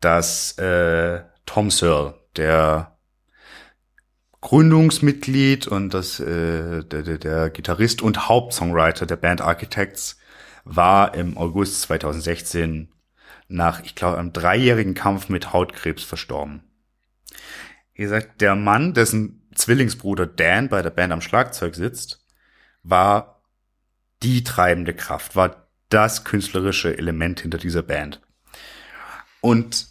dass 0.00 0.56
äh, 0.58 1.22
Tom 1.44 1.70
Searle, 1.70 2.14
der 2.36 2.96
Gründungsmitglied 4.40 5.66
und 5.66 5.92
das 5.92 6.20
äh, 6.20 6.82
der, 6.84 7.02
der, 7.02 7.18
der 7.18 7.50
Gitarrist 7.50 8.00
und 8.00 8.28
Hauptsongwriter 8.28 9.04
der 9.04 9.16
Band 9.16 9.42
Architects 9.42 10.18
war 10.64 11.14
im 11.14 11.36
August 11.36 11.82
2016 11.82 12.92
nach, 13.48 13.82
ich 13.82 13.94
glaube, 13.94 14.18
einem 14.18 14.32
dreijährigen 14.32 14.94
Kampf 14.94 15.28
mit 15.28 15.52
Hautkrebs 15.52 16.04
verstorben. 16.04 16.62
Wie 17.94 18.02
gesagt, 18.02 18.40
der 18.40 18.54
Mann, 18.54 18.94
dessen 18.94 19.37
Zwillingsbruder 19.58 20.26
Dan 20.26 20.68
bei 20.68 20.82
der 20.82 20.90
Band 20.90 21.12
am 21.12 21.20
Schlagzeug 21.20 21.74
sitzt, 21.74 22.24
war 22.82 23.42
die 24.22 24.44
treibende 24.44 24.94
Kraft, 24.94 25.36
war 25.36 25.68
das 25.88 26.24
künstlerische 26.24 26.96
Element 26.96 27.40
hinter 27.40 27.58
dieser 27.58 27.82
Band. 27.82 28.20
Und 29.40 29.86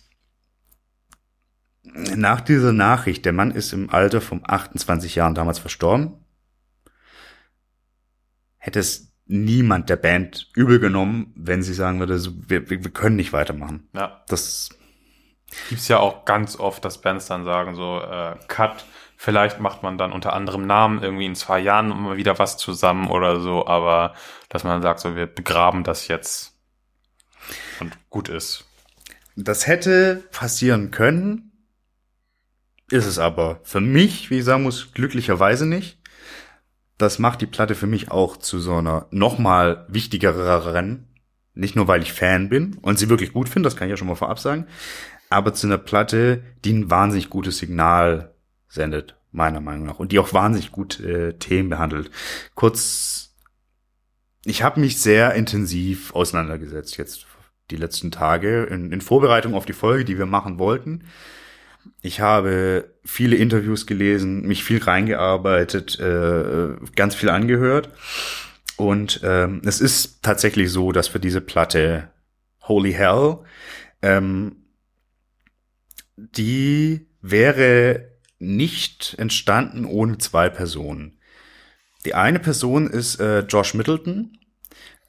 nach 1.84 2.42
dieser 2.42 2.74
Nachricht, 2.74 3.26
der 3.26 3.34
Mann 3.34 3.52
ist 3.52 3.74
im 3.74 3.90
Alter 3.90 4.22
von 4.22 4.42
28 4.46 5.16
Jahren 5.16 5.36
damals 5.36 5.60
verstorben, 5.60 6.26
hätte 8.58 8.80
es 8.80 9.14
niemand 9.26 9.90
der 9.90 9.96
Band 9.96 10.52
übel 10.56 10.80
genommen, 10.80 11.34
wenn 11.36 11.64
sie 11.64 11.74
sagen 11.74 12.00
würde, 12.00 12.22
wir, 12.50 12.70
wir 12.70 12.80
können 12.92 13.16
nicht 13.16 13.34
weitermachen. 13.34 13.90
Ja. 13.94 14.24
Das 14.28 14.70
Gibt's 15.70 15.88
ja 15.88 16.00
auch 16.00 16.26
ganz 16.26 16.60
oft, 16.60 16.84
dass 16.84 17.02
Bands 17.02 17.28
dann 17.28 17.46
sagen 17.46 17.76
so, 17.76 18.02
äh, 18.02 18.36
Cut, 18.48 18.86
vielleicht 19.18 19.60
macht 19.60 19.84
man 19.84 19.98
dann 19.98 20.14
unter 20.14 20.34
anderem 20.34 20.66
Namen 20.66 21.02
irgendwie 21.02 21.26
in 21.26 21.36
zwei 21.36 21.60
Jahren 21.60 21.92
immer 21.92 22.16
wieder 22.16 22.40
was 22.40 22.58
zusammen 22.58 23.10
oder 23.10 23.42
so, 23.42 23.68
aber 23.68 24.14
dass 24.48 24.64
man 24.64 24.82
sagt 24.82 25.00
so, 25.00 25.16
wir 25.16 25.26
begraben 25.26 25.84
das 25.84 26.08
jetzt 26.08 26.54
und 27.80 27.98
gut 28.10 28.30
ist. 28.30 28.66
Das 29.36 29.68
hätte 29.68 30.24
passieren 30.32 30.92
können, 30.92 31.52
ist 32.90 33.06
es 33.06 33.20
aber 33.20 33.60
für 33.64 33.82
mich, 33.82 34.30
wie 34.30 34.40
ich 34.40 34.46
sagen 34.46 34.64
muss, 34.64 34.94
glücklicherweise 34.94 35.66
nicht. 35.66 36.00
Das 36.98 37.20
macht 37.20 37.42
die 37.42 37.48
Platte 37.48 37.76
für 37.76 37.86
mich 37.86 38.12
auch 38.12 38.38
zu 38.38 38.60
so 38.60 38.76
einer 38.78 39.08
nochmal 39.12 39.86
wichtigeren, 39.90 41.08
nicht 41.54 41.76
nur 41.76 41.88
weil 41.88 42.02
ich 42.02 42.14
Fan 42.14 42.50
bin 42.50 42.78
und 42.82 42.98
sie 42.98 43.10
wirklich 43.10 43.34
gut 43.34 43.50
finde, 43.50 43.68
das 43.68 43.76
kann 43.76 43.88
ich 43.88 43.92
ja 43.92 43.98
schon 43.98 44.08
mal 44.08 44.16
vorab 44.16 44.40
sagen, 44.40 44.68
aber 45.30 45.54
zu 45.54 45.68
einer 45.68 45.78
Platte, 45.78 46.44
die 46.64 46.74
ein 46.74 46.90
wahnsinnig 46.90 47.30
gutes 47.30 47.58
Signal 47.58 48.34
sendet, 48.68 49.16
meiner 49.32 49.62
Meinung 49.62 49.86
nach, 49.86 50.00
und 50.00 50.12
die 50.12 50.20
auch 50.20 50.34
wahnsinnig 50.34 50.72
gut 50.72 51.00
äh, 51.00 51.34
Themen 51.34 51.70
behandelt. 51.70 52.12
Kurz, 52.56 53.36
ich 54.46 54.64
habe 54.64 54.80
mich 54.80 55.00
sehr 55.00 55.34
intensiv 55.34 56.14
auseinandergesetzt 56.14 56.98
jetzt 56.98 57.28
die 57.72 57.76
letzten 57.76 58.12
Tage 58.12 58.64
in, 58.64 58.92
in 58.92 59.02
Vorbereitung 59.02 59.54
auf 59.54 59.66
die 59.66 59.74
Folge, 59.74 60.06
die 60.06 60.18
wir 60.18 60.26
machen 60.26 60.58
wollten. 60.60 61.04
Ich 62.02 62.20
habe 62.20 62.94
viele 63.04 63.36
Interviews 63.36 63.86
gelesen, 63.86 64.42
mich 64.42 64.64
viel 64.64 64.82
reingearbeitet, 64.82 66.00
äh, 66.00 66.76
ganz 66.96 67.16
viel 67.16 67.30
angehört. 67.30 67.90
Und 68.78 69.22
ähm, 69.24 69.62
es 69.66 69.82
ist 69.82 70.22
tatsächlich 70.24 70.72
so, 70.72 70.92
dass 70.92 71.08
für 71.08 71.20
diese 71.20 71.42
Platte 71.42 72.10
Holy 72.62 72.94
Hell 72.94 73.40
ähm, 74.02 74.58
die 76.16 77.08
wäre 77.22 78.17
nicht 78.40 79.16
entstanden 79.18 79.86
ohne 79.86 80.18
zwei 80.18 80.50
Personen. 80.50 81.20
Die 82.06 82.14
eine 82.14 82.40
Person 82.40 82.88
ist 82.88 83.20
äh, 83.20 83.40
Josh 83.40 83.74
Middleton, 83.74 84.38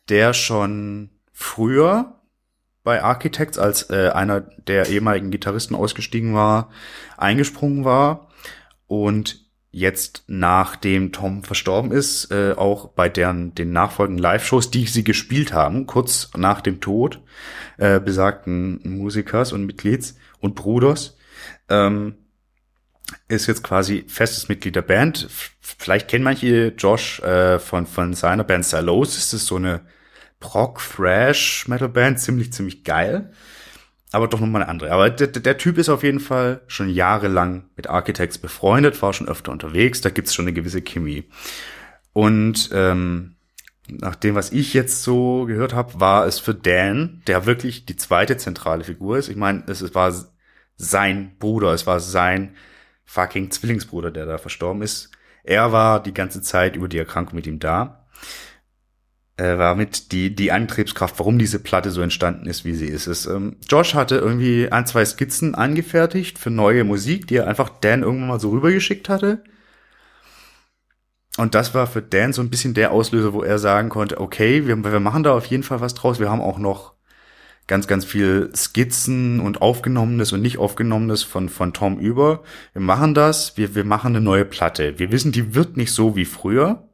der 0.08 0.32
schon 0.32 1.10
früher 1.32 2.20
bei 2.82 3.02
Architects, 3.02 3.58
als 3.58 3.90
äh, 3.90 4.10
einer 4.14 4.40
der 4.40 4.88
ehemaligen 4.88 5.30
Gitarristen 5.30 5.74
ausgestiegen 5.74 6.34
war, 6.34 6.70
eingesprungen 7.16 7.84
war 7.84 8.30
und 8.86 9.44
jetzt 9.70 10.24
nachdem 10.26 11.12
Tom 11.12 11.44
verstorben 11.44 11.92
ist, 11.92 12.30
äh, 12.32 12.54
auch 12.56 12.88
bei 12.88 13.08
deren 13.08 13.54
den 13.54 13.72
nachfolgenden 13.72 14.22
Live-Shows, 14.22 14.70
die 14.70 14.86
sie 14.86 15.04
gespielt 15.04 15.52
haben, 15.52 15.86
kurz 15.86 16.30
nach 16.36 16.60
dem 16.62 16.80
Tod 16.80 17.20
äh, 17.76 18.00
besagten 18.00 18.80
Musikers 18.84 19.52
und 19.52 19.66
Mitglieds 19.66 20.16
und 20.40 20.54
Bruders, 20.54 21.16
ähm, 21.68 22.14
ist 23.28 23.46
jetzt 23.46 23.62
quasi 23.62 24.04
festes 24.08 24.48
Mitglied 24.48 24.76
der 24.76 24.82
Band. 24.82 25.28
Vielleicht 25.60 26.08
kennen 26.08 26.24
manche 26.24 26.74
Josh 26.76 27.20
äh, 27.20 27.58
von, 27.58 27.86
von 27.86 28.14
seiner 28.14 28.44
Band 28.44 28.64
Silos. 28.64 29.14
Das 29.14 29.32
ist 29.32 29.46
so 29.46 29.56
eine 29.56 29.82
Proc 30.40 30.80
Thrash 30.80 31.66
Metal 31.68 31.88
Band, 31.88 32.20
ziemlich, 32.20 32.52
ziemlich 32.52 32.84
geil. 32.84 33.32
Aber 34.10 34.28
doch 34.28 34.40
nochmal 34.40 34.62
eine 34.62 34.70
andere. 34.70 34.92
Aber 34.92 35.10
der, 35.10 35.26
der 35.26 35.58
Typ 35.58 35.76
ist 35.76 35.90
auf 35.90 36.02
jeden 36.02 36.20
Fall 36.20 36.62
schon 36.66 36.88
jahrelang 36.88 37.68
mit 37.76 37.88
Architects 37.88 38.38
befreundet, 38.38 39.00
war 39.02 39.12
schon 39.12 39.28
öfter 39.28 39.52
unterwegs, 39.52 40.00
da 40.00 40.08
gibt's 40.08 40.34
schon 40.34 40.46
eine 40.46 40.54
gewisse 40.54 40.80
Chemie. 40.80 41.24
Und 42.14 42.70
ähm, 42.72 43.36
nach 43.88 44.14
dem, 44.14 44.34
was 44.34 44.50
ich 44.50 44.72
jetzt 44.72 45.02
so 45.02 45.44
gehört 45.44 45.74
habe, 45.74 46.00
war 46.00 46.26
es 46.26 46.38
für 46.38 46.54
Dan, 46.54 47.22
der 47.26 47.44
wirklich 47.44 47.84
die 47.84 47.96
zweite 47.96 48.38
zentrale 48.38 48.84
Figur 48.84 49.18
ist. 49.18 49.28
Ich 49.28 49.36
meine, 49.36 49.64
es 49.66 49.94
war 49.94 50.14
sein 50.76 51.36
Bruder, 51.38 51.72
es 51.72 51.86
war 51.86 52.00
sein 52.00 52.54
fucking 53.08 53.50
Zwillingsbruder, 53.50 54.10
der 54.10 54.26
da 54.26 54.36
verstorben 54.36 54.82
ist. 54.82 55.10
Er 55.42 55.72
war 55.72 56.02
die 56.02 56.12
ganze 56.12 56.42
Zeit 56.42 56.76
über 56.76 56.88
die 56.88 56.98
Erkrankung 56.98 57.36
mit 57.36 57.46
ihm 57.46 57.58
da. 57.58 58.06
Er 59.38 59.58
war 59.58 59.76
mit 59.76 60.12
die, 60.12 60.34
die 60.34 60.52
Antriebskraft, 60.52 61.18
warum 61.18 61.38
diese 61.38 61.58
Platte 61.58 61.90
so 61.90 62.02
entstanden 62.02 62.46
ist, 62.46 62.66
wie 62.66 62.74
sie 62.74 62.86
ist. 62.86 63.06
Es, 63.06 63.24
ähm, 63.24 63.56
Josh 63.66 63.94
hatte 63.94 64.16
irgendwie 64.16 64.70
ein, 64.70 64.86
zwei 64.86 65.04
Skizzen 65.06 65.54
angefertigt 65.54 66.38
für 66.38 66.50
neue 66.50 66.84
Musik, 66.84 67.26
die 67.28 67.36
er 67.36 67.46
einfach 67.46 67.70
Dan 67.80 68.02
irgendwann 68.02 68.28
mal 68.28 68.40
so 68.40 68.50
rübergeschickt 68.50 69.08
hatte. 69.08 69.42
Und 71.38 71.54
das 71.54 71.72
war 71.72 71.86
für 71.86 72.02
Dan 72.02 72.34
so 72.34 72.42
ein 72.42 72.50
bisschen 72.50 72.74
der 72.74 72.90
Auslöser, 72.90 73.32
wo 73.32 73.42
er 73.42 73.58
sagen 73.58 73.88
konnte, 73.88 74.20
okay, 74.20 74.66
wir, 74.66 74.76
wir 74.84 75.00
machen 75.00 75.22
da 75.22 75.32
auf 75.32 75.46
jeden 75.46 75.62
Fall 75.62 75.80
was 75.80 75.94
draus. 75.94 76.20
Wir 76.20 76.30
haben 76.30 76.42
auch 76.42 76.58
noch 76.58 76.97
ganz, 77.68 77.86
ganz 77.86 78.04
viel 78.04 78.50
Skizzen 78.56 79.40
und 79.40 79.62
Aufgenommenes 79.62 80.32
und 80.32 80.40
nicht 80.40 80.58
Aufgenommenes 80.58 81.22
von, 81.22 81.48
von 81.48 81.72
Tom 81.72 82.00
über. 82.00 82.42
Wir 82.72 82.82
machen 82.82 83.14
das, 83.14 83.56
wir, 83.56 83.74
wir 83.74 83.84
machen 83.84 84.08
eine 84.08 84.22
neue 84.22 84.46
Platte. 84.46 84.98
Wir 84.98 85.12
wissen, 85.12 85.30
die 85.30 85.54
wird 85.54 85.76
nicht 85.76 85.92
so 85.92 86.16
wie 86.16 86.24
früher, 86.24 86.88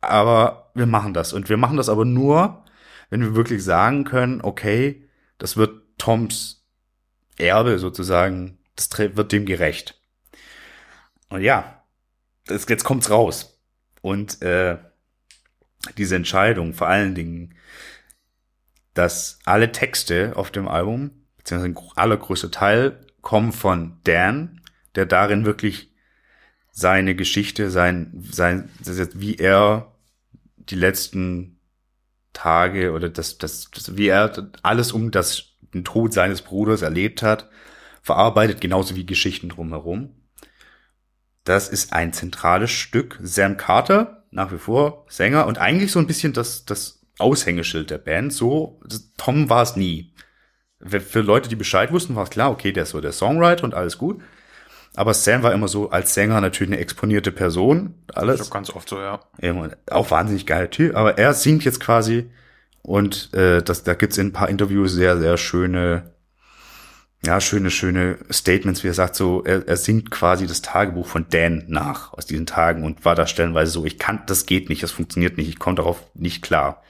aber 0.00 0.72
wir 0.74 0.86
machen 0.86 1.14
das. 1.14 1.32
Und 1.32 1.48
wir 1.48 1.58
machen 1.58 1.76
das 1.76 1.88
aber 1.88 2.06
nur, 2.06 2.64
wenn 3.10 3.20
wir 3.20 3.34
wirklich 3.34 3.62
sagen 3.62 4.04
können, 4.04 4.40
okay, 4.42 5.06
das 5.38 5.56
wird 5.56 5.82
Toms 5.98 6.66
Erbe 7.36 7.78
sozusagen, 7.78 8.58
das 8.74 8.88
wird 8.98 9.32
dem 9.32 9.44
gerecht. 9.44 10.00
Und 11.28 11.42
ja, 11.42 11.84
das, 12.46 12.66
jetzt 12.68 12.84
kommt's 12.84 13.10
raus. 13.10 13.60
Und 14.00 14.40
äh, 14.40 14.78
diese 15.98 16.16
Entscheidung, 16.16 16.72
vor 16.72 16.88
allen 16.88 17.14
Dingen, 17.14 17.54
dass 18.94 19.38
alle 19.44 19.72
Texte 19.72 20.32
auf 20.36 20.50
dem 20.50 20.68
Album, 20.68 21.10
beziehungsweise 21.36 21.74
ein 21.74 21.96
allergrößter 21.96 22.50
Teil, 22.50 23.00
kommen 23.20 23.52
von 23.52 23.98
Dan, 24.04 24.60
der 24.94 25.06
darin 25.06 25.44
wirklich 25.44 25.92
seine 26.70 27.14
Geschichte, 27.14 27.70
sein, 27.70 28.12
sein, 28.30 28.70
wie 28.80 29.36
er 29.36 29.92
die 30.56 30.76
letzten 30.76 31.60
Tage 32.32 32.92
oder 32.92 33.08
das, 33.08 33.38
das, 33.38 33.70
das, 33.72 33.96
wie 33.96 34.08
er 34.08 34.50
alles 34.62 34.92
um 34.92 35.10
das, 35.10 35.56
den 35.72 35.84
Tod 35.84 36.12
seines 36.12 36.42
Bruders 36.42 36.82
erlebt 36.82 37.22
hat, 37.22 37.48
verarbeitet, 38.02 38.60
genauso 38.60 38.96
wie 38.96 39.06
Geschichten 39.06 39.48
drumherum. 39.48 40.14
Das 41.44 41.68
ist 41.68 41.92
ein 41.92 42.12
zentrales 42.12 42.70
Stück. 42.70 43.18
Sam 43.22 43.56
Carter, 43.56 44.24
nach 44.30 44.52
wie 44.52 44.58
vor 44.58 45.06
Sänger 45.08 45.46
und 45.46 45.58
eigentlich 45.58 45.92
so 45.92 45.98
ein 45.98 46.06
bisschen 46.06 46.32
das, 46.32 46.64
das 46.64 47.03
Aushängeschild 47.18 47.90
der 47.90 47.98
Band. 47.98 48.32
So, 48.32 48.80
Tom 49.16 49.48
war 49.48 49.62
es 49.62 49.76
nie. 49.76 50.12
Für 50.80 51.20
Leute, 51.20 51.48
die 51.48 51.56
Bescheid 51.56 51.92
wussten, 51.92 52.16
war 52.16 52.24
es 52.24 52.30
klar, 52.30 52.50
okay, 52.50 52.72
der 52.72 52.82
ist 52.82 52.90
so 52.90 53.00
der 53.00 53.12
Songwriter 53.12 53.64
und 53.64 53.74
alles 53.74 53.96
gut. 53.96 54.20
Aber 54.96 55.12
Sam 55.12 55.42
war 55.42 55.52
immer 55.52 55.68
so 55.68 55.90
als 55.90 56.14
Sänger 56.14 56.40
natürlich 56.40 56.72
eine 56.72 56.80
exponierte 56.80 57.32
Person. 57.32 57.94
Alles. 58.12 58.40
Ich 58.40 58.50
ganz 58.50 58.70
oft 58.70 58.88
so, 58.88 58.98
ja. 58.98 59.20
Auch 59.90 60.10
wahnsinnig 60.10 60.46
geiler 60.46 60.70
Typ. 60.70 60.94
Aber 60.94 61.18
er 61.18 61.34
singt 61.34 61.64
jetzt 61.64 61.80
quasi 61.80 62.30
und 62.82 63.32
äh, 63.34 63.62
das, 63.62 63.82
da 63.82 63.94
gibt's 63.94 64.18
in 64.18 64.28
ein 64.28 64.32
paar 64.32 64.48
Interviews 64.48 64.92
sehr, 64.92 65.18
sehr 65.18 65.36
schöne, 65.36 66.12
ja, 67.24 67.40
schöne, 67.40 67.70
schöne 67.70 68.18
Statements, 68.30 68.84
wie 68.84 68.88
er 68.88 68.94
sagt, 68.94 69.16
so, 69.16 69.42
er, 69.42 69.66
er 69.66 69.76
singt 69.76 70.10
quasi 70.10 70.46
das 70.46 70.62
Tagebuch 70.62 71.06
von 71.06 71.26
Dan 71.28 71.64
nach 71.66 72.12
aus 72.12 72.26
diesen 72.26 72.46
Tagen 72.46 72.84
und 72.84 73.04
war 73.04 73.14
da 73.14 73.26
stellenweise 73.26 73.72
so, 73.72 73.84
ich 73.84 73.98
kann, 73.98 74.22
das 74.26 74.46
geht 74.46 74.68
nicht, 74.68 74.82
das 74.82 74.92
funktioniert 74.92 75.38
nicht, 75.38 75.48
ich 75.48 75.58
komme 75.58 75.76
darauf 75.76 76.02
nicht 76.14 76.42
klar. 76.42 76.82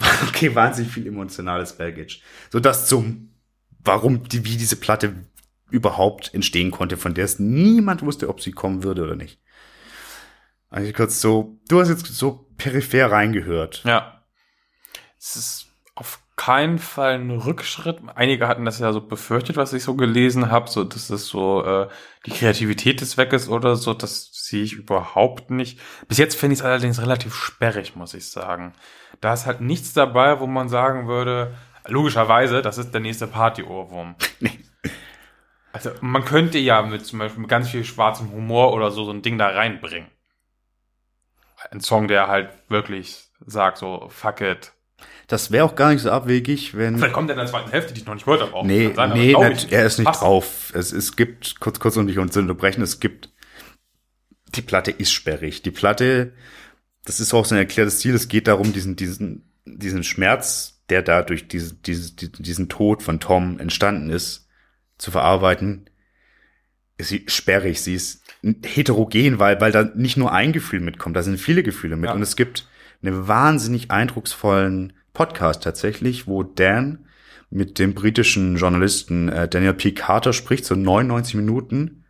Okay, 0.28 0.54
wahnsinnig 0.54 0.92
viel 0.92 1.06
emotionales 1.06 1.76
Baggage. 1.76 2.20
So 2.50 2.60
das 2.60 2.86
zum, 2.88 3.30
warum, 3.80 4.24
die, 4.28 4.44
wie 4.44 4.56
diese 4.56 4.76
Platte 4.76 5.14
überhaupt 5.70 6.32
entstehen 6.34 6.70
konnte, 6.70 6.96
von 6.96 7.14
der 7.14 7.24
es 7.24 7.38
niemand 7.38 8.02
wusste, 8.02 8.28
ob 8.28 8.40
sie 8.40 8.52
kommen 8.52 8.82
würde 8.82 9.02
oder 9.02 9.16
nicht. 9.16 9.40
Also 10.70 10.92
kurz 10.92 11.20
so, 11.20 11.58
du 11.68 11.80
hast 11.80 11.88
jetzt 11.88 12.06
so 12.06 12.48
peripher 12.56 13.10
reingehört. 13.10 13.82
Ja. 13.84 14.22
Es 15.18 15.36
ist 15.36 15.66
auf 15.94 16.20
keinen 16.36 16.78
Fall 16.78 17.14
ein 17.14 17.30
Rückschritt. 17.30 17.98
Einige 18.14 18.46
hatten 18.46 18.64
das 18.64 18.78
ja 18.78 18.92
so 18.92 19.00
befürchtet, 19.00 19.56
was 19.56 19.72
ich 19.72 19.82
so 19.82 19.94
gelesen 19.96 20.50
habe, 20.50 20.70
so 20.70 20.84
dass 20.84 21.10
es 21.10 21.26
so 21.26 21.64
äh, 21.64 21.88
die 22.26 22.30
Kreativität 22.30 23.00
des 23.00 23.14
ist 23.14 23.48
oder 23.48 23.76
so. 23.76 23.94
Das 23.94 24.30
sehe 24.32 24.62
ich 24.62 24.74
überhaupt 24.74 25.50
nicht. 25.50 25.80
Bis 26.06 26.18
jetzt 26.18 26.36
finde 26.36 26.54
ich 26.54 26.60
es 26.60 26.64
allerdings 26.64 27.02
relativ 27.02 27.34
sperrig, 27.34 27.96
muss 27.96 28.14
ich 28.14 28.30
sagen. 28.30 28.74
Da 29.20 29.32
ist 29.32 29.46
halt 29.46 29.60
nichts 29.60 29.92
dabei, 29.92 30.40
wo 30.40 30.46
man 30.46 30.68
sagen 30.68 31.08
würde, 31.08 31.54
logischerweise, 31.86 32.62
das 32.62 32.78
ist 32.78 32.92
der 32.92 33.00
nächste 33.00 33.26
Party-Ohrwurm. 33.26 34.14
Nee. 34.40 34.58
Also 35.72 35.90
man 36.00 36.24
könnte 36.24 36.58
ja 36.58 36.80
mit 36.82 37.04
zum 37.04 37.18
Beispiel 37.18 37.40
mit 37.42 37.50
ganz 37.50 37.68
viel 37.68 37.84
schwarzem 37.84 38.32
Humor 38.32 38.72
oder 38.72 38.90
so 38.90 39.04
so 39.04 39.10
ein 39.12 39.22
Ding 39.22 39.36
da 39.36 39.48
reinbringen. 39.48 40.08
Ein 41.70 41.80
Song, 41.80 42.08
der 42.08 42.26
halt 42.28 42.50
wirklich 42.68 43.28
sagt 43.46 43.78
so, 43.78 44.08
fuck 44.10 44.40
it. 44.40 44.72
Das 45.26 45.50
wäre 45.50 45.64
auch 45.64 45.74
gar 45.74 45.92
nicht 45.92 46.00
so 46.00 46.10
abwegig, 46.10 46.74
wenn. 46.76 46.96
Vielleicht 46.96 47.12
kommt 47.12 47.28
er 47.30 47.34
in 47.34 47.40
der 47.40 47.46
zweiten 47.46 47.70
Hälfte, 47.70 47.92
die 47.92 48.00
ich 48.00 48.06
noch 48.06 48.14
nicht 48.14 48.24
gehört 48.24 48.42
habe. 48.42 48.54
Auch. 48.54 48.64
Nee, 48.64 48.92
sein, 48.94 49.12
nee, 49.12 49.34
nicht, 49.34 49.70
er 49.70 49.84
ist 49.84 49.98
nicht 49.98 50.06
passt. 50.06 50.22
drauf. 50.22 50.72
Es, 50.74 50.90
es 50.90 51.16
gibt, 51.16 51.60
kurz, 51.60 51.78
kurz 51.78 51.96
und 51.96 52.06
nicht 52.06 52.18
uns 52.18 52.32
zu 52.32 52.40
unterbrechen, 52.40 52.82
es 52.82 52.98
gibt, 52.98 53.30
die 54.54 54.62
Platte 54.62 54.90
ist 54.90 55.12
sperrig. 55.12 55.62
Die 55.62 55.70
Platte, 55.70 56.32
das 57.08 57.20
ist 57.20 57.32
auch 57.32 57.46
so 57.46 57.54
ein 57.54 57.58
erklärtes 57.58 58.00
Ziel, 58.00 58.14
es 58.14 58.28
geht 58.28 58.48
darum, 58.48 58.74
diesen, 58.74 58.94
diesen, 58.94 59.50
diesen 59.64 60.04
Schmerz, 60.04 60.82
der 60.90 61.00
da 61.00 61.22
durch 61.22 61.48
diese, 61.48 61.74
diese, 61.74 62.14
diesen 62.14 62.68
Tod 62.68 63.02
von 63.02 63.18
Tom 63.18 63.58
entstanden 63.58 64.10
ist, 64.10 64.46
zu 64.98 65.10
verarbeiten, 65.10 65.88
ist 66.98 67.08
sie 67.08 67.24
sperrig, 67.26 67.80
sie 67.80 67.94
ist 67.94 68.22
heterogen, 68.62 69.38
weil, 69.38 69.58
weil 69.58 69.72
da 69.72 69.84
nicht 69.84 70.18
nur 70.18 70.32
ein 70.32 70.52
Gefühl 70.52 70.80
mitkommt, 70.80 71.16
da 71.16 71.22
sind 71.22 71.38
viele 71.38 71.62
Gefühle 71.62 71.96
mit. 71.96 72.10
Ja. 72.10 72.14
Und 72.14 72.20
es 72.20 72.36
gibt 72.36 72.68
einen 73.02 73.26
wahnsinnig 73.26 73.90
eindrucksvollen 73.90 74.92
Podcast 75.14 75.62
tatsächlich, 75.62 76.26
wo 76.26 76.42
Dan 76.42 77.06
mit 77.48 77.78
dem 77.78 77.94
britischen 77.94 78.56
Journalisten 78.56 79.30
äh, 79.30 79.48
Daniel 79.48 79.72
P. 79.72 79.92
Carter 79.92 80.34
spricht, 80.34 80.66
so 80.66 80.74
99 80.74 81.36
Minuten. 81.36 82.04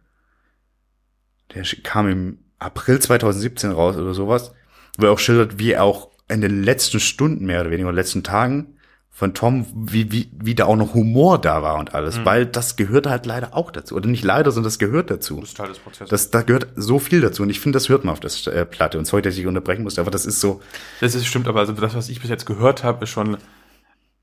Der 1.54 1.62
kam 1.84 2.08
im 2.08 2.38
April 2.58 2.98
2017 2.98 3.70
raus 3.70 3.96
oder 3.96 4.12
sowas, 4.12 4.54
wo 4.98 5.06
er 5.06 5.12
auch 5.12 5.18
schildert, 5.18 5.58
wie 5.58 5.72
er 5.72 5.84
auch 5.84 6.10
in 6.28 6.42
den 6.42 6.62
letzten 6.62 7.00
Stunden 7.00 7.46
mehr 7.46 7.62
oder 7.62 7.70
weniger, 7.70 7.90
letzten 7.90 8.22
Tagen, 8.22 8.74
von 9.18 9.34
Tom, 9.34 9.66
wie, 9.74 10.12
wie, 10.12 10.30
wie 10.32 10.54
da 10.54 10.66
auch 10.66 10.76
noch 10.76 10.94
Humor 10.94 11.40
da 11.40 11.60
war 11.60 11.76
und 11.80 11.92
alles, 11.92 12.18
mhm. 12.18 12.24
weil 12.24 12.46
das 12.46 12.76
gehört 12.76 13.08
halt 13.08 13.26
leider 13.26 13.56
auch 13.56 13.72
dazu. 13.72 13.96
Oder 13.96 14.06
nicht 14.06 14.22
leider, 14.22 14.52
sondern 14.52 14.68
das 14.68 14.78
gehört 14.78 15.10
dazu. 15.10 15.40
Das 15.40 15.48
ist 15.48 15.56
Teil 15.56 15.66
des 15.66 15.80
Prozesses. 15.80 16.08
Das, 16.08 16.30
da 16.30 16.42
gehört 16.42 16.68
so 16.76 17.00
viel 17.00 17.20
dazu 17.20 17.42
und 17.42 17.50
ich 17.50 17.58
finde, 17.58 17.78
das 17.78 17.88
hört 17.88 18.04
man 18.04 18.12
auf 18.12 18.20
das 18.20 18.46
äh, 18.46 18.64
Platte. 18.64 18.96
Und 18.96 19.06
sorry, 19.06 19.22
dass 19.22 19.36
ich 19.36 19.44
unterbrechen 19.48 19.82
musste, 19.82 20.00
aber 20.00 20.12
das 20.12 20.24
ist 20.24 20.40
so. 20.40 20.60
Das 21.00 21.16
ist 21.16 21.26
stimmt, 21.26 21.48
aber 21.48 21.58
also 21.58 21.72
das, 21.72 21.96
was 21.96 22.08
ich 22.10 22.20
bis 22.20 22.30
jetzt 22.30 22.46
gehört 22.46 22.84
habe, 22.84 23.02
ist 23.02 23.10
schon 23.10 23.38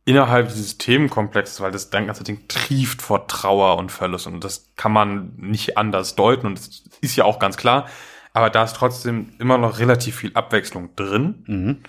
innerhalb 0.05 0.47
dieses 0.47 0.77
Themenkomplexes, 0.77 1.59
weil 1.59 1.73
das 1.73 1.89
ganze 1.89 2.23
Ding 2.23 2.47
trieft 2.47 3.01
vor 3.01 3.27
Trauer 3.27 3.77
und 3.77 3.91
Verlust 3.91 4.27
und 4.27 4.45
das 4.45 4.69
kann 4.77 4.93
man 4.93 5.33
nicht 5.35 5.77
anders 5.77 6.15
deuten 6.15 6.47
und 6.47 6.57
das 6.57 6.83
ist 7.01 7.17
ja 7.17 7.25
auch 7.25 7.39
ganz 7.39 7.57
klar. 7.57 7.89
Aber 8.35 8.49
da 8.49 8.65
ist 8.65 8.75
trotzdem 8.75 9.31
immer 9.39 9.57
noch 9.57 9.79
relativ 9.79 10.17
viel 10.17 10.31
Abwechslung 10.33 10.93
drin. 10.97 11.45
Mhm. 11.47 11.83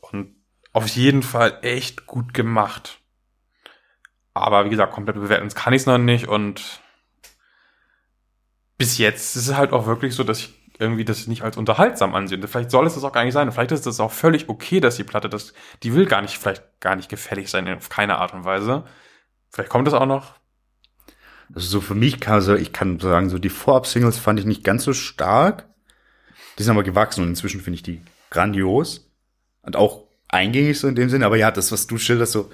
Und 0.00 0.34
auf 0.72 0.88
jeden 0.88 1.22
Fall 1.22 1.60
echt 1.62 2.06
gut 2.06 2.34
gemacht. 2.34 2.98
Aber 4.34 4.64
wie 4.64 4.70
gesagt, 4.70 4.92
komplett 4.92 5.14
bewerten 5.14 5.48
kann 5.50 5.72
ich 5.72 5.82
es 5.82 5.86
noch 5.86 5.98
nicht 5.98 6.26
und 6.26 6.80
bis 8.78 8.98
jetzt 8.98 9.36
ist 9.36 9.46
es 9.46 9.56
halt 9.56 9.72
auch 9.72 9.86
wirklich 9.86 10.16
so, 10.16 10.24
dass 10.24 10.40
ich 10.40 10.72
irgendwie 10.80 11.04
das 11.04 11.28
nicht 11.28 11.42
als 11.42 11.56
unterhaltsam 11.56 12.16
ansehe. 12.16 12.44
Vielleicht 12.48 12.72
soll 12.72 12.84
es 12.88 12.94
das 12.94 13.04
auch 13.04 13.12
gar 13.12 13.22
nicht 13.22 13.34
sein. 13.34 13.52
Vielleicht 13.52 13.70
ist 13.70 13.86
es 13.86 14.00
auch 14.00 14.10
völlig 14.10 14.48
okay, 14.48 14.80
dass 14.80 14.96
die 14.96 15.04
Platte 15.04 15.28
das, 15.28 15.54
die 15.84 15.94
will 15.94 16.06
gar 16.06 16.20
nicht, 16.20 16.36
vielleicht 16.36 16.64
gar 16.80 16.96
nicht 16.96 17.08
gefällig 17.08 17.48
sein, 17.48 17.72
auf 17.72 17.90
keine 17.90 18.18
Art 18.18 18.34
und 18.34 18.44
Weise. 18.44 18.84
Vielleicht 19.50 19.70
kommt 19.70 19.86
das 19.86 19.94
auch 19.94 20.04
noch. 20.04 20.34
Also 21.54 21.68
so 21.68 21.80
für 21.80 21.94
mich 21.94 22.18
kann 22.18 22.34
also 22.34 22.56
ich 22.56 22.72
kann 22.72 22.98
sagen, 22.98 23.30
so 23.30 23.38
die 23.38 23.50
Vorab-Singles 23.50 24.18
fand 24.18 24.40
ich 24.40 24.46
nicht 24.46 24.64
ganz 24.64 24.82
so 24.82 24.92
stark. 24.92 25.68
Die 26.58 26.62
sind 26.62 26.72
aber 26.72 26.82
gewachsen 26.82 27.22
und 27.22 27.28
inzwischen 27.28 27.60
finde 27.60 27.76
ich 27.76 27.82
die 27.82 28.00
grandios. 28.30 29.10
Und 29.62 29.76
auch 29.76 30.04
eingängig 30.28 30.78
so 30.78 30.88
in 30.88 30.94
dem 30.94 31.08
Sinne, 31.08 31.26
aber 31.26 31.36
ja, 31.36 31.50
das, 31.50 31.72
was 31.72 31.86
du 31.86 31.98
schilderst, 31.98 32.32
so, 32.32 32.50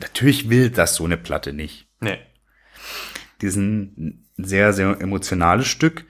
natürlich 0.00 0.50
will 0.50 0.70
das 0.70 0.96
so 0.96 1.04
eine 1.04 1.16
Platte 1.16 1.52
nicht. 1.52 1.88
Nee. 2.00 2.18
Diesen 3.40 4.28
sehr, 4.36 4.72
sehr 4.72 5.00
emotionales 5.00 5.66
Stück, 5.66 6.04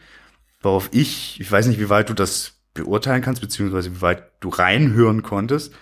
worauf 0.63 0.89
ich, 0.93 1.41
ich 1.41 1.51
weiß 1.51 1.67
nicht, 1.67 1.81
wie 1.81 1.91
weit 1.91 2.09
du 2.09 2.15
das 2.15 2.61
beurteilen 2.75 3.23
kannst, 3.23 3.41
beziehungsweise 3.41 3.97
wie 3.97 4.01
weit 4.01 4.25
du 4.41 4.49
reinhören 4.49 5.23
konntest. 5.23 5.75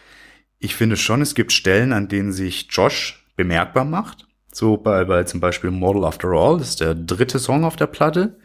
Ich 0.58 0.74
finde 0.74 0.96
schon, 0.96 1.22
es 1.22 1.34
gibt 1.34 1.52
Stellen, 1.52 1.92
an 1.92 2.08
denen 2.08 2.32
sich 2.32 2.68
Josh 2.70 3.26
bemerkbar 3.36 3.84
macht. 3.84 4.26
So 4.52 4.76
bei, 4.76 5.04
bei 5.04 5.24
zum 5.24 5.40
Beispiel 5.40 5.70
Model 5.70 6.04
After 6.04 6.28
All, 6.28 6.58
das 6.58 6.70
ist 6.70 6.80
der 6.80 6.94
dritte 6.94 7.38
Song 7.38 7.64
auf 7.64 7.76
der 7.76 7.86
Platte, 7.86 8.38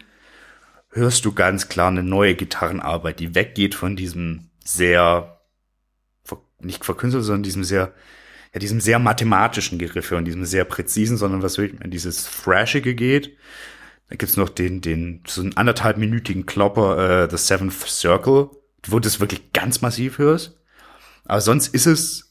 hörst 0.98 1.24
du 1.26 1.32
ganz 1.32 1.70
klar 1.70 1.88
eine 1.88 2.04
neue 2.04 2.36
Gitarrenarbeit, 2.36 3.20
die 3.20 3.36
weggeht 3.36 3.76
von 3.76 3.96
diesem 3.96 4.50
sehr 4.64 5.38
nicht 6.60 6.86
verkünstelt, 6.86 7.24
sondern 7.24 7.44
diesem 7.44 7.64
sehr, 7.64 7.94
ja, 8.54 8.60
diesem 8.60 8.82
sehr 8.82 9.00
mathematischen 9.00 9.80
Geriffe 9.80 10.18
und 10.18 10.26
diesem 10.26 10.46
sehr 10.46 10.66
präzisen, 10.66 11.18
sondern 11.18 11.44
was 11.44 11.58
wirklich 11.58 11.82
in 11.82 11.92
dieses 11.92 12.26
Thrashige 12.26 12.96
geht. 12.96 13.38
Da 14.10 14.16
gibt's 14.16 14.38
noch 14.38 14.50
den, 14.50 14.82
den, 14.82 15.24
so 15.28 15.42
einen 15.42 15.58
anderthalbminütigen 15.58 16.46
Klopper, 16.46 17.24
äh, 17.24 17.30
The 17.30 17.38
Seventh 17.38 17.74
Circle, 17.74 18.50
wo 18.88 19.00
du 19.00 19.08
es 19.08 19.20
wirklich 19.20 19.52
ganz 19.52 19.82
massiv 19.82 20.18
hörst. 20.18 20.60
Aber 21.26 21.42
sonst 21.42 21.74
ist 21.74 21.88
es 21.88 22.27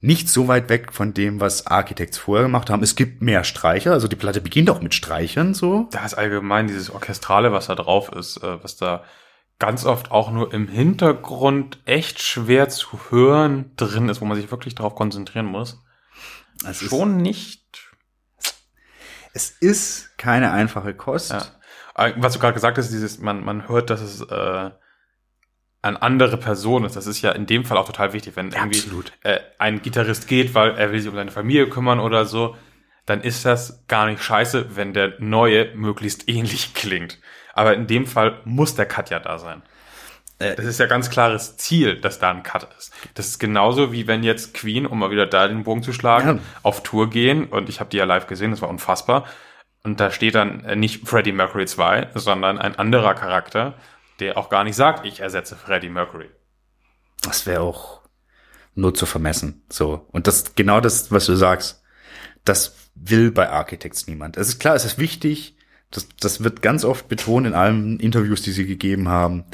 nicht 0.00 0.28
so 0.28 0.46
weit 0.46 0.68
weg 0.68 0.92
von 0.92 1.14
dem, 1.14 1.40
was 1.40 1.66
Architects 1.66 2.18
vorher 2.18 2.44
gemacht 2.44 2.70
haben. 2.70 2.82
Es 2.82 2.96
gibt 2.96 3.22
mehr 3.22 3.44
Streicher, 3.44 3.92
also 3.92 4.08
die 4.08 4.16
Platte 4.16 4.40
beginnt 4.40 4.70
auch 4.70 4.82
mit 4.82 4.94
Streichern, 4.94 5.54
so. 5.54 5.88
Da 5.90 6.04
ist 6.04 6.14
allgemein 6.14 6.66
dieses 6.66 6.90
Orchestrale, 6.90 7.52
was 7.52 7.66
da 7.66 7.74
drauf 7.74 8.10
ist, 8.10 8.38
äh, 8.42 8.62
was 8.62 8.76
da 8.76 9.04
ganz 9.58 9.84
oft 9.86 10.10
auch 10.10 10.30
nur 10.30 10.52
im 10.52 10.68
Hintergrund 10.68 11.78
echt 11.86 12.20
schwer 12.20 12.68
zu 12.68 12.98
hören 13.10 13.72
drin 13.76 14.08
ist, 14.08 14.20
wo 14.20 14.26
man 14.26 14.36
sich 14.36 14.50
wirklich 14.50 14.74
darauf 14.74 14.94
konzentrieren 14.94 15.46
muss. 15.46 15.82
Es 16.66 16.80
Schon 16.80 17.16
nicht. 17.16 17.62
Es 19.32 19.50
ist 19.50 20.16
keine 20.18 20.52
einfache 20.52 20.94
Kost. 20.94 21.32
Ja. 21.32 21.46
Was 22.16 22.34
du 22.34 22.38
gerade 22.38 22.54
gesagt 22.54 22.76
hast, 22.78 22.90
dieses, 22.90 23.18
man, 23.18 23.44
man 23.44 23.68
hört, 23.68 23.90
dass 23.90 24.00
es 24.00 24.20
äh, 24.20 24.70
an 25.86 25.96
andere 25.96 26.36
Person 26.36 26.84
ist. 26.84 26.96
Das 26.96 27.06
ist 27.06 27.22
ja 27.22 27.32
in 27.32 27.46
dem 27.46 27.64
Fall 27.64 27.76
auch 27.78 27.86
total 27.86 28.12
wichtig, 28.12 28.36
wenn 28.36 28.50
irgendwie 28.52 28.78
Absolut. 28.80 29.12
äh, 29.22 29.38
ein 29.58 29.82
Gitarrist 29.82 30.28
geht, 30.28 30.54
weil 30.54 30.76
er 30.76 30.92
will 30.92 31.00
sich 31.00 31.08
um 31.08 31.14
seine 31.16 31.30
Familie 31.30 31.68
kümmern 31.68 32.00
oder 32.00 32.24
so, 32.24 32.56
dann 33.06 33.20
ist 33.20 33.44
das 33.46 33.84
gar 33.86 34.06
nicht 34.06 34.22
scheiße, 34.22 34.76
wenn 34.76 34.92
der 34.92 35.14
neue 35.18 35.74
möglichst 35.74 36.28
ähnlich 36.28 36.74
klingt. 36.74 37.18
Aber 37.54 37.74
in 37.74 37.86
dem 37.86 38.06
Fall 38.06 38.40
muss 38.44 38.74
der 38.74 38.86
Cut 38.86 39.10
ja 39.10 39.18
da 39.20 39.38
sein. 39.38 39.62
Äh, 40.38 40.56
Das 40.56 40.66
ist 40.66 40.78
ja 40.80 40.86
ganz 40.86 41.08
klares 41.08 41.56
Ziel, 41.56 42.00
dass 42.00 42.18
da 42.18 42.30
ein 42.30 42.42
Cut 42.42 42.68
ist. 42.76 42.92
Das 43.14 43.26
ist 43.28 43.38
genauso 43.38 43.92
wie 43.92 44.06
wenn 44.06 44.22
jetzt 44.24 44.52
Queen, 44.54 44.86
um 44.86 44.98
mal 44.98 45.10
wieder 45.10 45.26
da 45.26 45.48
den 45.48 45.62
Bogen 45.62 45.82
zu 45.82 45.92
schlagen, 45.92 46.28
Ja. 46.38 46.42
auf 46.62 46.82
Tour 46.82 47.08
gehen 47.10 47.44
und 47.46 47.68
ich 47.68 47.80
habe 47.80 47.90
die 47.90 47.96
ja 47.96 48.04
live 48.04 48.26
gesehen, 48.26 48.50
das 48.50 48.60
war 48.60 48.68
unfassbar. 48.68 49.24
Und 49.84 50.00
da 50.00 50.10
steht 50.10 50.34
dann 50.34 50.66
nicht 50.80 51.08
Freddie 51.08 51.30
Mercury 51.32 51.64
2, 51.66 52.08
sondern 52.14 52.58
ein 52.58 52.74
anderer 52.76 53.14
Charakter, 53.14 53.74
der 54.20 54.38
auch 54.38 54.48
gar 54.48 54.64
nicht 54.64 54.76
sagt, 54.76 55.06
ich 55.06 55.20
ersetze 55.20 55.56
Freddie 55.56 55.90
Mercury. 55.90 56.30
Das 57.22 57.46
wäre 57.46 57.60
auch 57.60 58.02
nur 58.74 58.94
zu 58.94 59.06
vermessen. 59.06 59.64
So. 59.68 60.06
Und 60.12 60.26
das, 60.26 60.54
genau 60.54 60.80
das, 60.80 61.10
was 61.10 61.26
du 61.26 61.34
sagst, 61.34 61.82
das 62.44 62.76
will 62.94 63.30
bei 63.30 63.48
Architects 63.50 64.06
niemand. 64.06 64.36
Es 64.36 64.48
ist 64.48 64.58
klar, 64.58 64.74
es 64.74 64.84
ist 64.84 64.98
wichtig, 64.98 65.56
das, 65.90 66.08
das 66.20 66.42
wird 66.42 66.62
ganz 66.62 66.84
oft 66.84 67.08
betont 67.08 67.46
in 67.46 67.54
allen 67.54 67.98
Interviews, 68.00 68.42
die 68.42 68.52
sie 68.52 68.66
gegeben 68.66 69.08
haben. 69.08 69.44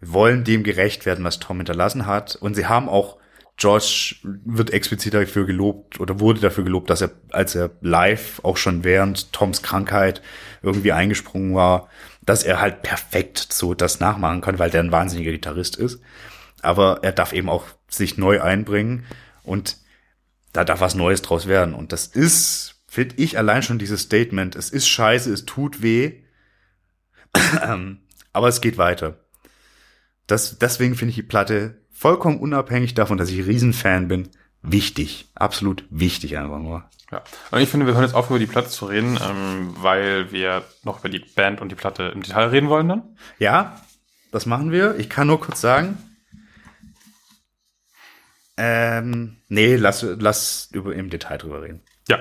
Wir 0.00 0.12
wollen 0.12 0.44
dem 0.44 0.62
gerecht 0.62 1.06
werden, 1.06 1.24
was 1.24 1.38
Tom 1.38 1.58
hinterlassen 1.58 2.06
hat. 2.06 2.36
Und 2.36 2.54
sie 2.54 2.66
haben 2.66 2.88
auch, 2.88 3.18
George 3.56 4.16
wird 4.22 4.70
explizit 4.70 5.14
dafür 5.14 5.44
gelobt 5.44 5.98
oder 5.98 6.20
wurde 6.20 6.40
dafür 6.40 6.62
gelobt, 6.62 6.90
dass 6.90 7.00
er, 7.00 7.10
als 7.30 7.56
er 7.56 7.70
live 7.80 8.40
auch 8.44 8.56
schon 8.56 8.84
während 8.84 9.32
Toms 9.32 9.62
Krankheit 9.62 10.22
irgendwie 10.62 10.92
eingesprungen 10.92 11.56
war, 11.56 11.88
dass 12.28 12.42
er 12.42 12.60
halt 12.60 12.82
perfekt 12.82 13.38
so 13.50 13.72
das 13.72 14.00
nachmachen 14.00 14.42
kann, 14.42 14.58
weil 14.58 14.68
der 14.70 14.82
ein 14.82 14.92
wahnsinniger 14.92 15.32
Gitarrist 15.32 15.76
ist. 15.76 16.02
Aber 16.60 17.00
er 17.02 17.12
darf 17.12 17.32
eben 17.32 17.48
auch 17.48 17.64
sich 17.88 18.18
neu 18.18 18.42
einbringen 18.42 19.06
und 19.44 19.78
da 20.52 20.64
darf 20.64 20.80
was 20.80 20.94
Neues 20.94 21.22
draus 21.22 21.46
werden. 21.46 21.72
Und 21.72 21.92
das 21.92 22.06
ist, 22.06 22.82
finde 22.86 23.14
ich, 23.16 23.38
allein 23.38 23.62
schon 23.62 23.78
dieses 23.78 24.02
Statement. 24.02 24.56
Es 24.56 24.68
ist 24.68 24.88
scheiße, 24.88 25.32
es 25.32 25.46
tut 25.46 25.80
weh, 25.80 26.20
aber 28.34 28.48
es 28.48 28.60
geht 28.60 28.76
weiter. 28.76 29.24
Das, 30.26 30.58
deswegen 30.58 30.96
finde 30.96 31.10
ich 31.10 31.16
die 31.16 31.22
Platte 31.22 31.80
vollkommen 31.90 32.40
unabhängig 32.40 32.92
davon, 32.92 33.16
dass 33.16 33.30
ich 33.30 33.46
Riesenfan 33.46 34.06
bin, 34.06 34.28
wichtig. 34.60 35.30
Absolut 35.34 35.86
wichtig 35.88 36.36
einfach 36.36 36.58
nur. 36.58 36.90
Ja. 37.10 37.22
Und 37.50 37.60
ich 37.60 37.68
finde, 37.70 37.86
wir 37.86 37.94
hören 37.94 38.02
jetzt 38.04 38.14
auf, 38.14 38.28
über 38.28 38.38
die 38.38 38.46
Platte 38.46 38.68
zu 38.68 38.86
reden, 38.86 39.18
ähm, 39.22 39.74
weil 39.78 40.30
wir 40.30 40.62
noch 40.84 41.00
über 41.00 41.08
die 41.08 41.20
Band 41.20 41.60
und 41.60 41.70
die 41.70 41.74
Platte 41.74 42.04
im 42.14 42.22
Detail 42.22 42.48
reden 42.48 42.68
wollen 42.68 42.88
dann. 42.88 43.16
Ja, 43.38 43.80
das 44.30 44.44
machen 44.46 44.72
wir. 44.72 44.96
Ich 44.98 45.08
kann 45.08 45.26
nur 45.26 45.40
kurz 45.40 45.60
sagen. 45.60 45.96
Ähm, 48.56 49.36
nee, 49.48 49.76
lass, 49.76 50.02
lass 50.02 50.68
über, 50.72 50.94
im 50.94 51.10
Detail 51.10 51.38
drüber 51.38 51.62
reden. 51.62 51.80
Ja. 52.08 52.18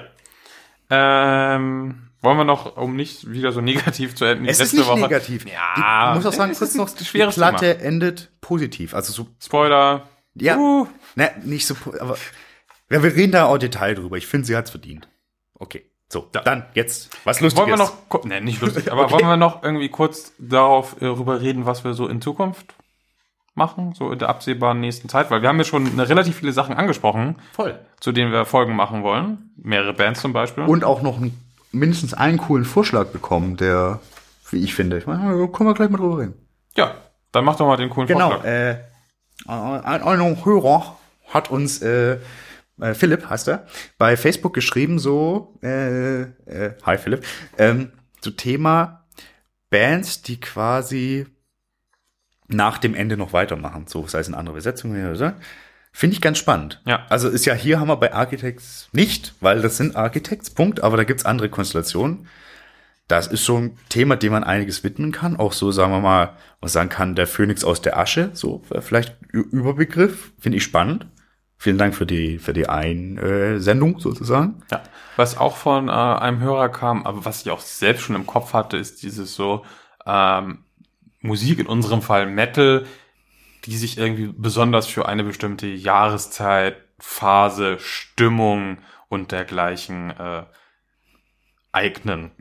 Ähm, 0.89 2.09
wollen 2.21 2.37
wir 2.37 2.43
noch, 2.45 2.77
um 2.77 2.95
nicht 2.95 3.29
wieder 3.31 3.51
so 3.51 3.59
negativ 3.61 4.15
zu 4.15 4.25
enden, 4.25 4.45
Es 4.45 4.59
ist 4.59 4.73
nicht 4.73 4.87
Woche. 4.87 4.99
negativ. 4.99 5.45
Ja, 5.45 6.11
ich 6.11 6.15
muss 6.15 6.25
auch 6.25 6.37
sagen, 6.37 6.53
kurz 6.53 6.75
noch, 6.75 6.89
die 6.89 7.03
Platte 7.05 7.79
endet 7.79 8.31
positiv. 8.41 8.93
Also 8.93 9.11
so, 9.11 9.27
Spoiler. 9.43 10.07
ja, 10.35 10.57
Uh. 10.57 10.87
ne, 11.15 11.31
nicht 11.43 11.65
so, 11.67 11.75
aber 11.99 12.17
ja, 12.89 13.03
wir 13.03 13.15
reden 13.15 13.31
da 13.31 13.45
auch 13.45 13.57
Detail 13.57 13.95
drüber. 13.95 14.17
Ich 14.17 14.27
finde, 14.27 14.47
sie 14.47 14.55
hat's 14.55 14.71
verdient. 14.71 15.07
Okay, 15.55 15.83
so, 16.09 16.27
dann 16.31 16.65
jetzt 16.73 17.09
was 17.25 17.41
Lustiges. 17.41 17.67
Wollen 17.67 17.77
wir 17.79 17.85
noch, 17.85 18.23
ne, 18.25 18.41
nicht 18.41 18.61
lustig, 18.61 18.91
aber 18.91 19.03
Okay. 19.05 19.13
wollen 19.13 19.25
wir 19.27 19.37
noch 19.37 19.63
irgendwie 19.63 19.89
kurz 19.89 20.33
darauf 20.39 20.97
äh, 21.01 21.05
darüber 21.05 21.41
reden, 21.41 21.65
was 21.65 21.83
wir 21.83 21.93
so 21.93 22.07
in 22.07 22.21
Zukunft 22.21 22.73
machen, 23.55 23.93
so 23.95 24.11
in 24.11 24.19
der 24.19 24.29
absehbaren 24.29 24.79
nächsten 24.79 25.09
Zeit, 25.09 25.31
weil 25.31 25.41
wir 25.41 25.49
haben 25.49 25.57
ja 25.57 25.63
schon 25.63 25.87
eine 25.87 26.07
relativ 26.07 26.35
viele 26.37 26.51
Sachen 26.53 26.75
angesprochen, 26.75 27.37
voll 27.53 27.79
zu 27.99 28.11
denen 28.11 28.31
wir 28.31 28.45
Folgen 28.45 28.75
machen 28.75 29.01
wollen. 29.01 29.49
Mehrere 29.57 29.93
Bands 29.93 30.21
zum 30.21 30.31
Beispiel. 30.31 30.63
und 30.65 30.83
auch 30.83 31.01
noch 31.01 31.17
einen, 31.17 31.35
mindestens 31.71 32.13
einen 32.13 32.37
coolen 32.37 32.65
Vorschlag 32.65 33.07
bekommen, 33.07 33.57
der, 33.57 33.99
wie 34.51 34.63
ich 34.63 34.75
finde, 34.75 34.99
ich 34.99 35.07
meine, 35.07 35.23
da 35.35 35.47
können 35.47 35.67
wir 35.69 35.73
gleich 35.73 35.89
mal 35.89 35.97
drüber 35.97 36.19
reden. 36.19 36.35
ja, 36.75 36.93
dann 37.31 37.43
mach 37.45 37.55
doch 37.55 37.65
mal 37.67 37.77
den 37.77 37.89
coolen 37.89 38.07
Genau, 38.07 38.29
Vorschlag. 38.29 38.45
äh, 38.47 38.77
ein, 39.47 40.03
ein 40.03 40.45
Hörer 40.45 40.95
hat 41.29 41.49
uns, 41.49 41.81
äh, 41.81 42.17
äh, 42.81 42.93
Philipp 42.93 43.29
heißt 43.29 43.47
er, 43.47 43.67
bei 43.97 44.17
Facebook 44.17 44.53
geschrieben, 44.53 44.99
so, 44.99 45.57
äh, 45.61 46.21
äh, 46.21 46.73
hi 46.83 46.97
Philipp, 46.97 47.25
ähm, 47.57 47.91
zu 48.21 48.31
Thema 48.31 49.05
Bands, 49.69 50.21
die 50.21 50.39
quasi 50.39 51.27
nach 52.47 52.77
dem 52.77 52.95
Ende 52.95 53.17
noch 53.17 53.33
weitermachen, 53.33 53.87
so 53.87 54.07
sei 54.07 54.19
es 54.19 54.27
in 54.27 54.33
andere 54.33 54.55
Besetzungen 54.55 55.05
oder 55.05 55.15
so. 55.15 55.31
Finde 55.91 56.13
ich 56.13 56.21
ganz 56.21 56.37
spannend. 56.37 56.81
Ja. 56.85 57.05
Also 57.09 57.27
ist 57.27 57.45
ja 57.45 57.53
hier 57.53 57.79
haben 57.79 57.87
wir 57.87 57.97
bei 57.97 58.13
Architects 58.13 58.87
nicht, 58.91 59.33
weil 59.41 59.61
das 59.61 59.77
sind 59.77 59.95
Architects, 59.95 60.51
Punkt, 60.51 60.83
aber 60.83 60.95
da 60.95 61.03
gibt's 61.03 61.25
andere 61.25 61.49
Konstellationen. 61.49 62.27
Das 63.07 63.27
ist 63.27 63.45
so 63.45 63.57
ein 63.57 63.77
Thema, 63.89 64.15
dem 64.17 64.33
man 64.33 64.43
einiges 64.43 64.83
widmen 64.83 65.11
kann. 65.11 65.37
Auch 65.37 65.53
so, 65.53 65.71
sagen 65.71 65.91
wir 65.91 66.01
mal, 66.01 66.37
was 66.59 66.73
sagen 66.73 66.89
kann, 66.89 67.15
der 67.15 67.25
Phönix 67.25 67.63
aus 67.63 67.81
der 67.81 67.97
Asche, 67.97 68.31
so 68.33 68.61
vielleicht 68.79 69.17
Überbegriff, 69.31 70.33
finde 70.39 70.57
ich 70.57 70.63
spannend. 70.63 71.07
Vielen 71.59 71.77
Dank 71.79 71.95
für 71.95 72.05
die, 72.05 72.37
für 72.37 72.53
die 72.53 72.69
Einsendung 72.69 73.99
sozusagen. 73.99 74.61
Ja, 74.71 74.83
was 75.15 75.37
auch 75.37 75.57
von 75.57 75.89
äh, 75.89 75.91
einem 75.91 76.39
Hörer 76.39 76.69
kam, 76.69 77.05
aber 77.05 77.25
was 77.25 77.41
ich 77.41 77.49
auch 77.49 77.61
selbst 77.61 78.03
schon 78.03 78.15
im 78.15 78.27
Kopf 78.27 78.53
hatte, 78.53 78.77
ist 78.77 79.01
dieses 79.01 79.33
so 79.33 79.65
ähm, 80.05 80.63
Musik, 81.21 81.59
in 81.59 81.65
unserem 81.65 82.03
Fall 82.03 82.27
Metal, 82.27 82.85
die 83.65 83.75
sich 83.75 83.97
irgendwie 83.97 84.31
besonders 84.37 84.85
für 84.85 85.07
eine 85.07 85.23
bestimmte 85.23 85.67
Jahreszeit, 85.67 86.77
Phase, 86.99 87.79
Stimmung 87.79 88.77
und 89.09 89.31
dergleichen 89.31 90.11
äh, 90.11 90.43
eignen. 91.71 92.31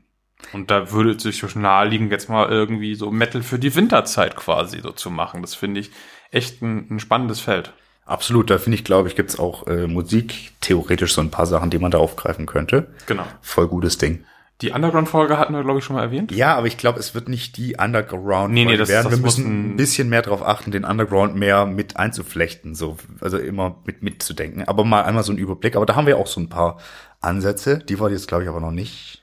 Und 0.52 0.70
da 0.70 0.92
würde 0.92 1.12
es 1.12 1.22
sich 1.22 1.38
schon 1.38 1.62
naheliegen, 1.62 2.10
jetzt 2.10 2.28
mal 2.28 2.48
irgendwie 2.48 2.94
so 2.94 3.10
Metal 3.10 3.42
für 3.42 3.58
die 3.58 3.74
Winterzeit 3.74 4.36
quasi 4.36 4.80
so 4.80 4.92
zu 4.92 5.10
machen. 5.10 5.40
Das 5.40 5.54
finde 5.54 5.80
ich 5.80 5.90
echt 6.30 6.62
ein, 6.62 6.86
ein 6.90 7.00
spannendes 7.00 7.40
Feld. 7.40 7.72
Absolut, 8.06 8.48
da 8.50 8.58
finde 8.58 8.76
ich, 8.76 8.84
glaube 8.84 9.08
ich, 9.08 9.16
gibt's 9.16 9.38
auch 9.38 9.66
äh, 9.66 9.86
Musik 9.88 10.52
theoretisch 10.60 11.12
so 11.12 11.20
ein 11.20 11.30
paar 11.30 11.46
Sachen, 11.46 11.70
die 11.70 11.78
man 11.78 11.90
da 11.90 11.98
aufgreifen 11.98 12.46
könnte. 12.46 12.94
Genau. 13.06 13.24
Voll 13.42 13.66
gutes 13.68 13.98
Ding. 13.98 14.24
Die 14.62 14.70
Underground-Folge 14.70 15.36
hatten 15.38 15.52
wir, 15.52 15.62
glaube 15.64 15.80
ich, 15.80 15.84
schon 15.84 15.96
mal 15.96 16.02
erwähnt. 16.02 16.32
Ja, 16.32 16.54
aber 16.56 16.66
ich 16.66 16.78
glaube, 16.78 16.98
es 16.98 17.14
wird 17.14 17.28
nicht 17.28 17.58
die 17.58 17.76
Underground 17.78 18.54
Nee, 18.54 18.64
nee, 18.64 18.76
das- 18.78 18.88
werden. 18.88 19.10
das 19.10 19.18
Wir 19.18 19.22
müssen 19.24 19.72
ein- 19.72 19.76
bisschen 19.76 20.08
mehr 20.08 20.22
darauf 20.22 20.42
achten, 20.46 20.70
den 20.70 20.84
Underground 20.84 21.34
mehr 21.34 21.66
mit 21.66 21.96
einzuflechten, 21.98 22.74
so 22.74 22.96
also 23.20 23.36
immer 23.38 23.82
mit 23.84 24.02
mitzudenken. 24.02 24.66
Aber 24.66 24.84
mal 24.84 25.02
einmal 25.02 25.24
so 25.24 25.32
einen 25.32 25.38
Überblick. 25.40 25.76
Aber 25.76 25.84
da 25.84 25.94
haben 25.94 26.06
wir 26.06 26.16
auch 26.16 26.26
so 26.26 26.40
ein 26.40 26.48
paar 26.48 26.78
Ansätze, 27.20 27.78
die 27.80 28.00
wir 28.00 28.08
jetzt 28.10 28.28
glaube 28.28 28.44
ich 28.44 28.48
aber 28.48 28.60
noch 28.60 28.70
nicht 28.70 29.20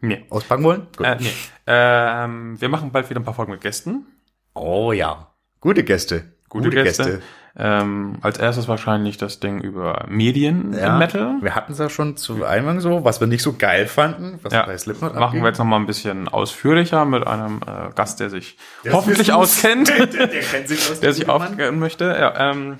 Nee. 0.00 0.24
auspacken 0.30 0.64
wollen. 0.64 0.86
Gut. 0.96 1.06
Äh, 1.06 1.16
nee. 1.20 1.30
Ähm, 1.68 2.60
wir 2.60 2.68
machen 2.68 2.90
bald 2.90 3.08
wieder 3.10 3.20
ein 3.20 3.24
paar 3.24 3.34
Folgen 3.34 3.52
mit 3.52 3.60
Gästen. 3.60 4.06
Oh 4.54 4.90
ja, 4.92 5.28
gute 5.60 5.84
Gäste, 5.84 6.32
Gute, 6.48 6.70
Gäste. 6.70 7.22
Ähm, 7.54 8.16
als 8.22 8.38
erstes 8.38 8.66
wahrscheinlich 8.66 9.18
das 9.18 9.38
Ding 9.38 9.60
über 9.60 10.06
Medien 10.08 10.72
Ja, 10.72 10.94
im 10.94 10.98
Metal. 10.98 11.34
Wir 11.42 11.54
hatten 11.54 11.72
es 11.72 11.78
ja 11.78 11.90
schon 11.90 12.16
zu 12.16 12.44
Eingang 12.46 12.80
so, 12.80 13.04
was 13.04 13.20
wir 13.20 13.26
nicht 13.26 13.42
so 13.42 13.52
geil 13.52 13.86
fanden, 13.86 14.38
was 14.42 14.54
Ja, 14.54 14.64
bei 14.64 14.78
Slipknot 14.78 15.12
machen 15.14 15.22
abging. 15.24 15.42
wir 15.42 15.48
jetzt 15.48 15.58
noch 15.58 15.66
mal 15.66 15.76
ein 15.76 15.84
bisschen 15.86 16.28
ausführlicher 16.28 17.04
mit 17.04 17.26
einem 17.26 17.60
äh, 17.66 17.92
Gast, 17.94 18.20
der 18.20 18.30
sich 18.30 18.56
Der 18.84 18.94
hoffentlich 18.94 19.32
auskennt, 19.34 19.88
der, 19.88 20.06
der 20.06 20.40
kennt 20.40 20.66
sich 20.68 20.90
aus. 20.90 21.00
der 21.00 21.12
sich 21.12 21.28
aufkennen 21.28 21.78
möchte. 21.78 22.04
Ja, 22.18 22.50
ähm, 22.52 22.78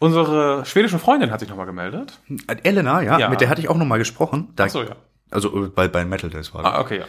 unsere 0.00 0.64
schwedische 0.64 0.98
Freundin 0.98 1.30
hat 1.30 1.40
sich 1.40 1.48
noch 1.48 1.56
mal 1.56 1.64
gemeldet. 1.64 2.20
Elena, 2.64 3.02
ja, 3.02 3.18
Ja. 3.18 3.28
mit 3.28 3.40
der 3.40 3.48
hatte 3.48 3.60
ich 3.60 3.68
auch 3.68 3.76
noch 3.76 3.86
mal 3.86 3.98
gesprochen. 3.98 4.52
Da, 4.56 4.64
Ach 4.64 4.70
so, 4.70 4.82
ja. 4.82 4.96
Also 5.30 5.64
äh, 5.64 5.68
bei, 5.68 5.86
bei 5.88 6.04
Metal 6.04 6.30
Days 6.30 6.54
war 6.54 6.62
das. 6.62 6.72
Ah, 6.72 6.80
okay, 6.80 6.98
ja. 7.00 7.04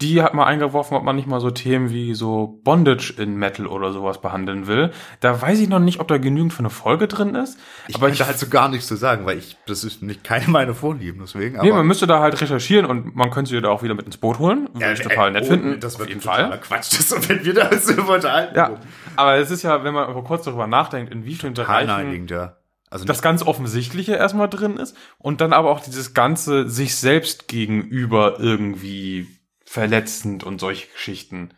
Die 0.00 0.22
hat 0.22 0.32
mal 0.32 0.44
eingeworfen, 0.44 0.96
ob 0.96 1.02
man 1.02 1.16
nicht 1.16 1.26
mal 1.26 1.40
so 1.40 1.50
Themen 1.50 1.90
wie 1.90 2.14
so 2.14 2.60
Bondage 2.62 3.14
in 3.18 3.34
Metal 3.34 3.66
oder 3.66 3.92
sowas 3.92 4.20
behandeln 4.20 4.68
will. 4.68 4.92
Da 5.18 5.42
weiß 5.42 5.58
ich 5.58 5.68
noch 5.68 5.80
nicht, 5.80 5.98
ob 5.98 6.06
da 6.06 6.18
genügend 6.18 6.52
für 6.52 6.60
eine 6.60 6.70
Folge 6.70 7.08
drin 7.08 7.34
ist. 7.34 7.58
Ich 7.88 7.96
aber 7.96 8.08
ich 8.08 8.18
da 8.18 8.26
halt 8.26 8.38
so 8.38 8.48
gar 8.48 8.68
nichts 8.68 8.86
zu 8.86 8.94
sagen, 8.94 9.26
weil 9.26 9.38
ich, 9.38 9.56
das 9.66 9.82
ist 9.82 10.02
nicht 10.02 10.22
keine 10.22 10.46
meiner 10.48 10.74
Vorlieben, 10.74 11.20
deswegen. 11.20 11.58
Nee, 11.60 11.72
man 11.72 11.84
müsste 11.84 12.06
da 12.06 12.20
halt 12.20 12.40
recherchieren 12.40 12.86
und 12.86 13.16
man 13.16 13.30
könnte 13.32 13.50
sie 13.50 13.60
da 13.60 13.70
auch 13.70 13.82
wieder 13.82 13.94
mit 13.94 14.06
ins 14.06 14.18
Boot 14.18 14.38
holen. 14.38 14.68
Würde 14.72 14.92
ich 14.92 15.00
total 15.00 15.32
nett 15.32 15.44
oh, 15.46 15.50
finden. 15.50 15.80
Das 15.80 15.98
wird 15.98 16.06
auf 16.06 16.08
jeden 16.10 16.20
Fall. 16.20 16.60
Quatsch, 16.60 16.92
das, 16.96 17.10
ist, 17.10 17.28
wenn 17.28 17.44
wir 17.44 17.54
da 17.54 17.76
so 17.76 18.00
unterhalten. 18.00 18.56
Ja, 18.56 18.76
aber 19.16 19.36
es 19.38 19.50
ist 19.50 19.64
ja, 19.64 19.82
wenn 19.82 19.94
man 19.94 20.12
kurz 20.22 20.44
darüber 20.44 20.68
nachdenkt, 20.68 21.12
in 21.12 21.24
wie 21.24 21.34
vielen 21.34 21.54
Bereichen 21.54 22.28
ja. 22.28 22.56
Also 22.90 23.04
das 23.04 23.20
ganz 23.20 23.42
Offensichtliche 23.42 24.14
erstmal 24.14 24.48
drin 24.48 24.76
ist 24.78 24.96
und 25.18 25.40
dann 25.40 25.52
aber 25.52 25.70
auch 25.70 25.80
dieses 25.80 26.14
ganze 26.14 26.68
sich 26.70 26.96
selbst 26.96 27.48
gegenüber 27.48 28.36
irgendwie 28.38 29.37
verletzend 29.68 30.44
und 30.44 30.60
solche 30.60 30.88
Geschichten. 30.92 31.50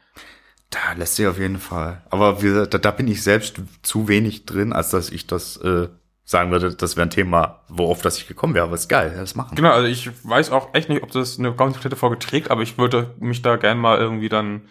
da 0.70 0.92
lässt 0.96 1.16
sich 1.16 1.26
auf 1.26 1.38
jeden 1.38 1.58
Fall. 1.58 2.02
Aber 2.10 2.42
wir, 2.42 2.66
da, 2.66 2.78
da 2.78 2.90
bin 2.90 3.08
ich 3.08 3.22
selbst 3.22 3.60
zu 3.82 4.08
wenig 4.08 4.46
drin, 4.46 4.72
als 4.72 4.90
dass 4.90 5.10
ich 5.10 5.26
das 5.26 5.56
äh, 5.58 5.88
sagen 6.24 6.50
würde, 6.52 6.74
das 6.74 6.96
wäre 6.96 7.06
ein 7.06 7.10
Thema, 7.10 7.64
worauf 7.68 8.02
das 8.02 8.18
ich 8.18 8.28
gekommen 8.28 8.54
wäre. 8.54 8.64
Aber 8.66 8.74
ist 8.74 8.88
geil, 8.88 9.14
das 9.16 9.34
machen. 9.34 9.56
Genau, 9.56 9.70
also 9.70 9.88
ich 9.88 10.10
weiß 10.24 10.50
auch 10.52 10.74
echt 10.74 10.88
nicht, 10.88 11.02
ob 11.02 11.10
das 11.10 11.38
eine 11.38 11.52
komplette 11.52 11.96
Folge 11.96 12.18
trägt, 12.18 12.50
aber 12.50 12.62
ich 12.62 12.78
würde 12.78 13.14
mich 13.18 13.42
da 13.42 13.56
gern 13.56 13.78
mal 13.78 13.98
irgendwie 13.98 14.28
dann 14.28 14.68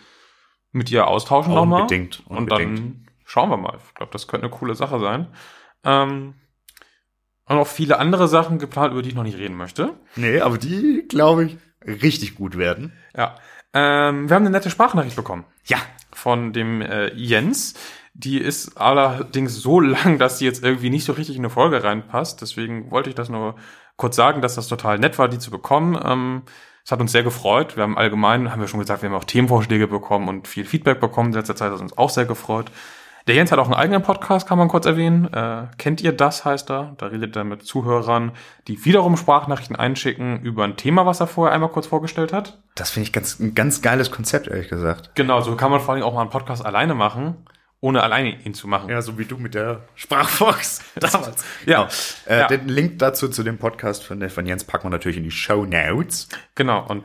mit 0.72 0.90
ihr 0.92 1.08
austauschen 1.08 1.54
nochmal. 1.54 1.82
Unbedingt, 1.82 2.24
Und 2.28 2.38
unbedingt. 2.38 2.78
dann 2.80 3.08
schauen 3.26 3.50
wir 3.50 3.58
mal. 3.58 3.78
Ich 3.88 3.94
glaube, 3.96 4.12
das 4.14 4.28
könnte 4.28 4.46
eine 4.48 4.56
coole 4.56 4.76
Sache 4.76 5.00
sein. 5.00 5.28
Ähm, 5.84 6.36
und 7.46 7.58
auch 7.58 7.68
viele 7.68 7.98
andere 8.00 8.28
Sachen 8.28 8.60
geplant, 8.60 8.92
über 8.94 9.02
die 9.02 9.10
ich 9.10 9.16
noch 9.16 9.24
nicht 9.24 9.38
reden 9.38 9.56
möchte. 9.58 9.96
Nee, 10.16 10.40
aber 10.40 10.58
die, 10.58 11.06
glaube 11.10 11.46
ich, 11.46 11.58
richtig 11.86 12.36
gut 12.36 12.58
werden. 12.58 12.94
Ja. 13.16 13.36
Ähm, 13.74 14.30
wir 14.30 14.36
haben 14.36 14.44
eine 14.44 14.50
nette 14.52 14.70
Sprachnachricht 14.70 15.16
bekommen 15.16 15.46
Ja. 15.66 15.78
von 16.12 16.54
dem 16.54 16.82
äh, 16.82 17.14
Jens. 17.14 17.76
Die 18.14 18.38
ist 18.40 18.78
allerdings 18.78 19.56
so 19.56 19.80
lang, 19.80 20.18
dass 20.18 20.40
sie 20.40 20.46
jetzt 20.46 20.64
irgendwie 20.64 20.90
nicht 20.90 21.06
so 21.06 21.14
richtig 21.14 21.36
in 21.36 21.42
eine 21.42 21.50
Folge 21.50 21.84
reinpasst. 21.84 22.42
Deswegen 22.42 22.92
wollte 22.92 23.10
ich 23.10 23.16
das 23.16 23.30
nur 23.30 23.56
kurz 23.96 24.16
sagen, 24.16 24.42
dass 24.42 24.56
das 24.56 24.68
total 24.68 24.98
nett 25.00 25.20
war, 25.20 25.28
die 25.30 25.40
zu 25.40 25.52
bekommen. 25.52 25.98
Ähm, 26.04 26.42
es 26.84 26.92
hat 26.92 27.02
uns 27.02 27.12
sehr 27.12 27.24
gefreut. 27.24 27.76
Wir 27.76 27.84
haben 27.84 27.98
allgemein, 27.98 28.52
haben 28.52 28.62
wir 28.62 28.68
schon 28.68 28.80
gesagt, 28.80 29.04
wir 29.04 29.10
haben 29.10 29.16
auch 29.16 29.24
Themenvorschläge 29.26 29.88
bekommen 29.88 30.28
und 30.28 30.48
viel 30.48 30.66
Feedback 30.66 31.00
bekommen 31.00 31.30
in 31.30 31.36
letzter 31.36 31.56
Zeit. 31.56 31.72
Das 31.72 31.80
hat 31.80 31.84
uns 31.84 31.98
auch 31.98 32.10
sehr 32.10 32.26
gefreut. 32.26 32.72
Der 33.30 33.36
Jens 33.36 33.52
hat 33.52 33.60
auch 33.60 33.66
einen 33.66 33.76
eigenen 33.76 34.02
Podcast, 34.02 34.48
kann 34.48 34.58
man 34.58 34.70
kurz 34.70 34.88
erwähnen. 34.88 35.32
Äh, 35.32 35.68
kennt 35.78 36.02
ihr 36.02 36.14
das, 36.14 36.46
heißt 36.46 36.72
er? 36.72 36.96
Da 36.98 37.06
redet 37.06 37.36
er 37.36 37.44
mit 37.44 37.64
Zuhörern, 37.64 38.32
die 38.68 38.84
wiederum 38.86 39.16
Sprachnachrichten 39.18 39.76
einschicken 39.76 40.42
über 40.42 40.64
ein 40.64 40.78
Thema, 40.78 41.06
was 41.06 41.20
er 41.20 41.28
vorher 41.28 41.54
einmal 41.54 41.70
kurz 41.70 41.86
vorgestellt 41.86 42.34
hat. 42.34 42.60
Das 42.74 42.90
finde 42.90 43.04
ich 43.06 43.14
ganz, 43.14 43.40
ein 43.40 43.54
ganz 43.54 43.84
geiles 43.84 44.10
Konzept, 44.10 44.48
ehrlich 44.48 44.68
gesagt. 44.68 45.12
Genau, 45.14 45.42
so 45.42 45.56
kann 45.56 45.70
man 45.70 45.80
vor 45.80 45.94
allem 45.94 46.02
auch 46.04 46.16
mal 46.16 46.22
einen 46.22 46.32
Podcast 46.32 46.66
alleine 46.66 46.96
machen, 46.96 47.46
ohne 47.82 48.02
alleine 48.02 48.36
ihn 48.44 48.56
zu 48.56 48.68
machen. 48.68 48.90
Ja, 48.90 49.04
so 49.04 49.20
wie 49.20 49.26
du 49.26 49.38
mit 49.38 49.54
der 49.54 49.84
Sprachfox 49.94 50.82
damals. 51.00 51.46
Ja. 51.68 51.88
Äh, 52.26 52.40
Ja. 52.40 52.48
Den 52.48 52.68
Link 52.68 52.98
dazu 52.98 53.30
zu 53.30 53.44
dem 53.44 53.60
Podcast 53.60 54.04
von, 54.04 54.20
der- 54.20 54.32
von 54.32 54.48
Jens 54.48 54.64
packen 54.64 54.86
wir 54.86 54.90
natürlich 54.90 55.18
in 55.18 55.24
die 55.24 55.30
Show 55.32 55.66
Notes. 55.66 56.30
Genau, 56.56 56.84
und 56.88 57.04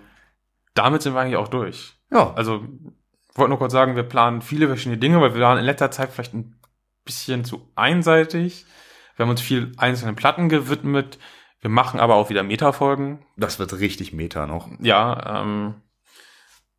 damit 0.73 1.03
sind 1.03 1.13
wir 1.15 1.21
eigentlich 1.21 1.37
auch 1.37 1.49
durch. 1.49 1.97
Ja, 2.11 2.33
Also, 2.35 2.63
wollte 3.35 3.51
nur 3.51 3.59
kurz 3.59 3.73
sagen, 3.73 3.97
wir 3.97 4.03
planen 4.05 4.43
viele 4.43 4.67
verschiedene 4.69 4.99
Dinge, 4.99 5.21
weil 5.21 5.35
wir 5.35 5.41
waren 5.43 5.59
in 5.59 5.65
letzter 5.65 5.91
Zeit 5.91 6.13
vielleicht 6.13 6.35
ein 6.35 6.59
bisschen 7.05 7.45
zu 7.45 7.71
einseitig. 7.75 8.65
Wir 9.17 9.25
haben 9.25 9.31
uns 9.31 9.41
viel 9.41 9.73
einzelnen 9.77 10.17
Platten 10.17 10.49
gewidmet. 10.49 11.19
Wir 11.61 11.71
machen 11.71 12.01
aber 12.01 12.17
auch 12.17 12.31
wieder 12.31 12.43
Meta-Folgen. 12.43 13.25
das 13.37 13.59
wird 13.59 13.73
richtig 13.79 14.13
Meta 14.13 14.47
noch. 14.47 14.69
Ja, 14.81 15.41
ähm, 15.43 15.75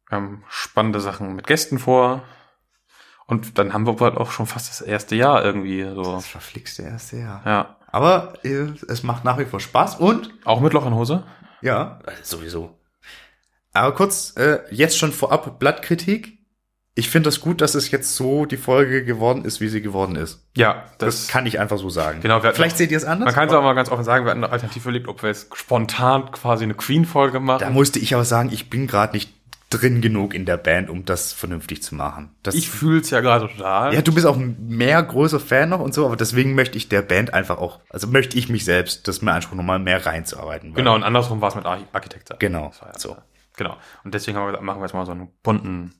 wir 0.07 0.17
haben 0.17 0.43
spannende 0.49 0.99
Sachen 0.99 1.35
mit 1.35 1.47
Gästen 1.47 1.79
vor. 1.79 2.23
Und 3.27 3.57
dann 3.57 3.73
haben 3.73 3.87
wir 3.87 3.97
halt 3.99 4.17
auch 4.17 4.31
schon 4.31 4.45
fast 4.45 4.69
das 4.69 4.81
erste 4.81 5.15
Jahr 5.15 5.43
irgendwie 5.43 5.81
so. 5.83 6.03
Das 6.03 6.27
verflixte 6.27 6.83
erste 6.83 7.17
Jahr. 7.17 7.41
Ja. 7.45 7.77
Aber 7.87 8.33
äh, 8.43 8.67
es 8.87 9.03
macht 9.03 9.23
nach 9.23 9.39
wie 9.39 9.45
vor 9.45 9.59
Spaß 9.59 9.95
und 9.95 10.31
Auch 10.45 10.59
mit 10.59 10.73
Loch 10.73 10.85
in 10.85 10.93
Hose? 10.93 11.23
ja, 11.61 11.99
sowieso. 12.21 12.77
Aber 13.73 13.93
kurz, 13.95 14.35
äh, 14.37 14.59
jetzt 14.69 14.97
schon 14.97 15.11
vorab 15.11 15.59
Blattkritik. 15.59 16.34
Ich 16.97 17.09
finde 17.09 17.27
das 17.27 17.41
gut, 17.41 17.59
dass 17.59 17.75
es 17.75 17.91
jetzt 17.91 18.15
so 18.15 18.45
die 18.45 18.55
Folge 18.55 19.03
geworden 19.03 19.43
ist, 19.43 19.59
wie 19.59 19.67
sie 19.67 19.81
geworden 19.81 20.15
ist. 20.15 20.45
Ja, 20.55 20.85
Das, 20.97 21.23
das, 21.23 21.27
kann 21.27 21.45
ich 21.45 21.59
einfach 21.59 21.77
so 21.77 21.89
sagen. 21.89 22.21
Genau, 22.21 22.41
hatten 22.41 22.55
Vielleicht 22.55 22.77
seht 22.77 22.89
ihr 22.89 22.97
es 22.97 23.03
anders. 23.03 23.25
Man 23.27 23.35
kann 23.35 23.49
es 23.49 23.53
auch 23.53 23.61
mal 23.61 23.73
ganz 23.73 23.89
offen 23.89 24.05
sagen, 24.05 24.23
wir 24.25 24.31
hatten 24.31 24.43
eine 24.45 24.51
Alternative 24.53 24.81
überlegt, 24.83 25.09
ob 25.09 25.21
wir 25.21 25.27
jetzt 25.29 25.53
spontan 25.55 26.31
quasi 26.31 26.63
eine 26.63 26.73
Queen-Folge 26.73 27.41
machen. 27.41 27.59
Da 27.59 27.69
musste 27.69 27.99
ich 27.99 28.13
aber 28.13 28.23
sagen, 28.23 28.49
ich 28.53 28.69
bin 28.69 28.87
gerade 28.87 29.13
nicht 29.13 29.33
drin 29.71 29.99
genug 29.99 30.33
in 30.33 30.45
der 30.45 30.55
Band, 30.55 30.89
um 30.89 31.03
das 31.03 31.33
vernünftig 31.33 31.83
zu 31.83 31.95
machen. 31.95 32.33
Das, 32.43 32.55
ich 32.55 32.69
fühl's 32.69 33.09
ja 33.09 33.19
gerade 33.19 33.49
total. 33.49 33.93
ja, 33.93 34.01
du 34.01 34.13
bist 34.13 34.25
auch 34.25 34.37
mehr 34.37 35.03
großer 35.03 35.39
Fan 35.41 35.69
noch 35.69 35.79
und 35.81 35.93
so, 35.93 36.05
aber 36.05 36.15
deswegen 36.15 36.55
möchte 36.55 36.77
ich 36.77 36.87
der 36.87 37.01
Band 37.01 37.33
einfach 37.33 37.57
auch, 37.57 37.81
also 37.89 38.07
möchte 38.07 38.37
ich 38.37 38.47
mich 38.47 38.63
selbst, 38.63 39.07
das 39.09 39.21
mir 39.21 39.33
Anspruch, 39.33 39.55
nochmal 39.55 39.79
mehr 39.79 40.05
reinzuarbeiten. 40.05 40.73
Genau, 40.75 40.95
und 40.95 41.03
andersrum 41.03 41.41
war 41.41 41.49
es 41.49 41.55
mit 41.55 41.65
Arch- 41.65 41.83
Architekt. 41.91 42.39
Genau, 42.39 42.67
Das 42.69 42.81
war 42.81 42.87
ja 42.93 42.99
so. 42.99 43.17
Genau. 43.57 43.75
Und 44.05 44.13
deswegen 44.13 44.37
haben 44.37 44.45
wir 44.45 44.51
gesagt, 44.51 44.63
machen 44.63 44.79
wir 44.79 44.85
jetzt 44.85 44.93
mal 44.93 45.05
so 45.05 45.11
einen 45.13 45.27
bunten 45.43 45.93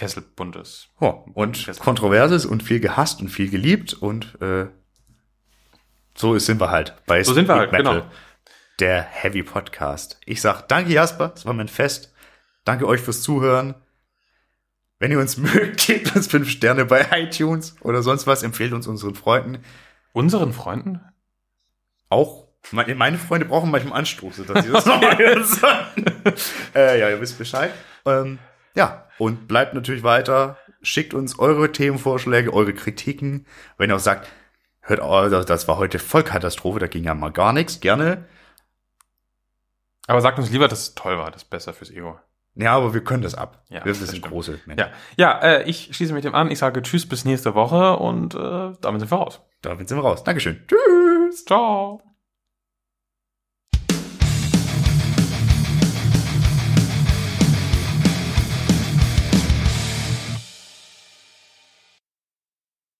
Kessel 0.00 0.22
buntes. 0.22 0.88
Ja, 0.98 1.08
und 1.34 1.78
Kontroverses 1.78 2.46
und 2.46 2.62
viel 2.62 2.80
gehasst 2.80 3.20
und 3.20 3.28
viel 3.28 3.50
geliebt 3.50 3.92
und 3.92 4.40
äh, 4.40 4.68
so 6.16 6.38
sind 6.38 6.58
wir 6.58 6.70
halt 6.70 6.94
bei 7.04 7.22
So 7.22 7.34
sind 7.34 7.48
wir 7.48 7.56
halt, 7.56 7.68
Speed 7.68 7.84
Metal, 7.84 8.00
genau. 8.00 8.12
der 8.78 9.02
Heavy 9.02 9.42
Podcast. 9.42 10.18
Ich 10.24 10.40
sag 10.40 10.62
danke 10.68 10.90
Jasper, 10.90 11.34
es 11.36 11.44
war 11.44 11.52
mein 11.52 11.68
Fest. 11.68 12.14
Danke 12.64 12.86
euch 12.86 13.02
fürs 13.02 13.20
Zuhören. 13.20 13.74
Wenn 14.98 15.10
ihr 15.10 15.18
uns 15.18 15.36
mögt, 15.36 15.86
gebt 15.86 16.16
uns 16.16 16.28
fünf 16.28 16.48
Sterne 16.48 16.86
bei 16.86 17.06
iTunes 17.12 17.76
oder 17.82 18.02
sonst 18.02 18.26
was, 18.26 18.42
empfehlt 18.42 18.72
uns 18.72 18.86
unseren 18.86 19.14
Freunden. 19.14 19.62
Unseren 20.14 20.54
Freunden? 20.54 21.02
Auch 22.08 22.48
meine, 22.70 22.94
meine 22.94 23.18
Freunde 23.18 23.44
brauchen 23.44 23.70
manchmal 23.70 23.98
Anstoße, 23.98 24.44
dass 24.44 24.64
sie 24.64 24.72
das 24.72 24.86
nochmal 24.86 25.18
hören 25.18 25.44
sollen. 25.44 26.34
äh, 26.74 26.98
ja, 26.98 27.10
ihr 27.10 27.20
wisst 27.20 27.36
Bescheid. 27.36 27.72
Ähm, 28.06 28.38
ja, 28.74 29.09
und 29.20 29.46
bleibt 29.48 29.74
natürlich 29.74 30.02
weiter. 30.02 30.56
Schickt 30.82 31.12
uns 31.12 31.38
eure 31.38 31.70
Themenvorschläge, 31.70 32.52
eure 32.52 32.72
Kritiken. 32.72 33.46
Wenn 33.76 33.90
ihr 33.90 33.96
auch 33.96 34.00
sagt, 34.00 34.28
hört, 34.80 35.00
oh, 35.02 35.42
das 35.42 35.68
war 35.68 35.76
heute 35.76 35.98
Vollkatastrophe, 35.98 36.78
da 36.78 36.86
ging 36.86 37.04
ja 37.04 37.14
mal 37.14 37.30
gar 37.30 37.52
nichts, 37.52 37.80
gerne. 37.80 38.24
Aber 40.06 40.20
sagt 40.20 40.38
uns 40.38 40.50
lieber, 40.50 40.68
dass 40.68 40.80
es 40.80 40.94
toll 40.94 41.18
war, 41.18 41.30
das 41.30 41.42
ist 41.42 41.50
besser 41.50 41.72
fürs 41.72 41.90
Ego. 41.90 42.18
Ja, 42.54 42.74
aber 42.74 42.94
wir 42.94 43.04
können 43.04 43.22
das 43.22 43.34
ab. 43.34 43.62
Ja, 43.68 43.84
wir 43.84 43.92
das 43.92 44.00
sind 44.00 44.22
große 44.22 44.58
Menschen. 44.66 44.90
Ja, 45.16 45.38
ja 45.38 45.38
äh, 45.38 45.62
ich 45.64 45.94
schließe 45.94 46.12
mit 46.12 46.24
dem 46.24 46.34
an. 46.34 46.50
Ich 46.50 46.58
sage 46.58 46.82
Tschüss 46.82 47.08
bis 47.08 47.24
nächste 47.24 47.54
Woche 47.54 47.96
und 47.96 48.34
äh, 48.34 48.72
damit 48.80 49.00
sind 49.00 49.10
wir 49.10 49.18
raus. 49.18 49.40
Damit 49.62 49.88
sind 49.88 49.98
wir 49.98 50.02
raus. 50.02 50.24
Dankeschön. 50.24 50.66
Tschüss. 50.66 51.44
Ciao. 51.44 52.09